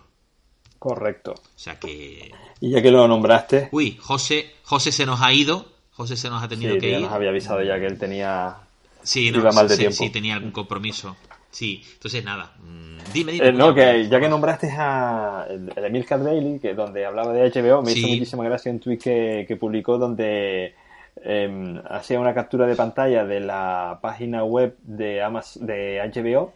Correcto. 0.79 1.33
O 1.33 1.59
sea 1.59 1.79
que, 1.79 2.33
Y 2.61 2.71
ya 2.71 2.81
que 2.81 2.91
lo 2.91 3.07
nombraste, 3.07 3.69
uy, 3.71 3.99
José, 4.01 4.55
José 4.65 4.93
se 4.93 5.05
nos 5.05 5.21
ha 5.21 5.33
ido, 5.33 5.69
José 6.01 6.17
se 6.17 6.31
nos 6.31 6.43
ha 6.43 6.49
tenido 6.49 6.73
sí, 6.77 6.81
que 6.81 6.93
ir. 6.93 7.01
nos 7.03 7.13
había 7.13 7.29
avisado 7.29 7.63
ya 7.63 7.79
que 7.79 7.85
él 7.85 7.99
tenía... 7.99 8.57
Sí, 9.03 9.29
iba 9.29 9.53
mal 9.53 9.69
de 9.69 9.75
sí, 9.75 9.81
tiempo. 9.81 9.97
sí, 9.97 10.09
tenía 10.09 10.35
algún 10.35 10.51
compromiso. 10.51 11.15
Sí, 11.51 11.83
entonces 11.93 12.25
nada, 12.25 12.53
mm, 12.59 13.13
dime, 13.13 13.33
dime. 13.33 13.49
Eh, 13.49 13.53
no, 13.53 13.75
que 13.75 14.09
ya 14.09 14.19
que 14.19 14.27
nombraste 14.27 14.71
a 14.71 15.47
el, 15.51 15.71
el 15.77 15.85
Emilcar 15.85 16.25
Daily, 16.25 16.59
que 16.59 16.73
donde 16.73 17.05
hablaba 17.05 17.35
de 17.35 17.51
HBO, 17.51 17.83
me 17.83 17.93
hizo 17.93 18.09
muchísima 18.09 18.45
gracia 18.45 18.73
un 18.73 18.81
tweet 18.81 18.97
que, 18.97 19.45
que 19.47 19.57
publicó 19.57 19.99
donde 19.99 20.75
em, 21.23 21.83
hacía 21.91 22.19
una 22.19 22.33
captura 22.33 22.67
de 22.67 22.77
pantalla 22.77 23.27
de 23.27 23.41
la 23.41 23.99
página 24.01 24.43
web 24.43 24.77
de 24.83 25.23
Amaz 25.23 25.59
de 25.61 26.01
HBO 26.15 26.55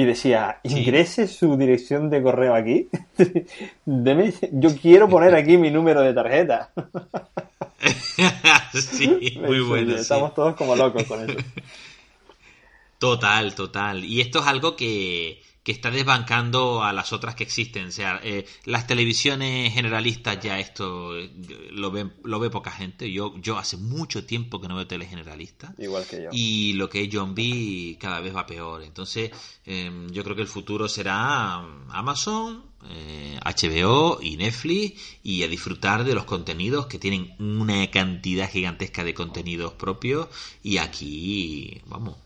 y 0.00 0.04
decía, 0.04 0.60
Sí. 0.64 0.78
ingrese 0.78 1.26
su 1.26 1.56
dirección 1.56 2.08
de 2.08 2.22
correo 2.22 2.54
aquí. 2.54 2.88
Deme- 3.84 4.32
yo 4.52 4.70
quiero 4.76 5.08
poner 5.08 5.34
aquí 5.34 5.56
mi 5.56 5.72
número 5.72 6.02
de 6.02 6.14
tarjeta. 6.14 6.70
sí, 8.72 9.38
muy 9.44 9.58
bueno. 9.60 9.94
sí. 9.94 10.00
Estamos 10.02 10.34
todos 10.34 10.54
como 10.54 10.76
locos 10.76 11.02
con 11.02 11.28
eso. 11.28 11.36
Total, 12.98 13.54
total. 13.56 14.04
Y 14.04 14.20
esto 14.20 14.38
es 14.40 14.46
algo 14.46 14.74
que, 14.76 15.40
que 15.68 15.72
está 15.72 15.90
desbancando 15.90 16.82
a 16.82 16.94
las 16.94 17.12
otras 17.12 17.34
que 17.34 17.44
existen. 17.44 17.88
O 17.88 17.92
sea, 17.92 18.22
eh, 18.24 18.46
las 18.64 18.86
televisiones 18.86 19.70
generalistas 19.74 20.40
ya 20.40 20.58
esto 20.58 21.14
eh, 21.14 21.30
lo 21.72 21.90
ve, 21.90 22.08
lo 22.24 22.40
ve 22.40 22.48
poca 22.48 22.70
gente. 22.70 23.12
Yo, 23.12 23.34
yo 23.36 23.58
hace 23.58 23.76
mucho 23.76 24.24
tiempo 24.24 24.62
que 24.62 24.68
no 24.68 24.76
veo 24.76 24.86
tele 24.86 25.04
generalista. 25.04 25.74
Igual 25.76 26.06
que 26.06 26.22
yo. 26.22 26.30
Y 26.32 26.72
lo 26.72 26.88
que 26.88 27.02
es 27.02 27.10
John 27.12 27.34
B 27.34 27.98
cada 28.00 28.20
vez 28.20 28.34
va 28.34 28.46
peor. 28.46 28.82
Entonces, 28.82 29.30
em, 29.66 30.08
yo 30.08 30.24
creo 30.24 30.34
que 30.34 30.40
el 30.40 30.48
futuro 30.48 30.88
será 30.88 31.56
Amazon, 31.90 32.64
eh, 32.90 33.38
HBO 33.44 34.18
y 34.22 34.36
Netflix 34.36 35.18
y 35.24 35.42
a 35.42 35.48
disfrutar 35.48 36.04
de 36.04 36.14
los 36.14 36.24
contenidos 36.24 36.86
que 36.86 36.98
tienen 36.98 37.34
una 37.40 37.90
cantidad 37.90 38.48
gigantesca 38.48 39.02
de 39.02 39.14
contenidos 39.14 39.72
propios. 39.72 40.28
Y 40.62 40.78
aquí, 40.78 41.82
vamos, 41.86 42.16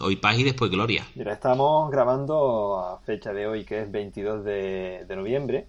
hoy 0.00 0.16
paz 0.16 0.38
y 0.38 0.44
después 0.44 0.70
gloria. 0.70 1.06
Mira, 1.14 1.32
estamos 1.32 1.90
grabando 1.90 2.78
a 2.78 2.98
fecha 3.00 3.32
de 3.32 3.46
hoy 3.46 3.64
que 3.64 3.80
es 3.80 3.90
22 3.90 4.44
de, 4.44 5.06
noviembre 5.16 5.66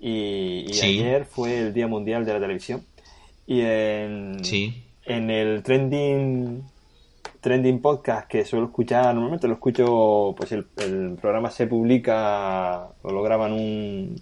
y, 0.00 0.66
ayer 0.82 1.24
fue 1.24 1.58
el 1.58 1.72
Día 1.72 1.86
Mundial 1.86 2.24
de 2.24 2.32
la 2.32 2.40
Televisión. 2.40 2.84
Y 3.46 3.60
en, 3.60 4.40
en 5.04 5.30
el 5.30 5.62
trending 5.62 6.64
trending 7.44 7.82
podcast 7.82 8.26
que 8.26 8.42
suelo 8.46 8.64
escuchar, 8.64 9.14
normalmente 9.14 9.46
lo 9.46 9.52
escucho, 9.52 10.34
pues 10.34 10.50
el, 10.52 10.64
programa 11.20 11.50
se 11.50 11.66
publica 11.66 12.88
o 13.02 13.12
lo 13.12 13.22
graban 13.22 13.52
un, 13.52 14.18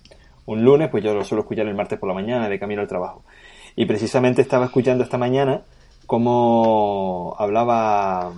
un, 0.47 0.65
lunes, 0.65 0.89
pues 0.91 1.05
yo 1.05 1.15
lo 1.15 1.23
suelo 1.23 1.43
escuchar 1.43 1.69
el 1.69 1.75
martes 1.77 2.01
por 2.01 2.09
la 2.09 2.17
mañana 2.17 2.49
de 2.49 2.59
camino 2.59 2.81
al 2.81 2.89
trabajo. 2.89 3.23
Y 3.77 3.87
precisamente 3.87 4.43
estaba 4.43 4.65
escuchando 4.65 5.05
esta 5.05 5.19
mañana 5.19 5.63
cómo 6.07 7.37
hablaba 7.39 8.33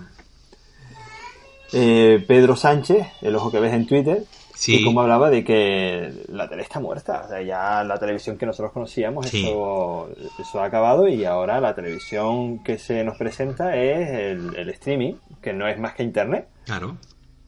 eh, 1.72 2.22
Pedro 2.28 2.54
Sánchez, 2.54 3.06
el 3.22 3.36
ojo 3.36 3.50
que 3.50 3.60
ves 3.60 3.72
en 3.72 3.86
Twitter, 3.86 4.24
y 4.66 4.84
como 4.84 5.00
hablaba 5.00 5.30
de 5.30 5.44
que 5.44 6.12
la 6.28 6.48
tele 6.48 6.62
está 6.62 6.80
muerta. 6.80 7.22
O 7.24 7.28
sea, 7.28 7.42
ya 7.42 7.84
la 7.84 7.98
televisión 7.98 8.36
que 8.36 8.46
nosotros 8.46 8.72
conocíamos, 8.72 9.26
eso, 9.32 10.08
eso 10.38 10.60
ha 10.60 10.64
acabado 10.64 11.08
y 11.08 11.24
ahora 11.24 11.60
la 11.60 11.74
televisión 11.74 12.62
que 12.62 12.78
se 12.78 13.04
nos 13.04 13.16
presenta 13.16 13.76
es 13.76 14.36
el, 14.56 14.68
streaming, 14.70 15.14
que 15.42 15.52
no 15.52 15.68
es 15.68 15.78
más 15.78 15.94
que 15.94 16.02
internet. 16.02 16.48
Claro. 16.64 16.96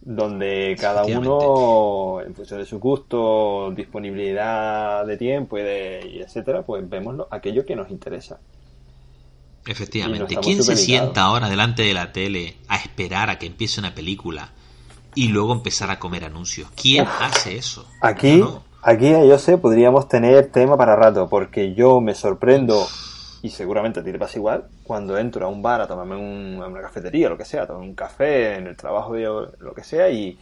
Donde 0.01 0.77
cada 0.79 1.05
uno, 1.05 2.21
en 2.25 2.35
función 2.35 2.61
de 2.61 2.67
su 2.67 2.79
gusto, 2.79 3.73
disponibilidad 3.75 5.05
de 5.05 5.17
tiempo 5.17 5.59
y, 5.59 5.63
de, 5.63 6.11
y 6.13 6.21
etcétera, 6.21 6.63
pues 6.63 6.89
vemos 6.89 7.27
aquello 7.31 7.65
que 7.65 7.75
nos 7.75 7.91
interesa. 7.91 8.39
Efectivamente. 9.67 10.37
¿Quién 10.37 10.63
se 10.63 10.77
sienta 10.77 11.23
ahora 11.23 11.49
delante 11.49 11.83
de 11.83 11.93
la 11.93 12.13
tele 12.13 12.57
a 12.69 12.77
esperar 12.77 13.31
a 13.31 13.39
que 13.39 13.47
empiece 13.47 13.81
una 13.81 13.95
película? 13.95 14.53
Y 15.17 15.29
luego 15.29 15.55
empezar 15.55 15.91
a 15.91 15.99
comer 15.99 16.25
anuncios. 16.25 16.71
¿Quién 16.81 17.07
hace 17.21 17.57
eso? 17.57 17.89
Aquí, 18.03 18.45
aquí 18.83 19.11
yo 19.11 19.39
sé, 19.39 19.59
podríamos 19.59 20.09
tener 20.09 20.53
tema 20.53 20.77
para 20.77 20.95
rato, 20.95 21.29
porque 21.29 21.75
yo 21.75 22.01
me 22.03 22.15
sorprendo, 22.15 22.87
y 23.43 23.49
seguramente 23.49 24.01
a 24.01 24.05
ti 24.05 24.13
te 24.13 24.19
pasa 24.19 24.39
igual, 24.39 24.69
cuando 24.85 25.17
entro 25.17 25.47
a 25.47 25.49
un 25.49 25.63
bar 25.63 25.81
a 25.81 25.89
tomarme 25.89 26.17
una 26.17 26.83
cafetería, 26.83 27.31
lo 27.31 27.39
que 27.39 27.47
sea, 27.47 27.63
a 27.63 27.67
tomar 27.67 27.83
un 27.83 27.95
café 27.95 28.57
en 28.57 28.67
el 28.67 28.77
trabajo, 28.77 29.15
lo 29.17 29.75
que 29.75 29.83
sea, 29.83 30.11
y, 30.11 30.39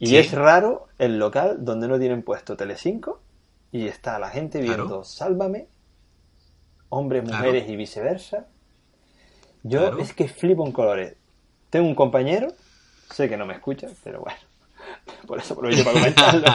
y 0.00 0.16
es 0.16 0.32
raro 0.32 0.88
el 0.98 1.20
local 1.20 1.64
donde 1.64 1.86
no 1.86 2.00
tienen 2.00 2.24
puesto 2.24 2.56
Telecinco 2.56 3.20
y 3.70 3.86
está 3.86 4.18
la 4.18 4.28
gente 4.28 4.60
viendo 4.60 5.04
Sálvame, 5.04 5.68
hombres, 6.88 7.24
mujeres 7.24 7.68
y 7.68 7.76
viceversa. 7.76 8.48
Yo 9.62 9.98
es 9.98 10.12
que 10.12 10.26
flipo 10.26 10.66
en 10.66 10.72
colores. 10.72 11.16
Tengo 11.70 11.86
un 11.86 11.94
compañero 11.94 12.48
Sé 13.12 13.28
que 13.28 13.36
no 13.36 13.46
me 13.46 13.54
escucha, 13.54 13.88
pero 14.02 14.20
bueno. 14.20 14.38
Por 15.26 15.38
eso 15.38 15.54
aprovecho 15.54 15.84
para 15.84 15.98
comentarlo. 15.98 16.46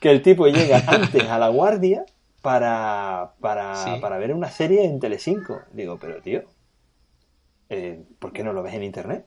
que 0.00 0.10
el 0.10 0.22
tipo 0.22 0.46
llega 0.46 0.82
antes 0.86 1.24
a 1.28 1.38
la 1.38 1.48
guardia 1.48 2.04
para, 2.42 3.32
para, 3.40 4.18
ver 4.18 4.34
una 4.34 4.50
serie 4.50 4.84
en 4.84 4.98
Telecinco. 4.98 5.60
Digo, 5.72 5.98
pero 6.00 6.20
tío, 6.20 6.42
eh, 7.68 8.02
¿por 8.18 8.32
qué 8.32 8.42
no 8.42 8.52
lo 8.52 8.62
ves 8.62 8.74
en 8.74 8.82
internet? 8.82 9.26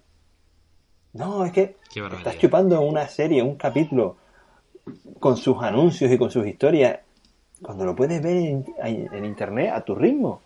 No, 1.14 1.46
es 1.46 1.52
que 1.52 1.78
estás 1.94 2.38
chupando 2.40 2.82
una 2.82 3.08
serie, 3.08 3.44
un 3.44 3.56
capítulo 3.56 4.18
con 5.20 5.38
sus 5.38 5.62
anuncios 5.62 6.12
y 6.12 6.18
con 6.18 6.32
sus 6.32 6.46
historias, 6.46 7.00
cuando 7.62 7.86
lo 7.86 7.96
puedes 7.96 8.22
ver 8.22 8.36
en, 8.36 9.26
internet 9.26 9.72
a 9.74 9.82
tu 9.82 9.96
ritmo. 9.96 10.42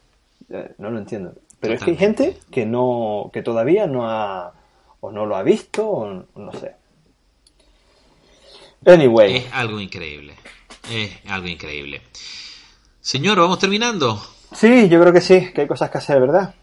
Eh, 0.49 0.75
no 0.77 0.91
lo 0.91 0.99
entiendo. 0.99 1.33
Pero 1.59 1.73
es 1.73 1.83
que 1.83 1.91
hay 1.91 1.97
gente 1.97 2.37
que 2.51 2.65
no, 2.65 3.31
que 3.33 3.41
todavía 3.41 3.87
no 3.87 4.07
ha, 4.07 4.53
o 4.99 5.11
no 5.11 5.25
lo 5.25 5.35
ha 5.35 5.43
visto, 5.43 5.87
o 5.87 6.25
no 6.35 6.53
sé. 6.53 6.75
Anyway. 8.85 9.37
Es 9.37 9.53
algo 9.53 9.79
increíble. 9.79 10.35
Es 10.91 11.11
algo 11.27 11.47
increíble. 11.47 12.01
Señor, 13.01 13.39
¿vamos 13.39 13.59
terminando? 13.59 14.21
Sí, 14.53 14.87
yo 14.89 14.99
creo 15.01 15.13
que 15.13 15.21
sí, 15.21 15.51
que 15.53 15.61
hay 15.61 15.67
cosas 15.67 15.89
que 15.89 15.97
hacer, 15.97 16.19
¿verdad? 16.19 16.53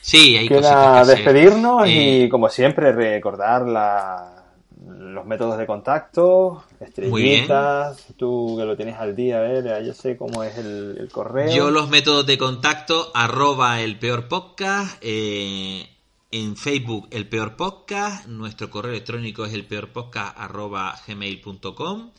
Sí, 0.00 0.36
hay 0.36 0.48
Queda 0.48 0.60
cosas 0.60 1.08
que 1.08 1.14
despedirnos 1.14 1.88
y, 1.88 2.24
eh, 2.24 2.28
como 2.30 2.48
siempre, 2.48 2.92
recordar 2.92 3.66
la, 3.66 4.44
los 4.86 5.26
métodos 5.26 5.58
de 5.58 5.66
contacto, 5.66 6.64
estrellitas, 6.80 8.04
tú 8.16 8.56
que 8.58 8.64
lo 8.64 8.76
tienes 8.76 8.96
al 8.96 9.16
día, 9.16 9.38
a 9.38 9.40
ver, 9.40 9.84
yo 9.84 9.92
sé 9.92 10.16
cómo 10.16 10.44
es 10.44 10.56
el, 10.58 11.08
correo. 11.10 11.50
Yo 11.50 11.70
los 11.70 11.88
métodos 11.88 12.26
de 12.26 12.38
contacto, 12.38 13.10
arroba 13.14 13.80
el 13.80 13.98
peor 13.98 14.28
podcast, 14.28 14.96
eh, 15.00 15.88
en 16.30 16.56
Facebook 16.56 17.08
El 17.10 17.28
Peor 17.28 17.56
Podcast, 17.56 18.26
nuestro 18.26 18.70
correo 18.70 18.92
electrónico 18.92 19.44
es 19.44 19.52
elpeorpodcast.gmail.com 19.54 22.12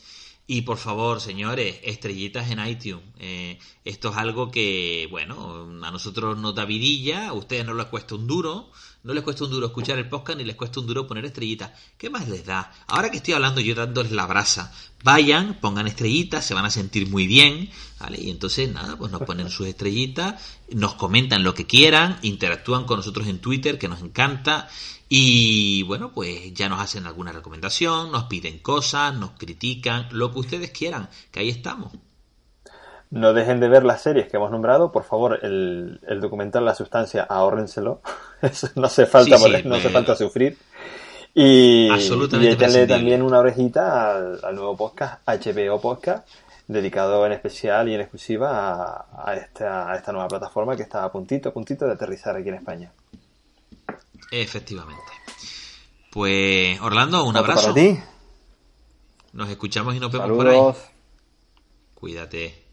y 0.50 0.62
por 0.62 0.78
favor, 0.78 1.20
señores, 1.20 1.82
estrellitas 1.84 2.50
en 2.50 2.66
iTunes. 2.66 3.04
Eh, 3.20 3.60
esto 3.84 4.12
es 4.12 4.18
algo 4.18 4.50
que, 4.50 5.06
bueno, 5.12 5.68
a 5.84 5.92
nosotros 5.92 6.38
nos 6.38 6.56
da 6.56 6.64
vidilla, 6.64 7.28
a 7.28 7.34
ustedes 7.34 7.66
no 7.66 7.74
les 7.74 7.88
cuesta 7.88 8.16
un 8.16 8.28
duro, 8.28 8.72
no 9.04 9.14
les 9.14 9.24
cuesta 9.24 9.46
un 9.46 9.52
duro 9.52 9.68
escuchar 9.68 9.98
el 9.98 10.10
podcast 10.10 10.38
ni 10.38 10.44
les 10.44 10.56
cuesta 10.56 10.80
un 10.80 10.88
duro 10.88 11.08
poner 11.08 11.26
estrellitas. 11.26 11.72
¿Qué 11.98 12.10
más 12.10 12.28
les 12.28 12.46
da? 12.46 12.72
Ahora 12.88 13.10
que 13.10 13.18
estoy 13.18 13.34
hablando 13.34 13.62
yo 13.62 13.76
dándoles 13.76 14.12
la 14.12 14.26
brasa, 14.26 14.74
vayan, 15.04 15.60
pongan 15.62 15.88
estrellitas, 15.88 16.46
se 16.46 16.54
van 16.54 16.66
a 16.66 16.70
sentir 16.70 17.10
muy 17.10 17.28
bien, 17.28 17.70
¿vale? 18.00 18.20
Y 18.22 18.30
entonces, 18.30 18.72
nada, 18.72 18.98
pues 18.98 19.12
nos 19.12 19.22
ponen 19.22 19.50
sus 19.50 19.68
estrellitas, 19.68 20.42
nos 20.72 20.96
comentan 20.96 21.44
lo 21.44 21.54
que 21.54 21.66
quieran, 21.66 22.20
interactúan 22.22 22.86
con 22.86 22.98
nosotros 22.98 23.28
en 23.28 23.40
Twitter, 23.40 23.80
que 23.80 23.88
nos 23.88 24.02
encanta, 24.02 24.68
y 25.10 25.84
bueno, 25.84 26.12
pues 26.12 26.54
ya 26.54 26.68
nos 26.68 26.82
hacen 26.82 27.06
alguna 27.06 27.32
recomendación, 27.32 28.12
nos 28.12 28.24
piden 28.26 28.60
cosas, 28.60 29.14
nos 29.14 29.32
critican, 29.32 30.10
lo 30.12 30.34
que 30.34 30.40
ustedes 30.40 30.72
quieran, 30.72 31.10
que 31.32 31.40
ahí 31.40 31.50
estamos. 31.50 31.94
No 33.10 33.34
dejen 33.34 33.60
de 33.60 33.70
ver 33.70 33.84
las 33.86 34.02
series 34.02 34.28
que 34.28 34.38
hemos 34.38 34.52
nombrado, 34.52 34.92
por 34.92 35.04
favor, 35.04 35.40
el, 35.42 36.00
documental 36.20 36.66
La 36.66 36.76
Sustancia, 36.76 37.24
ahórrenselo, 37.24 38.02
no 38.76 38.86
hace 38.86 39.06
falta, 39.06 39.38
no 39.64 39.76
hace 39.76 39.90
falta 39.90 40.16
sufrir. 40.16 40.58
Y, 41.34 41.90
y 41.94 42.88
también 42.88 43.22
una 43.22 43.40
orejita 43.40 44.18
al, 44.18 44.56
nuevo 44.56 44.76
podcast, 44.76 45.22
HBO 45.28 45.80
Podcast, 45.80 46.28
dedicado 46.68 47.26
en 47.26 47.32
especial 47.32 47.88
y 47.88 47.94
en 47.94 48.02
exclusiva 48.02 49.06
a, 49.14 49.36
esta, 49.36 49.92
a 49.92 49.96
esta 49.96 50.12
nueva 50.12 50.28
plataforma 50.28 50.76
que 50.76 50.84
está 50.84 51.04
a 51.04 51.12
puntito, 51.12 51.50
a 51.50 51.54
puntito 51.54 51.86
de 51.86 51.94
aterrizar 51.94 52.36
aquí 52.36 52.50
en 52.50 52.56
España. 52.56 52.92
Efectivamente. 54.32 55.04
Pues, 56.12 56.82
Orlando, 56.82 57.24
un 57.24 57.38
abrazo. 57.38 57.74
Para 57.74 57.74
ti. 57.76 58.00
Nos 59.34 59.50
escuchamos 59.50 59.96
y 59.96 60.00
nos 60.00 60.12
vemos 60.12 60.32
por 60.32 60.48
ahí. 60.48 60.60
Cuídate. 61.94 62.67